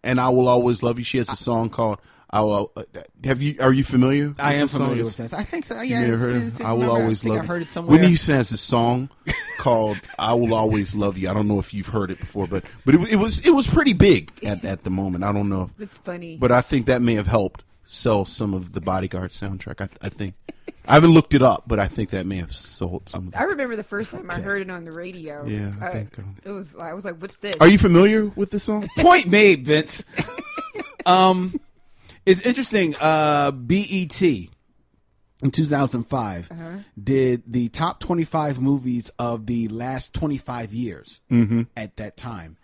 And 0.04 0.22
I 0.22 0.30
will 0.30 0.48
always 0.48 0.84
love 0.84 0.98
you. 1.00 1.04
She 1.04 1.18
has 1.18 1.30
a 1.32 1.36
song 1.36 1.70
called 1.70 2.00
"I 2.30 2.42
will." 2.42 2.72
Uh, 2.78 2.84
have 3.24 3.42
you? 3.42 3.56
Are 3.60 3.74
you 3.74 3.84
familiar? 3.84 4.36
I 4.38 4.54
am 4.54 4.68
the 4.68 4.74
song? 4.74 4.82
familiar 4.84 5.04
with 5.04 5.18
that. 5.18 5.34
I 5.34 5.44
think 5.44 5.66
so. 5.66 5.82
You 5.82 5.96
Yeah, 5.96 6.02
may 6.02 6.06
have 6.06 6.14
it's- 6.14 6.22
heard 6.22 6.36
it's- 6.36 6.60
it. 6.60 6.64
I 6.64 6.72
will 6.74 6.82
remember, 6.84 7.02
always 7.02 7.22
think 7.24 7.34
love 7.36 7.44
I 7.44 7.48
heard 7.48 7.62
it 7.64 7.72
somewhere. 7.72 7.92
Whitney 7.92 8.08
Houston 8.10 8.36
has 8.36 8.52
a 8.52 8.58
song 8.58 9.10
called 9.58 9.98
"I 10.20 10.36
will 10.36 10.54
always 10.54 10.94
love 10.94 11.18
you." 11.18 11.28
I 11.28 11.34
don't 11.34 11.48
know 11.48 11.58
if 11.58 11.74
you've 11.74 11.88
heard 11.88 12.12
it 12.12 12.20
before, 12.20 12.46
but 12.48 12.64
but 12.86 12.94
it, 12.94 13.02
it 13.14 13.16
was 13.16 13.40
it 13.40 13.50
was 13.50 13.66
pretty 13.68 13.94
big 13.94 14.32
at 14.44 14.64
at 14.64 14.84
the 14.84 14.92
moment. 14.92 15.24
I 15.24 15.34
don't 15.34 15.50
know, 15.50 15.64
if, 15.64 15.82
It's 15.82 15.98
funny. 15.98 16.38
but 16.38 16.52
I 16.52 16.62
think 16.62 16.86
that 16.86 17.02
may 17.02 17.16
have 17.16 17.26
helped 17.28 17.64
sell 17.86 18.26
some 18.26 18.54
of 18.54 18.74
the 18.74 18.82
Bodyguard 18.82 19.32
soundtrack. 19.32 19.82
I, 19.82 20.06
I 20.06 20.10
think 20.10 20.36
I 20.88 20.94
haven't 20.96 21.12
looked 21.12 21.34
it 21.34 21.42
up, 21.42 21.64
but 21.68 21.80
I 21.80 21.88
think 21.88 22.10
that 22.12 22.26
may 22.26 22.38
have 22.38 22.54
sold 22.54 23.10
some. 23.10 23.28
Of 23.30 23.36
I 23.36 23.44
remember 23.44 23.76
the 23.76 23.84
first 23.84 24.12
time 24.12 24.30
I 24.30 24.40
heard 24.40 24.62
it 24.62 24.70
on 24.70 24.86
the 24.86 24.92
radio. 24.92 25.46
Yeah, 25.46 25.74
I 25.82 25.86
Uh, 25.88 25.92
think, 25.92 26.20
um, 26.20 26.36
it 26.44 26.52
was. 26.52 26.76
I 26.76 26.94
was 26.94 27.06
like, 27.06 27.22
"What's 27.22 27.38
this?" 27.38 27.56
Are 27.60 27.68
you 27.68 27.78
familiar 27.78 28.26
with 28.28 28.52
this 28.52 28.64
song? 28.64 28.88
Point 28.98 29.28
made, 29.28 29.66
Vince. 29.66 30.04
um, 31.06 31.60
it's 32.26 32.42
interesting. 32.42 32.96
Uh, 33.00 33.52
BET 33.52 34.22
in 34.22 35.52
2005 35.52 36.50
did 37.02 37.44
the 37.46 37.70
top 37.70 38.00
25 38.00 38.60
movies 38.62 39.12
of 39.20 39.46
the 39.48 39.68
last 39.68 40.14
25 40.14 40.74
years 40.74 41.22
at 41.76 41.98
that 41.98 42.16
time, 42.18 42.58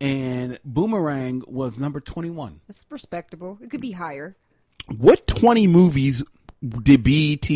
and 0.00 0.58
Boomerang 0.64 1.42
was 1.46 1.78
number 1.78 2.00
21. 2.00 2.60
It's 2.68 2.84
respectable. 2.90 3.58
It 3.62 3.70
could 3.70 3.80
be 3.80 3.92
higher. 3.92 4.36
What 4.96 5.26
20 5.26 5.66
movies 5.66 6.22
did 6.82 7.02
BET 7.02 7.48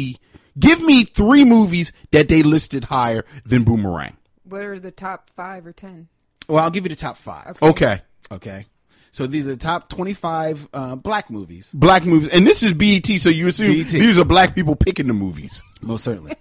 give 0.58 0.80
me 0.82 1.04
three 1.04 1.44
movies 1.44 1.92
that 2.12 2.28
they 2.28 2.42
listed 2.42 2.84
higher 2.84 3.24
than 3.44 3.64
Boomerang? 3.64 4.16
What 4.44 4.62
are 4.62 4.78
the 4.78 4.90
top 4.90 5.30
five 5.30 5.66
or 5.66 5.72
ten? 5.72 6.08
Well, 6.48 6.62
I'll 6.62 6.70
give 6.70 6.84
you 6.84 6.90
the 6.90 6.96
top 6.96 7.16
five. 7.16 7.56
Okay. 7.62 8.02
Okay. 8.30 8.66
So 9.10 9.26
these 9.26 9.46
are 9.46 9.52
the 9.52 9.56
top 9.56 9.88
25 9.90 10.68
uh, 10.72 10.96
black 10.96 11.30
movies. 11.30 11.70
Black 11.72 12.04
movies. 12.04 12.30
And 12.30 12.46
this 12.46 12.62
is 12.64 12.72
BET, 12.72 13.06
so 13.06 13.30
you 13.30 13.46
assume 13.46 13.72
BET. 13.72 13.86
these 13.88 14.18
are 14.18 14.24
black 14.24 14.54
people 14.54 14.74
picking 14.74 15.06
the 15.06 15.12
movies. 15.12 15.62
Most 15.80 16.04
certainly. 16.04 16.34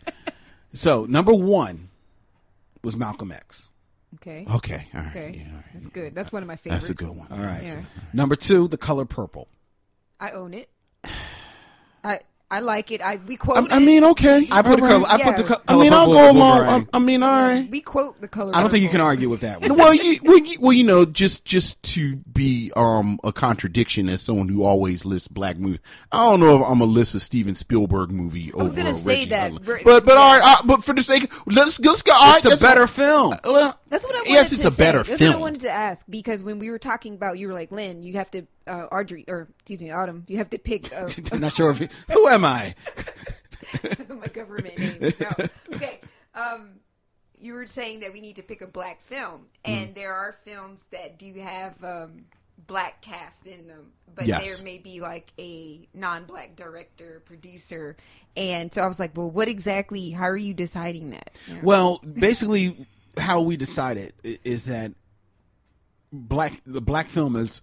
so 0.74 1.06
number 1.06 1.34
one 1.34 1.90
was 2.84 2.98
Malcolm 2.98 3.32
X. 3.32 3.70
Okay. 4.16 4.46
Okay. 4.56 4.88
All 4.94 5.02
right. 5.02 5.10
Okay. 5.10 5.34
Yeah, 5.38 5.50
all 5.52 5.56
right. 5.58 5.66
That's 5.74 5.88
good. 5.88 6.16
That's 6.16 6.32
one 6.32 6.42
of 6.42 6.48
my 6.48 6.56
favorites. 6.56 6.88
That's 6.88 7.02
a 7.02 7.06
good 7.06 7.16
one. 7.16 7.28
All 7.32 7.38
right. 7.38 7.64
Yeah. 7.64 7.84
Number 8.12 8.36
two, 8.36 8.68
The 8.68 8.78
Color 8.78 9.06
Purple. 9.06 9.48
I 10.20 10.32
own 10.32 10.54
it. 10.54 10.70
I 12.04 12.20
I 12.52 12.60
like 12.60 12.92
it. 12.92 13.02
I 13.02 13.16
we 13.26 13.36
quote. 13.36 13.72
I, 13.72 13.78
I 13.78 13.80
mean, 13.80 14.04
okay. 14.04 14.48
I 14.52 14.62
put 14.62 14.78
the 14.78 14.84
All 14.84 14.88
color. 14.90 15.00
right. 15.06 15.14
I 15.20 15.24
put 15.24 15.38
the 15.38 15.44
Yeah. 15.44 15.56
co- 15.56 15.62
I 15.68 15.76
mean, 15.82 15.92
I'll 15.94 16.06
go 16.06 16.28
with 16.28 16.36
along. 16.36 16.62
I, 16.94 16.98
I 16.98 17.00
mean, 17.00 17.24
all 17.24 17.32
right. 17.32 17.68
we 17.72 17.82
quote 17.82 18.22
the 18.22 18.28
color. 18.28 18.56
I 18.56 18.62
don't 18.62 18.70
think 18.70 18.84
you 18.84 18.90
can 18.90 19.02
argue 19.02 19.28
with 19.28 19.42
that 19.42 19.60
one. 19.68 19.76
well, 19.76 19.92
you, 19.94 20.20
well, 20.22 20.38
you, 20.38 20.60
well, 20.60 20.74
you 20.74 20.84
know, 20.84 21.04
just 21.06 21.46
just 21.46 21.82
to 21.94 22.18
be 22.18 22.72
um 22.76 23.20
a 23.24 23.32
contradiction 23.34 24.08
as 24.08 24.22
someone 24.22 24.50
who 24.50 24.64
always 24.64 25.04
lists 25.04 25.28
black 25.30 25.58
movies, 25.58 25.80
I 26.12 26.26
don't 26.26 26.42
know 26.42 26.58
if 26.58 26.62
I'm 26.64 26.78
gonna 26.80 26.86
list 26.86 27.16
a 27.16 27.20
Steven 27.20 27.56
Spielberg 27.56 28.12
movie 28.12 28.54
over. 28.54 28.64
was 28.66 28.74
gonna 28.74 28.94
say 28.94 29.16
Reggie 29.22 29.30
that, 29.30 29.52
Hudlin. 29.54 29.66
but- 29.66 29.84
but 29.86 30.06
but 30.06 30.14
yeah. 30.14 30.20
all 30.20 30.40
right, 30.40 30.60
uh, 30.60 30.64
but 30.66 30.84
for 30.84 30.94
the 30.94 31.02
sake, 31.02 31.32
let's 31.48 31.80
let's 31.80 32.04
go. 32.04 32.14
All 32.14 32.34
right, 32.34 32.46
It's 32.46 32.54
a 32.54 32.58
better 32.64 32.82
what- 32.82 32.90
film. 32.92 33.34
Well, 33.46 33.80
That's 33.94 34.06
what 34.06 34.16
I 34.16 34.18
wanted 34.22 34.30
yes, 34.32 34.50
to 34.50 34.56
it's 34.56 34.66
a 34.66 34.72
say. 34.72 34.84
better 34.84 35.04
That's 35.04 35.20
film. 35.20 35.34
what 35.34 35.38
I 35.38 35.42
wanted 35.42 35.62
to 35.62 35.70
ask 35.70 36.04
because 36.10 36.42
when 36.44 36.58
we 36.58 36.72
were 36.72 36.80
talking 36.80 37.14
about, 37.14 37.38
you 37.38 37.48
were 37.48 37.54
like, 37.54 37.72
Lynn, 37.72 38.02
you 38.02 38.14
have 38.14 38.32
to, 38.32 38.48
uh, 38.66 38.88
Audrey, 38.92 39.24
or 39.28 39.50
excuse 39.60 39.84
me, 39.84 39.92
Autumn, 39.92 40.24
you 40.28 40.38
have 40.40 40.50
to 40.50 40.58
pick 40.58 40.92
uh, 40.92 41.08
I'm 41.32 41.40
not 41.42 41.54
sure 41.54 41.70
if 41.70 41.80
you, 41.80 41.90
who 42.12 42.28
am 42.28 42.44
I? 42.44 42.74
my 44.10 44.28
government 44.34 44.80
name. 44.80 45.14
No. 45.20 45.46
Okay. 45.76 46.02
Um, 46.34 46.80
you 47.40 47.54
were 47.54 47.68
saying 47.68 48.00
that 48.00 48.12
we 48.14 48.20
need 48.20 48.38
to 48.38 48.42
pick 48.42 48.62
a 48.62 48.68
black 48.68 49.04
film, 49.04 49.46
and 49.64 49.90
Mm. 49.90 49.96
there 49.96 50.14
are 50.14 50.34
films 50.44 50.84
that 50.92 51.20
do 51.20 51.32
have 51.36 51.84
um, 51.84 52.26
black 52.66 53.02
cast 53.04 53.46
in 53.46 53.68
them, 53.68 53.92
but 54.16 54.26
Yes. 54.26 54.44
there 54.44 54.64
may 54.64 54.80
be 54.80 55.02
like 55.02 55.32
a 55.38 55.88
non-black 55.94 56.56
director, 56.56 57.22
producer, 57.26 57.96
and 58.36 58.74
so 58.74 58.82
I 58.82 58.88
was 58.88 59.00
like, 59.00 59.16
well, 59.16 59.30
what 59.30 59.48
exactly? 59.50 60.10
How 60.10 60.26
are 60.26 60.36
you 60.38 60.56
deciding 60.56 61.12
that? 61.12 61.38
You 61.46 61.56
know? 61.56 61.62
Well, 61.64 62.00
basically, 62.00 62.88
how 63.18 63.42
we 63.42 63.58
decided 63.58 64.14
i- 64.26 64.40
is 64.44 64.66
that 64.66 64.92
black 66.12 66.62
the 66.66 66.82
black 66.82 67.10
film 67.10 67.36
is 67.36 67.62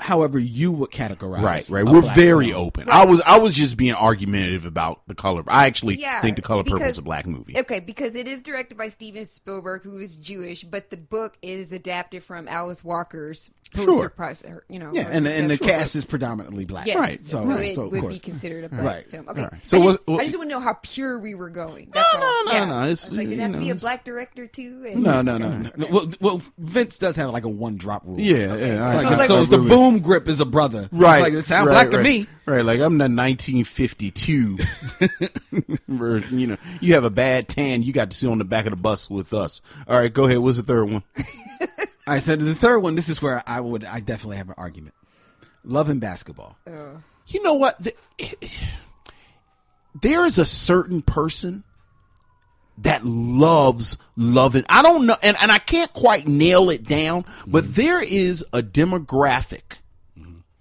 however 0.00 0.38
you 0.38 0.70
would 0.70 0.90
categorize. 0.90 1.42
Right, 1.42 1.68
right. 1.68 1.84
We're 1.84 2.02
very 2.14 2.50
film. 2.50 2.66
open. 2.66 2.88
I 2.88 3.04
was, 3.04 3.20
I 3.26 3.38
was 3.40 3.52
just 3.52 3.76
being 3.76 3.94
argumentative 3.94 4.64
about 4.64 5.00
the 5.08 5.14
color. 5.16 5.42
I 5.48 5.66
actually 5.66 5.96
Yeah, 5.96 6.20
think 6.20 6.36
the 6.36 6.42
color 6.42 6.62
purple 6.62 6.82
is 6.86 6.98
a 6.98 7.02
black 7.02 7.26
movie. 7.26 7.58
Okay, 7.58 7.80
because 7.80 8.14
it 8.14 8.28
is 8.28 8.40
directed 8.40 8.78
by 8.78 8.86
Steven 8.88 9.24
Spielberg, 9.24 9.82
who 9.82 9.98
is 9.98 10.16
Jewish, 10.16 10.62
but 10.62 10.90
the 10.90 10.96
book 10.96 11.36
is 11.42 11.72
adapted 11.72 12.22
from 12.22 12.46
Alice 12.46 12.84
Walker's 12.84 13.50
Pulitzer 13.72 13.92
Sure. 14.00 14.08
Prize. 14.10 14.42
her- 14.42 14.64
You 14.68 14.78
know, 14.78 14.90
Yeah, 14.92 15.08
and 15.10 15.24
the, 15.26 15.32
and 15.32 15.50
the 15.50 15.58
cast 15.58 15.94
is 15.96 16.04
predominantly 16.04 16.64
black. 16.64 16.86
Yes. 16.86 16.96
Right. 16.98 17.20
So, 17.26 17.38
So, 17.38 17.44
right, 17.44 17.60
it 17.70 17.74
so 17.76 17.82
of 17.84 17.92
would 17.92 18.00
course. 18.02 18.14
be 18.14 18.20
considered 18.20 18.64
a 18.64 18.68
black 18.68 18.82
Right. 18.84 19.10
film. 19.10 19.28
Okay. 19.28 19.42
All 19.42 19.48
right. 19.52 19.60
So 19.64 19.78
So 19.78 19.82
I, 19.82 19.86
just, 19.92 20.00
what- 20.06 20.12
what- 20.14 20.20
I 20.20 20.24
just 20.24 20.36
want 20.38 20.50
to 20.50 20.54
know 20.56 20.60
how 20.60 20.78
pure 20.82 21.18
we 21.18 21.34
were 21.34 21.50
going. 21.50 21.88
That's 21.92 22.14
No, 22.14 22.20
all. 22.20 22.44
no, 22.46 22.52
yeah. 22.52 22.64
no, 22.64 22.82
it's- 22.84 23.06
I 23.06 23.08
was 23.10 23.12
like, 23.12 23.28
did 23.28 23.32
it 23.32 23.36
you 23.36 23.40
have 23.42 23.52
to 23.52 23.58
know, 23.58 23.64
be 23.64 23.70
a 23.70 23.74
black 23.74 24.04
director 24.04 24.46
too? 24.46 24.84
And- 24.88 25.02
No, 25.02 25.22
no, 25.22 25.38
no. 25.38 25.50
no. 25.76 25.86
Well, 25.90 26.10
well, 26.20 26.42
Vince 26.58 26.98
does 26.98 27.16
have 27.16 27.30
like 27.30 27.44
a 27.44 27.48
one 27.48 27.76
drop 27.76 28.02
rule. 28.06 28.18
Yeah, 28.20 28.36
yeah. 28.36 28.54
It's 28.54 28.94
I- 28.94 29.16
like, 29.16 29.26
so 29.28 29.42
I 29.42 29.44
the 29.44 29.58
boom 29.58 30.00
grip 30.00 30.28
is 30.28 30.40
a 30.40 30.44
brother. 30.46 30.88
Right. 30.92 31.18
It's 31.18 31.22
like 31.24 31.32
it 31.34 31.42
sound 31.42 31.66
right, 31.68 31.72
black 31.72 31.86
right. 31.92 31.96
to 31.96 32.02
me. 32.02 32.26
Right, 32.46 32.64
like 32.64 32.80
I'm 32.80 32.96
the 32.96 33.08
1952. 33.10 34.56
Where, 35.86 36.18
you 36.30 36.46
know, 36.46 36.56
you 36.80 36.94
have 36.94 37.04
a 37.04 37.10
bad 37.10 37.48
tan, 37.48 37.82
you 37.82 37.92
got 37.92 38.10
to 38.10 38.16
sit 38.16 38.28
on 38.30 38.38
the 38.38 38.44
back 38.44 38.64
of 38.66 38.70
the 38.70 38.76
bus 38.76 39.10
with 39.10 39.34
us. 39.34 39.60
All 39.86 39.98
right, 39.98 40.12
go 40.12 40.24
ahead. 40.24 40.38
What's 40.38 40.56
the 40.56 40.62
third 40.62 40.90
one? 40.90 41.02
I 42.08 42.18
said 42.20 42.40
the 42.40 42.54
third 42.54 42.78
one. 42.80 42.94
This 42.94 43.08
is 43.08 43.20
where 43.20 43.42
I 43.46 43.60
would, 43.60 43.84
I 43.84 44.00
definitely 44.00 44.38
have 44.38 44.48
an 44.48 44.54
argument. 44.56 44.94
Love 45.64 45.88
and 45.88 46.00
basketball. 46.00 46.56
You 47.26 47.42
know 47.42 47.54
what? 47.54 47.78
The- 47.78 47.94
there 50.00 50.24
is 50.24 50.38
a 50.38 50.46
certain 50.46 51.02
person 51.02 51.64
that 52.78 53.04
loves 53.04 53.98
loving. 54.16 54.64
I 54.68 54.82
don't 54.82 55.06
know, 55.06 55.16
and, 55.22 55.36
and 55.40 55.50
I 55.50 55.58
can't 55.58 55.92
quite 55.92 56.26
nail 56.26 56.70
it 56.70 56.84
down, 56.84 57.24
but 57.46 57.64
mm-hmm. 57.64 57.72
there 57.74 58.02
is 58.02 58.44
a 58.52 58.62
demographic 58.62 59.78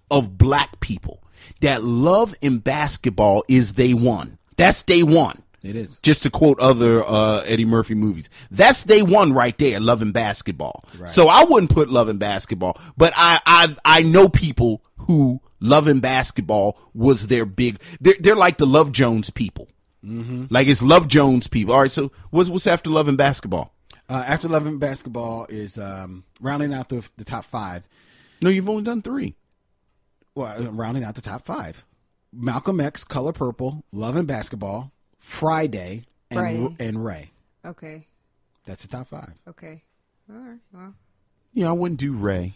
of 0.10 0.38
black 0.38 0.80
people 0.80 1.22
that 1.62 1.84
love 1.84 2.34
in 2.42 2.60
basketball 2.60 3.44
is 3.48 3.72
day 3.72 3.94
one. 3.94 4.38
That's 4.56 4.82
day 4.84 5.04
one. 5.04 5.44
It 5.68 5.76
is. 5.76 6.00
Just 6.00 6.24
to 6.24 6.30
quote 6.30 6.60
other 6.60 7.04
uh, 7.04 7.42
Eddie 7.42 7.66
Murphy 7.66 7.94
movies, 7.94 8.30
that's 8.50 8.84
day 8.84 9.02
one 9.02 9.34
right 9.34 9.58
there. 9.58 9.80
Love 9.80 10.02
and 10.02 10.14
basketball. 10.14 10.82
So 11.08 11.28
I 11.28 11.44
wouldn't 11.44 11.72
put 11.72 11.90
love 11.90 12.08
and 12.10 12.20
basketball, 12.20 12.80
but 12.96 13.14
I 13.16 13.40
I 13.46 13.76
I 13.84 14.02
know 14.04 14.30
people 14.30 14.84
who 15.00 15.42
love 15.60 15.88
and 15.88 16.02
basketball 16.02 16.80
was 16.94 17.28
their 17.28 17.46
big. 17.46 17.80
They're 18.00 18.16
they're 18.20 18.36
like 18.36 18.58
the 18.58 18.66
Love 18.68 18.92
Jones 18.92 19.30
people. 19.30 19.68
Mm-hmm. 20.06 20.46
Like 20.50 20.68
it's 20.68 20.82
Love 20.82 21.08
Jones 21.08 21.48
people. 21.48 21.74
All 21.74 21.82
right. 21.82 21.92
So 21.92 22.12
what's 22.30 22.50
what's 22.50 22.68
after 22.68 22.90
love 22.90 23.08
and 23.08 23.18
basketball? 23.18 23.74
Uh, 24.10 24.24
After 24.26 24.48
Love 24.48 24.66
and 24.66 24.80
Basketball 24.80 25.48
is 25.50 25.78
um, 25.78 26.24
rounding 26.40 26.74
out 26.74 26.88
the, 26.88 27.06
the 27.18 27.26
top 27.26 27.44
five. 27.44 27.86
No, 28.42 28.50
you've 28.50 28.70
only 28.70 28.84
done 28.84 29.02
three. 29.02 29.36
Well, 30.34 30.66
uh, 30.66 30.72
rounding 30.72 31.04
out 31.04 31.16
the 31.16 31.22
top 31.22 31.46
five. 31.46 31.84
Malcolm 32.32 32.80
X, 32.80 33.04
Color 33.04 33.34
Purple, 33.34 33.84
Love 33.92 34.16
and 34.16 34.28
Basketball, 34.28 34.94
Friday, 35.28 36.06
and 36.32 36.40
Friday. 36.40 36.76
and 36.80 37.04
Ray. 37.06 37.32
Okay. 37.66 38.08
That's 38.66 38.84
the 38.84 38.88
top 38.88 39.08
five. 39.10 39.34
Okay. 39.48 39.84
All 40.32 40.38
right. 40.38 40.58
Well, 40.74 40.94
Yeah, 41.54 41.70
I 41.70 41.74
wouldn't 41.74 42.00
do 42.00 42.14
Ray. 42.14 42.54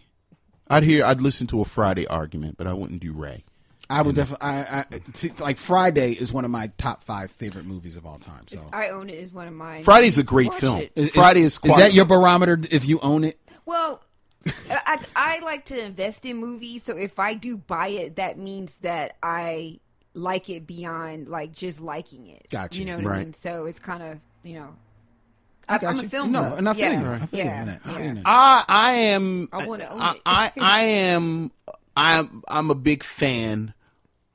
I'd 0.70 0.84
hear, 0.84 1.04
I'd 1.06 1.20
listen 1.22 1.48
to 1.48 1.60
a 1.62 1.66
Friday 1.66 2.08
argument, 2.08 2.56
but 2.58 2.66
I 2.68 2.74
wouldn't 2.74 3.02
do 3.02 3.12
Ray. 3.12 3.44
I 3.90 4.02
would 4.04 4.16
definitely. 4.16 4.48
I, 4.48 4.80
I 4.80 4.86
see, 5.14 5.32
like 5.40 5.58
Friday 5.58 6.14
is 6.14 6.32
one 6.32 6.46
of 6.46 6.52
my 6.52 6.68
top 6.78 7.04
five 7.04 7.30
favorite 7.30 7.66
movies 7.66 7.98
of 7.98 8.06
all 8.06 8.20
time. 8.20 8.48
So 8.48 8.66
I 8.72 8.88
own 8.88 9.10
it 9.10 9.20
is 9.20 9.34
one 9.34 9.50
of 9.50 9.54
mine. 9.54 9.84
Friday's 9.84 10.18
a 10.18 10.24
great 10.24 10.48
watch 10.50 10.62
film. 10.62 10.80
it. 10.80 10.94
Is- 10.96 11.10
Friday 11.12 11.42
is, 11.42 11.54
is 11.54 11.58
quite- 11.58 11.78
that 11.78 11.94
your 11.94 12.06
barometer 12.06 12.58
if 12.72 12.86
you 12.86 13.00
own 13.02 13.26
it? 13.26 13.38
Well, 13.66 14.02
I, 14.70 14.98
I 15.14 15.40
like 15.42 15.66
to 15.66 15.84
invest 15.84 16.26
in 16.26 16.38
movies, 16.38 16.84
so 16.84 16.96
if 16.96 17.20
I 17.20 17.34
do 17.34 17.58
buy 17.58 17.88
it, 17.90 18.16
that 18.16 18.38
means 18.40 18.78
that 18.78 19.18
I 19.22 19.80
like 20.14 20.50
it 20.50 20.68
beyond 20.68 21.28
like 21.28 21.54
just 21.54 21.82
liking 21.82 22.28
it. 22.28 22.48
Gotcha. 22.50 22.80
You 22.80 22.86
know 22.86 22.98
what 22.98 23.08
I 23.08 23.20
mean? 23.20 23.34
So 23.34 23.66
it's 23.66 23.80
kind 23.80 24.04
of 24.04 24.20
you 24.44 24.56
know. 24.60 24.76
I 25.70 25.76
I, 25.76 25.78
got 25.78 25.96
I'm 25.96 26.06
a 26.06 26.10
film. 26.10 26.32
No, 26.32 26.54
and 26.56 26.68
I 26.68 26.74
feel 26.74 26.92
yeah. 26.92 27.02
you. 27.02 27.24
I 27.24 27.26
feel 27.28 27.46
yeah. 27.46 27.62
on 27.62 27.68
that. 27.68 27.82
I 27.86 27.94
feel 27.94 28.04
you 28.04 28.10
on. 28.10 28.24
I 28.26 28.64
I 28.68 28.92
am 28.94 29.50
I 29.54 29.68
wanna 29.68 29.88
I. 29.90 30.16
I, 30.26 30.52
I 30.60 30.84
am 30.84 31.52
I'm 31.96 32.44
I'm 32.48 32.70
a 32.70 32.76
big 32.76 33.04
fan 33.04 33.74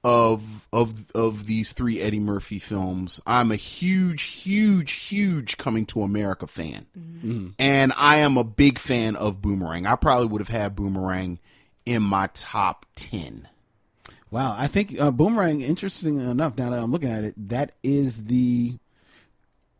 of 0.06 0.68
of 0.72 1.10
of 1.12 1.46
these 1.46 1.72
three 1.72 2.00
Eddie 2.00 2.20
Murphy 2.20 2.60
films. 2.60 3.20
I'm 3.26 3.50
a 3.50 3.56
huge 3.56 4.22
huge 4.22 4.92
huge 4.92 5.56
coming 5.56 5.84
to 5.86 6.02
America 6.02 6.46
fan. 6.46 6.86
Mm-hmm. 6.96 7.48
And 7.58 7.92
I 7.96 8.18
am 8.18 8.36
a 8.36 8.44
big 8.44 8.78
fan 8.78 9.16
of 9.16 9.42
Boomerang. 9.42 9.84
I 9.84 9.96
probably 9.96 10.28
would 10.28 10.40
have 10.40 10.48
had 10.48 10.76
Boomerang 10.76 11.40
in 11.84 12.02
my 12.02 12.28
top 12.34 12.86
10. 12.94 13.48
Wow, 14.36 14.54
I 14.54 14.66
think 14.66 15.00
uh, 15.00 15.10
Boomerang. 15.10 15.62
Interesting 15.62 16.20
enough, 16.20 16.58
now 16.58 16.68
that 16.68 16.78
I'm 16.78 16.92
looking 16.92 17.10
at 17.10 17.24
it, 17.24 17.48
that 17.48 17.72
is 17.82 18.24
the 18.26 18.74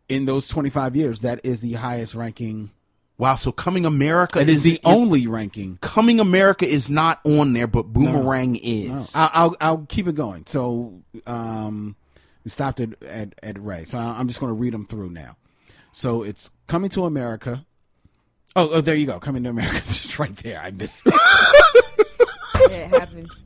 in 0.09 0.25
those 0.25 0.49
25 0.49 0.97
years, 0.97 1.21
that 1.21 1.43
is 1.45 1.61
the 1.61 1.75
highest 1.75 2.15
ranking. 2.15 2.71
Wow, 3.19 3.35
so 3.35 3.53
Coming 3.53 3.85
America 3.85 4.41
It 4.41 4.49
is 4.49 4.63
the 4.63 4.77
it- 4.77 4.81
only 4.87 5.27
ranking. 5.27 5.77
Coming 5.83 6.21
America 6.21 6.67
is 6.67 6.89
not 6.89 7.21
on 7.27 7.53
there, 7.53 7.67
but 7.67 7.93
Boomerang 7.93 8.57
is. 8.57 9.15
No. 9.15 9.21
I'll, 9.21 9.31
I'll 9.35 9.57
I'll 9.61 9.87
keep 9.91 10.09
it 10.09 10.15
going. 10.15 10.45
So 10.47 11.03
um, 11.27 11.95
we 12.43 12.51
stopped 12.51 12.81
at 12.81 13.03
at, 13.03 13.35
at 13.43 13.63
Ray. 13.63 13.85
So 13.85 13.99
I- 13.99 14.19
I'm 14.19 14.27
just 14.27 14.41
going 14.41 14.49
to 14.49 14.55
read 14.59 14.73
them 14.73 14.87
through 14.87 15.11
now. 15.11 15.37
So 15.93 16.23
it's 16.23 16.51
coming 16.67 16.89
to 16.91 17.05
America. 17.05 17.67
Oh, 18.55 18.71
oh, 18.73 18.81
there 18.81 18.95
you 18.95 19.05
go. 19.05 19.21
Coming 19.21 19.45
to 19.45 19.51
America, 19.51 19.75
just 19.85 20.19
right 20.19 20.35
there. 20.37 20.63
I 20.63 20.71
missed. 20.71 21.07
It. 21.07 21.15
Yeah, 21.15 22.67
it 22.71 22.89
happens. 22.89 23.45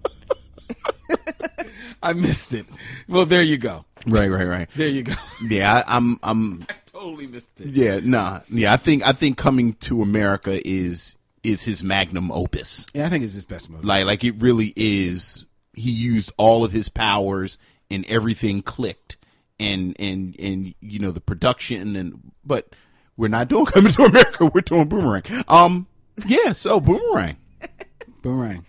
I 2.02 2.12
missed 2.12 2.54
it. 2.54 2.66
Well, 3.08 3.26
there 3.26 3.42
you 3.42 3.58
go. 3.58 3.84
Right, 4.06 4.28
right, 4.28 4.46
right. 4.46 4.68
There 4.74 4.88
you 4.88 5.02
go. 5.02 5.14
Yeah, 5.48 5.82
I, 5.86 5.96
am 5.96 6.18
I'm 6.22 6.52
I'm 6.52 6.66
I 6.70 6.74
totally 6.86 7.26
missed 7.26 7.60
it. 7.60 7.68
Yeah, 7.68 8.00
nah, 8.02 8.40
yeah. 8.50 8.72
I 8.72 8.76
think 8.76 9.06
I 9.06 9.12
think 9.12 9.36
coming 9.36 9.74
to 9.74 10.02
America 10.02 10.66
is 10.66 11.16
is 11.42 11.62
his 11.62 11.82
magnum 11.82 12.30
opus. 12.30 12.86
Yeah, 12.94 13.06
I 13.06 13.08
think 13.08 13.24
it's 13.24 13.34
his 13.34 13.44
best 13.44 13.70
movie. 13.70 13.86
Like 13.86 14.04
like 14.04 14.24
it 14.24 14.34
really 14.38 14.72
is. 14.76 15.46
He 15.72 15.90
used 15.90 16.32
all 16.36 16.64
of 16.64 16.72
his 16.72 16.88
powers 16.88 17.56
and 17.90 18.04
everything 18.06 18.62
clicked, 18.62 19.16
and 19.58 19.96
and 19.98 20.38
and 20.38 20.74
you 20.80 20.98
know 20.98 21.10
the 21.10 21.20
production 21.20 21.96
and 21.96 22.32
but 22.44 22.74
we're 23.16 23.28
not 23.28 23.48
doing 23.48 23.66
coming 23.66 23.92
to 23.92 24.04
America. 24.04 24.46
We're 24.46 24.60
doing 24.62 24.88
Boomerang. 24.88 25.22
Um, 25.48 25.86
yeah. 26.26 26.52
So 26.52 26.80
Boomerang. 26.80 27.36
Boomerang. 28.22 28.66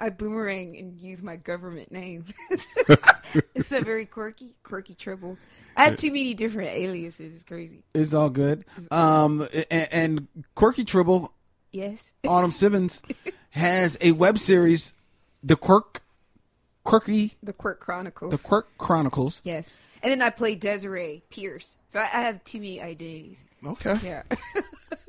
I 0.00 0.08
boomerang 0.08 0.78
and 0.78 0.98
use 0.98 1.22
my 1.22 1.36
government 1.36 1.92
name. 1.92 2.24
it's 3.54 3.70
a 3.70 3.82
very 3.82 4.06
quirky, 4.06 4.54
quirky 4.62 4.94
triple. 4.94 5.36
I 5.76 5.84
have 5.84 5.96
too 5.96 6.08
many 6.10 6.32
different 6.32 6.70
aliases. 6.70 7.34
It's 7.34 7.44
crazy. 7.44 7.84
It's 7.94 8.14
all 8.14 8.30
good. 8.30 8.64
Um, 8.90 9.46
and, 9.70 9.88
and 9.92 10.28
Quirky 10.54 10.84
Tribble, 10.84 11.32
Yes. 11.70 12.12
Autumn 12.26 12.50
Simmons, 12.50 13.02
has 13.50 13.98
a 14.00 14.12
web 14.12 14.38
series, 14.38 14.94
The 15.44 15.56
Quirk, 15.56 16.02
Quirky, 16.82 17.36
The 17.42 17.52
Quirk 17.52 17.78
Chronicles. 17.78 18.30
The 18.32 18.48
Quirk 18.48 18.68
Chronicles. 18.78 19.42
Yes. 19.44 19.70
And 20.02 20.10
then 20.10 20.22
I 20.22 20.30
play 20.30 20.54
Desiree 20.54 21.22
Pierce. 21.28 21.76
So 21.88 21.98
I, 21.98 22.04
I 22.04 22.22
have 22.22 22.42
too 22.42 22.58
many 22.58 22.80
identities. 22.80 23.44
Okay. 23.64 23.98
Yeah. 24.02 24.22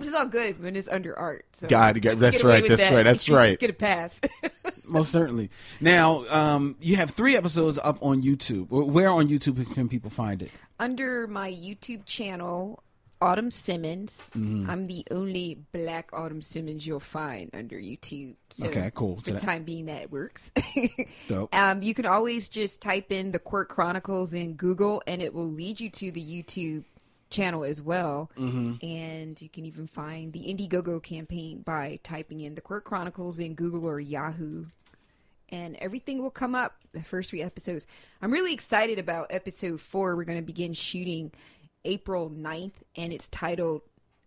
but 0.00 0.08
it's 0.08 0.16
all 0.16 0.26
good 0.26 0.62
when 0.62 0.74
it's 0.76 0.88
under 0.88 1.16
art. 1.18 1.46
So 1.52 1.66
it, 1.66 1.70
that's 1.70 1.98
get 2.00 2.42
right, 2.44 2.66
that's 2.68 2.80
that. 2.82 2.92
right, 2.92 3.04
that's 3.04 3.28
right. 3.28 3.58
Get 3.58 3.70
a 3.70 3.74
pass. 3.74 4.20
Most 4.84 5.12
certainly. 5.12 5.50
Now, 5.80 6.24
um, 6.28 6.74
you 6.80 6.96
have 6.96 7.12
three 7.12 7.36
episodes 7.36 7.78
up 7.82 7.98
on 8.02 8.22
YouTube. 8.22 8.68
Where 8.70 9.08
on 9.08 9.28
YouTube 9.28 9.72
can 9.74 9.88
people 9.88 10.10
find 10.10 10.42
it? 10.42 10.50
under 10.80 11.26
my 11.26 11.50
YouTube 11.52 12.06
channel, 12.06 12.82
Autumn 13.20 13.50
Simmons. 13.50 14.30
Mm-hmm. 14.34 14.70
I'm 14.70 14.86
the 14.86 15.04
only 15.10 15.58
black 15.72 16.08
Autumn 16.14 16.40
Simmons 16.40 16.86
you'll 16.86 17.00
find 17.00 17.50
under 17.52 17.76
YouTube. 17.76 18.36
So 18.48 18.68
Okay, 18.68 18.90
cool. 18.94 19.16
For 19.18 19.26
So 19.26 19.32
the 19.32 19.40
that- 19.40 19.44
time 19.46 19.64
being, 19.64 19.84
that 19.86 20.10
works. 20.10 20.52
Dope. 21.28 21.54
Um, 21.54 21.82
you 21.82 21.92
can 21.92 22.06
always 22.06 22.48
just 22.48 22.80
type 22.80 23.12
in 23.12 23.32
the 23.32 23.38
Quirk 23.38 23.68
Chronicles 23.68 24.32
in 24.32 24.54
Google, 24.54 25.02
and 25.06 25.20
it 25.20 25.34
will 25.34 25.50
lead 25.50 25.80
you 25.80 25.90
to 25.90 26.10
the 26.10 26.24
YouTube 26.24 26.84
channel 27.30 27.64
as 27.64 27.80
well. 27.80 28.30
Mm-hmm. 28.36 28.84
And 28.84 29.40
you 29.40 29.48
can 29.48 29.64
even 29.64 29.86
find 29.86 30.32
the 30.32 30.40
Indiegogo 30.40 31.02
campaign 31.02 31.62
by 31.62 31.98
typing 32.02 32.40
in 32.40 32.54
the 32.54 32.60
Quirk 32.60 32.84
Chronicles 32.84 33.38
in 33.38 33.54
Google 33.54 33.86
or 33.86 34.00
Yahoo 34.00 34.66
and 35.50 35.76
everything 35.76 36.22
will 36.22 36.30
come 36.30 36.54
up 36.54 36.76
the 36.92 37.02
first 37.02 37.30
three 37.30 37.42
episodes. 37.42 37.86
I'm 38.22 38.32
really 38.32 38.52
excited 38.52 38.98
about 38.98 39.26
episode 39.30 39.80
four. 39.80 40.16
We're 40.16 40.24
going 40.24 40.38
to 40.38 40.44
begin 40.44 40.72
shooting 40.72 41.32
April 41.84 42.30
9th, 42.30 42.72
and 42.96 43.12
it's 43.12 43.28
titled 43.28 43.82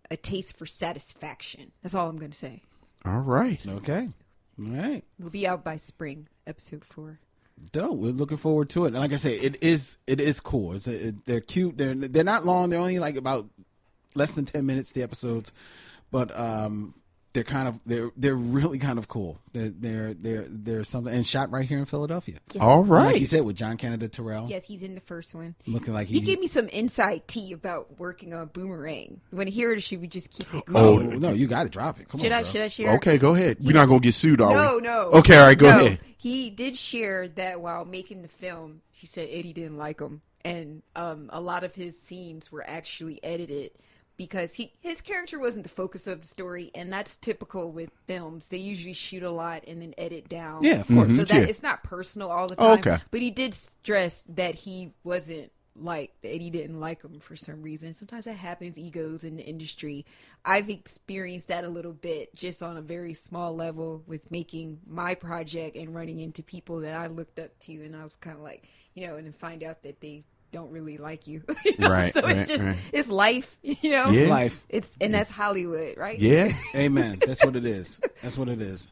A 0.09 0.17
Taste 0.17 0.57
for 0.57 0.65
Satisfaction. 0.65 1.71
That's 1.81 1.95
all 1.95 2.09
I'm 2.09 2.17
going 2.17 2.31
to 2.31 2.37
say. 2.37 2.63
All 3.05 3.21
right. 3.21 3.59
Okay. 3.67 4.09
All 4.59 4.65
right. 4.65 5.03
We'll 5.19 5.29
be 5.29 5.47
out 5.47 5.63
by 5.63 5.77
spring, 5.77 6.27
episode 6.45 6.85
four. 6.85 7.19
Dope. 7.71 7.97
We're 7.97 8.11
looking 8.11 8.37
forward 8.37 8.69
to 8.71 8.85
it. 8.85 8.93
Like 8.93 9.13
I 9.13 9.17
say, 9.17 9.35
it 9.35 9.63
is 9.63 9.97
it 10.07 10.19
is 10.19 10.39
cool. 10.39 10.73
It's 10.73 10.87
a, 10.87 11.07
it, 11.07 11.25
they're 11.25 11.41
cute. 11.41 11.77
They're 11.77 11.95
they're 11.95 12.23
not 12.23 12.45
long. 12.45 12.69
They're 12.69 12.79
only 12.79 12.99
like 12.99 13.15
about 13.15 13.47
less 14.15 14.33
than 14.33 14.45
ten 14.45 14.65
minutes. 14.65 14.91
The 14.91 15.03
episodes, 15.03 15.51
but 16.11 16.37
um, 16.37 16.93
they're 17.33 17.43
kind 17.43 17.67
of 17.67 17.79
they're 17.85 18.11
they're 18.15 18.35
really 18.35 18.77
kind 18.77 18.99
of 18.99 19.07
cool. 19.07 19.39
They're 19.53 19.69
they're 19.69 20.13
they're, 20.13 20.45
they're 20.47 20.83
something 20.83 21.13
and 21.13 21.25
shot 21.25 21.49
right 21.51 21.67
here 21.67 21.79
in 21.79 21.85
Philadelphia. 21.85 22.37
All 22.59 22.83
right. 22.83 23.13
Like 23.13 23.19
you 23.19 23.25
said, 23.25 23.41
with 23.43 23.55
John 23.55 23.75
Canada 23.77 24.07
Terrell. 24.07 24.47
Yes, 24.49 24.65
he's 24.65 24.83
in 24.83 24.93
the 24.95 25.01
first 25.01 25.33
one. 25.33 25.55
Looking 25.65 25.93
like 25.93 26.07
He 26.07 26.19
he- 26.19 26.25
gave 26.25 26.39
me 26.39 26.47
some 26.47 26.67
inside 26.69 27.27
tea 27.27 27.51
about 27.51 27.99
working 27.99 28.33
on 28.33 28.47
Boomerang. 28.47 29.19
You 29.31 29.37
want 29.37 29.47
to 29.47 29.53
hear 29.53 29.71
it, 29.71 29.77
or 29.77 29.81
should 29.81 29.99
we 30.01 30.07
just 30.07 30.29
keep 30.31 30.53
it? 30.53 30.63
Oh 30.69 30.97
going? 30.99 31.19
no, 31.19 31.31
you 31.31 31.47
got 31.47 31.63
to 31.63 31.69
drop 31.69 31.99
it. 31.99 32.07
Come 32.07 32.21
should 32.21 32.31
on, 32.31 32.39
I? 32.39 32.41
bro. 32.43 32.51
Should 32.51 32.61
I 32.61 32.67
share? 32.67 32.91
Okay, 32.97 33.17
go 33.17 33.33
ahead. 33.33 33.57
We're 33.59 33.73
not 33.73 33.87
gonna 33.87 33.99
get 33.99 34.13
sued, 34.13 34.39
are 34.39 34.53
no, 34.55 34.75
we? 34.75 34.81
no. 34.81 35.09
Okay, 35.13 35.37
all 35.37 35.47
right, 35.47 35.57
go 35.57 35.69
No. 35.69 35.85
ahead. 35.85 35.99
He 36.17 36.49
did 36.51 36.77
share 36.77 37.27
that 37.29 37.59
while 37.61 37.83
making 37.83 38.21
the 38.21 38.27
film, 38.29 38.81
he 38.91 39.07
said 39.07 39.27
Eddie 39.31 39.53
didn't 39.53 39.77
like 39.77 39.99
him, 39.99 40.21
and 40.45 40.83
um, 40.95 41.29
a 41.33 41.41
lot 41.41 41.63
of 41.63 41.73
his 41.75 41.99
scenes 41.99 42.51
were 42.51 42.63
actually 42.65 43.21
edited 43.23 43.71
because 44.17 44.53
he 44.55 44.73
his 44.79 45.01
character 45.01 45.39
wasn't 45.39 45.63
the 45.63 45.69
focus 45.69 46.07
of 46.07 46.21
the 46.21 46.27
story, 46.27 46.71
and 46.75 46.91
that's 46.91 47.17
typical 47.17 47.71
with 47.71 47.89
films. 48.07 48.47
They 48.47 48.57
usually 48.57 48.93
shoot 48.93 49.23
a 49.23 49.31
lot 49.31 49.63
and 49.67 49.81
then 49.81 49.93
edit 49.97 50.29
down. 50.29 50.63
Yeah, 50.63 50.81
of 50.81 50.87
course. 50.87 51.15
So 51.15 51.25
that 51.25 51.33
yeah. 51.41 51.47
it's 51.47 51.63
not 51.63 51.83
personal 51.83 52.29
all 52.29 52.47
the 52.47 52.55
Oh, 52.57 52.75
time. 52.75 52.79
okay. 52.79 52.97
But 53.11 53.21
he 53.21 53.31
did 53.31 53.53
stress 53.53 54.25
that 54.29 54.55
he 54.55 54.93
wasn't 55.03 55.51
like 55.75 56.11
that 56.21 56.29
Eddie 56.29 56.51
didn't 56.51 56.79
like 56.79 57.01
him 57.01 57.19
for 57.19 57.35
some 57.35 57.63
reason. 57.63 57.93
Sometimes 57.93 58.25
that 58.25 58.35
happens, 58.35 58.77
egos 58.77 59.23
in 59.23 59.37
the 59.37 59.43
industry. 59.43 60.05
I've 60.45 60.69
experienced 60.69 61.47
that 61.47 61.63
a 61.63 61.69
little 61.69 61.93
bit 61.93 62.35
just 62.35 62.61
on 62.61 62.77
a 62.77 62.81
very 62.81 63.15
small 63.15 63.55
level 63.55 64.03
with 64.05 64.29
making 64.29 64.81
my 64.87 65.15
project 65.15 65.75
and 65.75 65.95
running 65.95 66.19
into 66.19 66.43
people 66.43 66.81
that 66.81 66.95
I 66.95 67.07
looked 67.07 67.39
up 67.39 67.57
to 67.61 67.73
and 67.83 67.95
I 67.95 68.03
was 68.03 68.15
kind 68.15 68.37
of 68.37 68.43
like, 68.43 68.65
you 68.93 69.07
know, 69.07 69.15
and 69.15 69.25
then 69.25 69.33
find 69.33 69.63
out 69.63 69.81
that 69.81 69.99
they 69.99 70.23
don't 70.53 70.71
really 70.71 70.97
like 70.97 71.27
you. 71.27 71.41
You 71.65 71.73
know? 71.79 71.89
Right, 71.89 72.13
So 72.13 72.21
right, 72.21 72.37
it's 72.37 72.49
just 72.49 72.63
right. 72.63 72.77
it's 72.93 73.09
life, 73.09 73.57
you 73.63 73.91
know. 73.91 74.09
Yeah. 74.11 74.27
Life. 74.29 74.63
It's 74.69 74.95
and 75.01 75.13
that's 75.13 75.29
Hollywood, 75.29 75.97
right? 75.97 76.17
Yeah. 76.17 76.53
Amen. 76.75 77.19
That's 77.25 77.43
what 77.43 77.57
it 77.57 77.65
is. 77.65 77.99
That's 78.21 78.37
what 78.37 78.47
it 78.47 78.61
is. 78.61 78.87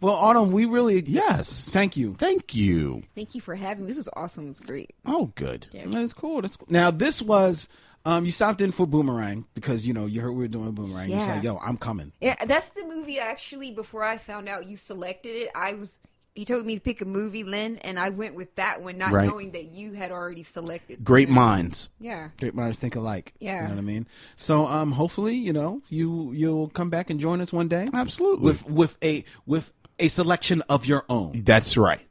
Well, 0.00 0.14
Autumn, 0.14 0.52
we 0.52 0.66
really 0.66 1.02
Yes. 1.06 1.70
thank 1.70 1.96
you. 1.96 2.14
Thank 2.18 2.54
you. 2.54 3.02
Thank 3.14 3.34
you 3.34 3.40
for 3.40 3.54
having 3.56 3.84
me. 3.84 3.88
This 3.88 3.96
was 3.96 4.10
awesome. 4.14 4.44
It 4.44 4.50
was 4.50 4.60
great. 4.60 4.94
Oh, 5.06 5.32
good. 5.34 5.66
That's 5.86 6.12
cool. 6.12 6.42
That's 6.42 6.54
cool. 6.56 6.68
Now 6.70 6.90
this 6.92 7.20
was 7.22 7.66
um 8.04 8.24
you 8.24 8.30
stopped 8.30 8.60
in 8.60 8.70
for 8.72 8.86
Boomerang 8.86 9.46
because 9.54 9.86
you 9.86 9.94
know 9.94 10.06
you 10.06 10.20
heard 10.20 10.32
we 10.32 10.42
were 10.44 10.48
doing 10.48 10.70
Boomerang. 10.72 11.08
You 11.10 11.16
Yeah. 11.16 11.26
said, 11.26 11.42
"Yo, 11.44 11.56
I'm 11.58 11.76
coming." 11.78 12.12
Yeah, 12.20 12.36
that's 12.44 12.68
the 12.70 12.84
movie 12.84 13.18
actually 13.18 13.70
before 13.72 14.04
I 14.04 14.18
found 14.18 14.48
out 14.48 14.68
you 14.68 14.76
selected 14.76 15.30
it. 15.30 15.48
I 15.54 15.72
was 15.72 15.98
he 16.36 16.44
told 16.44 16.64
me 16.66 16.74
to 16.74 16.80
pick 16.80 17.00
a 17.00 17.04
movie, 17.04 17.42
Lynn, 17.42 17.78
and 17.78 17.98
I 17.98 18.10
went 18.10 18.34
with 18.34 18.54
that 18.56 18.82
one, 18.82 18.98
not 18.98 19.10
Right. 19.10 19.26
knowing 19.26 19.52
that 19.52 19.64
you 19.66 19.92
had 19.94 20.10
already 20.12 20.42
selected. 20.42 21.02
Great 21.02 21.28
minds. 21.28 21.88
Yeah. 21.98 22.28
Great 22.38 22.54
minds 22.54 22.78
think 22.78 22.94
alike. 22.94 23.32
Yeah. 23.40 23.62
you 23.62 23.68
know 23.68 23.74
what 23.74 23.78
I 23.78 23.82
mean. 23.82 24.06
So 24.36 24.66
um, 24.66 24.92
hopefully, 24.92 25.34
you 25.34 25.52
know, 25.52 25.82
you 25.88 26.32
you'll 26.32 26.68
come 26.68 26.90
back 26.90 27.10
and 27.10 27.18
join 27.18 27.40
us 27.40 27.52
one 27.52 27.68
day. 27.68 27.86
Absolutely. 27.92 28.44
with 28.44 28.68
with 28.68 28.96
a 29.02 29.24
with 29.46 29.72
a 29.98 30.08
selection 30.08 30.62
of 30.68 30.84
your 30.86 31.04
own. 31.08 31.42
That's 31.44 31.76
right. 31.76 32.06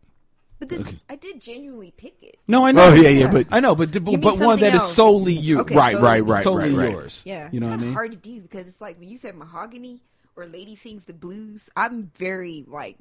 But 0.58 0.70
this 0.70 0.92
I 1.10 1.18
did 1.18 1.42
genuinely 1.42 1.92
pick 1.92 2.24
it. 2.24 2.40
No, 2.48 2.66
I 2.66 2.72
know. 2.72 2.86
Oh, 2.90 2.94
yeah, 2.94 3.10
yeah, 3.10 3.30
but- 3.30 3.48
I 3.52 3.60
know, 3.60 3.76
but 3.76 3.92
but, 3.92 4.04
but 4.06 4.22
one 4.24 4.38
something 4.38 4.60
that 4.62 4.74
is 4.74 4.82
else. 4.82 4.96
solely 4.96 5.34
you. 5.34 5.60
Okay, 5.62 5.76
Right, 5.76 5.94
so- 5.96 6.02
right, 6.02 6.26
right, 6.26 6.44
solely 6.44 6.70
right, 6.74 6.86
right. 6.86 6.92
yours. 6.92 7.22
Yeah, 7.26 7.50
you 7.52 7.60
know 7.60 7.68
it's 7.68 7.72
what 7.72 7.80
I 7.82 7.84
mean. 7.84 7.94
hard 7.94 8.12
to 8.12 8.18
do 8.18 8.42
because 8.42 8.68
it's 8.68 8.80
like 8.82 8.98
when 9.00 9.10
you 9.10 9.18
said 9.18 9.36
mahogany 9.36 10.02
or 10.38 10.46
lady 10.48 10.76
sings 10.76 11.06
the 11.06 11.14
blues. 11.14 11.70
I'm 11.76 12.10
very 12.18 12.64
like 12.68 12.98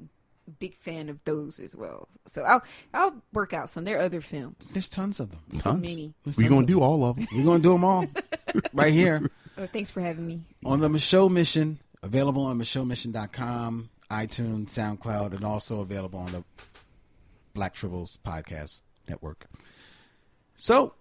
big 0.51 0.75
fan 0.75 1.09
of 1.09 1.19
those 1.25 1.59
as 1.59 1.75
well. 1.75 2.07
So 2.27 2.43
I'll 2.43 2.63
I'll 2.93 3.15
work 3.33 3.53
out 3.53 3.69
some. 3.69 3.83
There 3.83 3.97
are 3.97 4.01
other 4.01 4.21
films. 4.21 4.71
There's 4.71 4.87
tons 4.89 5.19
of 5.19 5.31
them. 5.31 5.59
So 5.59 5.73
many. 5.73 6.13
We're 6.37 6.49
going 6.49 6.65
to 6.67 6.71
do 6.73 6.81
all 6.81 7.03
of 7.05 7.15
them. 7.17 7.27
We're 7.33 7.43
gonna 7.43 7.59
do 7.63 7.73
them 7.73 7.83
all 7.83 8.05
right 8.73 8.93
here 8.93 9.29
Oh, 9.57 9.67
thanks 9.67 9.89
for 9.89 10.01
having 10.01 10.27
me. 10.27 10.41
on 10.65 10.81
the 10.81 10.89
Micheaux 10.89 11.29
Mission. 11.31 11.79
Available 12.03 12.43
on 12.43 12.59
MicheauxMission.com, 12.59 13.89
iTunes, 14.11 14.65
SoundCloud, 14.67 15.33
and 15.33 15.43
also 15.43 15.79
available 15.79 16.19
on 16.19 16.31
the 16.33 16.43
Black 17.55 17.73
Tribbles 17.73 18.19
Podcast 18.19 18.81
Network. 19.09 19.45
So 20.55 20.93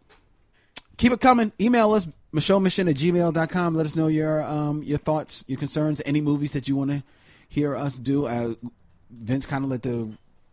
keep 0.97 1.12
it 1.12 1.21
coming. 1.21 1.53
Email 1.61 1.93
us, 1.93 2.07
MicheauxMission 2.33 2.89
at 2.89 2.97
gmail.com. 2.97 3.75
Let 3.75 3.85
us 3.87 3.95
know 3.97 4.07
your 4.07 4.43
um, 4.45 4.83
your 4.83 4.97
thoughts, 4.99 5.45
your 5.47 5.59
concerns, 5.59 6.01
any 6.07 6.21
movies 6.23 6.53
that 6.53 6.69
you 6.69 6.77
want 6.77 6.91
to 6.91 7.03
hear 7.49 7.77
us 7.77 7.99
do. 7.99 8.27
Uh, 8.27 8.55
Vince 9.23 9.47
kind 9.47 9.65
of 9.65 9.70
let 9.70 9.82
the 9.82 10.11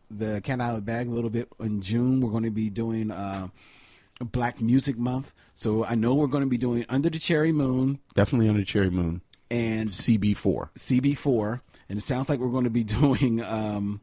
the 0.10 0.42
cat 0.42 0.60
out 0.60 0.72
of 0.72 0.76
the 0.78 0.82
bag 0.82 1.08
a 1.08 1.12
little 1.12 1.30
bit 1.30 1.48
in 1.60 1.82
June. 1.82 2.20
We're 2.22 2.32
going 2.32 2.44
to 2.44 2.52
be 2.52 2.70
doing 2.70 3.12
uh, 3.12 3.48
Black 4.20 4.60
Music 4.62 4.98
Month. 4.98 5.34
So 5.56 5.86
I 5.86 5.96
know 5.96 6.16
we're 6.16 6.28
going 6.28 6.44
to 6.44 6.50
be 6.50 6.58
doing 6.58 6.86
Under 6.90 7.10
the 7.10 7.20
Cherry 7.20 7.52
Moon 7.54 8.00
Definitely 8.16 8.50
Under 8.50 8.60
the 8.62 8.66
Cherry 8.66 8.90
Moon. 8.90 9.22
and 9.50 9.90
CB4. 9.90 10.70
CB4. 10.78 11.62
And 11.90 11.98
it 11.98 12.02
sounds 12.02 12.28
like 12.30 12.40
we're 12.40 12.50
going 12.50 12.66
to 12.66 12.70
be 12.70 12.84
doing 13.00 13.42
um, 13.44 14.02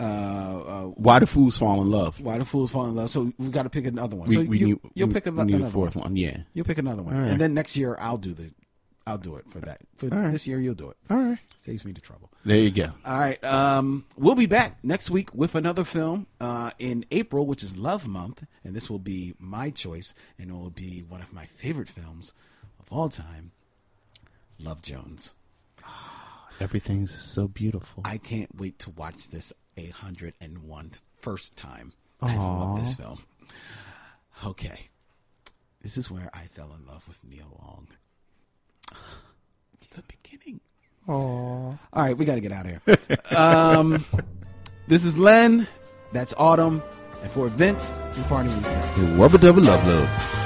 uh, 0.00 0.02
uh, 0.04 0.82
Why 0.84 1.18
do 1.18 1.26
Fools 1.26 1.56
Fall 1.58 1.80
in 1.82 1.90
Love? 1.90 2.20
Why 2.20 2.38
the 2.38 2.44
Fools 2.44 2.70
Fall 2.70 2.86
in 2.86 2.94
Love. 2.96 3.10
So 3.10 3.32
we 3.38 3.48
got 3.48 3.64
to 3.64 3.70
pick 3.70 3.86
another 3.86 4.16
one. 4.16 4.28
We, 4.28 4.34
so 4.34 4.42
we 4.42 4.58
you, 4.58 4.66
need, 4.66 4.78
you'll 4.94 5.08
we- 5.08 5.14
pick 5.14 5.24
we 5.26 5.30
another, 5.32 5.52
a 5.52 5.56
another 5.56 5.70
fourth 5.72 5.96
one. 5.96 6.04
one. 6.04 6.16
Yeah. 6.16 6.38
You'll 6.54 6.64
pick 6.66 6.78
another 6.78 7.02
one, 7.02 7.14
All 7.14 7.20
right. 7.20 7.30
and 7.30 7.40
then 7.40 7.52
next 7.54 7.76
year 7.76 7.96
I'll 8.00 8.18
do 8.18 8.32
the, 8.32 8.50
I'll 9.06 9.18
do 9.18 9.36
it 9.36 9.44
for 9.48 9.60
that. 9.60 9.80
For 9.96 10.12
All 10.12 10.18
right. 10.18 10.32
this 10.32 10.46
year, 10.48 10.58
you'll 10.60 10.74
do 10.74 10.90
it. 10.90 10.96
All 11.08 11.16
right. 11.16 11.38
Saves 11.58 11.84
me 11.84 11.92
the 11.92 12.00
trouble. 12.00 12.30
There 12.44 12.58
you 12.58 12.70
go. 12.70 12.90
All 13.04 13.18
right. 13.18 13.42
Um, 13.44 14.04
we'll 14.16 14.34
be 14.34 14.46
back 14.46 14.78
next 14.82 15.10
week 15.10 15.32
with 15.32 15.54
another 15.54 15.84
film 15.84 16.26
uh, 16.40 16.70
in 16.78 17.04
April, 17.12 17.46
which 17.46 17.62
is 17.62 17.76
Love 17.76 18.08
Month, 18.08 18.44
and 18.64 18.74
this 18.74 18.90
will 18.90 18.98
be 18.98 19.34
my 19.38 19.70
choice, 19.70 20.12
and 20.38 20.50
it 20.50 20.54
will 20.54 20.70
be 20.70 21.04
one 21.08 21.20
of 21.20 21.32
my 21.32 21.46
favorite 21.46 21.88
films 21.88 22.32
of 22.80 22.86
all 22.90 23.08
time, 23.08 23.52
Love 24.58 24.82
Jones. 24.82 25.34
Everything's 26.60 27.14
so 27.14 27.46
beautiful. 27.46 28.02
I 28.04 28.18
can't 28.18 28.56
wait 28.56 28.78
to 28.80 28.90
watch 28.90 29.28
this 29.28 29.52
a 29.76 29.88
hundred 29.90 30.34
and 30.40 30.64
one 30.64 30.92
first 31.20 31.56
time. 31.56 31.92
I 32.20 32.36
love 32.36 32.80
this 32.80 32.94
film. 32.94 33.22
Okay, 34.44 34.88
this 35.82 35.96
is 35.96 36.10
where 36.10 36.30
I 36.34 36.46
fell 36.46 36.74
in 36.78 36.86
love 36.86 37.06
with 37.06 37.22
Nia 37.22 37.44
Long. 37.60 37.88
The 39.94 40.02
beginning. 40.02 40.60
All 41.08 41.78
right, 41.94 42.16
we 42.16 42.24
got 42.24 42.34
to 42.34 42.40
get 42.40 42.52
out 42.52 42.66
of 42.66 42.82
here. 42.84 43.18
um, 43.36 44.04
this 44.88 45.04
is 45.04 45.16
Len. 45.16 45.66
That's 46.12 46.34
Autumn. 46.36 46.82
And 47.22 47.30
for 47.30 47.48
Vince, 47.48 47.94
you're 48.14 48.24
partying 48.26 48.54
with 48.56 48.66
Sam. 48.66 49.18
Rubber 49.18 49.38
double 49.38 49.62
love 49.62 49.86
love. 49.86 50.45